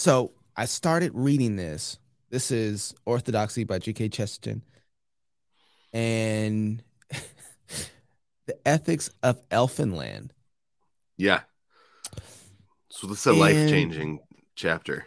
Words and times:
So 0.00 0.32
I 0.56 0.64
started 0.64 1.12
reading 1.12 1.56
this. 1.56 1.98
This 2.30 2.50
is 2.50 2.94
Orthodoxy 3.04 3.64
by 3.64 3.78
G.K. 3.78 4.08
Chesterton. 4.08 4.62
And 5.92 6.82
the 8.46 8.56
ethics 8.64 9.10
of 9.22 9.46
Elfinland. 9.50 10.30
Yeah. 11.18 11.40
So 12.88 13.08
this 13.08 13.18
is 13.18 13.26
a 13.26 13.34
life 13.34 13.68
changing 13.68 14.20
chapter. 14.54 15.04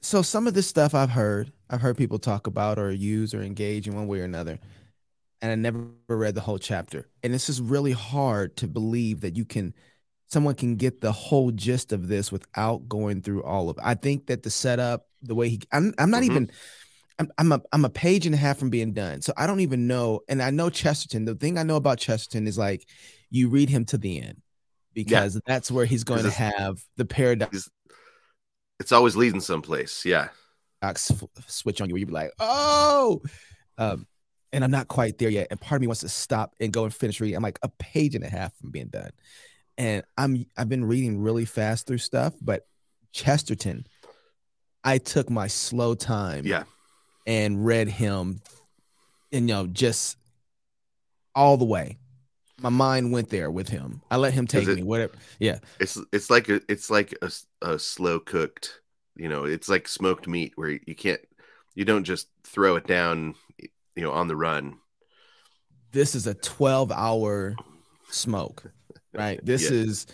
So 0.00 0.22
some 0.22 0.48
of 0.48 0.54
this 0.54 0.66
stuff 0.66 0.96
I've 0.96 1.10
heard, 1.10 1.52
I've 1.70 1.80
heard 1.80 1.96
people 1.96 2.18
talk 2.18 2.48
about 2.48 2.80
or 2.80 2.90
use 2.90 3.34
or 3.34 3.42
engage 3.44 3.86
in 3.86 3.94
one 3.94 4.08
way 4.08 4.18
or 4.18 4.24
another. 4.24 4.58
And 5.40 5.52
I 5.52 5.54
never 5.54 5.90
read 6.08 6.34
the 6.34 6.40
whole 6.40 6.58
chapter. 6.58 7.06
And 7.22 7.36
it's 7.36 7.46
just 7.46 7.62
really 7.62 7.92
hard 7.92 8.56
to 8.56 8.66
believe 8.66 9.20
that 9.20 9.36
you 9.36 9.44
can 9.44 9.74
someone 10.28 10.54
can 10.54 10.76
get 10.76 11.00
the 11.00 11.12
whole 11.12 11.50
gist 11.50 11.92
of 11.92 12.08
this 12.08 12.32
without 12.32 12.88
going 12.88 13.22
through 13.22 13.42
all 13.42 13.70
of 13.70 13.78
it. 13.78 13.82
I 13.84 13.94
think 13.94 14.26
that 14.26 14.42
the 14.42 14.50
setup, 14.50 15.06
the 15.22 15.34
way 15.34 15.48
he 15.48 15.60
I'm 15.72 15.94
I'm 15.98 16.10
not 16.10 16.22
mm-hmm. 16.22 16.30
even 16.30 16.50
I'm 17.18 17.32
I'm 17.38 17.52
a 17.52 17.62
I'm 17.72 17.84
a 17.84 17.90
page 17.90 18.26
and 18.26 18.34
a 18.34 18.38
half 18.38 18.58
from 18.58 18.70
being 18.70 18.92
done. 18.92 19.22
So 19.22 19.32
I 19.36 19.46
don't 19.46 19.60
even 19.60 19.86
know. 19.86 20.20
And 20.28 20.42
I 20.42 20.50
know 20.50 20.70
Chesterton. 20.70 21.24
The 21.24 21.34
thing 21.34 21.58
I 21.58 21.62
know 21.62 21.76
about 21.76 21.98
Chesterton 21.98 22.46
is 22.46 22.58
like 22.58 22.86
you 23.30 23.48
read 23.48 23.68
him 23.68 23.84
to 23.86 23.98
the 23.98 24.20
end 24.20 24.40
because 24.92 25.34
yeah. 25.34 25.40
that's 25.46 25.70
where 25.70 25.84
he's 25.84 26.04
going 26.04 26.22
to 26.22 26.30
have 26.30 26.82
the 26.96 27.04
paradox. 27.04 27.68
It's 28.80 28.92
always 28.92 29.16
leading 29.16 29.40
someplace. 29.40 30.04
Yeah. 30.04 30.28
Switch 31.46 31.80
on 31.80 31.88
you 31.88 31.94
where 31.94 32.00
you 32.00 32.06
be 32.06 32.12
like, 32.12 32.32
oh, 32.38 33.22
um, 33.78 34.06
and 34.52 34.62
I'm 34.62 34.70
not 34.70 34.88
quite 34.88 35.18
there 35.18 35.30
yet. 35.30 35.48
And 35.50 35.60
part 35.60 35.78
of 35.78 35.80
me 35.80 35.86
wants 35.86 36.02
to 36.02 36.08
stop 36.08 36.54
and 36.60 36.72
go 36.72 36.84
and 36.84 36.94
finish 36.94 37.20
reading. 37.20 37.36
I'm 37.36 37.42
like 37.42 37.58
a 37.62 37.68
page 37.78 38.14
and 38.14 38.24
a 38.24 38.28
half 38.28 38.54
from 38.56 38.70
being 38.70 38.88
done, 38.88 39.10
and 39.78 40.04
I'm 40.16 40.46
I've 40.56 40.68
been 40.68 40.84
reading 40.84 41.20
really 41.20 41.44
fast 41.44 41.86
through 41.86 41.98
stuff, 41.98 42.34
but 42.40 42.66
Chesterton, 43.12 43.86
I 44.82 44.98
took 44.98 45.30
my 45.30 45.46
slow 45.46 45.94
time. 45.94 46.46
Yeah. 46.46 46.64
And 47.26 47.64
read 47.64 47.88
him, 47.88 48.42
and 49.32 49.48
you 49.48 49.54
know, 49.54 49.66
just 49.66 50.18
all 51.34 51.56
the 51.56 51.64
way 51.64 51.96
my 52.60 52.68
mind 52.68 53.12
went 53.12 53.30
there 53.30 53.50
with 53.50 53.68
him. 53.68 54.02
I 54.10 54.16
let 54.16 54.32
him 54.32 54.46
take 54.46 54.68
it, 54.68 54.76
me. 54.76 54.82
Whatever. 54.82 55.14
Yeah. 55.38 55.58
It's 55.80 55.98
it's 56.12 56.30
like 56.30 56.48
a 56.48 56.60
it's 56.68 56.90
like 56.90 57.14
a, 57.22 57.30
a 57.62 57.78
slow 57.78 58.20
cooked. 58.20 58.80
You 59.16 59.28
know, 59.28 59.44
it's 59.44 59.68
like 59.68 59.86
smoked 59.88 60.26
meat 60.26 60.52
where 60.56 60.70
you 60.70 60.94
can't 60.94 61.20
you 61.74 61.84
don't 61.84 62.04
just 62.04 62.28
throw 62.44 62.76
it 62.76 62.86
down. 62.86 63.34
You 63.96 64.02
know, 64.02 64.12
on 64.12 64.28
the 64.28 64.36
run. 64.36 64.78
This 65.92 66.14
is 66.14 66.26
a 66.26 66.34
twelve 66.34 66.90
hour 66.90 67.54
smoke, 68.10 68.72
right? 69.16 69.40
This 69.44 69.70
yeah. 69.70 69.78
is 69.78 70.06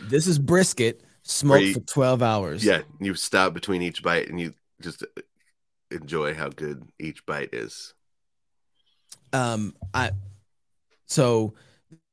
this 0.00 0.26
is 0.26 0.38
brisket 0.38 1.02
smoked 1.22 1.62
you, 1.62 1.74
for 1.74 1.80
twelve 1.80 2.22
hours. 2.22 2.64
Yeah, 2.64 2.82
you 3.00 3.14
stop 3.14 3.54
between 3.54 3.82
each 3.82 4.02
bite 4.02 4.28
and 4.28 4.40
you 4.40 4.54
just 4.80 5.04
enjoy 5.90 6.34
how 6.34 6.48
good 6.48 6.82
each 6.98 7.24
bite 7.26 7.50
is. 7.52 7.94
Um, 9.32 9.74
I 9.92 10.12
so 11.06 11.54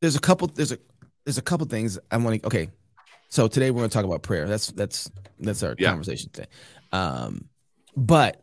there's 0.01 0.15
a 0.15 0.19
couple 0.19 0.47
there's 0.47 0.71
a 0.71 0.79
there's 1.25 1.37
a 1.37 1.41
couple 1.41 1.65
things 1.67 1.99
I 2.11 2.17
want 2.17 2.41
to 2.41 2.47
okay. 2.47 2.69
So 3.29 3.47
today 3.47 3.71
we're 3.71 3.79
going 3.79 3.89
to 3.89 3.93
talk 3.93 4.05
about 4.05 4.21
prayer. 4.21 4.47
That's 4.47 4.67
that's 4.67 5.11
that's 5.39 5.63
our 5.63 5.75
yeah. 5.77 5.89
conversation 5.89 6.29
today. 6.31 6.47
Um, 6.91 7.49
but 7.97 8.41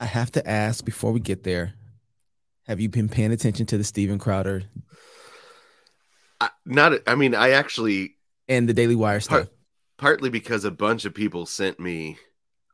I 0.00 0.06
have 0.06 0.32
to 0.32 0.48
ask 0.48 0.84
before 0.84 1.12
we 1.12 1.20
get 1.20 1.44
there: 1.44 1.74
Have 2.66 2.80
you 2.80 2.88
been 2.88 3.08
paying 3.08 3.32
attention 3.32 3.66
to 3.66 3.78
the 3.78 3.84
Steven 3.84 4.18
Crowder? 4.18 4.64
I, 6.42 6.50
not. 6.66 6.92
I 7.06 7.14
mean, 7.14 7.34
I 7.34 7.50
actually 7.50 8.16
and 8.48 8.68
the 8.68 8.74
Daily 8.74 8.94
Wire 8.94 9.20
stuff. 9.20 9.46
Part, 9.46 9.48
partly 9.98 10.30
because 10.30 10.64
a 10.64 10.70
bunch 10.70 11.04
of 11.04 11.14
people 11.14 11.46
sent 11.46 11.78
me, 11.78 12.18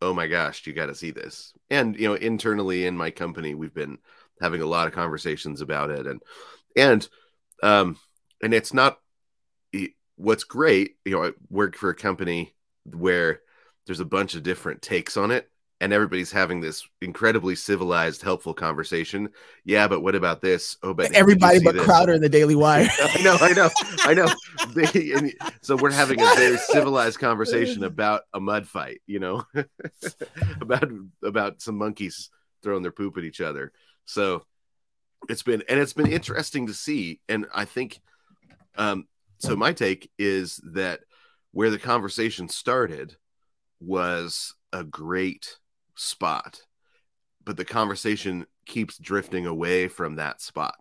"Oh 0.00 0.14
my 0.14 0.27
gosh, 0.27 0.66
you 0.66 0.72
got 0.72 0.86
to 0.86 0.94
see 0.94 1.10
this!" 1.10 1.52
And 1.70 1.98
you 1.98 2.08
know, 2.08 2.14
internally 2.14 2.86
in 2.86 2.97
my 2.97 3.10
company, 3.10 3.55
we've 3.55 3.75
been 3.75 3.98
having 4.41 4.62
a 4.62 4.66
lot 4.66 4.87
of 4.87 4.94
conversations 4.94 5.60
about 5.60 5.91
it, 5.91 6.06
and 6.06 6.22
and 6.76 7.09
um 7.62 7.98
and 8.42 8.54
it's 8.54 8.72
not 8.72 8.98
what's 10.19 10.44
great 10.44 10.97
you 11.04 11.12
know 11.12 11.25
i 11.25 11.31
work 11.48 11.76
for 11.76 11.91
a 11.91 11.94
company 11.94 12.53
where 12.84 13.41
there's 13.87 14.00
a 14.00 14.04
bunch 14.04 14.34
of 14.34 14.42
different 14.42 14.82
takes 14.82 15.16
on 15.16 15.31
it 15.31 15.48
and 15.81 15.93
everybody's 15.93 16.33
having 16.33 16.61
this 16.61 16.87
incredibly 17.00 17.55
civilized 17.55 18.22
helpful 18.22 18.55
conversation. 18.55 19.28
Yeah 19.65 19.89
but 19.89 20.00
what 20.00 20.15
about 20.15 20.41
this? 20.41 20.77
Oh 20.83 20.94
but 20.94 21.12
everybody 21.12 21.61
but 21.62 21.75
this? 21.75 21.84
crowder 21.84 22.12
in 22.12 22.21
the 22.21 22.28
daily 22.28 22.55
wire. 22.56 22.89
i 23.00 23.22
know 23.22 23.37
i 23.41 23.53
know 23.53 23.71
i 24.00 24.15
know. 24.15 24.28
They, 24.75 25.12
and, 25.12 25.33
so 25.62 25.77
we're 25.77 25.93
having 25.93 26.21
a 26.21 26.34
very 26.37 26.59
civilized 26.59 27.19
conversation 27.19 27.84
about 27.93 28.22
a 28.34 28.41
mud 28.41 28.66
fight 28.66 29.00
you 29.06 29.19
know? 29.19 29.44
About 30.61 30.91
about 31.22 31.62
some 31.62 31.78
monkeys 31.78 32.31
throwing 32.62 32.83
their 32.83 32.93
poop 32.93 33.16
at 33.16 33.25
each 33.25 33.41
other. 33.41 33.72
So 34.05 34.45
it's 35.28 35.43
been 35.43 35.62
and 35.69 35.81
it's 35.81 35.93
been 35.93 36.10
interesting 36.10 36.66
to 36.66 36.75
see 36.75 37.21
and 37.28 37.47
i 37.55 37.65
think 37.65 38.00
um 38.77 39.06
so 39.39 39.56
my 39.56 39.72
take 39.72 40.10
is 40.19 40.60
that 40.72 41.00
where 41.53 41.71
the 41.71 41.78
conversation 41.78 42.49
started 42.49 43.16
was 43.81 44.55
a 44.72 44.84
great 44.84 45.56
spot 45.98 46.62
but 47.44 47.56
the 47.56 47.64
conversation 47.64 48.47
keeps 48.66 48.98
drifting 48.98 49.47
away 49.47 49.88
from 49.88 50.16
that 50.16 50.41
spot 50.41 50.75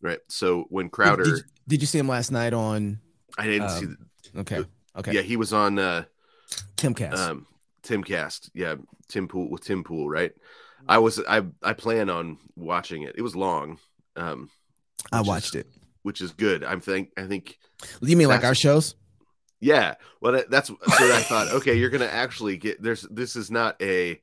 right 0.00 0.20
so 0.28 0.66
when 0.68 0.88
crowder 0.88 1.24
did, 1.24 1.34
did, 1.34 1.44
did 1.68 1.80
you 1.80 1.86
see 1.86 1.98
him 1.98 2.08
last 2.08 2.30
night 2.30 2.52
on 2.52 2.98
i 3.38 3.46
didn't 3.46 3.68
um, 3.68 3.78
see 3.78 3.86
the, 4.32 4.40
okay 4.40 4.64
okay 4.96 5.12
yeah 5.12 5.22
he 5.22 5.36
was 5.36 5.52
on 5.52 5.78
uh 5.78 6.04
timcast 6.76 7.16
um 7.16 7.46
timcast 7.82 8.50
yeah 8.54 8.74
tim 9.08 9.28
pool 9.28 9.50
with 9.50 9.64
tim 9.64 9.84
pool 9.84 10.08
right 10.08 10.32
I 10.88 10.98
was 10.98 11.20
I 11.28 11.42
I 11.62 11.72
plan 11.72 12.10
on 12.10 12.38
watching 12.56 13.02
it. 13.02 13.14
It 13.16 13.22
was 13.22 13.36
long. 13.36 13.78
Um 14.16 14.50
I 15.10 15.20
watched 15.20 15.54
is, 15.54 15.62
it, 15.62 15.66
which 16.02 16.20
is 16.20 16.32
good. 16.32 16.64
I'm 16.64 16.80
think 16.80 17.10
I 17.16 17.26
think. 17.26 17.58
You 18.00 18.16
mean 18.16 18.28
like 18.28 18.44
our 18.44 18.54
shows? 18.54 18.94
Yeah. 19.62 19.94
Well, 20.20 20.42
that's 20.50 20.68
so. 20.68 20.76
I 20.88 21.22
thought, 21.22 21.48
okay, 21.52 21.74
you're 21.74 21.88
gonna 21.88 22.04
actually 22.06 22.56
get 22.58 22.82
there's. 22.82 23.02
This 23.02 23.36
is 23.36 23.50
not 23.50 23.80
a. 23.80 24.20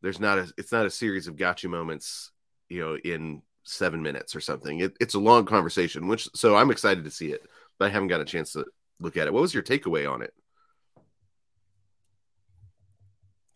There's 0.00 0.20
not 0.20 0.38
a. 0.38 0.52
It's 0.56 0.70
not 0.72 0.86
a 0.86 0.90
series 0.90 1.26
of 1.26 1.36
gotcha 1.36 1.68
moments. 1.68 2.30
You 2.68 2.80
know, 2.80 2.96
in 2.96 3.42
seven 3.64 4.00
minutes 4.00 4.34
or 4.34 4.40
something. 4.40 4.80
It, 4.80 4.96
it's 5.00 5.14
a 5.14 5.18
long 5.18 5.44
conversation, 5.44 6.06
which 6.06 6.28
so 6.34 6.56
I'm 6.56 6.70
excited 6.70 7.04
to 7.04 7.10
see 7.10 7.32
it, 7.32 7.42
but 7.78 7.86
I 7.86 7.88
haven't 7.88 8.08
got 8.08 8.20
a 8.20 8.24
chance 8.24 8.52
to 8.52 8.64
look 9.00 9.16
at 9.16 9.26
it. 9.26 9.32
What 9.32 9.42
was 9.42 9.52
your 9.52 9.64
takeaway 9.64 10.10
on 10.10 10.22
it? 10.22 10.32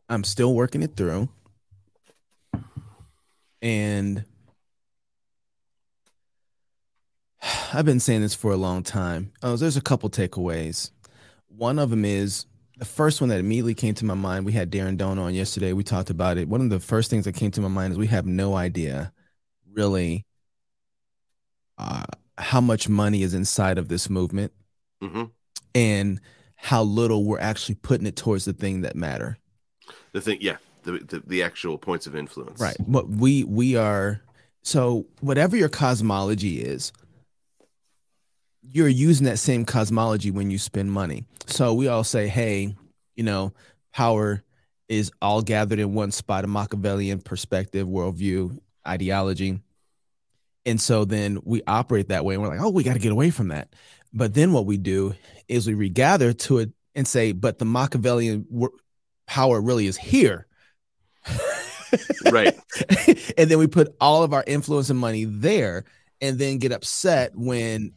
I'm 0.09 0.25
still 0.25 0.55
working 0.55 0.83
it 0.83 0.97
through. 0.97 1.29
And 3.63 4.25
I've 7.73 7.85
been 7.85 8.01
saying 8.01 8.23
this 8.23 8.35
for 8.35 8.51
a 8.51 8.57
long 8.57 8.83
time. 8.83 9.33
Oh, 9.45 9.55
there's 9.55 9.77
a 9.77 9.81
couple 9.81 10.11
takeaways. 10.11 10.91
One 11.61 11.79
of 11.79 11.91
them 11.91 12.07
is 12.07 12.47
the 12.79 12.87
first 12.87 13.21
one 13.21 13.29
that 13.29 13.39
immediately 13.39 13.75
came 13.75 13.95
to 13.97 14.07
my 14.07 14.15
mind. 14.15 14.47
We 14.47 14.53
had 14.53 14.71
Darren 14.71 14.97
Doane 14.97 15.19
on 15.19 15.35
yesterday. 15.35 15.75
We 15.75 15.85
talked 15.85 16.09
about 16.09 16.39
it. 16.39 16.49
One 16.49 16.63
of 16.63 16.71
the 16.71 16.81
first 16.81 17.11
things 17.11 17.27
that 17.27 17.35
came 17.35 17.51
to 17.51 17.61
my 17.61 17.69
mind 17.69 17.93
is 17.93 17.99
we 17.99 18.07
have 18.07 18.25
no 18.25 18.55
idea 18.57 19.13
really 19.71 20.25
uh, 21.77 22.05
how 22.39 22.63
much 22.63 22.89
money 22.89 23.23
is 23.23 23.35
inside 23.35 23.77
of 23.77 23.89
this 23.89 24.09
movement 24.09 24.53
mm-hmm. 25.03 25.25
and 25.75 26.23
how 26.57 26.83
little 26.83 27.27
we're 27.27 27.39
actually 27.39 27.75
putting 27.75 28.07
it 28.07 28.17
towards 28.17 28.47
the 28.47 28.55
thing 28.55 28.81
that 28.81 28.97
matter. 28.97 29.37
The 30.13 30.23
thing, 30.23 30.39
yeah, 30.41 30.57
the, 30.85 30.93
the, 30.93 31.23
the 31.27 31.43
actual 31.43 31.77
points 31.77 32.07
of 32.07 32.17
influence. 32.17 32.59
Right. 32.59 32.81
What 32.81 33.11
we 33.11 33.45
we 33.45 33.77
are 33.77 34.23
so 34.63 35.05
whatever 35.21 35.59
your 35.59 35.69
cosmology 35.69 36.63
is, 36.63 36.91
you're 38.73 38.89
using 38.89 39.27
that 39.27 39.39
same 39.39 39.65
cosmology 39.65 40.31
when 40.31 40.51
you 40.51 40.59
spend 40.59 40.93
money. 40.93 41.25
So 41.47 41.75
we 41.75 41.89
all 41.89 42.05
say, 42.05 42.29
hey, 42.29 42.77
you 43.15 43.25
know, 43.25 43.53
power 43.93 44.43
is 44.89 45.11
all 45.21 45.43
gathered 45.43 45.79
in 45.79 45.95
one 45.95 46.11
spot, 46.11 46.45
a 46.45 46.47
Machiavellian 46.47 47.21
perspective, 47.21 47.87
worldview, 47.87 48.59
ideology. 48.87 49.61
And 50.67 50.81
so 50.81 51.05
then 51.05 51.39
we 51.45 51.63
operate 51.67 52.09
that 52.09 52.25
way 52.25 52.35
and 52.35 52.43
we're 52.43 52.51
like, 52.51 52.61
oh, 52.61 52.71
we 52.71 52.83
got 52.83 52.95
to 52.95 52.99
get 52.99 53.13
away 53.13 53.31
from 53.31 53.49
that. 53.49 53.75
But 54.13 54.35
then 54.35 54.53
what 54.53 54.67
we 54.67 54.77
do 54.77 55.15
is 55.49 55.67
we 55.67 55.75
regather 55.75 56.33
to 56.33 56.59
it 56.59 56.71
and 56.95 57.07
say, 57.07 57.33
but 57.33 57.59
the 57.59 57.65
Machiavellian 57.65 58.47
power 59.27 59.61
really 59.61 59.87
is 59.87 59.97
here 59.97 60.47
right. 62.31 62.55
and 63.39 63.51
then 63.51 63.59
we 63.59 63.67
put 63.67 63.95
all 64.01 64.23
of 64.23 64.33
our 64.33 64.45
influence 64.47 64.91
and 64.91 64.99
money 64.99 65.25
there 65.25 65.85
and 66.21 66.39
then 66.39 66.59
get 66.59 66.73
upset 66.73 67.33
when 67.35 67.93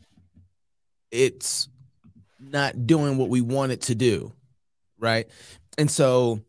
it's 1.14 1.70
not 2.40 2.88
doing 2.88 3.18
what 3.18 3.30
we 3.30 3.40
want 3.40 3.72
it 3.72 3.82
to 3.84 3.96
do. 3.96 4.34
Right. 5.00 5.28
And 5.78 5.90
so 5.90 6.42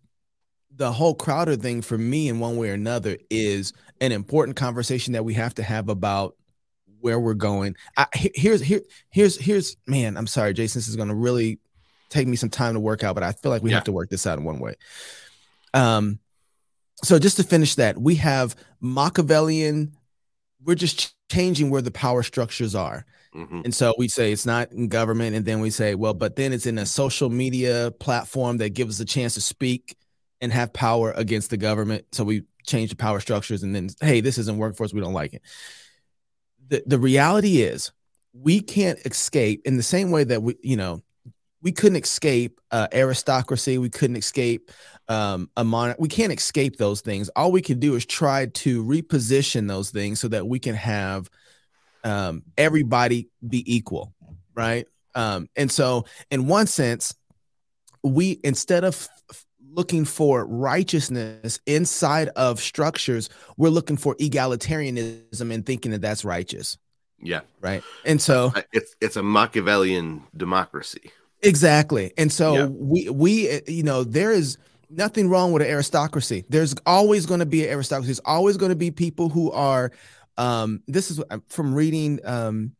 the 0.75 0.91
whole 0.91 1.15
Crowder 1.15 1.57
thing 1.57 1.83
for 1.83 1.97
me, 1.99 2.29
in 2.29 2.41
one 2.41 2.57
way 2.57 2.71
or 2.71 2.75
another, 2.75 3.17
is 3.31 3.73
an 4.01 4.11
important 4.11 4.57
conversation 4.57 5.13
that 5.13 5.25
we 5.25 5.35
have 5.35 5.55
to 5.55 5.63
have 5.63 5.89
about 5.89 6.35
where 7.01 7.21
we're 7.21 7.35
going. 7.35 7.77
I, 7.97 8.07
here's 8.15 8.63
here 8.63 8.81
here's 9.11 9.37
here's 9.37 9.77
man. 9.87 10.17
I'm 10.17 10.27
sorry, 10.27 10.55
Jason. 10.55 10.79
This 10.79 10.89
is 10.89 10.97
going 10.97 11.11
to 11.11 11.15
really 11.15 11.59
take 12.09 12.27
me 12.27 12.37
some 12.37 12.51
time 12.51 12.75
to 12.75 12.81
work 12.81 13.05
out, 13.05 13.15
but 13.15 13.23
I 13.23 13.33
feel 13.33 13.51
like 13.51 13.63
we 13.63 13.71
Yeah. 13.71 13.77
have 13.77 13.85
to 13.85 13.93
work 13.93 14.09
this 14.09 14.27
out 14.27 14.39
in 14.39 14.45
one 14.45 14.59
way. 14.61 14.75
Um, 15.75 16.19
so 17.03 17.19
just 17.19 17.37
to 17.37 17.43
finish 17.45 17.75
that, 17.75 17.99
we 17.99 18.15
have 18.17 18.57
Machiavellian. 18.81 19.93
We're 20.65 20.77
just 20.77 21.15
changing 21.31 21.71
where 21.71 21.83
the 21.83 21.91
power 21.91 22.23
structures 22.23 22.75
are. 22.75 23.05
Hmm 23.35 23.61
And 23.65 23.75
so 23.75 23.95
we 23.99 24.09
say 24.09 24.33
it's 24.33 24.47
not 24.47 24.71
in 24.73 24.89
government, 24.89 25.35
and 25.37 25.45
then 25.45 25.61
we 25.61 25.71
say, 25.71 25.95
well, 25.95 26.15
but 26.15 26.37
then 26.37 26.53
it's 26.53 26.67
in 26.67 26.79
a 26.79 26.87
social 26.87 27.31
media 27.31 27.93
platform 27.99 28.59
that 28.59 28.71
gives 28.71 28.97
us 28.97 29.01
a 29.03 29.07
chance 29.07 29.35
to 29.35 29.41
speak 29.41 29.97
and 30.41 30.53
have 30.53 30.73
power 30.73 31.13
against 31.13 31.51
the 31.51 31.57
government. 31.57 32.07
So 32.13 32.25
we 32.25 32.45
change 32.67 32.91
the 32.91 32.97
power 32.97 33.21
structures, 33.21 33.63
and 33.63 33.75
then 33.75 33.89
hey, 34.01 34.21
this 34.21 34.39
isn't 34.39 34.57
working 34.57 34.77
for 34.77 34.85
us. 34.85 34.95
We 34.95 35.01
don't 35.01 35.15
like 35.15 35.35
it. 35.35 35.43
The 36.69 36.83
the 36.87 36.99
reality 36.99 37.63
is 37.63 37.93
we 38.33 38.61
can't 38.61 38.99
escape 39.05 39.63
in 39.65 39.77
the 39.77 39.83
same 39.83 40.11
way 40.11 40.25
that 40.25 40.43
we, 40.43 40.57
you 40.63 40.77
know, 40.77 41.03
we 41.63 41.73
couldn't 41.73 42.03
escape 42.03 42.61
uh, 42.71 42.89
aristocracy. 42.93 43.79
We 43.79 43.91
couldn't 43.91 44.17
escape 44.17 44.71
um, 45.09 45.51
a 45.57 45.65
monarch. 45.65 45.99
We 46.01 46.09
can't 46.09 46.33
escape 46.33 46.77
those 46.77 47.01
things. 47.01 47.31
All 47.37 47.53
we 47.53 47.63
can 47.63 47.81
do 47.81 47.97
is 47.97 48.07
try 48.07 48.47
to 48.47 48.85
reposition 48.85 49.69
those 49.69 49.91
things 49.91 50.21
so 50.21 50.29
that 50.29 50.47
we 50.47 50.59
can 50.59 50.75
have 50.75 51.31
um, 52.05 52.43
everybody 52.57 53.29
be 53.47 53.65
equal, 53.75 54.13
right? 54.55 54.87
Um, 55.15 55.49
and 55.57 55.71
so, 55.71 56.05
in 56.31 56.47
one 56.47 56.67
sense, 56.67 57.15
we 58.03 58.41
instead 58.45 58.85
of 58.85 59.09
f- 59.31 59.45
looking 59.71 60.05
for 60.05 60.47
righteousness 60.47 61.59
inside 61.67 62.29
of 62.37 62.61
structures, 62.61 63.29
we're 63.57 63.71
looking 63.71 63.97
for 63.97 64.15
egalitarianism 64.17 65.53
and 65.53 65.65
thinking 65.67 65.93
that 65.93 66.01
that's 66.03 66.25
righteous, 66.25 66.79
Yeah, 67.21 67.41
right? 67.61 67.83
And 68.05 68.21
so, 68.21 68.53
it's 68.73 68.95
it's 69.01 69.17
a 69.17 69.23
Machiavellian 69.23 70.23
democracy. 70.37 71.11
Exactly. 71.43 72.13
And 72.17 72.33
so 72.33 72.55
Yeah. 72.55 72.67
we 72.67 73.09
we 73.11 73.61
you 73.67 73.83
know 73.83 74.03
there 74.05 74.33
is 74.33 74.57
nothing 74.91 75.29
wrong 75.29 75.53
with 75.53 75.63
an 75.63 75.69
aristocracy. 75.69 76.45
There's 76.49 76.75
always 76.87 77.27
going 77.27 77.41
to 77.41 77.47
be 77.47 77.65
an 77.65 77.71
aristocracy. 77.71 78.09
There's 78.09 78.21
always 78.21 78.57
going 78.57 78.71
to 78.71 78.77
be 78.77 78.91
people 78.91 79.29
who 79.29 79.51
are 79.53 79.93
um 80.39 80.83
this 80.87 81.11
is 81.11 81.21
uh, 81.31 81.39
from 81.49 81.75
reading 81.75 82.21
um 82.25 82.73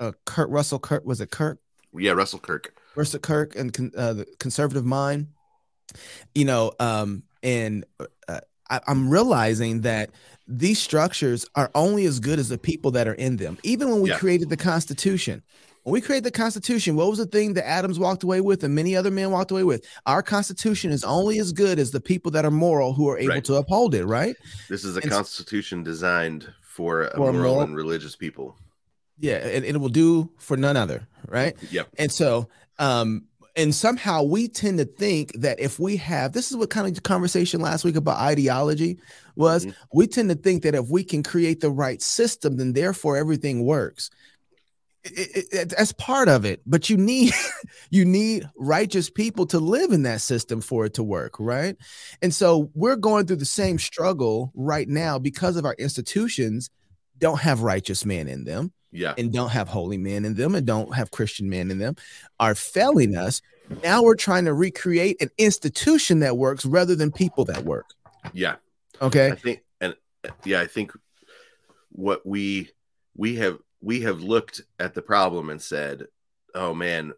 uh, 0.00 0.12
Kurt 0.26 0.50
Russell 0.50 0.78
Kurt 0.78 1.04
was 1.04 1.20
it 1.20 1.30
Kurt 1.30 1.58
Yeah, 1.96 2.12
Russell 2.12 2.40
Kirk. 2.40 2.74
Russell 2.96 3.20
Kirk 3.20 3.56
and 3.56 3.72
con- 3.72 3.92
uh, 3.96 4.12
the 4.14 4.26
conservative 4.38 4.84
mind 4.84 5.28
you 6.34 6.44
know 6.44 6.72
um 6.80 7.22
and 7.42 7.84
uh, 8.28 8.40
I, 8.70 8.80
i'm 8.86 9.08
realizing 9.10 9.82
that 9.82 10.10
these 10.48 10.78
structures 10.78 11.46
are 11.54 11.70
only 11.74 12.04
as 12.06 12.20
good 12.20 12.38
as 12.38 12.48
the 12.48 12.58
people 12.58 12.90
that 12.92 13.06
are 13.08 13.14
in 13.14 13.36
them 13.36 13.58
even 13.62 13.90
when 13.90 14.00
we 14.00 14.10
Yeah. 14.10 14.18
created 14.18 14.48
the 14.48 14.56
constitution 14.56 15.42
when 15.82 15.92
we 15.92 16.00
created 16.00 16.24
the 16.24 16.30
constitution 16.30 16.96
what 16.96 17.08
was 17.10 17.18
the 17.18 17.26
thing 17.26 17.54
that 17.54 17.66
adams 17.68 17.98
walked 17.98 18.22
away 18.22 18.40
with 18.40 18.64
and 18.64 18.74
many 18.74 18.96
other 18.96 19.10
men 19.10 19.30
walked 19.30 19.50
away 19.50 19.64
with 19.64 19.84
our 20.06 20.22
constitution 20.22 20.90
is 20.90 21.04
only 21.04 21.38
as 21.38 21.52
good 21.52 21.78
as 21.78 21.90
the 21.90 22.00
people 22.00 22.30
that 22.32 22.44
are 22.44 22.50
moral 22.50 22.92
who 22.94 23.08
are 23.08 23.18
able 23.18 23.34
Right. 23.34 23.44
to 23.44 23.54
uphold 23.56 23.94
it 23.94 24.06
right 24.06 24.36
This 24.68 24.84
is 24.84 24.96
a 24.96 25.00
And 25.02 25.10
constitution 25.10 25.82
designed 25.82 26.52
for 26.76 27.02
a 27.02 27.16
For 27.16 27.32
moral 27.32 27.60
and 27.60 27.76
religious 27.76 28.14
people. 28.24 28.48
yeah 29.18 29.36
and, 29.54 29.64
and 29.66 29.76
it 29.76 29.80
will 29.84 29.96
do 30.04 30.30
for 30.46 30.56
none 30.56 30.76
other 30.84 31.00
right 31.38 31.54
Yep. 31.70 31.86
And 32.02 32.10
so, 32.20 32.48
um, 32.78 33.08
and 33.56 33.72
somehow 33.72 34.24
we 34.24 34.48
tend 34.48 34.78
to 34.78 34.84
think 34.84 35.32
that 35.44 35.60
if 35.60 35.78
we 35.78 35.96
have 35.98 36.32
this 36.32 36.50
is 36.50 36.56
what 36.56 36.70
kind 36.70 36.86
of 36.88 37.02
conversation 37.04 37.60
last 37.60 37.84
week 37.84 37.94
about 37.96 38.18
ideology 38.32 38.98
was. 39.36 39.66
Mhm. 39.66 39.74
We 39.98 40.06
tend 40.08 40.28
to 40.30 40.38
think 40.46 40.62
that 40.64 40.74
if 40.74 40.86
we 40.88 41.02
can 41.04 41.22
create 41.22 41.60
the 41.60 41.70
right 41.70 42.00
system, 42.02 42.56
then 42.56 42.72
therefore 42.72 43.16
everything 43.16 43.64
works. 43.64 44.10
It- 45.04 45.48
it- 45.52 45.68
that's 45.76 45.92
part 45.92 46.28
of 46.28 46.44
it, 46.44 46.62
but 46.66 46.88
you 46.88 46.96
need 46.96 47.32
you 47.90 48.04
need 48.04 48.48
righteous 48.56 49.10
people 49.10 49.46
to 49.46 49.58
live 49.58 49.92
in 49.92 50.02
that 50.04 50.20
system 50.22 50.60
for 50.60 50.86
it 50.86 50.94
to 50.94 51.02
work, 51.02 51.38
right? 51.38 51.76
And 52.22 52.34
so 52.34 52.70
we're 52.74 52.96
going 52.96 53.26
through 53.26 53.36
the 53.36 53.44
same 53.44 53.78
struggle 53.78 54.50
right 54.54 54.88
now 54.88 55.18
because 55.18 55.56
of 55.56 55.64
our 55.64 55.74
institutions 55.78 56.70
don't 57.18 57.40
have 57.40 57.60
righteous 57.60 58.04
men 58.04 58.28
in 58.28 58.44
them 58.44 58.72
Yeah. 58.92 59.14
and 59.18 59.32
don't 59.32 59.50
have 59.50 59.68
holy 59.68 59.98
men 59.98 60.24
in 60.24 60.34
them 60.34 60.54
and 60.54 60.66
don't 60.66 60.94
have 60.94 61.10
Christian 61.10 61.48
men 61.50 61.70
in 61.70 61.78
them 61.78 61.96
are 62.40 62.54
failing 62.54 63.14
us. 63.16 63.40
Now 63.82 64.02
we're 64.02 64.16
trying 64.16 64.46
to 64.46 64.54
recreate 64.54 65.20
an 65.22 65.28
institution 65.38 66.20
that 66.20 66.36
works 66.38 66.64
rather 66.66 66.96
than 66.96 67.12
people 67.12 67.44
that 67.46 67.64
work. 67.64 67.86
Yeah. 68.32 68.56
Okay. 69.02 69.30
I 69.32 69.34
think 69.36 69.60
and 69.80 69.94
yeah, 70.44 70.60
I 70.60 70.66
think 70.66 70.92
what 71.90 72.26
we 72.26 72.70
we 73.16 73.36
have 73.36 73.58
we 73.84 74.00
have 74.00 74.22
looked 74.22 74.62
at 74.78 74.94
the 74.94 75.02
problem 75.02 75.50
and 75.50 75.60
said, 75.60 76.06
"Oh 76.54 76.72
man, 76.74 77.12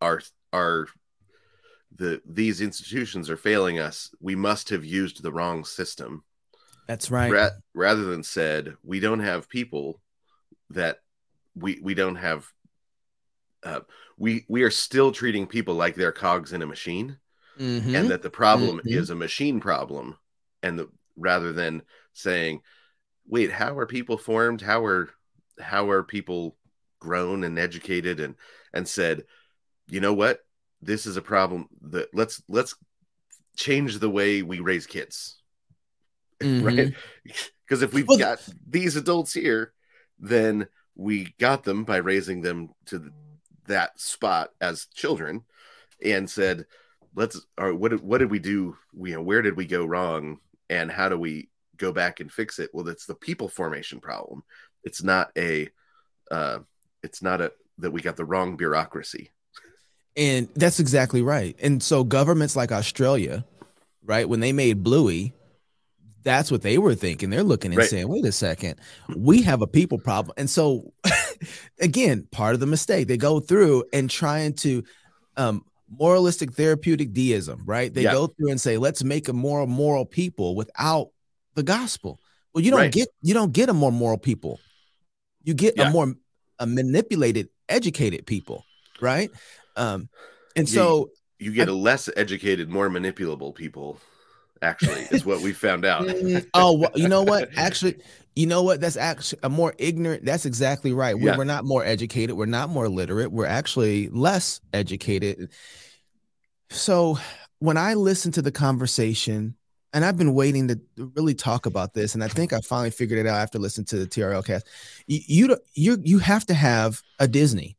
our 0.00 0.22
our 0.52 0.86
the 1.96 2.22
these 2.24 2.60
institutions 2.60 3.28
are 3.28 3.36
failing 3.36 3.78
us. 3.78 4.14
We 4.20 4.36
must 4.36 4.68
have 4.70 4.84
used 4.84 5.22
the 5.22 5.32
wrong 5.32 5.64
system." 5.64 6.24
That's 6.86 7.10
right. 7.10 7.32
Ra- 7.32 7.50
rather 7.74 8.04
than 8.04 8.22
said, 8.22 8.76
"We 8.82 9.00
don't 9.00 9.20
have 9.20 9.48
people 9.48 10.00
that 10.70 10.98
we 11.54 11.80
we 11.82 11.94
don't 11.94 12.16
have 12.16 12.46
uh, 13.64 13.80
we 14.16 14.44
we 14.48 14.62
are 14.62 14.70
still 14.70 15.10
treating 15.10 15.46
people 15.46 15.74
like 15.74 15.96
they're 15.96 16.12
cogs 16.12 16.52
in 16.52 16.62
a 16.62 16.66
machine." 16.66 17.18
Mhm. 17.58 17.94
and 17.94 18.10
that 18.10 18.22
the 18.22 18.30
problem 18.30 18.78
Mhm. 18.78 18.82
is 18.86 19.10
a 19.10 19.14
machine 19.14 19.60
problem 19.60 20.18
and 20.64 20.76
the, 20.76 20.90
rather 21.16 21.52
than 21.52 21.82
saying 22.12 22.60
wait 23.28 23.52
how 23.52 23.78
are 23.78 23.86
people 23.86 24.18
formed 24.18 24.60
how 24.60 24.84
are 24.84 25.08
how 25.60 25.90
are 25.90 26.02
people 26.02 26.56
grown 27.00 27.44
and 27.44 27.58
educated 27.58 28.20
and 28.20 28.34
and 28.72 28.88
said 28.88 29.24
you 29.88 30.00
know 30.00 30.14
what? 30.14 30.40
This 30.82 31.06
is 31.06 31.16
a 31.16 31.22
problem 31.22 31.68
that 31.90 32.08
let's 32.14 32.42
let's 32.48 32.74
change 33.56 33.98
the 33.98 34.10
way 34.10 34.42
we 34.42 34.60
raise 34.60 34.86
kids. 34.86 35.38
Mhm. 36.42 36.64
right? 36.64 36.92
Because 37.66 37.82
if 37.82 37.94
we've 37.94 38.06
Well, 38.06 38.18
got 38.18 38.40
these 38.68 38.94
adults 38.96 39.32
here 39.32 39.72
then 40.18 40.68
we 40.94 41.34
got 41.40 41.64
them 41.64 41.84
by 41.84 41.96
raising 41.96 42.42
them 42.42 42.68
to 42.86 42.98
th- 42.98 43.10
that 43.66 43.98
spot 43.98 44.50
as 44.60 44.86
children 44.94 45.42
and 46.04 46.28
said 46.28 46.66
let's 47.14 47.40
or 47.58 47.74
what 47.74 47.92
did, 47.92 48.00
what 48.02 48.18
did 48.18 48.30
we 48.30 48.38
do? 48.38 48.76
We, 48.94 49.10
you 49.10 49.16
know 49.16 49.22
where 49.22 49.42
did 49.42 49.56
we 49.56 49.66
go 49.66 49.86
wrong? 49.86 50.38
And 50.70 50.90
how 50.90 51.08
do 51.08 51.18
we 51.18 51.48
go 51.76 51.92
back 51.92 52.20
and 52.20 52.30
fix 52.32 52.58
it? 52.58 52.70
Well 52.74 52.88
it's 52.88 53.06
the 53.06 53.14
people 53.14 53.48
formation 53.48 54.00
problem 54.00 54.42
it's 54.84 55.02
not 55.02 55.30
a 55.36 55.68
uh 56.30 56.58
it's 57.02 57.22
not 57.22 57.40
a 57.40 57.52
that 57.78 57.90
we 57.90 58.00
got 58.00 58.16
the 58.16 58.24
wrong 58.24 58.56
bureaucracy 58.56 59.30
And 60.16 60.48
that's 60.54 60.78
exactly 60.78 61.22
right. 61.22 61.56
And 61.60 61.82
so 61.82 62.04
governments 62.04 62.54
like 62.54 62.70
Australia, 62.70 63.44
right, 64.04 64.28
when 64.28 64.38
they 64.40 64.52
made 64.52 64.82
Bluey, 64.84 65.32
that's 66.22 66.50
what 66.52 66.62
they 66.62 66.78
were 66.78 66.94
thinking. 66.94 67.30
They're 67.30 67.42
looking 67.42 67.72
and 67.72 67.78
Right. 67.78 67.88
saying, 67.90 68.08
wait 68.08 68.24
a 68.24 68.32
second, 68.32 68.80
we 69.16 69.42
have 69.42 69.60
a 69.60 69.66
people 69.66 69.98
problem. 69.98 70.34
And 70.38 70.48
so 70.48 70.92
again, 71.80 72.28
part 72.30 72.54
of 72.54 72.60
the 72.60 72.66
mistake, 72.66 73.08
they 73.08 73.16
go 73.16 73.40
through 73.40 73.84
and 73.92 74.08
trying 74.08 74.54
to 74.64 74.84
um 75.36 75.64
moralistic 75.90 76.52
therapeutic 76.52 77.12
deism, 77.12 77.62
right? 77.66 77.92
They 77.92 78.02
Yeah. 78.04 78.12
go 78.12 78.26
through 78.28 78.50
and 78.50 78.60
say, 78.60 78.78
let's 78.78 79.04
make 79.04 79.28
a 79.28 79.32
more 79.32 79.66
moral 79.66 80.06
people 80.06 80.54
without 80.54 81.10
the 81.54 81.62
gospel. 81.62 82.20
Well, 82.52 82.64
you 82.64 82.70
don't 82.70 82.80
Right. 82.80 82.92
get 82.92 83.08
you 83.20 83.34
don't 83.34 83.52
get 83.52 83.68
a 83.68 83.74
more 83.74 83.92
moral 83.92 84.18
people. 84.18 84.60
You 85.44 85.54
get 85.54 85.76
Yeah. 85.76 85.88
a 85.88 85.92
more 85.92 86.14
a 86.58 86.66
manipulated, 86.66 87.48
educated 87.68 88.26
people, 88.26 88.64
right? 89.00 89.30
Um, 89.76 90.08
and 90.56 90.68
Yeah, 90.68 90.74
so 90.74 91.10
you 91.38 91.52
get 91.52 91.68
a 91.68 91.72
less 91.72 92.08
educated 92.16 92.68
more 92.68 92.88
manipulable 92.88 93.54
people 93.54 94.00
actually 94.62 95.02
is 95.10 95.26
what 95.26 95.40
we 95.42 95.52
found 95.52 95.84
out 95.84 96.06
Mm, 96.06 96.46
oh, 96.54 96.72
well, 96.78 96.92
you 96.94 97.08
know 97.08 97.22
what? 97.22 97.50
Actually, 97.56 97.96
you 98.34 98.46
know 98.46 98.62
what? 98.62 98.80
That's 98.80 98.96
actually 98.96 99.40
a 99.42 99.48
more 99.50 99.74
ignorant. 99.78 100.24
That's 100.24 100.46
exactly 100.46 100.92
right. 100.92 101.14
We're, 101.18 101.32
Yeah. 101.32 101.36
we're 101.36 101.44
not 101.44 101.64
more 101.64 101.84
educated. 101.84 102.36
We're 102.36 102.46
not 102.46 102.70
more 102.70 102.88
literate. 102.88 103.30
We're 103.30 103.46
actually 103.46 104.08
less 104.08 104.60
educated. 104.72 105.50
So 106.70 107.18
when 107.58 107.76
I 107.76 107.94
listen 107.94 108.32
to 108.32 108.42
the 108.42 108.52
conversation, 108.52 109.56
and 109.94 110.04
I've 110.04 110.18
been 110.18 110.34
waiting 110.34 110.68
to 110.68 110.80
really 110.96 111.34
talk 111.34 111.66
about 111.66 111.94
this, 111.94 112.14
and 112.14 112.22
I 112.22 112.28
think 112.28 112.52
I 112.52 112.60
finally 112.60 112.90
figured 112.90 113.20
it 113.20 113.28
out 113.28 113.36
after 113.36 113.60
listening 113.60 113.86
to 113.86 113.96
the 113.96 114.06
TRL 114.06 114.44
cast. 114.44 114.66
You 115.06 115.20
you 115.26 115.56
you 115.74 115.98
you 116.02 116.18
have 116.18 116.44
to 116.46 116.54
have 116.54 117.00
a 117.20 117.28
Disney. 117.28 117.76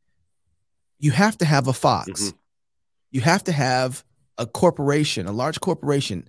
You 0.98 1.10
have 1.10 1.36
to 1.38 1.44
have 1.44 1.68
a 1.68 1.74
Fox. 1.74 2.08
Mhm. 2.08 2.34
You 3.10 3.20
have 3.20 3.44
to 3.44 3.52
have 3.52 4.02
a 4.38 4.46
corporation, 4.46 5.26
a 5.26 5.32
large 5.32 5.60
corporation, 5.60 6.28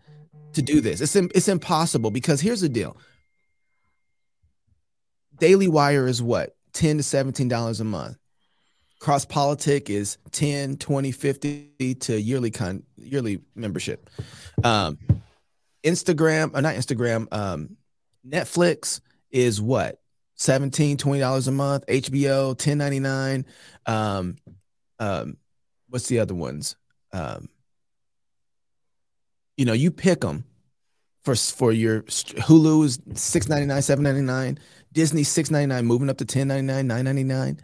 to 0.53 0.61
do 0.61 0.81
this. 0.81 0.99
It's 0.99 1.15
it's 1.15 1.47
impossible 1.47 2.11
because 2.11 2.41
here's 2.41 2.61
the 2.61 2.69
deal. 2.69 2.97
Daily 5.39 5.69
Wire 5.69 6.05
is 6.05 6.21
what 6.21 6.55
10 6.73 6.97
to 6.97 7.03
17 7.03 7.47
dollars 7.47 7.79
a 7.79 7.85
month. 7.85 8.17
Cross 8.99 9.25
Politic 9.25 9.89
is 9.89 10.17
10, 10.31 10.77
20, 10.77 11.11
50 11.11 11.95
to 12.01 12.19
yearly 12.19 12.51
con 12.51 12.83
yearly 12.97 13.39
membership. 13.55 14.09
Um 14.65 14.97
Instagram, 15.87 16.55
or 16.55 16.61
not 16.61 16.75
Instagram, 16.75 17.27
um 17.31 17.77
Netflix 18.27 19.01
is 19.31 19.61
what 19.61 19.99
17 20.35 20.97
20 20.97 21.19
dollars 21.19 21.47
a 21.47 21.51
month, 21.51 21.85
HBO 21.87 22.55
10.99 22.55 23.45
um 23.85 24.35
um 24.99 25.37
what's 25.89 26.07
the 26.07 26.19
other 26.19 26.35
ones? 26.35 26.75
Um, 27.13 27.49
you 29.55 29.65
know, 29.65 29.73
you 29.73 29.91
pick 29.91 30.21
them 30.21 30.45
for 31.23 31.35
for 31.35 31.71
your 31.71 32.03
Hulu 32.03 32.85
is 32.85 32.99
six 33.15 33.47
ninety 33.49 33.65
nine, 33.65 33.81
seven 33.81 34.03
ninety 34.03 34.21
nine, 34.21 34.59
Disney 34.93 35.23
six 35.23 35.49
ninety 35.49 35.67
nine, 35.67 35.85
moving 35.85 36.09
up 36.09 36.17
to 36.17 36.25
ten 36.25 36.47
ninety 36.47 36.65
nine, 36.65 36.87
nine 36.87 37.05
ninety 37.05 37.23
nine. 37.23 37.59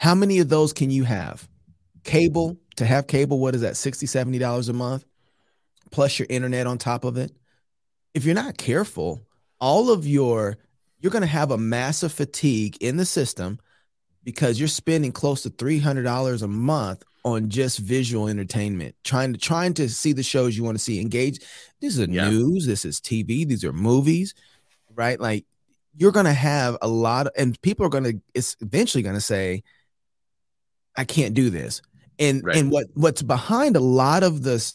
How 0.00 0.14
many 0.14 0.38
of 0.38 0.48
those 0.48 0.72
can 0.72 0.90
you 0.90 1.04
have? 1.04 1.48
Cable 2.04 2.56
to 2.76 2.86
have 2.86 3.08
cable, 3.08 3.40
what 3.40 3.56
is 3.56 3.62
that? 3.62 3.76
60 3.76 4.06
70 4.06 4.38
dollars 4.38 4.68
a 4.68 4.72
month, 4.72 5.04
plus 5.90 6.18
your 6.18 6.26
internet 6.30 6.66
on 6.66 6.78
top 6.78 7.04
of 7.04 7.16
it. 7.16 7.32
If 8.14 8.24
you're 8.24 8.34
not 8.34 8.58
careful, 8.58 9.20
all 9.60 9.90
of 9.90 10.06
your 10.06 10.58
you're 11.00 11.12
going 11.12 11.22
to 11.22 11.28
have 11.28 11.50
a 11.50 11.58
massive 11.58 12.12
fatigue 12.12 12.76
in 12.80 12.96
the 12.96 13.06
system 13.06 13.58
because 14.24 14.58
you're 14.58 14.68
spending 14.68 15.12
close 15.12 15.42
to 15.42 15.50
$300 15.50 16.42
a 16.42 16.48
month 16.48 17.04
on 17.24 17.48
just 17.48 17.78
visual 17.78 18.28
entertainment 18.28 18.94
trying 19.04 19.32
to 19.32 19.38
trying 19.38 19.74
to 19.74 19.88
see 19.88 20.12
the 20.12 20.22
shows 20.22 20.56
you 20.56 20.62
want 20.62 20.76
to 20.76 20.82
see 20.82 21.00
engage 21.00 21.40
this 21.80 21.98
is 21.98 22.08
yeah. 22.08 22.30
news 22.30 22.64
this 22.64 22.84
is 22.84 23.00
tv 23.00 23.46
these 23.46 23.64
are 23.64 23.72
movies 23.72 24.34
right 24.94 25.20
like 25.20 25.44
you're 25.96 26.12
going 26.12 26.26
to 26.26 26.32
have 26.32 26.78
a 26.80 26.86
lot 26.86 27.26
of, 27.26 27.32
and 27.36 27.60
people 27.60 27.84
are 27.84 27.90
going 27.90 28.04
to 28.04 28.20
it's 28.34 28.56
eventually 28.60 29.02
going 29.02 29.16
to 29.16 29.20
say 29.20 29.62
i 30.96 31.04
can't 31.04 31.34
do 31.34 31.50
this 31.50 31.82
and 32.20 32.44
right. 32.44 32.56
and 32.56 32.70
what 32.70 32.86
what's 32.94 33.22
behind 33.22 33.76
a 33.76 33.80
lot 33.80 34.22
of 34.22 34.42
the 34.42 34.72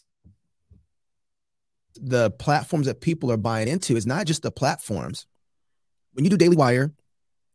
the 1.96 2.32
platforms 2.32 2.88
that 2.88 3.02
people 3.02 3.32
are 3.32 3.38
buying 3.38 3.68
into 3.68 3.96
is 3.96 4.06
not 4.06 4.26
just 4.26 4.44
the 4.44 4.52
platforms. 4.52 5.26
When 6.14 6.26
you 6.26 6.30
do 6.30 6.38
daily 6.38 6.56
wire 6.56 6.94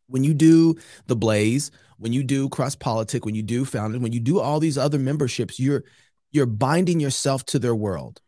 when 0.09 0.23
you 0.23 0.33
do 0.33 0.75
the 1.07 1.15
blaze 1.15 1.71
when 1.97 2.11
you 2.13 2.23
do 2.23 2.49
cross 2.49 2.75
politic 2.75 3.25
when 3.25 3.35
you 3.35 3.43
do 3.43 3.63
founded 3.63 4.01
when 4.01 4.11
you 4.11 4.19
do 4.19 4.39
all 4.39 4.59
these 4.59 4.77
other 4.77 4.99
memberships 4.99 5.59
you're 5.59 5.83
you're 6.31 6.45
binding 6.45 6.99
yourself 6.99 7.45
to 7.45 7.59
their 7.59 7.75
world 7.75 8.21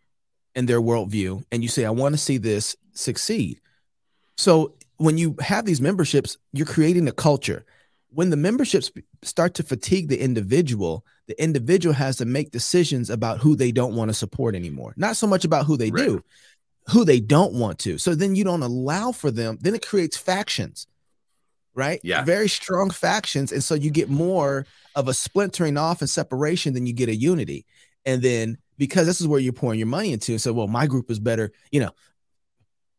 and 0.56 0.68
their 0.68 0.82
worldview 0.82 1.44
and 1.52 1.64
you 1.64 1.70
say 1.70 1.86
i 1.86 1.90
want 1.90 2.14
to 2.14 2.18
see 2.18 2.38
this 2.38 2.76
succeed. 2.94 3.60
So 4.38 4.76
when 4.98 5.18
you 5.18 5.36
have 5.40 5.66
these 5.66 5.82
memberships 5.82 6.38
you're 6.54 6.68
creating 6.68 7.08
a 7.08 7.12
culture 7.12 7.66
when 8.14 8.30
the 8.30 8.38
memberships 8.38 8.92
start 9.24 9.54
to 9.54 9.64
fatigue 9.64 10.10
the 10.10 10.22
individual 10.22 11.06
the 11.28 11.42
individual 11.42 11.94
has 11.94 12.18
to 12.18 12.26
make 12.26 12.52
decisions 12.52 13.10
about 13.10 13.40
who 13.40 13.56
they 13.56 13.72
don't 13.72 13.96
want 13.96 14.10
to 14.10 14.14
support 14.14 14.56
anymore 14.56 14.94
not 14.98 15.16
so 15.16 15.28
much 15.28 15.46
about 15.46 15.66
who 15.66 15.78
they 15.78 15.92
right. 15.92 16.06
do 16.06 16.24
who 16.90 17.06
they 17.06 17.20
don't 17.20 17.54
want 17.54 17.80
to 17.80 17.98
so 17.98 18.16
then 18.16 18.36
you 18.36 18.44
don't 18.44 18.64
allow 18.64 19.12
for 19.12 19.32
them 19.32 19.58
then 19.62 19.76
it 19.76 19.86
creates 19.86 20.18
factions 20.18 20.88
right? 21.74 22.00
Yeah. 22.04 22.24
Very 22.24 22.50
strong 22.50 22.90
factions. 22.90 23.52
And 23.52 23.64
so 23.64 23.76
you 23.76 23.92
get 23.92 24.10
more 24.10 24.66
of 24.96 25.08
a 25.08 25.14
splintering 25.14 25.78
off 25.78 26.02
and 26.02 26.10
separation 26.10 26.74
than 26.74 26.86
you 26.86 26.94
get 26.94 27.10
a 27.10 27.16
unity. 27.16 27.66
And 28.06 28.22
then 28.22 28.58
because 28.78 29.06
this 29.06 29.22
is 29.22 29.28
where 29.28 29.40
you're 29.40 29.54
pouring 29.54 29.80
your 29.80 29.88
money 29.88 30.12
into, 30.12 30.38
so 30.38 30.54
well, 30.54 30.68
my 30.68 30.88
group 30.88 31.12
is 31.12 31.20
better, 31.20 31.52
you 31.72 31.80
know. 31.80 31.92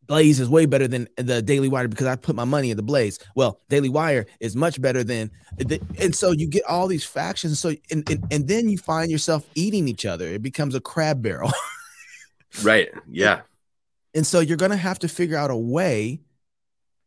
Blaze 0.07 0.41
is 0.41 0.49
way 0.49 0.67
better 0.67 0.89
than 0.89 1.09
the 1.17 1.41
Daily 1.43 1.69
Wire 1.69 1.89
because 1.89 2.07
I 2.07 2.17
put 2.17 2.35
my 2.35 2.45
money 2.45 2.71
in 2.71 2.77
the 2.77 2.83
Blaze. 2.83 3.19
Well, 3.35 3.61
Daily 3.69 3.89
Wire 3.89 4.27
is 4.41 4.57
much 4.57 4.81
better 4.81 5.05
than, 5.05 5.31
the, 5.57 5.81
and 5.99 6.15
so 6.15 6.33
you 6.33 6.49
get 6.49 6.65
all 6.65 6.87
these 6.87 7.05
factions. 7.05 7.61
So 7.61 7.75
and, 7.91 8.09
and 8.11 8.25
and 8.31 8.49
then 8.49 8.69
you 8.69 8.79
find 8.79 9.11
yourself 9.11 9.49
eating 9.55 9.89
each 9.89 10.05
other. 10.05 10.27
It 10.27 10.43
becomes 10.43 10.75
a 10.75 10.81
crab 10.81 11.23
barrel. 11.23 11.53
right. 12.63 12.91
Yeah. 13.09 13.43
And 14.15 14.27
so 14.27 14.41
you're 14.41 14.57
gonna 14.57 14.77
have 14.77 14.99
to 15.01 15.09
figure 15.09 15.37
out 15.37 15.51
a 15.51 15.57
way 15.57 16.21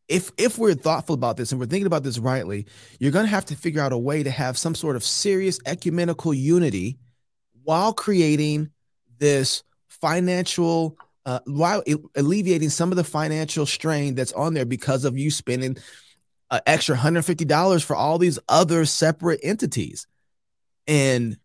if 0.08 0.32
if 0.38 0.58
we're 0.58 0.74
thoughtful 0.74 1.16
about 1.16 1.38
this 1.38 1.52
and 1.52 1.60
we're 1.60 1.68
thinking 1.68 1.88
about 1.88 2.04
this 2.04 2.20
rightly, 2.20 2.66
you're 3.00 3.12
going 3.12 3.26
to 3.26 3.32
have 3.32 3.46
to 3.46 3.56
figure 3.56 3.82
out 3.82 3.92
a 3.92 3.98
way 3.98 4.24
to 4.24 4.30
have 4.30 4.58
some 4.58 4.76
sort 4.76 4.96
of 4.96 5.04
serious 5.04 5.60
ecumenical 5.66 6.34
unity 6.34 7.00
while 7.64 7.94
creating 7.94 8.70
this 9.18 9.64
financial 9.88 10.98
uh, 11.26 11.40
while 11.46 11.84
alleviating 12.16 12.70
some 12.70 12.92
of 12.92 12.98
the 12.98 13.04
financial 13.04 13.66
strain 13.66 14.16
that's 14.16 14.34
on 14.34 14.54
there 14.54 14.66
because 14.66 15.06
of 15.06 15.18
you 15.18 15.32
spending 15.32 15.78
an 16.52 16.62
extra 16.66 16.96
$150 16.96 17.84
for 17.84 17.96
all 17.96 18.18
these 18.18 18.40
other 18.48 18.86
separate 18.86 19.40
entities. 19.44 20.08
And 20.88 21.38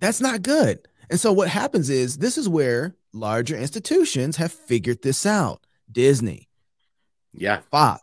that's 0.00 0.20
not 0.20 0.42
good. 0.42 0.86
And 1.10 1.20
so 1.20 1.32
what 1.32 1.48
happens 1.48 1.90
is 1.90 2.18
this 2.18 2.38
is 2.38 2.48
where 2.48 2.94
larger 3.12 3.56
institutions 3.56 4.36
have 4.36 4.52
figured 4.52 5.02
this 5.02 5.26
out. 5.26 5.64
Disney, 5.90 6.48
yeah. 7.32 7.60
Fox. 7.70 8.02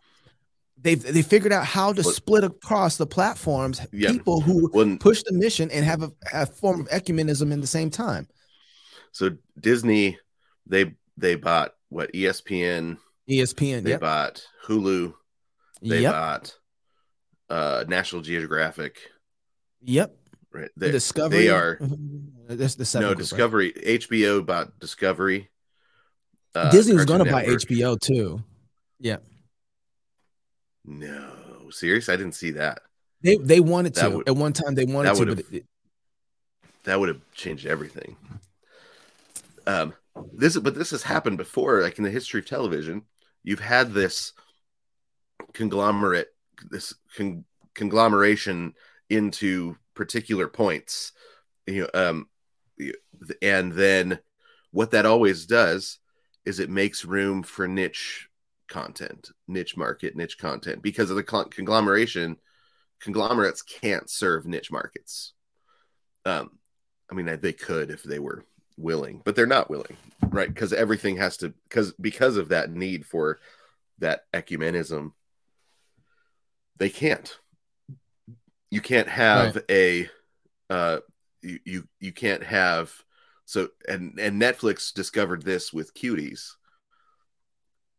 They've 0.80 1.02
they 1.02 1.22
figured 1.22 1.52
out 1.52 1.64
how 1.64 1.92
to 1.92 2.04
split 2.04 2.44
across 2.44 2.98
the 2.98 3.06
platforms 3.06 3.84
yeah. 3.92 4.12
people 4.12 4.40
who 4.40 4.70
well, 4.72 4.96
push 5.00 5.24
the 5.24 5.32
mission 5.32 5.70
and 5.72 5.84
have 5.84 6.02
a, 6.02 6.12
a 6.32 6.46
form 6.46 6.80
of 6.80 6.88
ecumenism 6.88 7.50
in 7.50 7.60
the 7.60 7.66
same 7.66 7.90
time. 7.90 8.28
So 9.10 9.30
Disney, 9.58 10.18
they 10.66 10.94
they 11.18 11.34
bought 11.34 11.74
what 11.88 12.12
ESPN, 12.12 12.98
ESPN, 13.28 13.82
they 13.82 13.90
yep. 13.90 14.00
bought 14.00 14.46
Hulu, 14.66 15.14
they 15.82 16.02
yep. 16.02 16.12
bought 16.12 16.58
uh 17.50 17.84
National 17.88 18.22
Geographic. 18.22 18.98
Yep. 19.82 20.14
Right. 20.52 20.70
They, 20.76 20.90
Discovery. 20.90 21.38
They 21.38 21.48
are. 21.50 21.78
That's 22.48 22.76
the 22.76 23.00
no 23.00 23.08
group, 23.08 23.18
Discovery. 23.18 23.72
Right? 23.76 24.00
HBO 24.00 24.44
bought 24.44 24.78
Discovery. 24.80 25.50
Uh, 26.54 26.70
Disney 26.70 26.94
was 26.94 27.04
going 27.04 27.24
to 27.24 27.30
buy 27.30 27.44
HBO 27.44 28.00
too. 28.00 28.42
Yeah. 28.98 29.18
No, 30.84 31.68
serious? 31.70 32.08
I 32.08 32.16
didn't 32.16 32.34
see 32.34 32.52
that. 32.52 32.80
They 33.22 33.36
they 33.36 33.60
wanted 33.60 33.94
that 33.94 34.08
to 34.08 34.16
would, 34.16 34.28
at 34.28 34.36
one 34.36 34.52
time. 34.52 34.74
They 34.74 34.86
wanted 34.86 35.14
to, 35.14 35.36
but 35.36 35.44
it, 35.52 35.66
that 36.84 36.98
would 36.98 37.08
have 37.08 37.20
changed 37.34 37.66
everything. 37.66 38.16
Um, 39.66 39.92
this 40.32 40.56
but 40.58 40.74
this 40.74 40.90
has 40.90 41.02
happened 41.02 41.38
before, 41.38 41.82
like 41.82 41.98
in 41.98 42.04
the 42.04 42.10
history 42.10 42.40
of 42.40 42.46
television. 42.46 43.02
You've 43.42 43.60
had 43.60 43.92
this 43.92 44.32
conglomerate, 45.52 46.28
this 46.70 46.94
con- 47.16 47.44
conglomeration 47.74 48.74
into 49.08 49.76
particular 49.94 50.48
points, 50.48 51.12
you 51.66 51.82
know, 51.82 51.90
um, 51.94 52.28
and 53.42 53.72
then 53.72 54.18
what 54.70 54.90
that 54.92 55.06
always 55.06 55.46
does 55.46 55.98
is 56.44 56.60
it 56.60 56.70
makes 56.70 57.04
room 57.04 57.42
for 57.42 57.66
niche 57.66 58.28
content, 58.68 59.30
niche 59.46 59.76
market, 59.76 60.16
niche 60.16 60.38
content 60.38 60.82
because 60.82 61.10
of 61.10 61.16
the 61.16 61.22
conglomeration. 61.22 62.36
Conglomerates 63.00 63.62
can't 63.62 64.10
serve 64.10 64.46
niche 64.46 64.70
markets. 64.70 65.32
Um, 66.24 66.58
I 67.10 67.14
mean, 67.14 67.38
they 67.40 67.52
could 67.52 67.90
if 67.90 68.02
they 68.02 68.18
were 68.18 68.44
willing, 68.78 69.20
but 69.24 69.36
they're 69.36 69.46
not 69.46 69.70
willing, 69.70 69.96
right? 70.28 70.48
Because 70.48 70.72
everything 70.72 71.16
has 71.16 71.36
to 71.38 71.52
because 71.68 71.92
because 71.92 72.36
of 72.36 72.48
that 72.48 72.70
need 72.70 73.04
for 73.04 73.38
that 73.98 74.24
ecumenism, 74.32 75.12
they 76.78 76.90
can't. 76.90 77.38
You 78.70 78.80
can't 78.80 79.08
have 79.08 79.56
right. 79.56 79.64
a 79.70 80.10
uh, 80.70 80.98
you, 81.42 81.58
you 81.64 81.88
you 82.00 82.12
can't 82.12 82.44
have 82.44 82.92
so 83.44 83.68
and 83.88 84.18
and 84.18 84.40
Netflix 84.40 84.92
discovered 84.92 85.42
this 85.42 85.72
with 85.72 85.94
cuties 85.94 86.52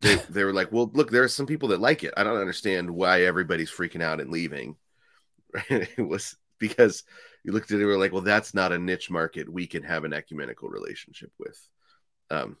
they, 0.00 0.16
they 0.30 0.44
were 0.44 0.54
like, 0.54 0.72
well, 0.72 0.90
look, 0.94 1.10
there 1.10 1.22
are 1.22 1.28
some 1.28 1.46
people 1.46 1.68
that 1.68 1.80
like 1.80 2.04
it. 2.04 2.14
I 2.16 2.24
don't 2.24 2.40
understand 2.40 2.90
why 2.90 3.22
everybody's 3.22 3.70
freaking 3.70 4.02
out 4.02 4.20
and 4.20 4.30
leaving. 4.30 4.76
it 5.68 5.98
was 5.98 6.36
because 6.58 7.04
you 7.44 7.52
looked 7.52 7.70
at 7.70 7.78
it, 7.78 7.82
and 7.82 7.86
were 7.86 7.98
like, 7.98 8.12
well, 8.12 8.20
that's 8.20 8.54
not 8.54 8.72
a 8.72 8.78
niche 8.78 9.10
market 9.10 9.52
we 9.52 9.66
can 9.66 9.82
have 9.82 10.04
an 10.04 10.12
ecumenical 10.12 10.68
relationship 10.68 11.32
with. 11.38 11.58
Um, 12.30 12.56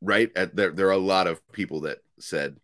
right? 0.00 0.30
At, 0.36 0.56
there, 0.56 0.72
there 0.72 0.88
are 0.88 0.92
a 0.92 0.98
lot 0.98 1.26
of 1.26 1.40
people 1.52 1.82
that 1.82 1.98
said 2.18 2.56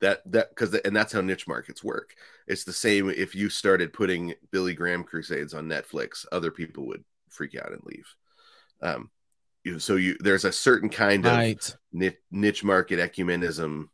that 0.00 0.20
that 0.32 0.50
because 0.50 0.74
and 0.74 0.94
that's 0.94 1.12
how 1.12 1.20
niche 1.20 1.46
markets 1.46 1.82
work. 1.82 2.14
It's 2.46 2.64
the 2.64 2.72
same 2.72 3.08
if 3.08 3.34
you 3.34 3.48
started 3.48 3.92
putting 3.92 4.34
Billy 4.50 4.74
Graham 4.74 5.04
crusades 5.04 5.54
on 5.54 5.68
Netflix, 5.68 6.26
other 6.32 6.50
people 6.50 6.86
would 6.88 7.04
freak 7.30 7.54
out 7.54 7.72
and 7.72 7.80
leave. 7.84 8.06
Um, 8.82 9.10
so 9.78 9.96
you 9.96 10.16
there's 10.20 10.44
a 10.44 10.52
certain 10.52 10.88
kind 10.88 11.24
right. 11.24 11.68
of 11.68 11.76
niche, 11.92 12.16
niche 12.30 12.64
market 12.64 12.98
ecumenism 12.98 13.86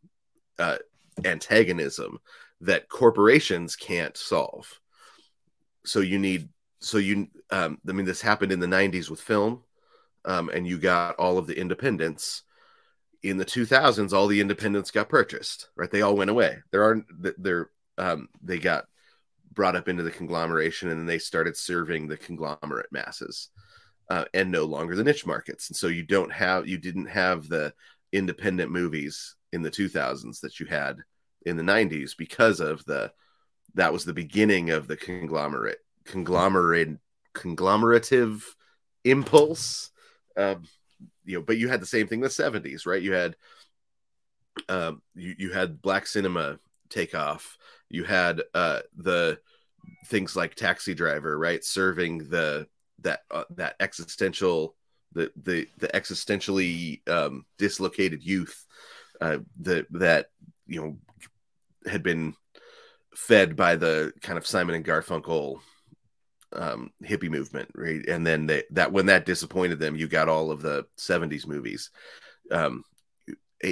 uh, 0.58 0.78
antagonism 1.24 2.18
that 2.62 2.88
corporations 2.88 3.76
can't 3.76 4.16
solve 4.16 4.80
so 5.88 6.00
you 6.00 6.18
need 6.18 6.48
so 6.80 6.98
you 6.98 7.28
um, 7.50 7.78
i 7.88 7.92
mean 7.92 8.06
this 8.06 8.20
happened 8.20 8.52
in 8.52 8.60
the 8.60 8.66
90s 8.66 9.10
with 9.10 9.20
film 9.20 9.62
um, 10.24 10.50
and 10.50 10.66
you 10.66 10.78
got 10.78 11.16
all 11.16 11.38
of 11.38 11.46
the 11.46 11.58
independents. 11.58 12.42
In 13.22 13.36
the 13.36 13.44
2000s 13.44 14.12
all 14.12 14.28
the 14.28 14.40
independents 14.40 14.92
got 14.92 15.08
purchased 15.08 15.70
right? 15.74 15.90
They 15.90 16.02
all 16.02 16.16
went 16.16 16.30
away. 16.30 16.58
There 16.70 16.84
aren't 16.84 17.06
they're 17.42 17.70
um, 17.96 18.28
they 18.42 18.58
got 18.58 18.84
brought 19.52 19.74
up 19.74 19.88
into 19.88 20.04
the 20.04 20.10
conglomeration 20.10 20.88
and 20.88 21.00
then 21.00 21.06
they 21.06 21.18
started 21.18 21.56
serving 21.56 22.06
the 22.06 22.16
conglomerate 22.16 22.92
masses 22.92 23.48
uh, 24.08 24.24
and 24.32 24.52
no 24.52 24.64
longer 24.64 24.94
the 24.94 25.02
niche 25.02 25.26
markets. 25.26 25.68
And 25.68 25.76
so 25.76 25.88
you 25.88 26.04
don't 26.04 26.32
have, 26.32 26.68
you 26.68 26.78
didn't 26.78 27.06
have 27.06 27.48
the 27.48 27.74
independent 28.12 28.70
movies 28.70 29.34
in 29.52 29.62
the 29.62 29.70
2000s 29.70 30.40
that 30.40 30.60
you 30.60 30.66
had 30.66 30.98
in 31.44 31.56
the 31.56 31.64
90s 31.64 32.16
because 32.16 32.60
of 32.60 32.84
the, 32.84 33.10
that 33.74 33.92
was 33.92 34.04
the 34.04 34.14
beginning 34.14 34.70
of 34.70 34.88
the 34.88 34.96
conglomerate, 34.96 35.78
conglomerate, 36.04 36.98
conglomerative 37.34 38.42
impulse. 39.04 39.90
Um, 40.36 40.64
you 41.24 41.38
know, 41.38 41.44
but 41.44 41.58
you 41.58 41.68
had 41.68 41.80
the 41.80 41.86
same 41.86 42.06
thing 42.06 42.20
in 42.20 42.22
the 42.22 42.28
70s, 42.28 42.86
right? 42.86 43.02
You 43.02 43.12
had 43.12 43.36
um, 44.68 45.02
you, 45.14 45.34
you 45.38 45.52
had 45.52 45.80
black 45.80 46.06
cinema 46.06 46.58
take 46.88 47.14
off. 47.14 47.58
You 47.88 48.04
had 48.04 48.42
uh, 48.54 48.80
the 48.96 49.38
things 50.06 50.36
like 50.36 50.54
Taxi 50.54 50.94
Driver, 50.94 51.38
right, 51.38 51.64
serving 51.64 52.28
the 52.30 52.66
that 53.00 53.20
uh, 53.30 53.44
that 53.50 53.76
existential 53.80 54.74
the 55.12 55.30
the 55.42 55.68
the 55.78 55.88
existentially 55.88 57.06
um, 57.08 57.46
dislocated 57.58 58.22
youth 58.22 58.66
uh, 59.20 59.38
that 59.60 59.86
that 59.90 60.26
you 60.66 60.80
know 60.80 60.98
had 61.90 62.02
been 62.02 62.34
fed 63.18 63.56
by 63.56 63.74
the 63.74 64.12
kind 64.22 64.38
of 64.38 64.46
Simon 64.46 64.76
and 64.76 64.84
Garfunkel 64.84 65.60
um, 66.52 66.90
hippie 67.04 67.28
movement, 67.28 67.68
right? 67.74 68.06
And 68.08 68.24
then 68.24 68.46
they, 68.46 68.62
that 68.70 68.92
when 68.92 69.06
that 69.06 69.26
disappointed 69.26 69.80
them, 69.80 69.96
you 69.96 70.06
got 70.06 70.28
all 70.28 70.50
of 70.50 70.62
the 70.62 70.86
'70s 70.96 71.46
movies, 71.46 71.90
um, 72.52 72.84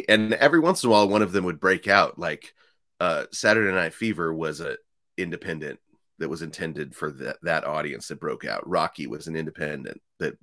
and 0.08 0.34
every 0.34 0.58
once 0.58 0.82
in 0.82 0.88
a 0.88 0.90
while, 0.90 1.08
one 1.08 1.22
of 1.22 1.32
them 1.32 1.44
would 1.44 1.60
break 1.60 1.86
out. 1.86 2.18
Like 2.18 2.52
uh, 3.00 3.26
Saturday 3.30 3.72
Night 3.72 3.94
Fever 3.94 4.34
was 4.34 4.60
a 4.60 4.76
independent 5.16 5.78
that 6.18 6.28
was 6.28 6.42
intended 6.42 6.94
for 6.94 7.12
that 7.12 7.36
that 7.42 7.64
audience 7.64 8.08
that 8.08 8.20
broke 8.20 8.44
out. 8.44 8.68
Rocky 8.68 9.06
was 9.06 9.28
an 9.28 9.36
independent 9.36 10.00
that 10.18 10.36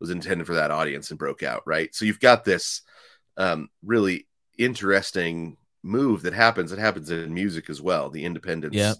was 0.00 0.10
intended 0.10 0.46
for 0.46 0.54
that 0.54 0.70
audience 0.70 1.10
and 1.10 1.18
broke 1.18 1.42
out, 1.42 1.62
right? 1.66 1.94
So 1.94 2.04
you've 2.04 2.20
got 2.20 2.44
this 2.44 2.82
um, 3.38 3.68
really 3.82 4.28
interesting 4.58 5.56
move 5.82 6.22
that 6.22 6.32
happens. 6.34 6.72
It 6.72 6.78
happens 6.78 7.10
in 7.10 7.32
music 7.32 7.70
as 7.70 7.80
well. 7.80 8.10
The 8.10 8.24
independents 8.24 8.76
Yep. 8.76 8.96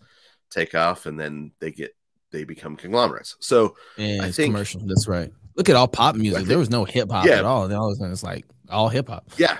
take 0.50 0.74
off, 0.74 1.06
and 1.06 1.18
then 1.18 1.52
they 1.60 1.70
get 1.72 1.94
they 2.32 2.44
become 2.44 2.76
conglomerates. 2.76 3.34
So 3.40 3.76
I 3.98 4.30
think- 4.30 4.52
commercial. 4.52 4.80
That's 4.86 5.08
right. 5.08 5.32
Look 5.56 5.68
at 5.68 5.74
all 5.76 5.88
pop 5.88 6.14
music. 6.14 6.36
think- 6.38 6.48
there 6.48 6.58
was 6.58 6.70
no 6.70 6.84
hip 6.84 7.10
hop 7.10 7.26
Yeah. 7.26 7.38
at 7.38 7.44
all. 7.44 7.62
All 7.74 7.86
of 7.88 7.92
a 7.92 7.96
sudden, 7.96 8.12
it's 8.12 8.22
like 8.22 8.44
all 8.68 8.88
hip 8.88 9.08
hop. 9.08 9.30
Yeah. 9.36 9.58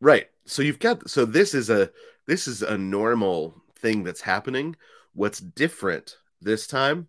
Right. 0.00 0.28
So 0.44 0.62
you've 0.62 0.80
got 0.80 1.08
so 1.08 1.24
this 1.24 1.54
is 1.54 1.70
a 1.70 1.90
this 2.26 2.48
is 2.48 2.62
a 2.62 2.76
normal 2.76 3.62
thing 3.78 4.02
that's 4.02 4.20
happening. 4.20 4.74
What's 5.14 5.38
different 5.40 6.16
this 6.40 6.66
time 6.66 7.08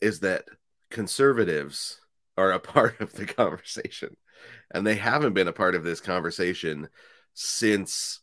is 0.00 0.20
that 0.20 0.44
conservatives 0.90 2.00
are 2.36 2.52
a 2.52 2.58
part 2.74 3.00
of 3.00 3.12
the 3.14 3.26
conversation. 3.26 4.16
And 4.70 4.86
they 4.86 4.94
haven't 4.94 5.32
been 5.32 5.48
a 5.48 5.52
part 5.52 5.74
of 5.74 5.82
this 5.82 6.00
conversation 6.00 6.88
since 7.34 8.20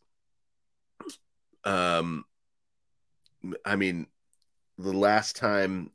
um 1.65 2.25
I 3.65 3.75
mean 3.75 4.07
the 4.77 4.93
last 4.93 5.35
time 5.35 5.91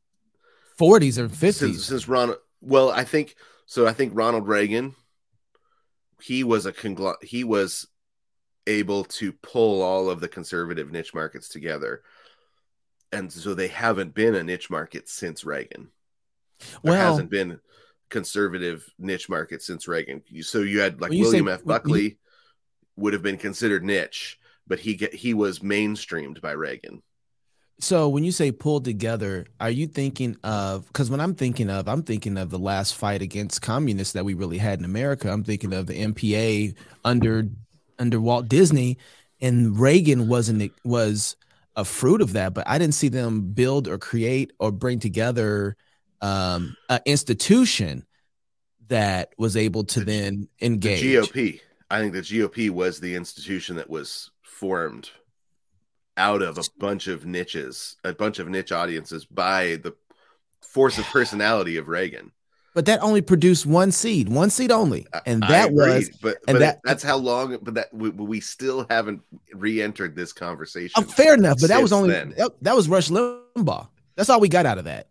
40s 0.79 1.19
or 1.19 1.29
50s. 1.29 1.53
since, 1.55 1.85
since 1.85 2.09
Ronald. 2.09 2.39
Well, 2.63 2.91
I 2.91 3.05
think 3.05 3.37
so. 3.67 3.87
I 3.87 3.93
think 3.93 4.13
Ronald 4.15 4.49
Reagan. 4.49 4.95
He 6.23 6.45
was 6.45 6.67
a 6.67 6.73
congl- 6.73 7.23
He 7.23 7.45
was 7.45 7.87
able 8.67 9.05
to 9.05 9.33
pull 9.33 9.83
all 9.83 10.11
of 10.11 10.21
the 10.21 10.29
conservative 10.29 10.91
niche 10.91 11.15
markets 11.15 11.49
together, 11.49 12.03
and 13.13 13.33
so 13.33 13.55
they 13.55 13.69
haven't 13.69 14.15
been 14.15 14.35
a 14.35 14.43
niche 14.43 14.71
market 14.71 15.09
since 15.09 15.45
Reagan. 15.45 15.91
There 16.83 16.93
well, 16.93 17.11
hasn't 17.11 17.31
been 17.31 17.61
conservative 18.11 18.87
niche 18.99 19.29
market 19.29 19.63
since 19.63 19.87
Reagan. 19.89 20.23
So 20.43 20.61
you 20.61 20.81
had 20.81 21.01
like 21.01 21.13
you 21.13 21.25
say- 21.25 21.31
William 21.31 21.49
F. 21.49 21.61
you- 21.61 21.67
Buckley 21.67 22.19
would 22.97 23.13
have 23.13 23.23
been 23.23 23.39
considered 23.39 23.85
niche, 23.85 24.39
but 24.71 24.79
he 24.79 24.95
get, 24.95 25.13
he 25.13 25.35
was 25.35 25.59
mainstreamed 25.59 26.41
by 26.41 26.53
Reagan. 26.53 27.03
so 27.81 28.09
when 28.09 28.23
you 28.25 28.31
say 28.31 28.53
pulled 28.53 28.85
together, 28.85 29.47
are 29.59 29.71
you 29.71 29.87
thinking 29.89 30.37
of 30.45 30.87
because 30.87 31.11
when 31.11 31.21
I'm 31.21 31.35
thinking 31.35 31.69
of, 31.69 31.89
I'm 31.89 32.03
thinking 32.05 32.39
of 32.39 32.51
the 32.51 32.59
last 32.59 32.95
fight 32.95 33.21
against 33.21 33.61
communists 33.61 34.15
that 34.15 34.25
we 34.25 34.35
really 34.35 34.59
had 34.59 34.79
in 34.79 34.85
America. 34.85 35.31
I'm 35.31 35.43
thinking 35.45 35.73
of 35.73 35.87
the 35.89 35.95
MPA 35.95 36.75
under 37.05 37.49
under 37.99 38.21
Walt 38.21 38.49
Disney, 38.49 38.97
and 39.41 39.79
Reagan 39.79 40.29
wasn't 40.29 40.73
was 40.85 41.37
a 41.75 41.85
fruit 41.85 42.21
of 42.23 42.33
that, 42.35 42.55
but 42.55 42.67
I 42.69 42.79
didn't 42.79 42.95
see 42.95 43.09
them 43.09 43.53
build 43.53 43.89
or 43.89 43.99
create 43.99 44.53
or 44.61 44.71
bring 44.71 45.01
together 45.01 45.77
um 46.21 46.77
an 46.89 47.01
institution 47.07 48.07
that 48.89 49.33
was 49.37 49.57
able 49.57 49.83
to 49.85 49.99
The- 50.01 50.05
then 50.05 50.49
The 50.61 50.67
engage. 50.67 51.03
GOP. 51.03 51.61
I 51.93 51.99
think 52.01 52.13
the 52.13 52.21
GOP 52.23 52.71
was 52.71 53.01
the 53.01 53.15
institution 53.17 53.75
that 53.77 53.91
was 53.91 54.31
formed 54.61 55.09
out 56.19 56.43
of 56.43 56.59
a 56.59 56.63
bunch 56.79 57.07
of 57.09 57.25
niches, 57.25 57.97
a 58.05 58.13
bunch 58.13 58.39
of 58.39 58.47
niche 58.49 58.73
audiences 58.73 59.25
by 59.25 59.77
the 59.77 59.95
force 60.61 60.99
of 60.99 61.05
personality 61.07 61.79
of 61.79 61.89
Reagan. 61.89 62.31
But 62.75 62.85
that 62.87 63.03
only 63.03 63.23
produced 63.23 63.65
one 63.67 63.91
seed, 63.91 64.29
one 64.29 64.51
seed 64.51 64.71
only, 64.71 65.07
and 65.27 65.43
that 65.45 65.71
agree, 65.71 65.77
was 65.95 66.11
but, 66.23 66.37
and 66.47 66.55
but 66.57 66.59
that- 66.61 66.81
that's 66.85 67.03
how 67.03 67.17
long. 67.17 67.57
But 67.63 67.75
that 67.75 67.93
we, 67.93 68.11
we 68.11 68.41
still 68.41 68.87
haven't 68.91 69.23
re-entered 69.55 70.15
this 70.15 70.33
conversation. 70.33 70.93
Oh, 71.03 71.03
fair 71.03 71.35
enough, 71.35 71.57
but 71.61 71.69
that 71.69 71.83
was 71.83 71.93
only 71.93 72.11
that, 72.11 72.53
that 72.63 72.77
was 72.77 72.89
Rush 72.89 73.09
Limbaugh. 73.09 73.89
That's 74.15 74.29
all 74.31 74.39
we 74.41 74.49
got 74.49 74.67
out 74.67 74.79
of 74.79 74.85
that. 74.85 75.09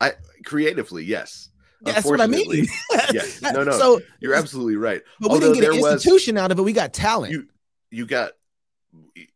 I 0.00 0.12
creatively. 0.44 1.04
Yes, 1.04 1.48
That's 1.80 2.04
what 2.04 2.20
I 2.20 2.26
mean. 2.26 2.66
Yes. 3.12 3.40
No, 3.42 3.62
no. 3.64 3.72
So, 3.72 4.00
you're 4.20 4.34
absolutely 4.34 4.76
right. 4.76 5.02
but 5.20 5.30
we 5.30 5.38
didn't 5.40 5.54
get 5.60 5.72
an 5.74 5.80
was- 5.80 5.94
institution 5.94 6.36
out 6.36 6.50
of 6.50 6.58
it. 6.58 6.62
We 6.62 6.72
got 6.72 6.92
talent. 6.92 7.32
you 7.32 7.46
you 7.94 8.06
got 8.06 8.32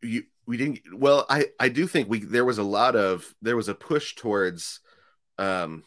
you 0.02 0.22
we 0.46 0.56
didn't 0.56 0.80
well 0.92 1.26
i 1.30 1.46
i 1.60 1.68
do 1.68 1.86
think 1.86 2.08
we 2.08 2.20
there 2.20 2.44
was 2.44 2.58
a 2.58 2.62
lot 2.62 2.96
of 2.96 3.34
there 3.42 3.56
was 3.56 3.68
a 3.68 3.74
push 3.74 4.14
towards 4.14 4.80
um 5.38 5.82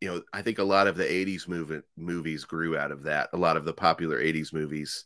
you 0.00 0.08
know 0.08 0.22
i 0.32 0.42
think 0.42 0.58
a 0.58 0.64
lot 0.64 0.86
of 0.86 0.96
the 0.96 1.04
80s 1.04 1.46
movement 1.48 1.84
movies 1.96 2.44
grew 2.44 2.76
out 2.76 2.90
of 2.90 3.04
that 3.04 3.28
a 3.32 3.36
lot 3.36 3.56
of 3.56 3.64
the 3.64 3.72
popular 3.72 4.18
80s 4.20 4.52
movies 4.52 5.04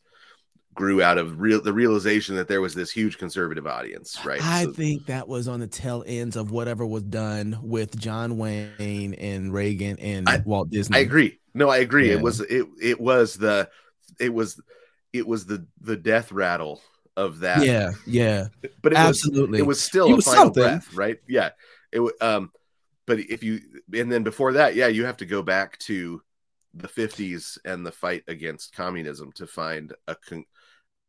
grew 0.75 1.03
out 1.03 1.17
of 1.17 1.41
real 1.41 1.63
the 1.63 1.73
realization 1.73 2.37
that 2.37 2.49
there 2.49 2.61
was 2.61 2.75
this 2.75 2.91
huge 2.91 3.17
conservative 3.19 3.67
audience 3.67 4.19
right 4.27 4.43
I 4.43 4.65
So- 4.65 4.73
think 4.73 5.07
that 5.07 5.27
was 5.27 5.49
on 5.49 5.61
the 5.61 5.67
tail 5.67 6.05
ends 6.07 6.37
of 6.37 6.51
whatever 6.51 6.87
was 6.87 7.03
done 7.03 7.59
with 7.63 7.99
John 7.99 8.37
Wayne 8.37 9.15
and 9.15 9.53
Reagan 9.55 9.99
and 9.99 10.29
I- 10.29 10.43
Walt 10.45 10.69
Disney. 10.71 10.99
i 10.99 11.01
agree 11.01 11.39
no 11.55 11.69
i 11.71 11.79
agree 11.79 12.09
Yeah. 12.09 12.17
it 12.17 12.23
was 12.23 12.41
it 12.41 12.67
it 12.81 13.01
was 13.01 13.37
the 13.37 13.71
it 14.21 14.33
was 14.35 14.61
it 15.19 15.27
was 15.27 15.47
the 15.47 15.67
the 15.81 15.97
death 15.97 16.33
rattle 16.33 16.81
of 17.17 17.41
that 17.41 17.69
Yeah, 17.69 17.93
yeah, 18.05 18.49
but 18.83 18.93
it 18.93 19.01
was 19.01 19.25
absolutely. 19.25 19.59
it 19.59 19.63
was 19.63 19.81
still 19.81 20.13
It 20.13 20.15
a 20.15 20.17
was 20.17 20.25
final 20.25 20.51
something. 20.51 20.55
breath, 20.55 20.89
right? 20.93 21.19
Yeah. 21.29 21.51
It 21.93 22.01
um 22.21 22.53
but 23.07 23.21
if 23.21 23.43
you 23.43 23.61
and 23.95 24.11
then 24.13 24.23
before 24.25 24.55
that, 24.55 24.75
yeah, 24.75 24.89
you 24.89 25.05
have 25.07 25.19
to 25.19 25.27
go 25.27 25.43
back 25.43 25.79
to 25.81 26.23
the 26.75 26.89
50s 26.89 27.59
and 27.65 27.87
the 27.87 27.93
fight 27.93 28.25
against 28.29 28.75
communism 28.75 29.33
to 29.33 29.47
find 29.47 29.95
a 30.09 30.17
con- 30.17 30.45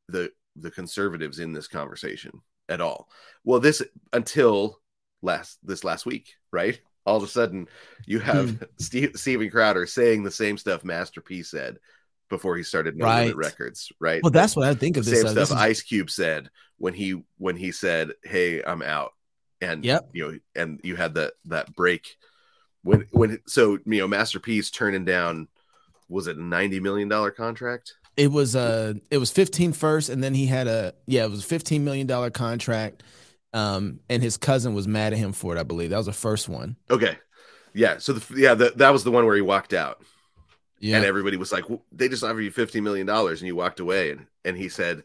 the 0.09 0.31
the 0.55 0.71
conservatives 0.71 1.39
in 1.39 1.53
this 1.53 1.67
conversation 1.67 2.41
at 2.69 2.81
all. 2.81 3.09
Well, 3.43 3.59
this 3.59 3.83
until 4.13 4.79
last 5.21 5.59
this 5.63 5.83
last 5.83 6.05
week, 6.05 6.35
right? 6.51 6.79
All 7.05 7.17
of 7.17 7.23
a 7.23 7.27
sudden, 7.27 7.67
you 8.05 8.19
have 8.19 8.55
Hmm. 8.55 8.63
Steve, 8.79 9.11
Steven 9.15 9.49
Crowder 9.49 9.85
saying 9.87 10.23
the 10.23 10.31
same 10.31 10.57
stuff 10.57 10.83
Master 10.83 11.21
P 11.21 11.43
said 11.43 11.79
before 12.29 12.57
he 12.57 12.63
started 12.63 12.95
No 12.97 13.05
Limit 13.07 13.35
Records, 13.35 13.91
right? 13.99 14.21
well, 14.23 14.31
that's 14.31 14.55
what 14.55 14.67
I 14.67 14.73
think 14.73 14.97
of 14.97 15.05
this. 15.05 15.19
same 15.19 15.27
uh, 15.27 15.31
stuff 15.31 15.35
this 15.35 15.49
is- 15.51 15.55
Ice 15.55 15.81
Cube 15.81 16.09
said 16.09 16.49
when 16.77 16.93
he 16.93 17.23
when 17.37 17.55
he 17.55 17.71
said, 17.71 18.11
"Hey, 18.23 18.61
I'm 18.63 18.81
out," 18.81 19.13
and 19.61 19.83
Yep. 19.83 20.09
you 20.13 20.31
know, 20.31 20.39
and 20.55 20.79
you 20.83 20.95
had 20.95 21.15
that 21.15 21.33
that 21.45 21.75
break 21.75 22.17
when 22.83 23.07
when 23.11 23.39
so 23.47 23.73
you 23.85 23.99
know, 23.99 24.07
Master 24.07 24.39
P's 24.39 24.69
turning 24.71 25.05
down 25.05 25.47
was 26.09 26.27
it 26.27 26.37
a 26.37 26.41
ninety 26.43 26.79
million 26.79 27.07
dollar 27.09 27.31
contract? 27.31 27.93
It 28.15 28.31
was 28.31 28.55
uh 28.55 28.93
it 29.11 29.17
was 29.19 29.31
15 29.31 29.73
first, 29.73 30.09
and 30.09 30.23
then 30.23 30.33
he 30.33 30.45
had 30.47 30.67
a 30.67 30.93
yeah, 31.05 31.25
it 31.25 31.31
was 31.31 31.43
a 31.43 31.47
15 31.47 31.83
million 31.83 32.07
dollar 32.07 32.29
contract. 32.29 33.03
Um, 33.53 34.01
and 34.09 34.21
his 34.21 34.37
cousin 34.37 34.73
was 34.73 34.87
mad 34.87 35.13
at 35.13 35.19
him 35.19 35.31
for 35.33 35.55
it, 35.55 35.59
I 35.59 35.63
believe. 35.63 35.89
That 35.91 35.97
was 35.97 36.05
the 36.05 36.13
first 36.13 36.47
one. 36.49 36.75
Okay, 36.91 37.17
yeah. 37.73 37.97
So 37.97 38.13
the 38.13 38.39
yeah, 38.39 38.53
the, 38.53 38.71
that 38.75 38.91
was 38.91 39.03
the 39.03 39.11
one 39.11 39.25
where 39.25 39.35
he 39.35 39.41
walked 39.41 39.73
out, 39.73 40.01
Yeah. 40.79 40.97
and 40.97 41.05
everybody 41.05 41.37
was 41.37 41.51
like, 41.51 41.63
"W- 41.63 41.81
"They 41.91 42.07
just 42.09 42.23
offered 42.23 42.41
you 42.41 42.51
fifteen 42.51 42.83
million 42.83 43.07
dollars," 43.07 43.41
and 43.41 43.47
you 43.47 43.55
walked 43.55 43.79
away, 43.79 44.11
and 44.11 44.27
and 44.45 44.55
he 44.57 44.69
said, 44.69 45.03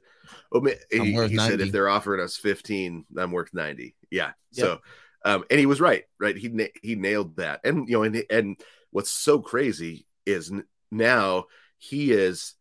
"Oh, 0.53 0.61
ma- 0.61 0.71
I'm 0.93 1.05
he, 1.05 1.29
he 1.29 1.37
said 1.39 1.61
if 1.61 1.73
they're 1.73 1.89
offering 1.89 2.21
us 2.21 2.37
fifteen, 2.37 3.05
I'm 3.17 3.33
worth 3.33 3.53
90. 3.55 3.95
Yeah. 4.11 4.33
So, 4.53 4.81
um, 5.25 5.45
and 5.51 5.59
he 5.59 5.67
was 5.67 5.81
right, 5.81 6.05
right? 6.21 6.37
He 6.37 6.49
na- 6.49 6.65
he 6.83 6.95
nailed 6.95 7.37
that, 7.37 7.61
and 7.65 7.89
you 7.89 7.95
know, 7.95 8.03
and 8.03 8.23
and 8.31 8.61
what's 8.91 9.11
so 9.11 9.39
crazy 9.41 10.07
is 10.27 10.53
n- 10.53 10.65
now 10.91 11.47
he 11.79 12.13
is 12.13 12.55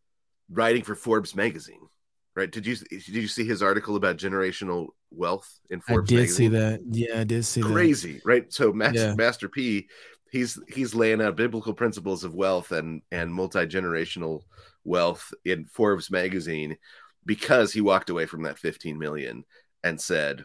writing 0.50 0.82
for 0.82 0.94
Forbes 0.94 1.34
magazine, 1.36 1.80
right? 2.34 2.50
Did 2.50 2.66
you 2.66 2.76
did 2.76 3.06
you 3.08 3.28
see 3.28 3.44
his 3.44 3.62
article 3.62 3.96
about 3.96 4.16
generational 4.16 4.88
wealth 5.10 5.48
in 5.70 5.80
Forbes? 5.82 6.10
I 6.10 6.14
did 6.14 6.20
magazine? 6.22 6.36
see 6.36 6.48
that. 6.48 6.80
Yeah, 6.90 7.20
I 7.20 7.24
did 7.24 7.44
see 7.44 7.60
that. 7.60 7.70
crazy, 7.72 8.22
right? 8.24 8.50
So 8.52 8.72
Master, 8.72 8.98
Yeah. 9.08 9.14
Master 9.14 9.48
P, 9.50 9.88
he's 10.32 10.58
he's 10.66 10.94
laying 10.94 11.22
out 11.22 11.36
biblical 11.36 11.74
principles 11.74 12.24
of 12.24 12.34
wealth 12.34 12.72
and 12.72 13.02
and 13.12 13.32
multi 13.32 13.66
generational 13.66 14.42
wealth 14.82 15.32
in 15.44 15.66
Forbes 15.66 16.10
magazine 16.10 16.76
because 17.24 17.72
he 17.72 17.80
walked 17.80 18.10
away 18.10 18.26
from 18.26 18.42
that 18.42 18.58
15 18.58 18.98
million 18.98 19.44
and 19.84 20.00
said, 20.00 20.44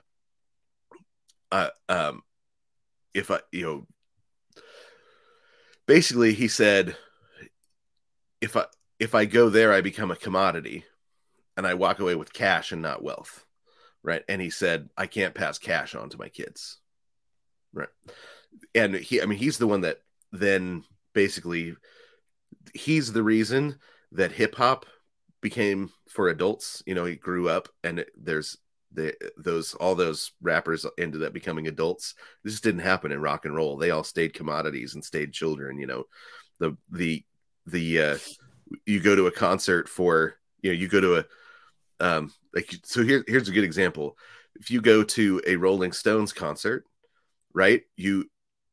uh, 1.52 1.70
um, 1.90 2.22
if 3.16 3.32
I, 3.32 3.40
you 3.52 3.64
know, 3.64 3.88
basically 5.88 6.34
he 6.34 6.48
said 6.48 6.96
if 8.42 8.56
I 8.56 8.66
if 9.00 9.16
I 9.16 9.26
go 9.26 9.50
there 9.50 9.74
I 9.74 9.82
become 9.82 10.12
a 10.12 10.16
commodity 10.16 10.84
and 11.56 11.66
I 11.66 11.74
walk 11.74 12.00
away 12.00 12.14
with 12.14 12.34
cash 12.34 12.72
and 12.72 12.82
not 12.82 13.02
wealth. 13.02 13.46
Right? 14.04 14.24
And 14.28 14.42
he 14.42 14.50
said 14.50 14.90
I 14.98 15.08
can't 15.08 15.34
pass 15.34 15.58
cash 15.58 15.96
on 15.96 16.10
to 16.10 16.18
my 16.18 16.30
kids. 16.30 16.78
Right. 17.74 17.90
And 18.76 18.96
he 18.96 19.22
I 19.22 19.26
mean 19.26 19.40
he's 19.40 19.58
the 19.58 19.68
one 19.68 19.82
that 19.82 20.00
then 20.32 20.84
basically 21.14 21.76
he's 22.74 23.12
the 23.12 23.24
reason 23.24 23.78
that 24.12 24.32
hip 24.32 24.56
hop 24.56 24.86
became 25.42 25.92
for 26.10 26.30
adults. 26.30 26.84
You 26.86 26.96
know, 26.96 27.06
he 27.06 27.16
grew 27.16 27.50
up 27.50 27.70
and 27.84 28.06
there's 28.16 28.58
the 28.92 29.14
those 29.38 29.74
all 29.76 29.96
those 29.96 30.32
rappers 30.42 30.86
ended 30.98 31.24
up 31.24 31.34
becoming 31.34 31.68
adults. 31.68 32.16
This 32.44 32.62
didn't 32.62 32.82
happen 32.82 33.12
in 33.12 33.22
rock 33.22 33.46
and 33.46 33.56
roll. 33.56 33.78
They 33.78 33.92
all 33.92 34.04
stayed 34.04 34.34
commodities 34.34 34.96
and 34.96 35.04
stayed 35.04 35.34
children. 35.34 35.78
You 35.78 35.88
know, 35.88 36.04
the 36.60 36.78
the 36.92 37.24
the 37.66 38.02
uh, 38.02 38.18
you 38.86 39.00
go 39.00 39.16
to 39.16 39.28
a 39.28 39.32
concert 39.32 39.90
for 39.90 40.36
you 40.62 40.72
know 40.72 40.78
you 40.78 40.88
go 40.88 41.02
to 41.02 41.18
a 41.18 41.26
um 42.00 42.32
like 42.54 42.74
so 42.84 43.04
here 43.04 43.24
here's 43.28 43.50
a 43.50 43.54
good 43.54 43.64
example. 43.64 44.18
If 44.60 44.72
you 44.72 44.82
go 44.82 45.04
to 45.04 45.42
a 45.46 45.56
Rolling 45.56 45.92
Stones 45.92 46.34
concert, 46.34 46.86
right? 47.54 47.84
You 47.96 48.26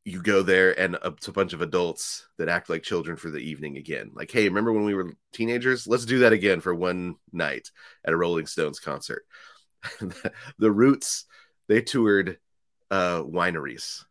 you 0.05 0.21
go 0.21 0.43
there 0.43 0.79
and 0.79 0.97
it's 1.03 1.27
a 1.27 1.33
bunch 1.33 1.53
of 1.53 1.61
adults 1.61 2.27
that 2.37 2.47
act 2.47 2.69
like 2.69 2.83
children 2.83 3.17
for 3.17 3.31
the 3.31 3.39
evening 3.39 3.75
again. 3.77 4.11
Like, 4.13 4.31
hey, 4.31 4.47
remember 4.47 4.71
when 4.71 4.85
we 4.85 4.93
were 4.93 5.13
teenagers? 5.33 5.87
Let's 5.87 6.05
do 6.05 6.19
that 6.19 6.31
again 6.31 6.61
for 6.61 6.75
one 6.75 7.15
night 7.33 7.71
at 8.05 8.13
a 8.13 8.17
Rolling 8.17 8.45
Stones 8.45 8.79
concert. 8.79 9.25
the 10.59 10.71
Roots, 10.71 11.25
they 11.67 11.81
toured 11.81 12.37
uh, 12.91 13.23
wineries. 13.23 14.03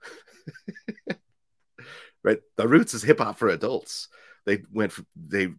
right? 2.25 2.41
The 2.57 2.67
Roots 2.67 2.95
is 2.95 3.05
hip 3.05 3.21
hop 3.21 3.39
for 3.39 3.49
adults. 3.49 4.09
They 4.47 4.63
went, 4.73 4.93
they 5.15 5.53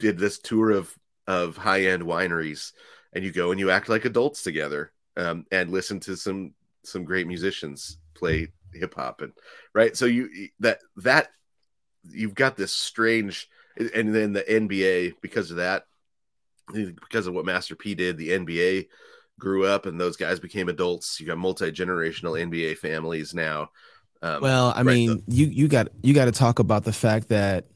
did 0.00 0.18
this 0.18 0.38
tour 0.40 0.70
of 0.70 0.92
of 1.28 1.56
high 1.56 1.84
end 1.84 2.02
wineries, 2.02 2.72
and 3.12 3.22
you 3.22 3.30
go 3.30 3.50
and 3.50 3.60
you 3.60 3.70
act 3.70 3.88
like 3.88 4.04
adults 4.06 4.42
together, 4.42 4.92
um, 5.16 5.44
and 5.52 5.70
listen 5.70 6.00
to 6.00 6.16
some 6.16 6.54
some 6.84 7.04
great 7.04 7.26
musicians 7.26 7.98
play 8.14 8.48
hip 8.72 8.94
hop, 8.94 9.20
and 9.20 9.32
right. 9.74 9.96
So 9.96 10.06
you 10.06 10.48
that 10.60 10.80
that 10.96 11.28
you've 12.08 12.34
got 12.34 12.56
this 12.56 12.72
strange, 12.72 13.48
and 13.76 14.14
then 14.14 14.32
the 14.32 14.42
NBA 14.42 15.14
because 15.20 15.50
of 15.50 15.58
that, 15.58 15.84
because 16.72 17.26
of 17.26 17.34
what 17.34 17.44
Master 17.44 17.76
P 17.76 17.94
did, 17.94 18.18
the 18.18 18.30
NBA 18.30 18.88
grew 19.38 19.64
up 19.64 19.86
and 19.86 20.00
those 20.00 20.16
guys 20.16 20.40
became 20.40 20.68
adults. 20.68 21.20
You 21.20 21.26
got 21.26 21.38
multi 21.38 21.70
generational 21.70 22.38
NBA 22.40 22.78
families 22.78 23.34
now. 23.34 23.70
Um, 24.20 24.40
well, 24.42 24.72
I 24.74 24.82
right 24.82 24.86
mean, 24.86 25.22
the- 25.26 25.34
you 25.34 25.46
you 25.46 25.68
got 25.68 25.88
you 26.02 26.14
got 26.14 26.26
to 26.26 26.32
talk 26.32 26.58
about 26.58 26.84
the 26.84 26.92
fact 26.92 27.28
that 27.28 27.66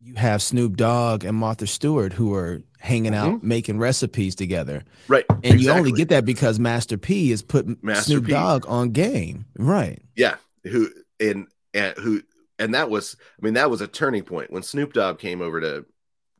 you 0.00 0.14
have 0.14 0.40
Snoop 0.42 0.76
Dogg 0.76 1.24
and 1.24 1.36
Martha 1.36 1.66
Stewart 1.66 2.14
who 2.14 2.34
are 2.34 2.62
hanging 2.80 3.14
out 3.14 3.34
mm-hmm. 3.34 3.48
making 3.48 3.78
recipes 3.78 4.34
together. 4.34 4.82
Right. 5.06 5.24
And 5.28 5.44
exactly. 5.44 5.64
you 5.64 5.70
only 5.70 5.92
get 5.92 6.08
that 6.08 6.24
because 6.24 6.58
Master 6.58 6.98
P 6.98 7.30
is 7.30 7.42
putting 7.42 7.76
Master 7.82 8.12
Snoop 8.12 8.26
P. 8.26 8.32
Dogg 8.32 8.64
on 8.66 8.90
game. 8.90 9.44
Right. 9.58 10.02
Yeah. 10.16 10.36
Who 10.64 10.90
and 11.20 11.46
and 11.74 11.96
who 11.96 12.22
and 12.58 12.74
that 12.74 12.90
was 12.90 13.16
I 13.38 13.44
mean 13.44 13.54
that 13.54 13.70
was 13.70 13.80
a 13.80 13.86
turning 13.86 14.24
point 14.24 14.50
when 14.50 14.62
Snoop 14.62 14.92
Dogg 14.92 15.18
came 15.18 15.42
over 15.42 15.60
to 15.60 15.86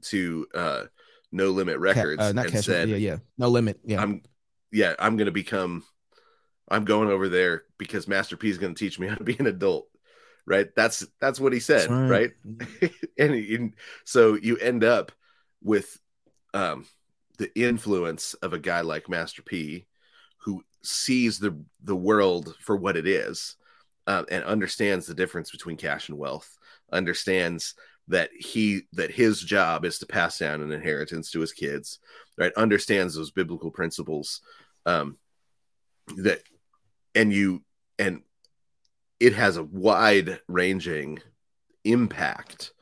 to 0.03 0.46
uh 0.55 0.85
no 1.33 1.50
Limit 1.50 1.79
Records 1.79 2.20
uh, 2.20 2.33
and 2.37 2.64
said, 2.64 2.88
"Yeah, 2.88 2.96
yeah, 2.96 3.16
No 3.38 3.48
Limit." 3.48 3.81
Yeah, 3.85 4.03
I'm, 4.03 4.22
yeah, 4.72 4.94
I'm 4.98 5.16
going 5.16 5.26
to 5.26 5.33
become. 5.33 5.85
I'm 6.68 6.85
going 6.85 7.09
over 7.09 7.29
there 7.29 7.64
because 7.79 8.07
Master 8.07 8.37
P 8.37 8.48
is 8.48 8.59
going 8.59 8.74
to 8.74 8.79
teach 8.79 8.98
me 8.98 9.07
how 9.09 9.16
to 9.16 9.24
be 9.24 9.37
an 9.38 9.46
adult. 9.46 9.88
Right. 10.46 10.68
That's 10.74 11.07
that's 11.20 11.38
what 11.38 11.53
he 11.53 11.61
said. 11.61 11.90
Right. 11.90 12.33
right? 12.81 12.92
and, 13.18 13.35
and 13.35 13.74
so 14.05 14.35
you 14.35 14.57
end 14.57 14.83
up 14.83 15.12
with 15.62 15.98
um, 16.55 16.87
the 17.39 17.51
influence 17.59 18.35
of 18.35 18.53
a 18.53 18.59
guy 18.59 18.81
like 18.83 19.09
Master 19.09 19.43
P, 19.43 19.87
who 20.39 20.63
sees 20.83 21.39
the 21.39 21.59
the 21.83 21.97
world 21.97 22.55
for 22.61 22.77
what 22.77 22.97
it 22.97 23.07
is, 23.07 23.57
uh, 24.07 24.25
and 24.31 24.45
understands 24.45 25.07
the 25.07 25.15
difference 25.15 25.51
between 25.51 25.77
cash 25.77 26.09
and 26.09 26.19
wealth. 26.19 26.59
Understands 26.93 27.75
that 28.11 28.31
he 28.37 28.83
that 28.93 29.11
his 29.11 29.41
job 29.41 29.85
is 29.85 29.99
to 29.99 30.07
pass 30.07 30.39
down 30.39 30.61
an 30.61 30.73
inheritance 30.73 31.31
to 31.31 31.41
his 31.41 31.53
kids 31.53 32.01
right 32.37 32.53
understands 32.57 33.15
those 33.15 33.31
biblical 33.31 33.71
principles 33.71 34.41
um 34.85 35.17
that 36.17 36.43
and 37.15 37.33
you 37.33 37.63
and 37.99 38.23
it 39.21 39.33
has 39.33 39.57
a 39.57 39.63
wide 39.63 40.41
ranging 40.49 41.21
impact 41.85 42.73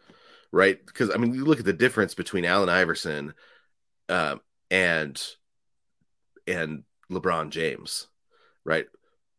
right 0.50 0.84
because 0.86 1.10
i 1.14 1.18
mean 1.18 1.34
you 1.34 1.44
look 1.44 1.58
at 1.58 1.66
the 1.66 1.72
difference 1.72 2.14
between 2.14 2.46
allen 2.46 2.70
iverson 2.70 3.34
um 4.08 4.40
and 4.70 5.22
and 6.46 6.82
lebron 7.10 7.50
james 7.50 8.08
right 8.64 8.86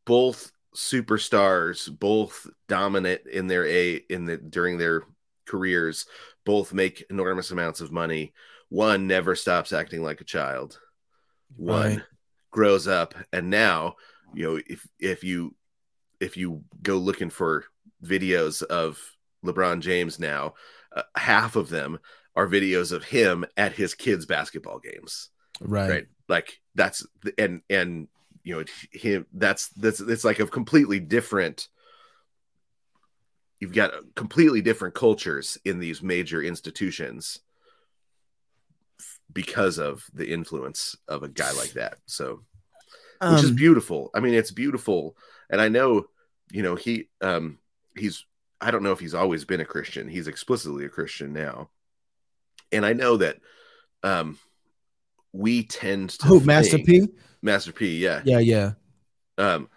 both 0.05 0.51
superstars 0.75 1.89
both 1.99 2.47
dominant 2.67 3.21
in 3.32 3.47
their 3.47 3.65
a 3.65 3.95
in 4.10 4.25
the 4.25 4.38
during 4.38 4.77
their 4.77 5.03
careers 5.49 6.05
both 6.45 6.73
make 6.73 7.05
enormous 7.10 7.51
amounts 7.51 7.82
of 7.82 7.91
money. 7.91 8.34
One 8.69 9.08
never 9.08 9.36
stops 9.36 9.73
acting 9.73 10.03
like 10.03 10.21
a 10.21 10.25
child. 10.25 10.79
One 11.58 11.97
right. 11.97 12.01
grows 12.51 12.88
up 12.88 13.15
and 13.34 13.49
now, 13.49 13.95
you 14.34 14.43
know, 14.47 14.62
if 14.67 14.88
if 14.99 15.23
you 15.23 15.55
if 16.19 16.38
you 16.38 16.63
go 16.82 16.97
looking 16.97 17.29
for 17.29 17.65
videos 18.03 18.62
of 18.63 18.99
LeBron 19.43 19.82
James 19.82 20.19
now, 20.19 20.53
uh, 20.95 21.03
half 21.15 21.55
of 21.55 21.69
them 21.69 21.99
are 22.39 22.47
videos 22.47 22.93
of 22.93 23.04
him 23.04 23.43
at 23.58 23.73
his 23.73 23.93
kids 23.93 24.25
basketball 24.25 24.80
games. 24.80 25.30
Right. 25.60 25.89
Right. 25.89 26.08
Like 26.30 26.62
that's 26.73 27.06
and 27.38 27.62
and 27.69 28.08
you 28.43 28.56
know 28.56 28.63
him 28.93 29.25
that's 29.34 29.67
that's 29.69 29.99
it's 29.99 30.23
like 30.23 30.39
a 30.39 30.47
completely 30.47 31.02
different 31.02 31.67
you've 33.60 33.73
got 33.73 33.91
completely 34.15 34.62
different 34.62 34.95
cultures 34.95 35.58
in 35.65 35.80
these 35.80 36.02
major 36.02 36.41
institutions 36.41 37.39
because 39.34 39.78
of 39.78 40.06
the 40.13 40.32
influence 40.32 40.95
of 41.10 41.23
a 41.23 41.28
guy 41.28 41.52
like 41.52 41.73
that. 41.73 41.97
So, 42.06 42.39
um, 43.19 43.36
which 43.36 43.43
is 43.43 43.49
um, 43.49 43.56
beautiful. 43.58 44.12
I 44.15 44.21
mean, 44.21 44.34
it's 44.34 44.52
beautiful, 44.52 45.17
and 45.49 45.60
I 45.60 45.67
know, 45.67 46.06
you 46.52 46.63
know, 46.63 46.75
he 46.75 47.10
um 47.19 47.58
he's 47.97 48.23
I 48.62 48.71
don't 48.71 48.84
know 48.84 48.93
if 48.93 48.99
he's 49.02 49.13
always 49.13 49.43
been 49.43 49.60
a 49.60 49.65
Christian. 49.65 50.08
He's 50.08 50.30
explicitly 50.30 50.86
a 50.86 50.89
Christian 50.89 51.34
now, 51.34 51.69
and 52.71 52.86
I 52.86 52.93
know 52.93 53.17
that 53.17 53.38
um 54.03 54.38
we 55.32 55.63
tend 55.63 56.12
to 56.12 56.27
oh 56.27 56.39
Master 56.39 56.79
P, 56.79 57.08
Master 57.41 57.71
P, 57.71 57.97
yeah, 57.97 58.21
yeah, 58.25 58.39
yeah. 58.39 58.71
Um, 59.38 59.69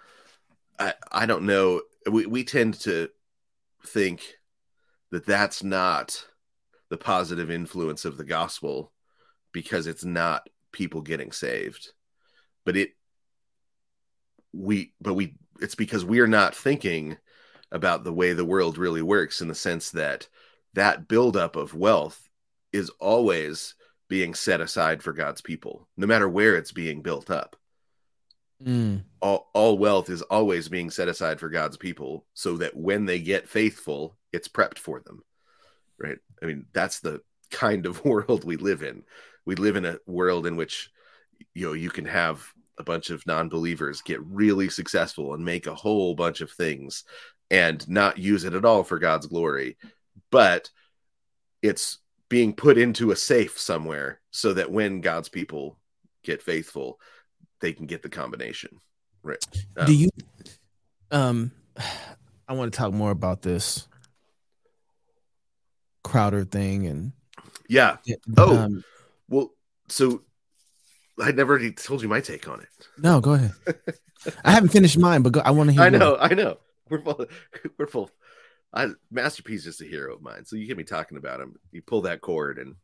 I 0.78 0.94
I 1.10 1.26
don't 1.26 1.44
know. 1.44 1.82
We 2.10 2.26
we 2.26 2.44
tend 2.44 2.74
to 2.80 3.08
think 3.86 4.38
that 5.10 5.26
that's 5.26 5.62
not 5.62 6.26
the 6.88 6.96
positive 6.96 7.50
influence 7.50 8.04
of 8.04 8.16
the 8.16 8.24
gospel 8.24 8.92
because 9.52 9.86
it's 9.86 10.04
not 10.04 10.48
people 10.72 11.02
getting 11.02 11.32
saved 11.32 11.92
but 12.64 12.76
it 12.76 12.90
we 14.52 14.92
but 15.00 15.14
we 15.14 15.34
it's 15.60 15.74
because 15.74 16.04
we 16.04 16.20
are 16.20 16.26
not 16.26 16.54
thinking 16.54 17.16
about 17.70 18.04
the 18.04 18.12
way 18.12 18.32
the 18.32 18.44
world 18.44 18.76
really 18.78 19.02
works 19.02 19.40
in 19.40 19.48
the 19.48 19.54
sense 19.54 19.90
that 19.90 20.28
that 20.74 21.08
buildup 21.08 21.56
of 21.56 21.74
wealth 21.74 22.28
is 22.72 22.90
always 23.00 23.74
being 24.08 24.34
set 24.34 24.60
aside 24.60 25.02
for 25.02 25.12
God's 25.12 25.40
people, 25.40 25.88
no 25.96 26.06
matter 26.06 26.28
where 26.28 26.56
it's 26.56 26.72
being 26.72 27.02
built 27.02 27.30
up. 27.30 27.56
Mm. 28.62 29.04
All, 29.20 29.50
all 29.54 29.78
wealth 29.78 30.10
is 30.10 30.22
always 30.22 30.68
being 30.68 30.90
set 30.90 31.08
aside 31.08 31.40
for 31.40 31.48
God's 31.48 31.76
people 31.76 32.26
so 32.34 32.58
that 32.58 32.76
when 32.76 33.06
they 33.06 33.20
get 33.20 33.48
faithful, 33.48 34.16
it's 34.32 34.48
prepped 34.48 34.78
for 34.78 35.00
them. 35.00 35.22
Right. 35.98 36.18
I 36.42 36.46
mean, 36.46 36.66
that's 36.72 37.00
the 37.00 37.20
kind 37.50 37.86
of 37.86 38.04
world 38.04 38.44
we 38.44 38.56
live 38.56 38.82
in. 38.82 39.04
We 39.44 39.54
live 39.56 39.76
in 39.76 39.84
a 39.84 39.98
world 40.06 40.46
in 40.46 40.56
which, 40.56 40.90
you 41.54 41.66
know, 41.66 41.72
you 41.72 41.90
can 41.90 42.04
have 42.04 42.46
a 42.78 42.84
bunch 42.84 43.10
of 43.10 43.26
non 43.26 43.48
believers 43.48 44.02
get 44.02 44.20
really 44.24 44.68
successful 44.68 45.34
and 45.34 45.44
make 45.44 45.66
a 45.66 45.74
whole 45.74 46.14
bunch 46.14 46.40
of 46.40 46.50
things 46.50 47.04
and 47.50 47.86
not 47.88 48.18
use 48.18 48.44
it 48.44 48.54
at 48.54 48.64
all 48.64 48.82
for 48.82 48.98
God's 48.98 49.26
glory. 49.26 49.76
But 50.30 50.70
it's 51.60 51.98
being 52.32 52.54
put 52.54 52.78
into 52.78 53.10
a 53.10 53.16
safe 53.16 53.58
somewhere 53.58 54.18
so 54.30 54.54
that 54.54 54.70
when 54.72 55.02
God's 55.02 55.28
people 55.28 55.76
get 56.24 56.40
faithful, 56.40 56.98
they 57.60 57.74
can 57.74 57.84
get 57.84 58.02
the 58.02 58.08
combination. 58.08 58.80
Right. 59.22 59.44
Um, 59.76 59.84
Do 59.84 59.94
you 59.94 60.08
um 61.10 61.52
I 62.48 62.54
want 62.54 62.72
to 62.72 62.78
talk 62.78 62.94
more 62.94 63.10
about 63.10 63.42
this 63.42 63.86
Crowder 66.02 66.46
thing 66.46 66.86
and 66.86 67.12
yeah. 67.68 67.96
Oh, 68.38 68.56
um, 68.56 68.82
well, 69.28 69.52
so 69.88 70.22
I 71.20 71.32
never 71.32 71.70
told 71.72 72.00
you 72.00 72.08
my 72.08 72.20
take 72.20 72.48
on 72.48 72.60
it. 72.60 72.88
No, 72.96 73.20
go 73.20 73.34
ahead. 73.34 73.52
I 74.42 74.52
haven't 74.52 74.70
finished 74.70 74.96
mine, 74.96 75.20
but 75.20 75.34
go, 75.34 75.40
I 75.40 75.50
want 75.50 75.68
to 75.68 75.74
hear. 75.74 75.82
I 75.82 75.90
know, 75.90 76.16
I 76.18 76.32
know. 76.32 76.56
We're 76.88 77.02
full. 77.02 77.26
we're 77.76 77.86
both 77.86 78.10
I 78.74 78.88
Master 79.10 79.42
P's 79.42 79.66
is 79.66 79.80
a 79.80 79.84
hero 79.84 80.14
of 80.14 80.22
mine. 80.22 80.44
So 80.44 80.56
you 80.56 80.66
get 80.66 80.76
me 80.76 80.84
talking 80.84 81.18
about 81.18 81.40
him. 81.40 81.56
You 81.72 81.82
pull 81.82 82.02
that 82.02 82.20
cord, 82.20 82.58
and 82.58 82.74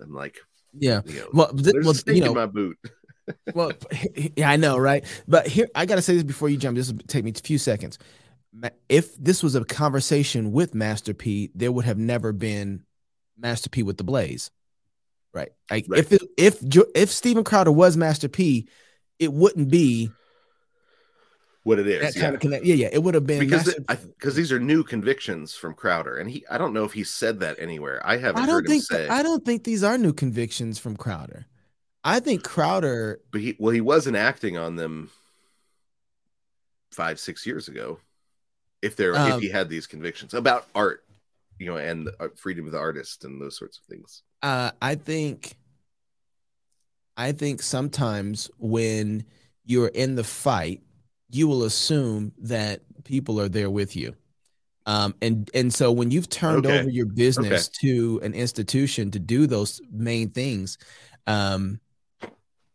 I'm 0.00 0.12
like, 0.14 0.38
Yeah. 0.72 1.00
you 1.06 1.20
know, 1.20 1.28
Well, 1.32 1.52
th- 1.52 1.74
well, 1.82 1.94
you 2.06 2.20
know, 2.22 2.28
in 2.28 2.34
my 2.34 2.46
boot. 2.46 2.78
well, 3.54 3.72
yeah, 4.36 4.50
I 4.50 4.56
know, 4.56 4.76
right? 4.78 5.04
But 5.26 5.46
here, 5.46 5.66
I 5.74 5.86
gotta 5.86 6.02
say 6.02 6.14
this 6.14 6.22
before 6.22 6.48
you 6.48 6.56
jump. 6.56 6.76
This 6.76 6.90
will 6.92 6.98
take 7.08 7.24
me 7.24 7.32
a 7.32 7.40
few 7.40 7.58
seconds. 7.58 7.98
If 8.88 9.16
this 9.16 9.42
was 9.42 9.56
a 9.56 9.64
conversation 9.64 10.52
with 10.52 10.74
Master 10.74 11.12
P, 11.12 11.50
there 11.56 11.72
would 11.72 11.84
have 11.86 11.98
never 11.98 12.32
been 12.32 12.84
Master 13.36 13.68
P 13.68 13.82
with 13.82 13.96
the 13.96 14.04
Blaze, 14.04 14.52
right? 15.32 15.50
Like 15.68 15.86
Right. 15.88 15.98
if 15.98 16.12
it, 16.12 16.22
if 16.38 16.62
if 16.94 17.10
Steven 17.10 17.42
Crowder 17.42 17.72
was 17.72 17.96
Master 17.96 18.28
P, 18.28 18.68
it 19.18 19.32
wouldn't 19.32 19.70
be 19.70 20.10
What 21.64 21.78
it 21.78 21.86
is, 21.86 22.00
that 22.02 22.14
yeah. 22.14 22.22
kind 22.22 22.34
of 22.34 22.40
connect. 22.40 22.64
Yeah, 22.64 22.74
yeah, 22.74 22.90
it 22.92 23.02
would 23.02 23.14
have 23.14 23.26
been 23.26 23.40
because 23.40 23.66
Master 23.66 23.80
it- 23.80 23.86
I 23.88 23.94
because 23.96 24.34
these 24.36 24.52
are 24.52 24.60
new 24.60 24.84
convictions 24.84 25.54
from 25.54 25.74
Crowder, 25.74 26.18
and 26.18 26.30
he 26.30 26.44
I 26.50 26.58
don't 26.58 26.72
know 26.74 26.84
if 26.84 26.92
he 26.92 27.04
said 27.04 27.40
that 27.40 27.58
anywhere. 27.58 28.00
I 28.06 28.18
haven't 28.18 28.42
I 28.42 28.46
don't 28.46 28.56
heard 28.56 28.66
him 28.66 28.70
think 28.72 28.82
say, 28.84 29.08
I 29.08 29.22
don't 29.22 29.44
think 29.44 29.64
these 29.64 29.82
are 29.82 29.96
new 29.96 30.12
convictions 30.12 30.78
from 30.78 30.96
Crowder. 30.96 31.46
I 32.04 32.20
think 32.20 32.44
Crowder. 32.44 33.20
but 33.32 33.40
he 33.40 33.56
well 33.58 33.72
he 33.72 33.80
wasn't 33.80 34.16
acting 34.16 34.58
on 34.58 34.76
them 34.76 35.10
five 36.92 37.18
six 37.18 37.46
years 37.46 37.66
ago. 37.68 37.98
If 38.82 38.96
there 38.96 39.12
if 39.12 39.18
Um, 39.18 39.40
he 39.40 39.48
had 39.48 39.70
these 39.70 39.86
convictions 39.86 40.34
about 40.34 40.66
art, 40.74 41.02
you 41.58 41.64
know, 41.64 41.78
and 41.78 42.06
the 42.06 42.30
freedom 42.36 42.66
of 42.66 42.72
the 42.72 42.78
artist 42.78 43.24
and 43.24 43.40
those 43.40 43.56
sorts 43.56 43.78
of 43.78 43.84
things. 43.84 44.22
Uh, 44.42 44.70
I 44.82 44.96
think. 44.96 45.56
I 47.16 47.32
think 47.32 47.62
sometimes 47.62 48.50
when 48.58 49.24
you're 49.64 49.86
in 49.88 50.16
the 50.16 50.24
fight, 50.24 50.82
you 51.34 51.48
will 51.48 51.64
assume 51.64 52.32
that 52.38 52.80
people 53.04 53.40
are 53.40 53.48
there 53.48 53.70
with 53.70 53.96
you. 53.96 54.14
Um, 54.86 55.14
and 55.22 55.50
and 55.54 55.72
so 55.72 55.90
when 55.90 56.10
you've 56.10 56.28
turned 56.28 56.66
Okay. 56.66 56.78
over 56.80 56.90
your 56.90 57.06
business 57.06 57.68
to 57.80 58.20
an 58.22 58.34
institution 58.34 59.10
to 59.12 59.18
do 59.18 59.46
those 59.46 59.80
main 59.90 60.30
things, 60.30 60.76
um, 61.26 61.80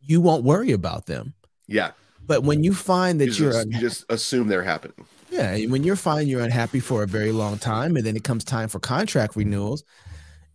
you 0.01 0.19
won't 0.19 0.43
worry 0.43 0.71
about 0.71 1.05
them. 1.05 1.33
Yeah, 1.67 1.91
But 2.25 2.43
when 2.43 2.63
you 2.63 2.73
find 2.73 3.19
you 3.21 3.27
that 3.27 3.39
you're 3.39 3.51
just, 3.51 3.65
un- 3.65 3.71
you 3.71 3.79
just 3.79 4.05
assume 4.09 4.47
they're 4.47 4.63
happening. 4.63 5.05
yeah, 5.29 5.55
when 5.67 5.83
you're 5.83 5.95
fine, 5.95 6.27
you're 6.27 6.41
unhappy 6.41 6.79
for 6.79 7.03
a 7.03 7.07
very 7.07 7.31
long 7.31 7.59
time, 7.59 7.95
and 7.95 8.03
then 8.05 8.15
it 8.15 8.23
comes 8.23 8.43
time 8.43 8.69
for 8.69 8.79
contract 8.79 9.35
renewals, 9.35 9.83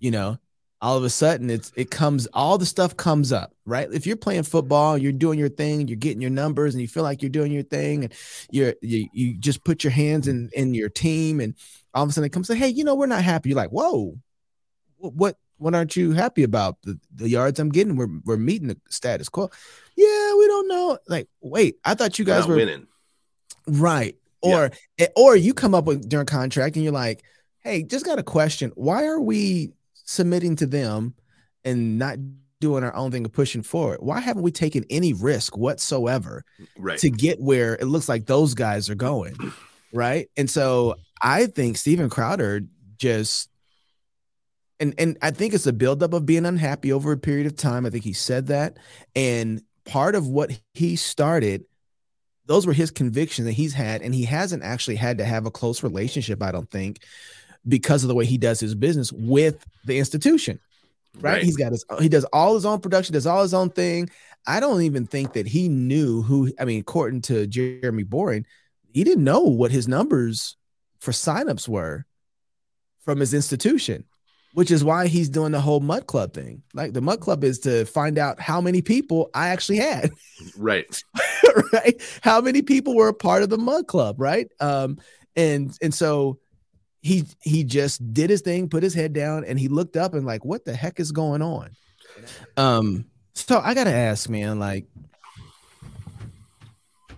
you 0.01 0.11
know, 0.11 0.37
all 0.85 0.99
of 0.99 1.03
a 1.03 1.09
sudden 1.09 1.49
it's 1.49 1.73
it 1.77 1.91
comes 1.91 2.27
all 2.35 2.59
the 2.59 2.67
stuff 2.67 2.95
comes 2.95 3.33
up, 3.33 3.55
right? 3.65 3.89
If 3.91 4.07
you're 4.07 4.19
playing 4.19 4.43
football, 4.43 4.99
you're 4.99 5.13
doing 5.13 5.39
your 5.39 5.49
thing, 5.49 5.89
you're 5.89 5.97
getting 5.97 6.21
your 6.21 6.31
numbers, 6.31 6.75
and 6.75 6.83
you 6.83 6.89
feel 6.89 7.03
like 7.03 7.23
you're 7.23 7.31
doing 7.31 7.53
your 7.53 7.63
thing, 7.63 8.05
and 8.05 8.13
you're 8.51 8.75
you, 8.83 9.09
you 9.15 9.33
just 9.33 9.65
put 9.65 9.83
your 9.83 9.93
hands 9.93 10.29
in 10.29 10.51
in 10.53 10.75
your 10.75 10.91
team, 10.91 11.41
and 11.41 11.55
all 11.95 12.03
of 12.03 12.11
a 12.11 12.13
sudden 12.13 12.27
it 12.27 12.33
comes 12.35 12.49
say, 12.49 12.55
hey, 12.55 12.69
you 12.69 12.85
know, 12.85 12.95
we're 12.97 13.07
not 13.07 13.25
happy. 13.25 13.49
You're 13.49 13.57
like, 13.57 13.71
whoa, 13.71 14.19
what 14.99 15.15
what 15.15 15.39
what 15.57 15.75
aren't 15.75 15.97
you 15.97 16.13
happy 16.13 16.43
about? 16.43 16.77
The 16.83 17.01
the 17.15 17.31
yards 17.31 17.59
I'm 17.59 17.71
getting, 17.71 17.97
we're 17.97 18.21
we're 18.23 18.37
meeting 18.37 18.69
the 18.69 18.77
status 18.91 19.31
quo. 19.31 19.51
Yeah, 19.97 20.35
we 20.35 20.47
don't 20.49 20.69
know. 20.69 20.99
Like, 21.09 21.29
wait, 21.41 21.79
I 21.83 21.95
thought 21.95 22.19
you 22.19 22.27
guys 22.27 22.47
were 22.47 22.57
winning. 22.57 22.89
Right. 23.67 24.17
Or 24.43 24.71
eh, 24.99 25.07
or 25.17 25.35
you 25.35 25.55
come 25.55 25.75
up 25.75 25.87
with 25.87 26.07
during 26.11 26.27
contract 26.27 26.77
and 26.77 26.85
you're 26.85 26.93
like, 26.93 27.25
hey, 27.61 27.85
just 27.85 28.05
got 28.05 28.19
a 28.19 28.23
question. 28.23 28.71
Why 28.75 29.07
are 29.07 29.19
we 29.19 29.73
submitting 30.05 30.57
to 30.57 30.67
them 30.67 31.15
and 31.65 31.99
not 31.99 32.19
doing 32.61 32.85
our 32.85 32.95
own 32.95 33.11
thing 33.11 33.25
and 33.25 33.33
pushing 33.33 33.63
forward? 33.63 33.99
Why 34.01 34.21
haven't 34.21 34.43
we 34.43 34.53
taken 34.53 34.85
any 34.89 35.13
risk 35.13 35.57
whatsoever 35.57 36.45
Right. 36.79 36.99
to 37.01 37.11
get 37.11 37.41
where 37.41 37.75
it 37.75 37.87
looks 37.87 38.09
like 38.09 38.27
those 38.27 38.55
guys 38.55 38.89
are 38.89 38.95
going? 38.95 39.37
Right. 39.93 40.29
And 40.37 40.49
so 40.49 40.97
I 41.23 41.47
think 41.47 41.77
Stephen 41.77 42.09
Crowder 42.11 42.63
just 42.97 43.49
and 44.81 44.95
and 44.99 45.17
I 45.23 45.31
think 45.31 45.55
it's 45.55 45.67
a 45.67 45.73
buildup 45.73 46.13
of 46.13 46.27
being 46.27 46.47
unhappy 46.47 46.93
over 46.93 47.13
a 47.13 47.17
period 47.17 47.47
of 47.47 47.57
time. 47.57 47.87
I 47.87 47.91
think 47.91 48.05
he 48.05 48.13
said 48.13 48.49
that. 48.49 48.77
And 49.15 49.63
part 49.85 50.15
of 50.15 50.27
what 50.27 50.51
he 50.75 50.97
started 50.97 51.65
those 52.47 52.67
were 52.67 52.73
his 52.75 52.91
convictions 52.91 53.47
that 53.47 53.53
he's 53.53 53.73
had 53.73 54.03
and 54.03 54.15
he 54.15 54.25
hasn't 54.25 54.63
actually 54.63 54.97
had 54.97 55.19
to 55.19 55.25
have 55.25 55.47
a 55.47 55.51
close 55.51 55.83
relationship 55.83 56.43
i 56.43 56.51
don't 56.51 56.71
think 56.71 57.01
because 57.67 58.05
of 58.05 58.09
the 58.09 58.15
way 58.15 58.25
he 58.25 58.39
does 58.39 58.61
his 58.61 58.75
business 58.75 59.13
with 59.13 59.65
the 59.85 59.99
institution 59.99 60.61
right, 61.21 61.43
he's 61.43 61.57
got 61.57 61.73
his 61.73 61.85
he 62.01 62.09
does 62.09 62.25
all 62.25 62.55
his 62.55 62.67
own 62.67 62.81
production 62.81 63.13
does 63.13 63.27
all 63.27 63.43
his 63.43 63.55
own 63.55 63.71
thing. 63.71 64.09
I 64.47 64.61
don't 64.61 64.83
even 64.83 65.07
think 65.07 65.33
that 65.35 65.47
he 65.47 65.69
knew 65.69 66.23
who 66.23 66.53
i 66.59 66.65
mean 66.65 66.81
according 66.81 67.23
to 67.23 67.47
jeremy 67.47 68.03
boring 68.03 68.45
he 68.93 69.05
didn't 69.05 69.25
know 69.25 69.41
what 69.41 69.71
his 69.71 69.89
numbers 69.89 70.57
for 71.01 71.13
signups 71.13 71.67
were 71.69 72.05
from 73.05 73.21
his 73.21 73.33
institution 73.33 74.05
which 74.55 74.71
is 74.71 74.85
why 74.85 75.09
he's 75.09 75.29
doing 75.29 75.53
the 75.53 75.61
whole 75.61 75.81
mug 75.81 76.07
club 76.07 76.33
thing. 76.33 76.63
Like 76.73 76.93
the 76.93 77.01
mug 77.01 77.21
club 77.21 77.43
is 77.43 77.59
to 77.61 77.85
find 77.85 78.19
out 78.19 78.41
how 78.41 78.61
many 78.61 78.81
people 78.81 79.29
i 79.35 79.49
actually 79.49 79.79
had. 79.79 80.11
Right. 80.59 81.03
right? 81.73 82.01
How 82.23 82.41
many 82.41 82.63
people 82.63 82.95
were 82.97 83.09
a 83.09 83.15
part 83.15 83.43
of 83.43 83.51
the 83.51 83.59
mug 83.59 83.87
club 83.87 84.17
right? 84.21 84.49
Um 84.61 84.99
and 85.37 85.77
and 85.83 85.93
so 85.93 86.39
he 87.05 87.25
he 87.43 87.63
just 87.63 88.13
did 88.13 88.31
his 88.31 88.41
thing 88.41 88.69
put 88.69 88.83
his 88.83 88.95
head 88.95 89.13
down 89.13 89.45
and 89.45 89.61
he 89.61 89.69
looked 89.69 89.97
up 89.97 90.15
and 90.15 90.27
like 90.27 90.45
what 90.45 90.65
the 90.65 90.75
heck 90.75 90.99
is 90.99 91.13
going 91.13 91.43
on? 91.43 91.71
Um 92.57 93.05
so 93.35 93.59
i 93.59 93.75
gotta 93.75 93.93
ask 93.93 94.29
man 94.29 94.59
like 94.59 94.87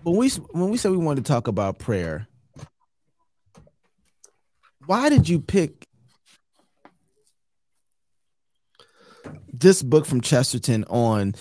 when 0.03 0.15
we 0.15 0.29
when 0.29 0.69
we 0.69 0.77
said 0.77 0.91
we 0.91 0.97
wanted 0.97 1.23
to 1.23 1.31
talk 1.31 1.47
about 1.47 1.79
prayer 1.79 2.27
why 4.85 5.09
did 5.09 5.27
you 5.29 5.39
pick 5.39 5.85
this 9.53 9.81
book 9.81 10.05
from 10.05 10.21
chesterton 10.21 10.83
on 10.85 11.35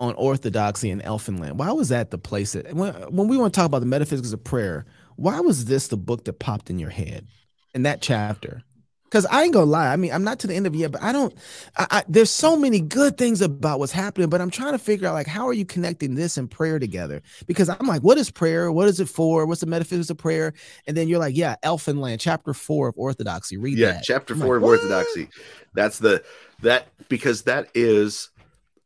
on 0.00 0.12
orthodoxy 0.16 0.90
and 0.90 1.02
elfinland? 1.04 1.52
Why 1.52 1.70
was 1.70 1.90
that 1.90 2.10
the 2.10 2.18
place 2.18 2.52
that 2.52 2.74
when, 2.74 2.92
when 2.94 3.28
we 3.28 3.36
want 3.36 3.54
to 3.54 3.58
talk 3.58 3.66
about 3.66 3.78
the 3.78 3.86
metaphysics 3.86 4.32
of 4.32 4.44
prayer 4.44 4.86
why 5.16 5.40
was 5.40 5.64
this 5.64 5.88
the 5.88 5.96
book 5.96 6.24
that 6.24 6.38
popped 6.40 6.68
in 6.68 6.78
your 6.78 6.90
head 6.90 7.26
in 7.74 7.82
that 7.82 8.00
chapter. 8.00 8.62
Because 9.04 9.26
i 9.26 9.44
ain't 9.44 9.52
gonna 9.52 9.66
lie 9.66 9.92
i 9.92 9.94
mean 9.94 10.10
i'm 10.12 10.24
not 10.24 10.40
to 10.40 10.48
the 10.48 10.54
end 10.54 10.66
of 10.66 10.74
it 10.74 10.78
yet 10.78 10.90
but 10.90 11.00
i 11.00 11.12
don't 11.12 11.32
I, 11.76 11.86
I 11.88 12.04
there's 12.08 12.30
so 12.30 12.56
many 12.56 12.80
good 12.80 13.16
things 13.16 13.42
about 13.42 13.78
what's 13.78 13.92
happening 13.92 14.28
but 14.28 14.40
i'm 14.40 14.50
trying 14.50 14.72
to 14.72 14.78
figure 14.78 15.06
out 15.06 15.14
like 15.14 15.28
how 15.28 15.46
are 15.46 15.52
you 15.52 15.64
connecting 15.64 16.16
this 16.16 16.36
and 16.36 16.50
prayer 16.50 16.80
together? 16.80 17.22
Because 17.46 17.68
i'm 17.68 17.86
like 17.86 18.02
what 18.02 18.18
is 18.18 18.28
prayer? 18.32 18.72
What 18.72 18.88
is 18.88 18.98
it 18.98 19.08
for? 19.08 19.46
What's 19.46 19.60
the 19.60 19.68
metaphysics 19.68 20.10
of 20.10 20.18
prayer? 20.18 20.52
And 20.88 20.96
then 20.96 21.06
you're 21.06 21.20
like 21.20 21.36
yeah 21.36 21.54
elfinland 21.62 22.18
chapter 22.18 22.52
four 22.52 22.88
of 22.88 22.94
orthodoxy 22.96 23.56
read 23.56 23.78
yeah 23.78 23.92
that. 23.92 24.02
chapter 24.02 24.34
I'm 24.34 24.40
four 24.40 24.54
like, 24.54 24.56
of 24.56 24.62
"What?" 24.62 24.80
orthodoxy. 24.80 25.28
That's 25.74 26.00
the 26.00 26.24
that 26.62 26.88
because 27.08 27.42
that 27.42 27.68
is 27.72 28.30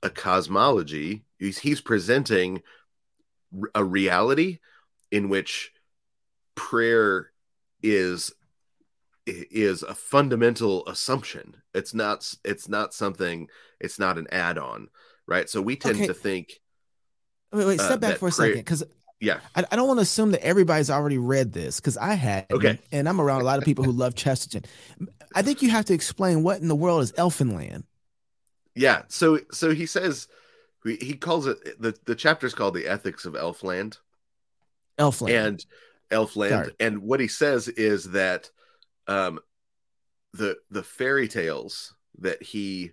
a 0.03 0.11
cosmology 0.11 1.25
he's, 1.39 1.57
he's 1.59 1.81
presenting 1.81 2.63
a 3.75 3.83
reality 3.83 4.59
in 5.11 5.31
which 5.31 5.73
prayer 6.55 7.31
is 7.83 8.33
is 9.29 9.83
a 9.83 9.95
fundamental 9.95 10.87
assumption 10.89 11.57
it's 11.75 11.93
not 11.95 12.35
it's 12.45 12.69
not 12.69 12.95
something 12.95 13.49
it's 13.81 13.99
not 13.99 14.19
an 14.19 14.27
add-on 14.33 14.89
right 15.27 15.49
so 15.51 15.61
we 15.61 15.77
tend 15.77 15.97
Okay. 15.97 16.07
to 16.07 16.15
think 16.15 16.61
wait 17.53 17.67
wait 17.67 17.81
uh, 17.81 17.85
step 17.87 18.01
back 18.01 18.17
for 18.19 18.29
a 18.29 18.33
prayer- 18.33 18.49
second 18.51 18.61
because 18.61 18.85
yeah 19.21 19.41
I, 19.55 19.65
I 19.71 19.77
don't 19.77 19.87
want 19.89 19.99
to 19.99 20.03
assume 20.03 20.31
that 20.33 20.45
everybody's 20.45 20.91
already 20.91 21.19
read 21.19 21.53
this 21.53 21.81
because 21.81 21.97
I 21.97 22.15
had. 22.15 22.47
Okay. 22.53 22.79
And 22.93 23.09
I'm 23.09 23.21
around 23.21 23.41
a 23.41 23.45
lot 23.45 23.59
of 23.59 23.65
people 23.65 23.85
who 23.85 23.91
love 23.93 24.15
Chesterton. 24.15 24.65
I 25.35 25.43
think 25.43 25.61
you 25.61 25.71
have 25.71 25.85
to 25.87 25.95
explain 25.95 26.43
what 26.43 26.61
in 26.61 26.69
the 26.69 26.77
world 26.77 27.03
is 27.03 27.13
Elfinland. 27.13 27.83
yeah 28.75 29.03
so 29.09 29.41
so 29.53 29.75
he 29.75 29.87
says 29.87 30.29
he, 30.85 30.97
he 31.01 31.15
calls 31.15 31.47
it 31.49 31.59
the 31.83 31.95
the 32.07 32.15
chapter's 32.15 32.55
called 32.55 32.75
the 32.75 32.87
ethics 32.87 33.25
of 33.27 33.35
elfland 33.35 33.99
Elfland. 34.99 35.47
and 35.47 35.67
Elfland. 36.11 36.49
Sorry. 36.51 36.73
And 36.81 37.03
what 37.03 37.21
he 37.21 37.29
says 37.29 37.69
is 37.69 38.11
that 38.13 38.51
um, 39.09 39.41
the 40.33 40.57
the 40.71 40.83
fairy 40.83 41.29
tales 41.29 41.95
that 42.19 42.43
he 42.43 42.93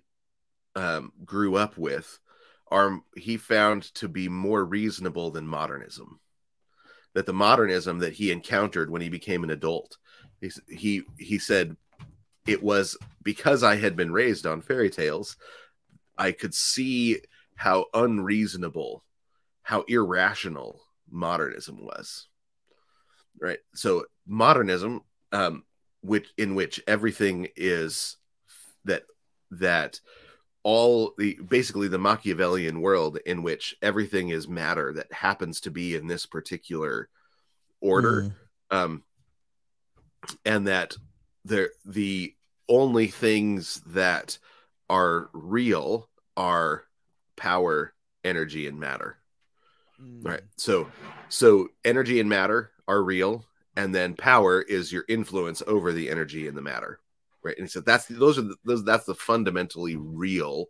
um, 0.74 1.12
grew 1.24 1.56
up 1.56 1.78
with 1.78 2.18
are 2.68 3.00
he 3.16 3.36
found 3.36 3.82
to 3.94 4.08
be 4.08 4.28
more 4.28 4.64
reasonable 4.64 5.30
than 5.30 5.46
modernism. 5.46 6.20
That 7.14 7.26
the 7.26 7.32
modernism 7.32 7.98
that 8.00 8.14
he 8.14 8.30
encountered 8.32 8.90
when 8.90 9.02
he 9.02 9.08
became 9.08 9.44
an 9.44 9.50
adult, 9.50 9.96
he 10.40 10.50
he 10.68 11.02
he 11.18 11.38
said 11.38 11.76
it 12.46 12.62
was 12.62 12.96
because 13.22 13.62
I 13.62 13.76
had 13.76 13.96
been 13.96 14.12
raised 14.12 14.46
on 14.46 14.60
fairy 14.60 14.90
tales, 14.90 15.36
I 16.18 16.32
could 16.32 16.54
see 16.54 17.20
how 17.54 17.86
unreasonable, 17.94 19.04
how 19.62 19.82
irrational 19.82 20.80
modernism 21.10 21.84
was 21.84 22.28
right 23.40 23.58
so 23.74 24.04
modernism 24.26 25.02
um 25.32 25.62
which 26.06 26.28
in 26.36 26.54
which 26.54 26.82
everything 26.86 27.48
is 27.56 28.16
that 28.84 29.02
that 29.50 30.00
all 30.62 31.14
the 31.18 31.38
basically 31.48 31.88
the 31.88 31.98
machiavellian 31.98 32.80
world 32.80 33.18
in 33.26 33.42
which 33.42 33.76
everything 33.82 34.30
is 34.30 34.48
matter 34.48 34.92
that 34.92 35.12
happens 35.12 35.60
to 35.60 35.70
be 35.70 35.94
in 35.94 36.06
this 36.06 36.26
particular 36.26 37.08
order 37.80 38.22
Mm. 38.70 38.76
um 38.76 39.02
and 40.44 40.66
that 40.66 40.96
the 41.44 41.70
the 41.84 42.34
only 42.68 43.06
things 43.06 43.80
that 43.86 44.38
are 44.90 45.30
real 45.32 46.08
are 46.36 46.84
power, 47.36 47.94
energy, 48.24 48.66
and 48.66 48.80
matter. 48.80 49.18
Mm. 50.02 50.24
Right. 50.24 50.42
So 50.56 50.88
so 51.28 51.68
energy 51.84 52.18
and 52.20 52.28
matter 52.28 52.70
are 52.88 53.02
real, 53.02 53.44
and 53.76 53.94
then 53.94 54.14
power 54.14 54.62
is 54.62 54.90
your 54.90 55.04
influence 55.08 55.62
over 55.66 55.92
the 55.92 56.10
energy 56.10 56.48
and 56.48 56.56
the 56.56 56.62
matter. 56.62 56.98
Right. 57.44 57.58
And 57.58 57.70
so 57.70 57.80
that's 57.80 58.06
those 58.06 58.38
are 58.38 58.42
the, 58.42 58.56
those 58.64 58.84
that's 58.84 59.04
the 59.04 59.14
fundamentally 59.14 59.94
real 59.96 60.66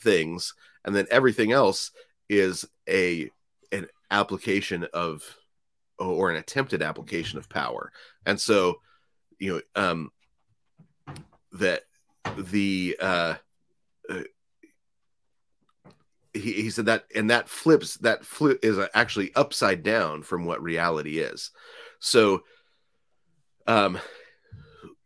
things, 0.00 0.54
and 0.84 0.94
then 0.94 1.06
everything 1.10 1.52
else 1.52 1.92
is 2.28 2.64
a 2.88 3.30
an 3.70 3.86
application 4.10 4.86
of 4.92 5.22
or 5.98 6.30
an 6.30 6.36
attempted 6.36 6.82
application 6.82 7.38
of 7.38 7.48
power. 7.48 7.92
And 8.24 8.40
so, 8.40 8.80
you 9.38 9.62
know, 9.76 9.82
um 9.82 10.10
that 11.52 11.82
the 12.36 12.96
uh, 13.00 13.34
uh 14.10 14.22
he, 16.34 16.52
he 16.52 16.70
said 16.70 16.86
that 16.86 17.04
and 17.14 17.30
that 17.30 17.48
flips 17.48 17.96
that 17.98 18.24
flip 18.24 18.58
is 18.62 18.78
actually 18.94 19.32
upside 19.36 19.82
down 19.82 20.22
from 20.22 20.44
what 20.44 20.62
reality 20.62 21.18
is 21.18 21.50
so 22.00 22.42
um 23.66 23.98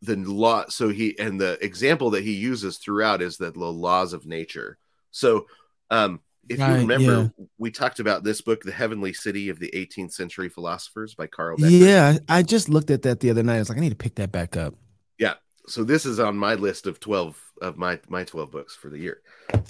the 0.03 0.16
law 0.16 0.64
so 0.68 0.88
he 0.88 1.18
and 1.18 1.40
the 1.40 1.62
example 1.64 2.11
that 2.11 2.24
he 2.24 2.33
uses 2.33 2.79
throughout 2.79 3.20
is 3.22 3.37
that 3.38 3.55
the 3.55 3.61
laws 3.61 4.12
of 4.12 4.26
nature 4.26 4.79
so 5.11 5.46
um 5.90 6.20
if 6.48 6.59
you 6.59 6.64
Right, 6.64 6.81
remember 6.81 7.33
we 7.59 7.70
talked 7.70 8.00
about 8.00 8.24
this 8.24 8.40
book 8.40 8.62
the 8.62 8.72
heavenly 8.72 9.12
city 9.12 9.50
of 9.50 9.59
the 9.61 9.70
18th 9.74 10.12
century 10.12 10.48
philosophers 10.48 11.14
by 11.14 11.26
carl 11.26 11.57
Becker. 11.57 11.70
Yeah, 11.70 12.18
I 12.29 12.42
just 12.42 12.68
looked 12.68 12.90
at 12.90 13.03
that 13.03 13.20
the 13.20 13.31
other 13.31 13.42
night. 13.42 13.57
I 13.57 13.59
was 13.61 13.68
like, 13.68 13.79
I 13.79 13.83
need 13.83 13.90
to 13.90 13.96
pick 13.96 14.16
that 14.16 14.33
back 14.33 14.57
up. 14.57 14.74
Yeah, 15.18 15.35
so 15.68 15.85
this 15.85 16.07
is 16.07 16.18
on 16.18 16.37
my 16.37 16.55
list 16.55 16.87
of 16.87 16.98
12 16.98 17.40
of 17.61 17.76
my 17.76 18.00
my 18.09 18.24
12 18.24 18.50
books 18.50 18.74
for 18.74 18.88
the 18.88 18.98
year 18.98 19.20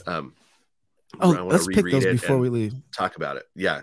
um 0.07 0.33
Oh, 1.21 1.31
let's 1.31 1.67
pick 1.67 1.85
reread 1.85 2.03
those 2.03 2.21
before 2.21 2.39
we 2.39 2.49
leave. 2.49 2.73
talk 2.95 3.17
about 3.17 3.37
it. 3.37 3.43
Yeah. 3.57 3.83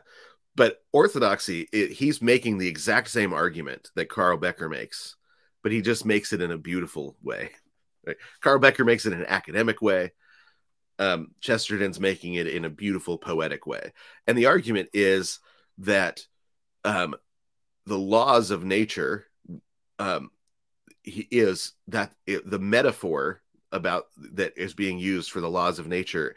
But 0.57 0.83
orthodoxy, 0.91 1.69
it, 1.71 1.91
he's 1.91 2.19
making 2.19 2.57
the 2.57 2.67
exact 2.67 3.09
same 3.09 3.31
argument 3.31 3.91
that 3.95 4.09
Carl 4.09 4.37
Becker 4.37 4.67
makes, 4.67 5.15
but 5.61 5.71
he 5.71 5.83
just 5.83 6.03
makes 6.03 6.33
it 6.33 6.41
in 6.41 6.49
a 6.51 6.57
beautiful 6.57 7.15
way. 7.21 7.51
Right? 8.05 8.17
Carl 8.41 8.57
Becker 8.57 8.83
makes 8.83 9.05
it 9.05 9.13
in 9.13 9.19
an 9.19 9.27
academic 9.27 9.83
way. 9.83 10.13
Um, 10.97 11.29
Chesterton's 11.41 11.99
making 11.99 12.33
it 12.33 12.47
in 12.47 12.65
a 12.65 12.71
beautiful 12.71 13.19
poetic 13.19 13.67
way. 13.67 13.93
And 14.25 14.35
the 14.35 14.47
argument 14.47 14.89
is 14.93 15.39
that 15.77 16.25
um, 16.83 17.15
the 17.85 17.99
laws 17.99 18.49
of 18.49 18.65
nature 18.65 19.27
um, 19.99 20.31
is 21.05 21.73
that 21.89 22.13
it, 22.25 22.49
the 22.49 22.57
metaphor 22.57 23.41
about 23.71 24.05
that 24.33 24.57
is 24.57 24.73
being 24.73 24.97
used 24.97 25.29
for 25.29 25.39
the 25.39 25.49
laws 25.49 25.77
of 25.77 25.87
nature 25.87 26.35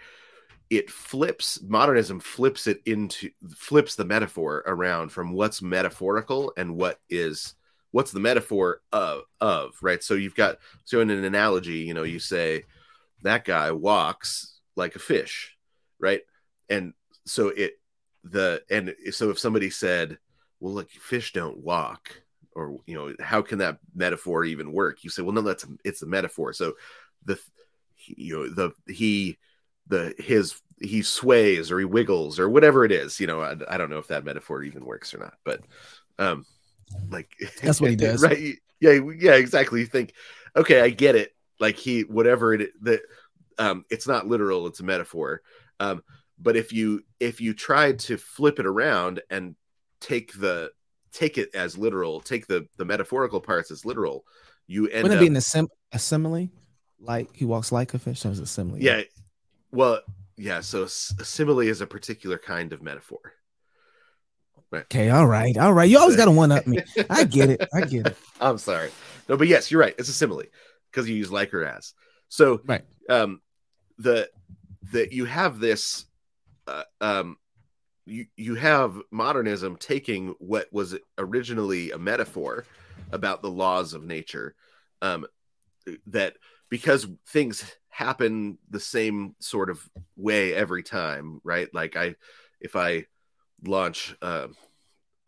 it 0.70 0.88
flips 0.88 1.60
modernism 1.62 2.20
flips 2.20 2.66
it 2.68 2.80
into 2.86 3.30
flips 3.56 3.96
the 3.96 4.04
metaphor 4.04 4.62
around 4.66 5.10
from 5.10 5.32
what's 5.32 5.60
metaphorical 5.60 6.52
and 6.56 6.76
what 6.76 7.00
is 7.10 7.54
what's 7.90 8.12
the 8.12 8.20
metaphor 8.20 8.80
of 8.92 9.22
of 9.40 9.74
right? 9.82 10.02
So 10.02 10.14
you've 10.14 10.36
got 10.36 10.58
so 10.84 11.00
in 11.00 11.10
an 11.10 11.24
analogy 11.24 11.78
you 11.78 11.92
know 11.92 12.04
you 12.04 12.20
say 12.20 12.64
that 13.22 13.44
guy 13.44 13.72
walks 13.72 14.60
like 14.76 14.94
a 14.94 15.00
fish 15.00 15.56
right? 15.98 16.22
And 16.68 16.94
so 17.26 17.48
it 17.48 17.74
the 18.22 18.62
and 18.70 18.94
so 19.10 19.30
if 19.30 19.38
somebody 19.38 19.70
said 19.70 20.18
well 20.60 20.74
look 20.74 20.90
fish 20.90 21.32
don't 21.32 21.58
walk 21.58 22.22
or 22.54 22.78
you 22.86 22.94
know 22.94 23.14
how 23.20 23.42
can 23.42 23.58
that 23.58 23.78
metaphor 23.94 24.44
even 24.44 24.72
work? 24.72 25.02
You 25.02 25.10
say 25.10 25.22
well 25.22 25.32
no 25.32 25.42
that's 25.42 25.66
it's 25.84 26.02
a 26.02 26.06
metaphor. 26.06 26.52
So 26.52 26.74
the 27.24 27.40
you 28.06 28.36
know 28.36 28.48
the 28.48 28.72
he 28.92 29.36
the 29.90 30.14
his 30.18 30.60
he 30.80 31.02
sways 31.02 31.70
or 31.70 31.78
he 31.78 31.84
wiggles 31.84 32.38
or 32.38 32.48
whatever 32.48 32.84
it 32.86 32.92
is 32.92 33.20
you 33.20 33.26
know 33.26 33.40
I, 33.42 33.54
I 33.68 33.76
don't 33.76 33.90
know 33.90 33.98
if 33.98 34.08
that 34.08 34.24
metaphor 34.24 34.62
even 34.62 34.84
works 34.86 35.12
or 35.12 35.18
not 35.18 35.34
but 35.44 35.60
um 36.18 36.46
like 37.10 37.28
That's 37.62 37.80
what 37.80 37.90
he 37.90 37.96
does. 38.08 38.22
right 38.22 38.54
yeah 38.80 38.98
yeah 39.18 39.34
exactly 39.34 39.80
you 39.80 39.86
think 39.86 40.14
okay 40.56 40.80
i 40.80 40.88
get 40.88 41.14
it 41.16 41.32
like 41.58 41.76
he 41.76 42.00
whatever 42.02 42.54
it 42.54 42.70
that 42.82 43.02
um 43.58 43.84
it's 43.90 44.08
not 44.08 44.26
literal 44.26 44.66
it's 44.66 44.80
a 44.80 44.84
metaphor 44.84 45.42
um 45.80 46.02
but 46.38 46.56
if 46.56 46.72
you 46.72 47.02
if 47.20 47.40
you 47.42 47.52
try 47.52 47.92
to 47.92 48.16
flip 48.16 48.58
it 48.58 48.64
around 48.66 49.20
and 49.28 49.54
take 50.00 50.32
the 50.40 50.70
take 51.12 51.36
it 51.36 51.54
as 51.54 51.76
literal 51.76 52.20
take 52.20 52.46
the 52.46 52.66
the 52.78 52.84
metaphorical 52.86 53.40
parts 53.40 53.70
as 53.70 53.84
literal 53.84 54.24
you 54.66 54.86
end 54.88 55.02
Wouldn't 55.02 55.18
up 55.18 55.22
it 55.22 55.28
be 55.28 55.34
an 55.34 55.36
assim- 55.36 55.68
a 55.92 55.98
simile? 55.98 56.48
Like 57.00 57.34
he 57.34 57.44
walks 57.44 57.72
like 57.72 57.92
a 57.94 57.98
fish. 57.98 58.22
That 58.22 58.28
was 58.28 58.38
a 58.38 58.46
simile. 58.46 58.78
yeah 58.78 59.02
well 59.72 60.00
yeah 60.36 60.60
so 60.60 60.86
simile 60.86 61.60
is 61.60 61.80
a 61.80 61.86
particular 61.86 62.38
kind 62.38 62.72
of 62.72 62.82
metaphor 62.82 63.20
Okay. 64.72 65.10
All 65.10 65.26
right. 65.26 65.56
All 65.58 65.72
right. 65.72 65.90
You 65.90 65.98
always 65.98 66.14
got 66.16 66.26
to 66.26 66.30
one 66.30 66.52
up 66.52 66.64
me. 66.64 66.78
I 67.10 67.24
get 67.24 67.50
it. 67.50 67.66
I 67.74 67.80
get 67.80 68.06
it. 68.06 68.16
i'm 68.40 68.56
sorry 68.56 68.90
no 69.28 69.36
but 69.36 69.48
yes 69.48 69.68
you're 69.70 69.80
right 69.80 69.96
it's 69.98 70.08
a 70.08 70.12
simile 70.12 70.44
because 70.90 71.08
you 71.08 71.16
use 71.16 71.32
like 71.32 71.52
or 71.52 71.64
as 71.64 71.92
so 72.28 72.60
Right. 72.64 72.84
um 73.08 73.40
the 73.98 74.30
that 74.92 75.12
you 75.12 75.24
have 75.24 75.58
this 75.58 76.04
uh, 76.68 76.84
um 77.00 77.36
you 78.06 78.26
you 78.36 78.54
have 78.54 78.96
modernism 79.10 79.76
taking 79.76 80.34
what 80.38 80.68
was 80.72 80.96
originally 81.18 81.90
a 81.90 81.98
metaphor 81.98 82.64
about 83.10 83.42
the 83.42 83.50
laws 83.50 83.92
of 83.92 84.04
nature 84.04 84.54
um 85.02 85.26
that 86.06 86.36
because 86.68 87.08
things 87.28 87.64
happen 87.90 88.58
the 88.70 88.80
same 88.80 89.34
sort 89.40 89.68
of 89.70 89.86
way 90.16 90.54
every 90.54 90.82
time 90.82 91.40
right? 91.44 91.68
Like 91.74 91.96
i 91.96 92.14
if 92.60 92.76
i 92.76 93.04
launch 93.64 94.16
uh, 94.22 94.48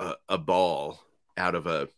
a, 0.00 0.14
a 0.28 0.38
ball 0.38 1.00
out 1.36 1.54
of 1.54 1.66
a 1.66 1.88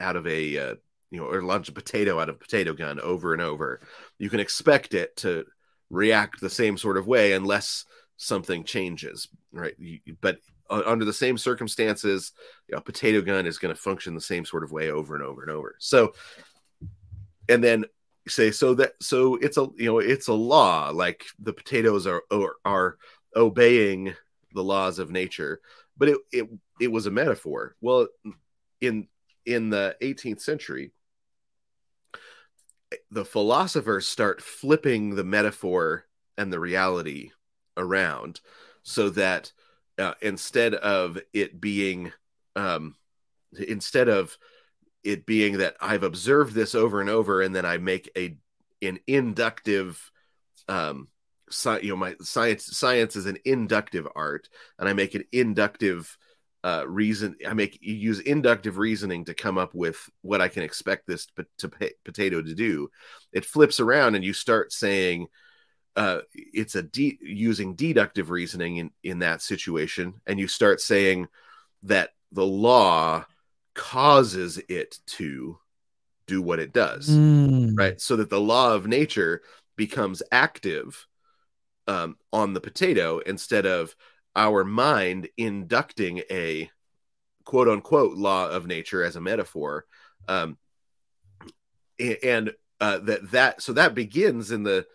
out 0.00 0.16
of 0.16 0.26
a 0.26 0.58
uh, 0.58 0.74
you 1.10 1.20
know 1.20 1.26
or 1.26 1.42
launch 1.42 1.68
a 1.68 1.72
potato 1.72 2.18
out 2.18 2.28
of 2.28 2.36
a 2.36 2.38
potato 2.38 2.72
gun 2.72 2.98
over 3.00 3.32
and 3.32 3.42
over 3.42 3.80
you 4.18 4.28
can 4.28 4.40
expect 4.40 4.94
it 4.94 5.16
to 5.16 5.44
react 5.90 6.40
the 6.40 6.50
same 6.50 6.76
sort 6.76 6.96
of 6.96 7.06
way 7.06 7.32
unless 7.34 7.84
something 8.16 8.64
changes 8.64 9.28
right? 9.52 9.74
You- 9.78 10.00
but 10.20 10.38
under 10.70 11.04
the 11.04 11.12
same 11.12 11.36
circumstances 11.36 12.32
you 12.68 12.72
know, 12.72 12.78
a 12.78 12.82
potato 12.82 13.20
gun 13.20 13.46
is 13.46 13.58
going 13.58 13.74
to 13.74 13.80
function 13.80 14.14
the 14.14 14.20
same 14.20 14.44
sort 14.44 14.64
of 14.64 14.72
way 14.72 14.90
over 14.90 15.14
and 15.14 15.22
over 15.22 15.42
and 15.42 15.50
over. 15.50 15.76
So 15.78 16.14
and 17.48 17.62
then 17.62 17.84
say 18.26 18.50
so 18.50 18.74
that 18.74 18.94
so 19.00 19.36
it's 19.36 19.56
a 19.56 19.66
you 19.76 19.86
know 19.86 19.98
it's 19.98 20.28
a 20.28 20.32
law 20.32 20.90
like 20.90 21.24
the 21.38 21.52
potatoes 21.52 22.06
are 22.06 22.22
are, 22.64 22.96
obeying 23.36 24.14
the 24.52 24.62
laws 24.62 25.00
of 25.00 25.10
nature. 25.10 25.60
But 25.98 26.08
it, 26.10 26.18
it 26.32 26.48
it 26.80 26.92
was 26.92 27.06
a 27.06 27.10
metaphor. 27.10 27.74
Well 27.80 28.06
in 28.80 29.08
in 29.44 29.70
the 29.70 29.96
18th 30.00 30.40
century 30.40 30.92
the 33.10 33.24
philosophers 33.24 34.06
start 34.06 34.40
flipping 34.40 35.14
the 35.14 35.24
metaphor 35.24 36.06
and 36.38 36.52
the 36.52 36.60
reality 36.60 37.30
around 37.76 38.40
so 38.82 39.10
that 39.10 39.52
uh, 39.98 40.14
instead 40.22 40.74
of 40.74 41.18
it 41.32 41.60
being 41.60 42.12
um 42.56 42.94
instead 43.68 44.08
of 44.08 44.36
it 45.04 45.26
being 45.26 45.58
that 45.58 45.76
I've 45.80 46.02
observed 46.02 46.54
this 46.54 46.74
over 46.74 47.00
and 47.00 47.10
over 47.10 47.42
and 47.42 47.54
then 47.54 47.66
I 47.66 47.78
make 47.78 48.10
a 48.16 48.36
an 48.82 48.98
inductive 49.06 50.10
um 50.68 51.08
sci- 51.50 51.80
you 51.80 51.90
know 51.90 51.96
my 51.96 52.16
science 52.20 52.76
science 52.76 53.14
is 53.16 53.26
an 53.26 53.38
inductive 53.44 54.08
art 54.16 54.48
and 54.78 54.88
I 54.88 54.94
make 54.94 55.14
an 55.14 55.24
inductive 55.30 56.16
uh 56.64 56.84
reason 56.86 57.36
I 57.46 57.52
make 57.52 57.78
use 57.82 58.20
inductive 58.20 58.78
reasoning 58.78 59.26
to 59.26 59.34
come 59.34 59.58
up 59.58 59.74
with 59.74 59.98
what 60.22 60.40
I 60.40 60.48
can 60.48 60.62
expect 60.62 61.06
this 61.06 61.26
to 61.58 61.68
pa- 61.68 61.86
potato 62.04 62.40
to 62.42 62.54
do. 62.54 62.88
It 63.32 63.44
flips 63.44 63.80
around 63.80 64.14
and 64.14 64.24
you 64.24 64.32
start 64.32 64.72
saying 64.72 65.26
uh 65.96 66.20
it's 66.32 66.74
a 66.74 66.82
de- 66.82 67.18
using 67.20 67.74
deductive 67.74 68.30
reasoning 68.30 68.78
in 68.78 68.90
in 69.02 69.18
that 69.20 69.42
situation 69.42 70.14
and 70.26 70.40
you 70.40 70.48
start 70.48 70.80
saying 70.80 71.28
that 71.82 72.10
the 72.32 72.44
law 72.44 73.24
causes 73.74 74.60
it 74.68 74.98
to 75.06 75.58
do 76.26 76.40
what 76.40 76.58
it 76.58 76.72
does 76.72 77.10
Mm. 77.10 77.76
right 77.76 78.00
so 78.00 78.16
that 78.16 78.30
the 78.30 78.40
law 78.40 78.72
of 78.74 78.86
nature 78.86 79.42
becomes 79.76 80.22
active 80.32 81.06
um, 81.86 82.16
on 82.32 82.54
the 82.54 82.60
potato 82.60 83.18
instead 83.18 83.66
of 83.66 83.94
our 84.36 84.64
mind 84.64 85.28
inducting 85.36 86.22
a 86.30 86.70
quote 87.44 87.68
unquote 87.68 88.16
law 88.16 88.48
of 88.48 88.66
nature 88.66 89.02
as 89.04 89.16
a 89.16 89.20
metaphor 89.20 89.84
um, 90.28 90.56
and 92.22 92.52
uh, 92.80 92.98
that 92.98 93.30
that 93.30 93.62
so 93.62 93.72
that 93.74 93.94
begins 93.94 94.50
in 94.50 94.62
the 94.62 94.86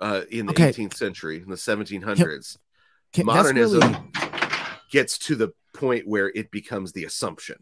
uh, 0.00 0.22
in 0.30 0.46
the 0.46 0.52
Okay. 0.52 0.70
18th 0.70 0.94
century 0.96 1.38
in 1.42 1.48
the 1.48 1.56
1700s 1.56 2.58
Can- 3.12 3.26
that's 3.26 3.36
modernism 3.36 3.80
really- 3.80 4.02
gets 4.90 5.18
to 5.18 5.34
the 5.34 5.52
point 5.72 6.06
where 6.06 6.28
it 6.34 6.50
becomes 6.50 6.92
the 6.92 7.04
assumption 7.04 7.56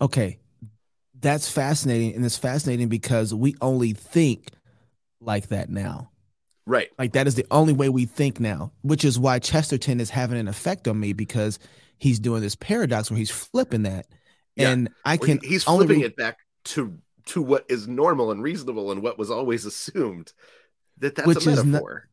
okay 0.00 0.38
that's 1.22 1.48
fascinating, 1.48 2.14
and 2.14 2.24
it's 2.24 2.36
fascinating 2.36 2.88
because 2.88 3.32
we 3.32 3.54
only 3.60 3.92
think 3.92 4.50
like 5.20 5.48
that 5.48 5.70
now. 5.70 6.10
Right. 6.66 6.90
Like 6.98 7.12
that 7.12 7.26
is 7.26 7.36
the 7.36 7.46
only 7.50 7.72
way 7.72 7.88
we 7.88 8.04
think 8.04 8.38
now, 8.38 8.72
which 8.82 9.04
is 9.04 9.18
why 9.18 9.38
Chesterton 9.38 10.00
is 10.00 10.10
having 10.10 10.38
an 10.38 10.48
effect 10.48 10.86
on 10.86 10.98
me 11.00 11.12
because 11.12 11.58
he's 11.98 12.18
doing 12.18 12.42
this 12.42 12.56
paradox 12.56 13.10
where 13.10 13.18
he's 13.18 13.30
flipping 13.30 13.84
that. 13.84 14.06
Yeah. 14.56 14.70
And 14.70 14.90
I 15.04 15.16
can 15.16 15.40
he's 15.42 15.64
flipping 15.64 16.00
re- 16.00 16.06
it 16.06 16.16
back 16.16 16.38
to 16.64 16.98
to 17.26 17.40
what 17.40 17.64
is 17.68 17.88
normal 17.88 18.32
and 18.32 18.42
reasonable 18.42 18.90
and 18.92 19.02
what 19.02 19.18
was 19.18 19.30
always 19.30 19.64
assumed 19.64 20.32
that 20.98 21.14
that's 21.14 21.26
which 21.26 21.46
a 21.46 21.50
metaphor. 21.50 22.08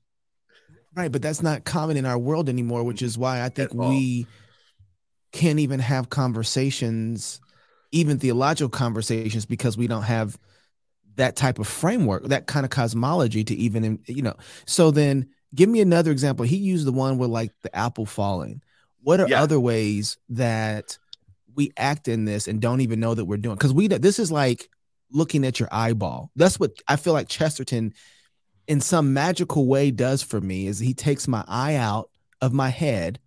Not, 0.96 1.02
right, 1.02 1.12
but 1.12 1.22
that's 1.22 1.44
not 1.44 1.66
common 1.66 1.98
in 1.98 2.06
our 2.06 2.18
world 2.18 2.48
anymore, 2.48 2.84
which 2.84 3.02
is 3.02 3.18
why 3.18 3.44
I 3.44 3.50
think 3.50 3.74
we 3.74 4.26
can't 5.32 5.60
even 5.60 5.80
have 5.80 6.10
conversations, 6.10 7.40
even 7.92 8.20
theological 8.20 8.70
conversations, 8.70 9.46
because 9.46 9.78
we 9.78 9.88
don't 9.88 10.04
have 10.04 10.38
that 11.16 11.36
type 11.36 11.60
of 11.60 11.68
framework, 11.68 12.24
that 12.26 12.48
kind 12.48 12.66
of 12.66 12.70
cosmology 12.70 13.44
to 13.44 13.56
even, 13.56 14.00
you 14.06 14.22
know. 14.22 14.36
So 14.66 14.92
then 14.92 15.30
give 15.54 15.68
me 15.70 15.82
another 15.82 16.12
example. 16.12 16.46
He 16.46 16.58
used 16.58 16.86
the 16.86 16.92
one 16.92 17.18
with 17.18 17.30
like 17.30 17.52
the 17.62 17.76
apple 17.76 18.06
falling. 18.06 18.62
What 19.02 19.20
are 19.20 19.28
yeah. 19.28 19.42
other 19.42 19.60
ways 19.60 20.18
that 20.30 20.98
we 21.56 21.72
act 21.78 22.08
in 22.08 22.26
this 22.26 22.48
and 22.48 22.62
don't 22.62 22.82
even 22.82 23.00
know 23.00 23.14
that 23.16 23.26
we're 23.26 23.38
doing? 23.38 23.56
Because 23.56 23.74
we, 23.74 23.88
this 23.88 24.20
is 24.20 24.32
like 24.32 24.70
looking 25.12 25.46
at 25.46 25.60
your 25.60 25.70
eyeball. 25.72 26.32
That's 26.36 26.60
what 26.60 26.72
I 26.88 26.96
feel 26.96 27.14
like 27.14 27.28
Chesterton, 27.28 27.94
in 28.68 28.82
some 28.82 29.14
magical 29.14 29.66
way, 29.66 29.90
does 29.92 30.22
for 30.22 30.40
me. 30.40 30.68
Is 30.68 30.80
he 30.80 30.94
takes 30.94 31.28
my 31.28 31.44
eye 31.48 31.76
out 31.76 32.10
of 32.42 32.54
my 32.54 32.70
head 32.70 33.20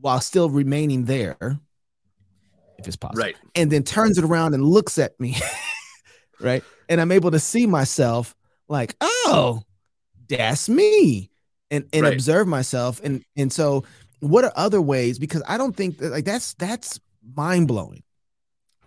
while 0.00 0.20
still 0.20 0.48
remaining 0.48 1.04
there, 1.04 1.60
if 2.78 2.86
it's 2.86 2.96
possible, 2.96 3.22
right? 3.22 3.36
And 3.54 3.70
then 3.70 3.82
turns 3.82 4.18
it 4.18 4.24
around 4.24 4.54
and 4.54 4.64
looks 4.64 4.98
at 4.98 5.18
me, 5.20 5.36
right? 6.40 6.62
And 6.88 7.00
I'm 7.00 7.12
able 7.12 7.30
to 7.30 7.40
see 7.40 7.66
myself 7.66 8.34
like, 8.68 8.94
oh, 9.00 9.62
that's 10.28 10.68
me, 10.68 11.30
and 11.70 11.86
and 11.92 12.02
right. 12.02 12.12
observe 12.12 12.46
myself, 12.46 13.00
and 13.02 13.24
and 13.36 13.52
so 13.52 13.84
what 14.20 14.44
are 14.44 14.52
other 14.56 14.80
ways? 14.80 15.18
Because 15.18 15.42
I 15.46 15.58
don't 15.58 15.76
think 15.76 15.98
that 15.98 16.10
like 16.10 16.24
that's 16.24 16.54
that's 16.54 17.00
mind 17.36 17.68
blowing. 17.68 18.02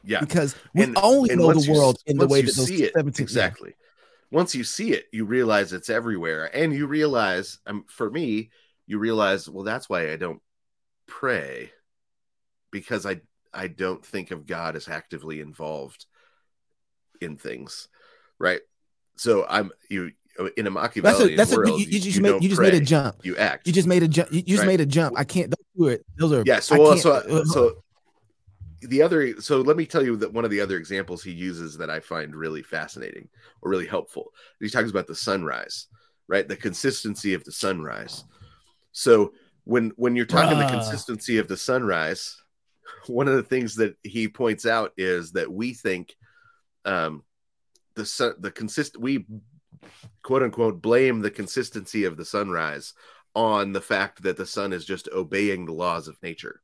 Yeah, 0.03 0.19
because 0.21 0.55
we 0.73 0.83
and, 0.83 0.97
only 1.01 1.31
and 1.31 1.41
know 1.41 1.53
the 1.53 1.71
world 1.71 1.97
in 2.05 2.17
the 2.17 2.27
way 2.27 2.41
that 2.41 2.55
those 2.55 2.67
see 2.67 2.83
it 2.83 2.93
17, 2.95 3.23
exactly. 3.23 3.69
Yeah. 3.69 4.37
Once 4.37 4.55
you 4.55 4.63
see 4.63 4.91
it, 4.91 5.05
you 5.11 5.25
realize 5.25 5.73
it's 5.73 5.89
everywhere, 5.89 6.49
and 6.53 6.73
you 6.73 6.87
realize, 6.87 7.59
um, 7.65 7.85
for 7.87 8.09
me, 8.09 8.49
you 8.85 8.99
realize, 8.99 9.49
well, 9.49 9.63
that's 9.63 9.89
why 9.89 10.11
I 10.11 10.17
don't 10.17 10.41
pray, 11.07 11.71
because 12.71 13.05
I 13.05 13.21
I 13.53 13.67
don't 13.67 14.05
think 14.05 14.31
of 14.31 14.45
God 14.45 14.75
as 14.75 14.87
actively 14.87 15.39
involved 15.39 16.05
in 17.21 17.37
things, 17.37 17.87
right? 18.39 18.61
So 19.15 19.45
I'm 19.47 19.71
you 19.89 20.11
in 20.55 20.67
a 20.67 20.69
Machiavellian 20.69 21.35
that's 21.35 21.51
a, 21.51 21.55
that's 21.55 21.57
world. 21.57 21.79
A, 21.79 21.83
you, 21.83 21.87
you, 21.89 21.99
just 21.99 22.17
you 22.17 22.21
made 22.21 22.43
you 22.43 22.49
just 22.49 22.61
made 22.61 22.73
a 22.73 22.81
jump. 22.81 23.17
You 23.23 23.35
act. 23.37 23.67
You 23.67 23.73
just 23.73 23.87
made 23.87 24.03
a 24.03 24.07
jump. 24.07 24.31
You, 24.31 24.41
just 24.41 24.59
right? 24.59 24.67
made 24.67 24.81
a 24.81 24.85
jump. 24.85 25.17
I 25.17 25.23
can't 25.23 25.53
do 25.75 25.87
it. 25.87 26.05
Those 26.17 26.33
are 26.33 26.43
yeah. 26.45 26.59
So 26.59 26.79
well, 26.79 26.97
so 26.97 27.13
uh, 27.13 27.23
uh, 27.29 27.45
so 27.45 27.83
the 28.81 29.01
other 29.01 29.41
so 29.41 29.61
let 29.61 29.77
me 29.77 29.85
tell 29.85 30.03
you 30.03 30.15
that 30.17 30.31
one 30.31 30.45
of 30.45 30.51
the 30.51 30.61
other 30.61 30.77
examples 30.77 31.23
he 31.23 31.31
uses 31.31 31.77
that 31.77 31.89
I 31.89 31.99
find 31.99 32.35
really 32.35 32.61
fascinating 32.61 33.29
or 33.61 33.71
really 33.71 33.87
helpful. 33.87 34.31
He 34.59 34.69
talks 34.69 34.91
about 34.91 35.07
the 35.07 35.15
sunrise, 35.15 35.87
right? 36.27 36.47
The 36.47 36.55
consistency 36.55 37.33
of 37.33 37.43
the 37.43 37.51
sunrise. 37.51 38.23
So 38.91 39.33
when 39.63 39.91
when 39.95 40.15
you're 40.15 40.25
talking 40.25 40.57
Bruh. 40.57 40.67
the 40.67 40.75
ah. 40.75 40.81
consistency 40.81 41.37
of 41.39 41.47
the 41.47 41.57
sunrise, 41.57 42.37
one 43.09 43.27
of 43.27 43.35
the 43.35 43.43
things 43.43 43.75
that 43.75 43.95
he 44.03 44.27
points 44.27 44.65
out 44.65 44.91
is 44.97 45.31
that 45.33 45.51
we 45.51 45.73
think 45.73 46.15
um 46.85 47.23
the 47.95 48.35
the 48.39 48.51
consist 48.51 48.97
we 48.97 49.25
quote 50.23 50.43
unquote 50.43 50.81
blame 50.81 51.19
the 51.19 51.31
consistency 51.31 52.05
of 52.05 52.17
the 52.17 52.25
sunrise 52.25 52.93
on 53.35 53.71
the 53.71 53.81
fact 53.81 54.23
that 54.23 54.37
the 54.37 54.45
sun 54.45 54.73
is 54.73 54.85
just 54.85 55.09
obeying 55.13 55.65
the 55.65 55.73
laws 55.73 56.07
of 56.07 56.21
nature 56.23 56.61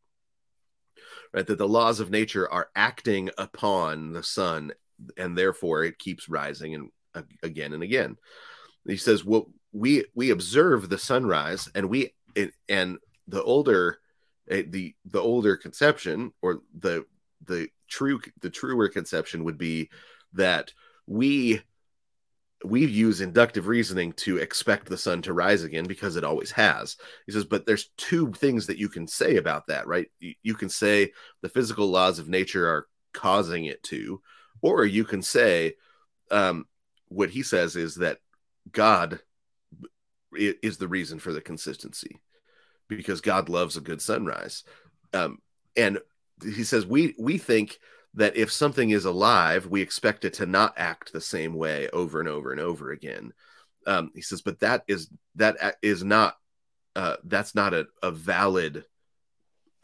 right? 1.34 1.48
That 1.48 1.58
the 1.58 1.68
laws 1.68 2.00
of 2.00 2.12
nature 2.12 2.50
are 2.50 2.70
acting 2.76 3.30
upon 3.38 4.14
the 4.14 4.24
sun 4.24 4.72
and 5.18 5.38
therefore 5.38 5.84
it 5.84 6.00
keeps 6.00 6.30
rising 6.30 6.76
and 6.76 6.90
uh, 7.16 7.24
again 7.42 7.74
and 7.74 7.84
again. 7.84 8.18
He 8.88 8.98
says 8.98 9.26
well 9.26 9.50
we 9.72 10.06
we 10.14 10.30
observe 10.30 10.90
the 10.90 10.98
sunrise 10.98 11.70
and 11.74 11.90
we 11.90 12.14
it, 12.36 12.54
and 12.70 12.98
the 13.28 13.44
older 13.44 14.00
the 14.48 14.94
the 15.06 15.22
older 15.22 15.56
conception 15.56 16.32
or 16.42 16.62
the 16.78 17.06
the 17.46 17.70
true 17.88 18.20
the 18.42 18.50
truer 18.50 18.90
conception 18.90 19.44
would 19.44 19.58
be 19.58 19.90
that 20.34 20.74
we 21.08 21.62
we 22.64 22.86
use 22.86 23.22
inductive 23.22 23.68
reasoning 23.68 24.14
to 24.14 24.38
expect 24.38 24.88
the 24.88 24.98
sun 24.98 25.22
to 25.22 25.34
rise 25.34 25.64
again 25.64 25.86
because 25.86 26.16
it 26.16 26.24
always 26.24 26.52
has. 26.52 26.96
He 27.26 27.34
says, 27.34 27.44
but 27.44 27.66
there's 27.66 27.90
two 27.98 28.32
things 28.32 28.68
that 28.68 28.78
you 28.78 28.88
can 28.88 29.06
say 29.06 29.36
about 29.36 29.68
that, 29.68 29.86
right? 29.86 30.08
You, 30.20 30.56
can 30.56 30.70
say 30.70 31.12
the 31.42 31.50
physical 31.50 31.88
laws 31.88 32.20
of 32.20 32.30
nature 32.30 32.68
are 32.68 32.88
causing 33.14 33.66
it 33.66 33.84
to, 33.84 34.22
or 34.62 34.86
you 34.86 35.04
can 35.04 35.22
say, 35.22 35.76
um, 36.32 36.66
what 37.10 37.30
he 37.30 37.44
says 37.44 37.76
is 37.76 37.96
that 37.96 38.20
God 38.72 39.20
is 40.36 40.78
the 40.78 40.88
reason 40.88 41.20
for 41.20 41.34
the 41.34 41.42
consistency 41.42 42.22
because 42.96 43.22
God 43.22 43.50
loves 43.50 43.78
a 43.78 43.82
good 43.82 44.02
sunrise. 44.02 44.64
Um, 45.14 45.40
and 45.76 46.00
he 46.42 46.64
says, 46.64 46.86
we, 46.86 47.16
we 47.20 47.38
think 47.38 47.80
that 48.16 48.36
if 48.36 48.52
something 48.52 48.90
is 48.90 49.06
alive, 49.06 49.68
we 49.68 49.82
expect 49.82 50.26
it 50.26 50.34
to 50.36 50.46
not 50.46 50.74
act 50.78 51.12
the 51.12 51.22
same 51.22 51.54
way 51.56 51.90
over 51.90 52.20
and 52.20 52.30
over 52.30 52.52
and 52.52 52.62
over 52.62 52.92
again. 52.92 53.34
Um, 53.86 54.12
he 54.14 54.22
says, 54.22 54.42
but 54.42 54.60
that 54.60 54.84
is 54.88 55.10
that 55.36 55.78
is 55.82 56.04
not 56.04 56.38
uh, 56.96 57.18
that's 57.26 57.56
not 57.56 57.74
a, 57.74 57.88
a 58.02 58.12
valid 58.12 58.86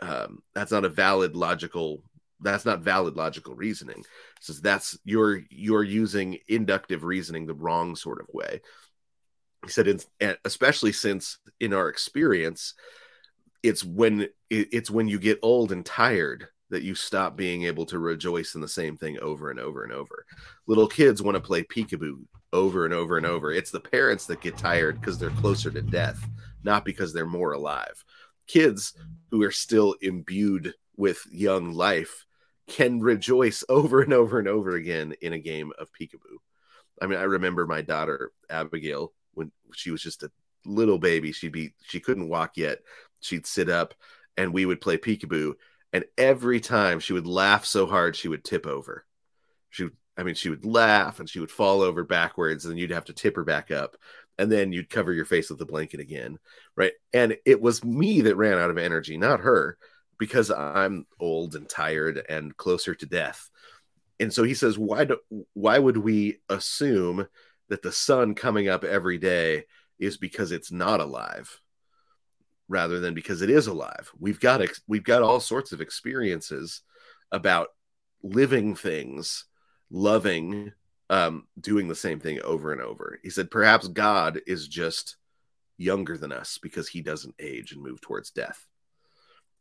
um, 0.01 0.41
that's 0.53 0.71
not 0.71 0.85
a 0.85 0.89
valid 0.89 1.35
logical 1.35 2.03
that's 2.41 2.65
not 2.65 2.81
valid 2.81 3.17
logical 3.17 3.55
reasoning. 3.55 3.97
He 3.97 4.03
says 4.41 4.61
that's 4.61 4.97
you're 5.03 5.41
you're 5.49 5.83
using 5.83 6.37
inductive 6.47 7.03
reasoning 7.03 7.45
the 7.45 7.53
wrong 7.53 7.95
sort 7.95 8.21
of 8.21 8.27
way. 8.33 8.61
He 9.65 9.71
said, 9.71 9.87
in, 9.87 9.99
especially 10.45 10.93
since 10.93 11.37
in 11.59 11.73
our 11.73 11.89
experience, 11.89 12.75
it's 13.63 13.83
when 13.83 14.27
it's 14.49 14.89
when 14.89 15.07
you 15.07 15.19
get 15.19 15.39
old 15.41 15.71
and 15.71 15.85
tired 15.85 16.47
that 16.69 16.83
you 16.83 16.95
stop 16.95 17.35
being 17.35 17.63
able 17.63 17.85
to 17.87 17.99
rejoice 17.99 18.55
in 18.55 18.61
the 18.61 18.67
same 18.67 18.95
thing 18.95 19.19
over 19.19 19.49
and 19.49 19.59
over 19.59 19.83
and 19.83 19.91
over. 19.91 20.25
Little 20.67 20.87
kids 20.87 21.21
want 21.21 21.35
to 21.35 21.41
play 21.41 21.63
peekaboo 21.63 22.19
over 22.53 22.85
and 22.85 22.93
over 22.93 23.17
and 23.17 23.25
over. 23.25 23.51
It's 23.51 23.71
the 23.71 23.79
parents 23.79 24.25
that 24.27 24.41
get 24.41 24.57
tired 24.57 24.99
because 24.99 25.17
they're 25.17 25.29
closer 25.31 25.71
to 25.71 25.81
death, 25.81 26.23
not 26.63 26.85
because 26.85 27.11
they're 27.11 27.25
more 27.25 27.53
alive. 27.53 28.03
Kids 28.47 28.93
who 29.31 29.43
are 29.43 29.51
still 29.51 29.95
imbued 30.01 30.73
with 30.95 31.25
young 31.31 31.73
life 31.73 32.25
can 32.67 32.99
rejoice 32.99 33.63
over 33.69 34.01
and 34.01 34.13
over 34.13 34.39
and 34.39 34.47
over 34.47 34.75
again 34.75 35.13
in 35.21 35.33
a 35.33 35.39
game 35.39 35.71
of 35.79 35.89
peekaboo. 35.99 36.37
I 37.01 37.07
mean, 37.07 37.19
I 37.19 37.23
remember 37.23 37.65
my 37.65 37.81
daughter 37.81 38.31
Abigail 38.49 39.13
when 39.33 39.51
she 39.73 39.89
was 39.91 40.01
just 40.01 40.23
a 40.23 40.31
little 40.65 40.97
baby. 40.97 41.31
She'd 41.31 41.51
be 41.51 41.73
she 41.87 41.99
couldn't 41.99 42.29
walk 42.29 42.57
yet. 42.57 42.79
She'd 43.19 43.45
sit 43.45 43.69
up 43.69 43.93
and 44.37 44.53
we 44.53 44.65
would 44.65 44.81
play 44.81 44.97
peekaboo 44.97 45.53
and 45.93 46.05
every 46.17 46.59
time 46.59 46.99
she 46.99 47.13
would 47.13 47.27
laugh 47.27 47.65
so 47.65 47.87
hard 47.87 48.15
she 48.15 48.27
would 48.27 48.43
tip 48.43 48.65
over. 48.65 49.05
She 49.69 49.89
I 50.17 50.23
mean, 50.23 50.35
she 50.35 50.49
would 50.49 50.65
laugh 50.65 51.21
and 51.21 51.29
she 51.29 51.39
would 51.39 51.49
fall 51.49 51.81
over 51.81 52.03
backwards, 52.03 52.65
and 52.65 52.77
you'd 52.77 52.91
have 52.91 53.05
to 53.05 53.13
tip 53.13 53.37
her 53.37 53.45
back 53.45 53.71
up, 53.71 53.95
and 54.37 54.51
then 54.51 54.73
you'd 54.73 54.89
cover 54.89 55.13
your 55.13 55.23
face 55.23 55.49
with 55.49 55.59
the 55.59 55.65
blanket 55.65 56.01
again, 56.01 56.39
right? 56.75 56.91
And 57.13 57.37
it 57.45 57.61
was 57.61 57.85
me 57.85 58.19
that 58.21 58.35
ran 58.35 58.57
out 58.57 58.69
of 58.69 58.77
energy, 58.77 59.17
not 59.17 59.39
her, 59.39 59.77
because 60.17 60.51
I'm 60.51 61.05
old 61.21 61.55
and 61.55 61.69
tired 61.69 62.21
and 62.27 62.55
closer 62.57 62.93
to 62.95 63.05
death. 63.05 63.49
And 64.19 64.33
so 64.33 64.43
he 64.43 64.55
says, 64.55 64.77
why 64.77 65.05
do 65.05 65.17
why 65.53 65.79
would 65.79 65.97
we 65.97 66.41
assume 66.49 67.27
that 67.69 67.81
the 67.81 67.93
sun 67.93 68.35
coming 68.35 68.67
up 68.67 68.83
every 68.83 69.19
day 69.19 69.65
is 69.99 70.17
because 70.17 70.51
it's 70.51 70.71
not 70.71 70.99
alive? 70.99 71.61
Rather 72.69 72.99
than 72.99 73.13
because 73.13 73.41
it 73.41 73.49
is 73.49 73.67
alive. 73.67 74.09
We've 74.17 74.39
got 74.39 74.61
ex- 74.61 74.81
we've 74.87 75.03
got 75.03 75.23
all 75.23 75.41
sorts 75.41 75.73
of 75.73 75.81
experiences 75.81 76.81
about 77.31 77.69
living 78.23 78.75
things, 78.75 79.45
loving, 79.89 80.71
um, 81.09 81.47
doing 81.59 81.87
the 81.87 81.95
same 81.95 82.19
thing 82.19 82.39
over 82.43 82.71
and 82.71 82.81
over. 82.81 83.19
He 83.23 83.31
said 83.31 83.51
perhaps 83.51 83.87
God 83.87 84.39
is 84.47 84.67
just 84.67 85.17
younger 85.77 86.17
than 86.17 86.31
us 86.31 86.59
because 86.61 86.87
he 86.87 87.01
doesn't 87.01 87.35
age 87.39 87.71
and 87.71 87.81
move 87.81 87.99
towards 87.99 88.31
death. 88.31 88.65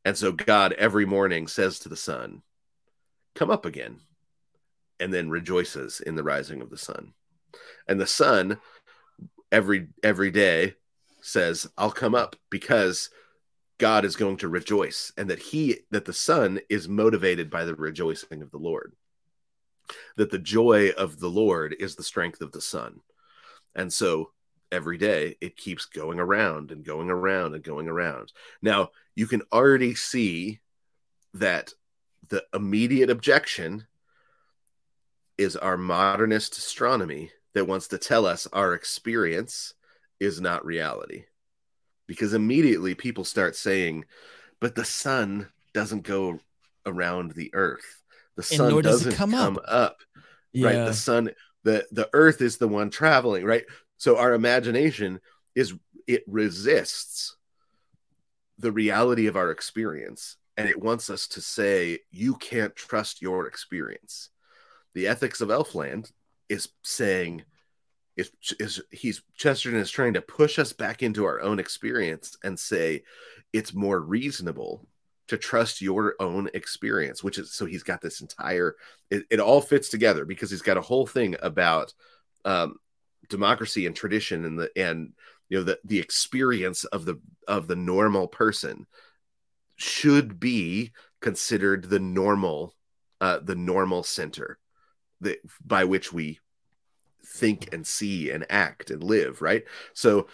And 0.04 0.16
so 0.16 0.30
God 0.30 0.74
every 0.74 1.06
morning 1.06 1.48
says 1.48 1.80
to 1.80 1.88
the 1.88 1.96
sun, 1.96 2.42
"Come 3.34 3.50
up 3.50 3.64
again," 3.64 4.00
and 5.00 5.12
then 5.12 5.30
rejoices 5.30 6.00
in 6.00 6.14
the 6.14 6.22
rising 6.22 6.60
of 6.60 6.70
the 6.70 6.78
sun. 6.78 7.14
And 7.88 7.98
the 7.98 8.06
sun 8.06 8.60
every 9.50 9.88
every 10.02 10.30
day 10.30 10.74
says, 11.28 11.68
I'll 11.76 11.90
come 11.90 12.14
up 12.14 12.36
because 12.50 13.10
God 13.78 14.04
is 14.04 14.16
going 14.16 14.38
to 14.38 14.48
rejoice 14.48 15.12
and 15.16 15.30
that 15.30 15.38
he 15.38 15.80
that 15.90 16.04
the 16.04 16.12
sun 16.12 16.60
is 16.68 16.88
motivated 16.88 17.50
by 17.50 17.64
the 17.64 17.74
rejoicing 17.76 18.42
of 18.42 18.50
the 18.50 18.58
Lord. 18.58 18.94
that 20.16 20.30
the 20.30 20.38
joy 20.38 20.90
of 20.90 21.18
the 21.20 21.28
Lord 21.30 21.74
is 21.78 21.96
the 21.96 22.02
strength 22.02 22.40
of 22.40 22.52
the 22.52 22.60
sun. 22.60 23.00
And 23.74 23.92
so 23.92 24.32
every 24.70 24.98
day 24.98 25.36
it 25.40 25.56
keeps 25.56 25.86
going 25.86 26.18
around 26.18 26.70
and 26.70 26.84
going 26.84 27.10
around 27.10 27.54
and 27.54 27.62
going 27.62 27.88
around. 27.88 28.32
Now, 28.60 28.90
you 29.14 29.26
can 29.26 29.42
already 29.52 29.94
see 29.94 30.60
that 31.34 31.72
the 32.28 32.44
immediate 32.52 33.10
objection 33.10 33.86
is 35.38 35.56
our 35.56 35.76
modernist 35.76 36.58
astronomy 36.58 37.30
that 37.54 37.66
wants 37.66 37.88
to 37.88 37.98
tell 37.98 38.26
us 38.26 38.46
our 38.52 38.74
experience 38.74 39.74
is 40.20 40.40
not 40.40 40.64
reality. 40.64 41.24
Because 42.06 42.34
immediately 42.34 42.94
people 42.94 43.24
start 43.24 43.54
saying, 43.54 44.04
but 44.60 44.74
the 44.74 44.84
sun 44.84 45.48
doesn't 45.74 46.02
go 46.02 46.40
around 46.86 47.32
the 47.32 47.50
earth. 47.54 48.02
The 48.36 48.42
sun 48.42 48.82
doesn't 48.82 49.14
come, 49.14 49.32
come 49.32 49.58
up. 49.58 49.64
up. 49.68 49.96
Yeah. 50.52 50.66
Right. 50.66 50.86
The 50.86 50.94
sun, 50.94 51.30
the, 51.64 51.86
the 51.90 52.08
earth 52.12 52.40
is 52.40 52.56
the 52.56 52.68
one 52.68 52.90
traveling, 52.90 53.44
right? 53.44 53.64
So 53.98 54.16
our 54.16 54.32
imagination 54.32 55.20
is 55.54 55.74
it 56.06 56.24
resists 56.26 57.36
the 58.58 58.72
reality 58.72 59.26
of 59.26 59.36
our 59.36 59.50
experience 59.50 60.36
and 60.56 60.68
it 60.68 60.80
wants 60.80 61.10
us 61.10 61.28
to 61.28 61.40
say 61.40 62.00
you 62.10 62.34
can't 62.34 62.74
trust 62.74 63.22
your 63.22 63.46
experience. 63.46 64.30
The 64.94 65.06
ethics 65.06 65.40
of 65.40 65.50
Elfland 65.50 66.10
is 66.48 66.68
saying 66.82 67.44
is, 68.18 68.30
is 68.58 68.82
he's 68.90 69.22
Chesterton 69.34 69.78
is 69.78 69.90
trying 69.90 70.14
to 70.14 70.20
push 70.20 70.58
us 70.58 70.72
back 70.72 71.02
into 71.02 71.24
our 71.24 71.40
own 71.40 71.58
experience 71.58 72.36
and 72.42 72.58
say 72.58 73.04
it's 73.52 73.72
more 73.72 74.00
reasonable 74.00 74.86
to 75.28 75.38
trust 75.38 75.80
your 75.80 76.16
own 76.20 76.48
experience, 76.52 77.22
which 77.22 77.38
is 77.38 77.54
so 77.54 77.64
he's 77.64 77.82
got 77.82 78.02
this 78.02 78.20
entire 78.20 78.76
it, 79.10 79.24
it 79.30 79.40
all 79.40 79.60
fits 79.60 79.88
together 79.88 80.24
because 80.24 80.50
he's 80.50 80.62
got 80.62 80.76
a 80.76 80.82
whole 80.82 81.06
thing 81.06 81.36
about 81.40 81.94
um, 82.44 82.76
democracy 83.28 83.86
and 83.86 83.94
tradition 83.94 84.44
and 84.44 84.58
the 84.58 84.70
and 84.76 85.12
you 85.48 85.58
know 85.58 85.64
the 85.64 85.78
the 85.84 85.98
experience 85.98 86.84
of 86.84 87.04
the 87.04 87.20
of 87.46 87.68
the 87.68 87.76
normal 87.76 88.26
person 88.26 88.86
should 89.76 90.40
be 90.40 90.90
considered 91.20 91.84
the 91.84 92.00
normal 92.00 92.74
uh 93.20 93.38
the 93.42 93.54
normal 93.54 94.02
center 94.02 94.58
that 95.20 95.38
by 95.64 95.84
which 95.84 96.12
we 96.12 96.38
think 97.24 97.72
and 97.72 97.86
see 97.86 98.30
and 98.30 98.46
act 98.50 98.90
and 98.90 99.02
live 99.02 99.42
right? 99.42 99.64
So 99.94 100.28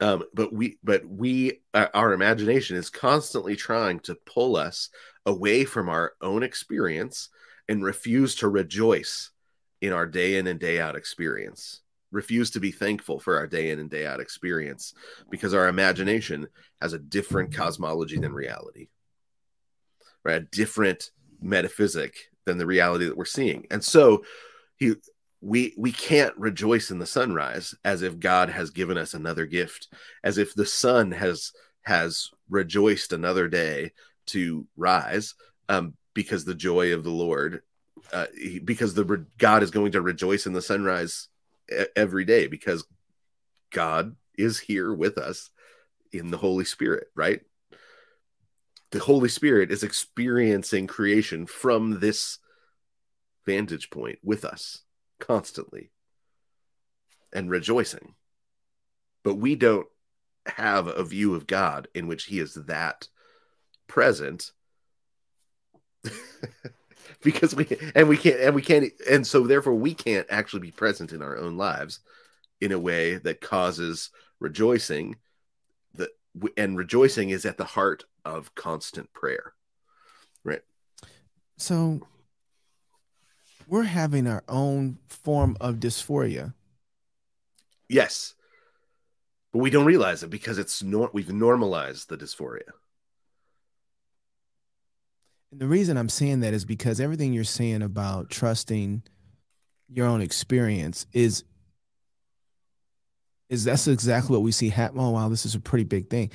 um 0.00 0.24
but 0.34 0.52
we 0.52 0.78
but 0.82 1.04
we 1.06 1.60
uh, 1.72 1.86
our 1.94 2.12
imagination 2.12 2.76
is 2.76 2.90
constantly 2.90 3.56
trying 3.56 4.00
to 4.00 4.16
pull 4.26 4.56
us 4.56 4.90
away 5.26 5.64
from 5.64 5.88
our 5.88 6.14
own 6.20 6.42
experience 6.42 7.28
and 7.68 7.84
refuse 7.84 8.34
to 8.36 8.48
rejoice 8.48 9.30
in 9.80 9.92
our 9.92 10.06
day 10.06 10.36
in 10.36 10.46
and 10.46 10.60
day 10.60 10.80
out 10.80 10.96
experience. 10.96 11.80
Refuse 12.10 12.50
to 12.50 12.60
be 12.60 12.70
thankful 12.70 13.18
for 13.18 13.36
our 13.36 13.46
day 13.46 13.70
in 13.70 13.78
and 13.80 13.90
day 13.90 14.06
out 14.06 14.20
experience 14.20 14.94
because 15.30 15.52
our 15.52 15.68
imagination 15.68 16.46
has 16.80 16.92
a 16.92 16.98
different 16.98 17.52
cosmology 17.54 18.18
than 18.18 18.32
reality 18.32 18.88
right? 20.24 20.42
A 20.42 20.46
different 20.46 21.10
metaphysic 21.40 22.30
than 22.46 22.58
the 22.58 22.66
reality 22.66 23.04
that 23.04 23.16
we're 23.16 23.24
seeing. 23.24 23.66
And 23.70 23.84
so 23.84 24.24
he 24.76 24.94
we 25.44 25.74
we 25.76 25.92
can't 25.92 26.36
rejoice 26.36 26.90
in 26.90 26.98
the 26.98 27.06
sunrise 27.06 27.74
as 27.84 28.02
if 28.02 28.18
god 28.18 28.48
has 28.48 28.70
given 28.70 28.96
us 28.96 29.14
another 29.14 29.46
gift 29.46 29.88
as 30.22 30.38
if 30.38 30.54
the 30.54 30.66
sun 30.66 31.10
has 31.12 31.52
has 31.82 32.30
rejoiced 32.48 33.12
another 33.12 33.48
day 33.48 33.92
to 34.26 34.66
rise 34.76 35.34
um, 35.68 35.94
because 36.14 36.44
the 36.44 36.54
joy 36.54 36.94
of 36.94 37.04
the 37.04 37.10
lord 37.10 37.62
uh, 38.12 38.26
because 38.64 38.94
the 38.94 39.26
god 39.38 39.62
is 39.62 39.70
going 39.70 39.92
to 39.92 40.00
rejoice 40.00 40.46
in 40.46 40.52
the 40.52 40.62
sunrise 40.62 41.28
every 41.96 42.24
day 42.24 42.46
because 42.46 42.84
God 43.74 44.16
is 44.38 44.58
here 44.58 44.94
with 44.94 45.18
us 45.18 45.50
in 46.12 46.30
the 46.30 46.38
Holy 46.38 46.64
Spirit, 46.64 47.08
right? 47.14 47.40
The 48.92 49.00
Holy 49.00 49.28
Spirit 49.28 49.70
is 49.70 49.82
experiencing 49.82 50.86
creation 50.86 51.46
from 51.46 51.98
this 51.98 52.38
vantage 53.44 53.90
point 53.90 54.20
with 54.22 54.44
us 54.44 54.83
constantly 55.26 55.90
and 57.32 57.50
rejoicing. 57.50 58.14
But 59.22 59.36
we 59.36 59.54
don't 59.54 59.86
have 60.46 60.86
a 60.86 61.04
view 61.04 61.34
of 61.34 61.46
God 61.46 61.88
in 61.94 62.06
which 62.06 62.24
he 62.24 62.38
is 62.38 62.54
that 62.54 63.08
present 63.86 64.52
because 67.22 67.54
we 67.54 67.66
and 67.94 68.08
we 68.08 68.16
can't 68.16 68.40
and 68.40 68.54
we 68.54 68.62
can't 68.62 68.92
and 69.10 69.26
so 69.26 69.46
therefore 69.46 69.74
we 69.74 69.94
can't 69.94 70.26
actually 70.30 70.60
be 70.60 70.70
present 70.70 71.12
in 71.12 71.22
our 71.22 71.36
own 71.36 71.56
lives 71.56 72.00
in 72.60 72.72
a 72.72 72.78
way 72.78 73.16
that 73.16 73.40
causes 73.40 74.10
rejoicing 74.40 75.16
that 75.94 76.10
and 76.58 76.76
rejoicing 76.76 77.30
is 77.30 77.46
at 77.46 77.56
the 77.56 77.64
heart 77.64 78.04
of 78.24 78.54
constant 78.54 79.10
prayer 79.14 79.54
right 80.44 80.62
so 81.56 82.06
we're 83.68 83.84
having 83.84 84.26
our 84.26 84.44
own 84.48 84.98
form 85.06 85.56
of 85.60 85.76
dysphoria. 85.76 86.54
Yes. 87.88 88.34
But 89.52 89.60
we 89.60 89.70
don't 89.70 89.84
realize 89.84 90.22
it 90.22 90.30
because 90.30 90.58
it's 90.58 90.82
nor- 90.82 91.10
we've 91.12 91.32
normalized 91.32 92.08
the 92.08 92.16
dysphoria. 92.16 92.72
And 95.52 95.60
the 95.60 95.66
reason 95.66 95.96
I'm 95.96 96.08
saying 96.08 96.40
that 96.40 96.54
is 96.54 96.64
because 96.64 96.98
everything 96.98 97.32
you're 97.32 97.44
saying 97.44 97.82
about 97.82 98.30
trusting 98.30 99.02
your 99.88 100.06
own 100.06 100.20
experience 100.20 101.06
is 101.12 101.44
is 103.54 103.64
that's 103.64 103.86
exactly 103.86 104.34
what 104.34 104.42
we 104.42 104.52
see 104.52 104.68
happen. 104.68 104.98
Oh 105.00 105.10
wow, 105.10 105.28
this 105.28 105.46
is 105.46 105.54
a 105.54 105.60
pretty 105.60 105.84
big 105.84 106.10
thing. 106.10 106.30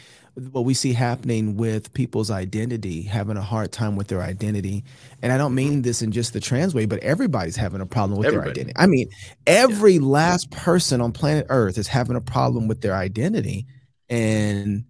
What 0.51 0.65
we 0.65 0.73
see 0.73 0.93
happening 0.93 1.57
with 1.57 1.93
people's 1.93 2.31
identity, 2.31 3.01
having 3.01 3.37
a 3.37 3.41
hard 3.41 3.71
time 3.71 3.95
with 3.95 4.07
their 4.07 4.21
identity, 4.21 4.83
and 5.21 5.31
I 5.31 5.37
don't 5.37 5.53
mean 5.53 5.81
this 5.81 6.01
in 6.01 6.11
just 6.11 6.33
the 6.33 6.39
trans 6.39 6.73
way, 6.73 6.85
but 6.85 6.99
everybody's 6.99 7.55
having 7.55 7.81
a 7.81 7.85
problem 7.85 8.17
with 8.17 8.27
Everybody. 8.27 8.51
their 8.51 8.63
identity. 8.63 8.73
I 8.77 8.87
mean, 8.87 9.09
every 9.45 9.93
yeah. 9.95 10.01
last 10.01 10.49
person 10.51 11.01
on 11.01 11.11
planet 11.11 11.45
Earth 11.49 11.77
is 11.77 11.87
having 11.87 12.15
a 12.15 12.21
problem 12.21 12.67
with 12.67 12.81
their 12.81 12.95
identity, 12.95 13.67
and 14.09 14.85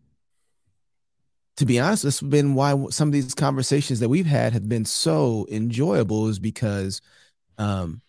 to 1.59 1.65
be 1.65 1.77
honest, 1.77 2.03
that's 2.03 2.21
been 2.21 2.53
why 2.53 2.73
some 2.89 3.09
of 3.09 3.11
these 3.11 3.35
conversations 3.35 3.99
that 3.99 4.07
we've 4.07 4.25
had 4.25 4.53
have 4.53 4.69
been 4.69 4.85
so 4.85 5.45
enjoyable 5.51 6.29
is 6.29 6.39
because 6.39 7.01
um, 7.57 8.01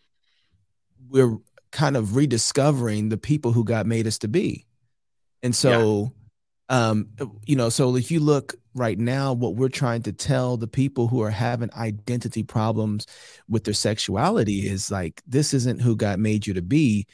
we're 1.09 1.37
kind 1.73 1.97
of 1.97 2.17
rediscovering 2.17 3.09
the 3.09 3.19
people 3.19 3.53
who 3.53 3.65
God 3.65 3.87
made 3.87 4.07
us 4.07 4.19
to 4.19 4.29
be. 4.29 4.67
And 5.43 5.55
so, 5.55 6.13
yeah. 6.71 6.91
um, 6.91 7.09
you 7.47 7.57
know, 7.57 7.69
so 7.69 7.97
if 7.97 8.11
you 8.11 8.21
look 8.21 8.55
right 8.75 8.99
now, 8.99 9.33
what 9.33 9.57
we're 9.57 9.69
trying 9.69 10.03
to 10.03 10.13
tell 10.13 10.57
the 10.57 10.69
people 10.69 11.09
who 11.09 11.23
are 11.23 11.31
having 11.31 11.73
identity 11.75 12.43
problems 12.43 13.07
with 13.49 13.65
their 13.65 13.75
sexuality 13.75 14.69
is 14.69 14.91
like, 14.91 15.23
this 15.27 15.55
isn't 15.55 15.81
who 15.81 15.97
God 15.97 16.19
made 16.19 16.47
you 16.47 16.55
to 16.55 16.63
be. 16.63 17.07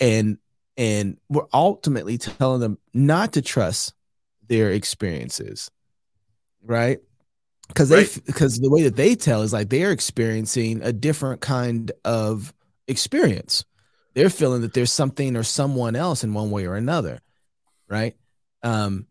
And, 0.00 0.38
and 0.76 1.18
we're 1.28 1.46
ultimately 1.52 2.18
telling 2.18 2.60
them 2.60 2.78
not 2.94 3.32
to 3.34 3.42
trust 3.42 3.94
their 4.48 4.70
experiences, 4.70 5.70
right? 6.62 6.98
Because 7.68 7.88
they 7.88 8.06
because 8.24 8.58
the 8.58 8.70
way 8.70 8.82
that 8.82 8.94
they 8.94 9.16
tell 9.16 9.42
is 9.42 9.52
like 9.52 9.68
they're 9.70 9.90
experiencing 9.90 10.82
a 10.82 10.92
different 10.92 11.40
kind 11.40 11.90
of 12.04 12.54
experience. 12.88 13.64
They're 14.14 14.30
feeling 14.30 14.62
that 14.62 14.72
there's 14.72 14.92
something 14.92 15.36
or 15.36 15.42
someone 15.42 15.96
else 15.96 16.24
in 16.24 16.32
one 16.32 16.50
way 16.50 16.66
or 16.66 16.74
another, 16.74 17.20
right? 17.88 18.16
Um, 18.62 19.06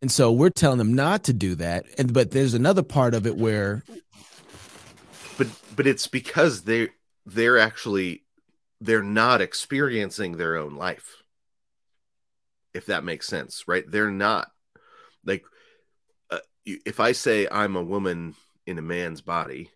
and 0.00 0.10
so 0.10 0.30
we're 0.30 0.50
telling 0.50 0.78
them 0.78 0.94
not 0.94 1.24
to 1.24 1.32
do 1.32 1.56
that. 1.56 1.86
And 1.98 2.12
but 2.12 2.30
there's 2.30 2.54
another 2.54 2.82
part 2.82 3.14
of 3.14 3.26
it 3.26 3.36
where, 3.36 3.82
but 5.36 5.48
but 5.74 5.86
it's 5.86 6.06
because 6.06 6.62
they 6.62 6.90
they're 7.26 7.58
actually 7.58 8.24
they're 8.80 9.02
not 9.02 9.40
experiencing 9.40 10.36
their 10.36 10.56
own 10.56 10.76
life 10.76 11.18
if 12.74 12.86
that 12.86 13.04
makes 13.04 13.26
sense, 13.26 13.64
right? 13.66 13.84
They're 13.90 14.10
not 14.10 14.50
like 15.24 15.44
uh, 16.30 16.38
if 16.64 17.00
I 17.00 17.12
say 17.12 17.48
I'm 17.50 17.76
a 17.76 17.82
woman 17.82 18.34
in 18.66 18.78
a 18.78 18.82
man's 18.82 19.20
body, 19.20 19.70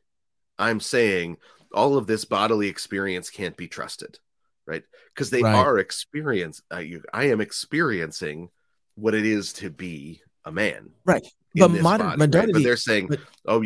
I'm 0.58 0.80
saying 0.80 1.38
all 1.74 1.96
of 1.96 2.06
this 2.06 2.24
bodily 2.24 2.68
experience 2.68 3.30
can't 3.30 3.56
be 3.56 3.68
trusted, 3.68 4.18
right? 4.66 4.82
Because 5.14 5.30
they 5.30 5.42
right. 5.42 5.54
are 5.54 5.78
experience. 5.78 6.62
Uh, 6.70 6.82
I 7.12 7.24
am 7.24 7.40
experiencing 7.40 8.50
what 8.94 9.14
it 9.14 9.24
is 9.24 9.52
to 9.54 9.70
be 9.70 10.22
a 10.44 10.52
man, 10.52 10.90
right? 11.04 11.26
But 11.54 11.70
modern 11.70 12.06
body, 12.08 12.18
modernity, 12.18 12.52
right? 12.52 12.58
but 12.58 12.62
they're 12.62 12.76
saying, 12.76 13.08
but, 13.08 13.20
oh, 13.46 13.64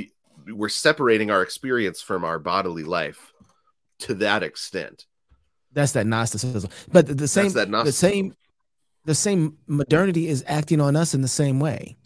we're 0.48 0.68
separating 0.68 1.30
our 1.30 1.42
experience 1.42 2.00
from 2.00 2.24
our 2.24 2.38
bodily 2.38 2.84
life 2.84 3.32
to 4.00 4.14
that 4.14 4.42
extent. 4.42 5.06
That's 5.72 5.92
that 5.92 6.06
Gnosticism. 6.06 6.70
But 6.90 7.06
the, 7.06 7.14
the 7.14 7.28
same, 7.28 7.52
the 7.52 7.92
same, 7.92 8.34
the 9.04 9.14
same 9.14 9.58
modernity 9.66 10.28
is 10.28 10.44
acting 10.46 10.80
on 10.80 10.96
us 10.96 11.14
in 11.14 11.22
the 11.22 11.28
same 11.28 11.60
way. 11.60 11.96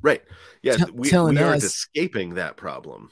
Right. 0.00 0.22
Yeah. 0.62 0.76
T- 0.76 0.84
we, 0.92 1.10
we 1.10 1.16
aren't 1.16 1.38
us, 1.38 1.64
escaping 1.64 2.34
that 2.34 2.56
problem. 2.56 3.10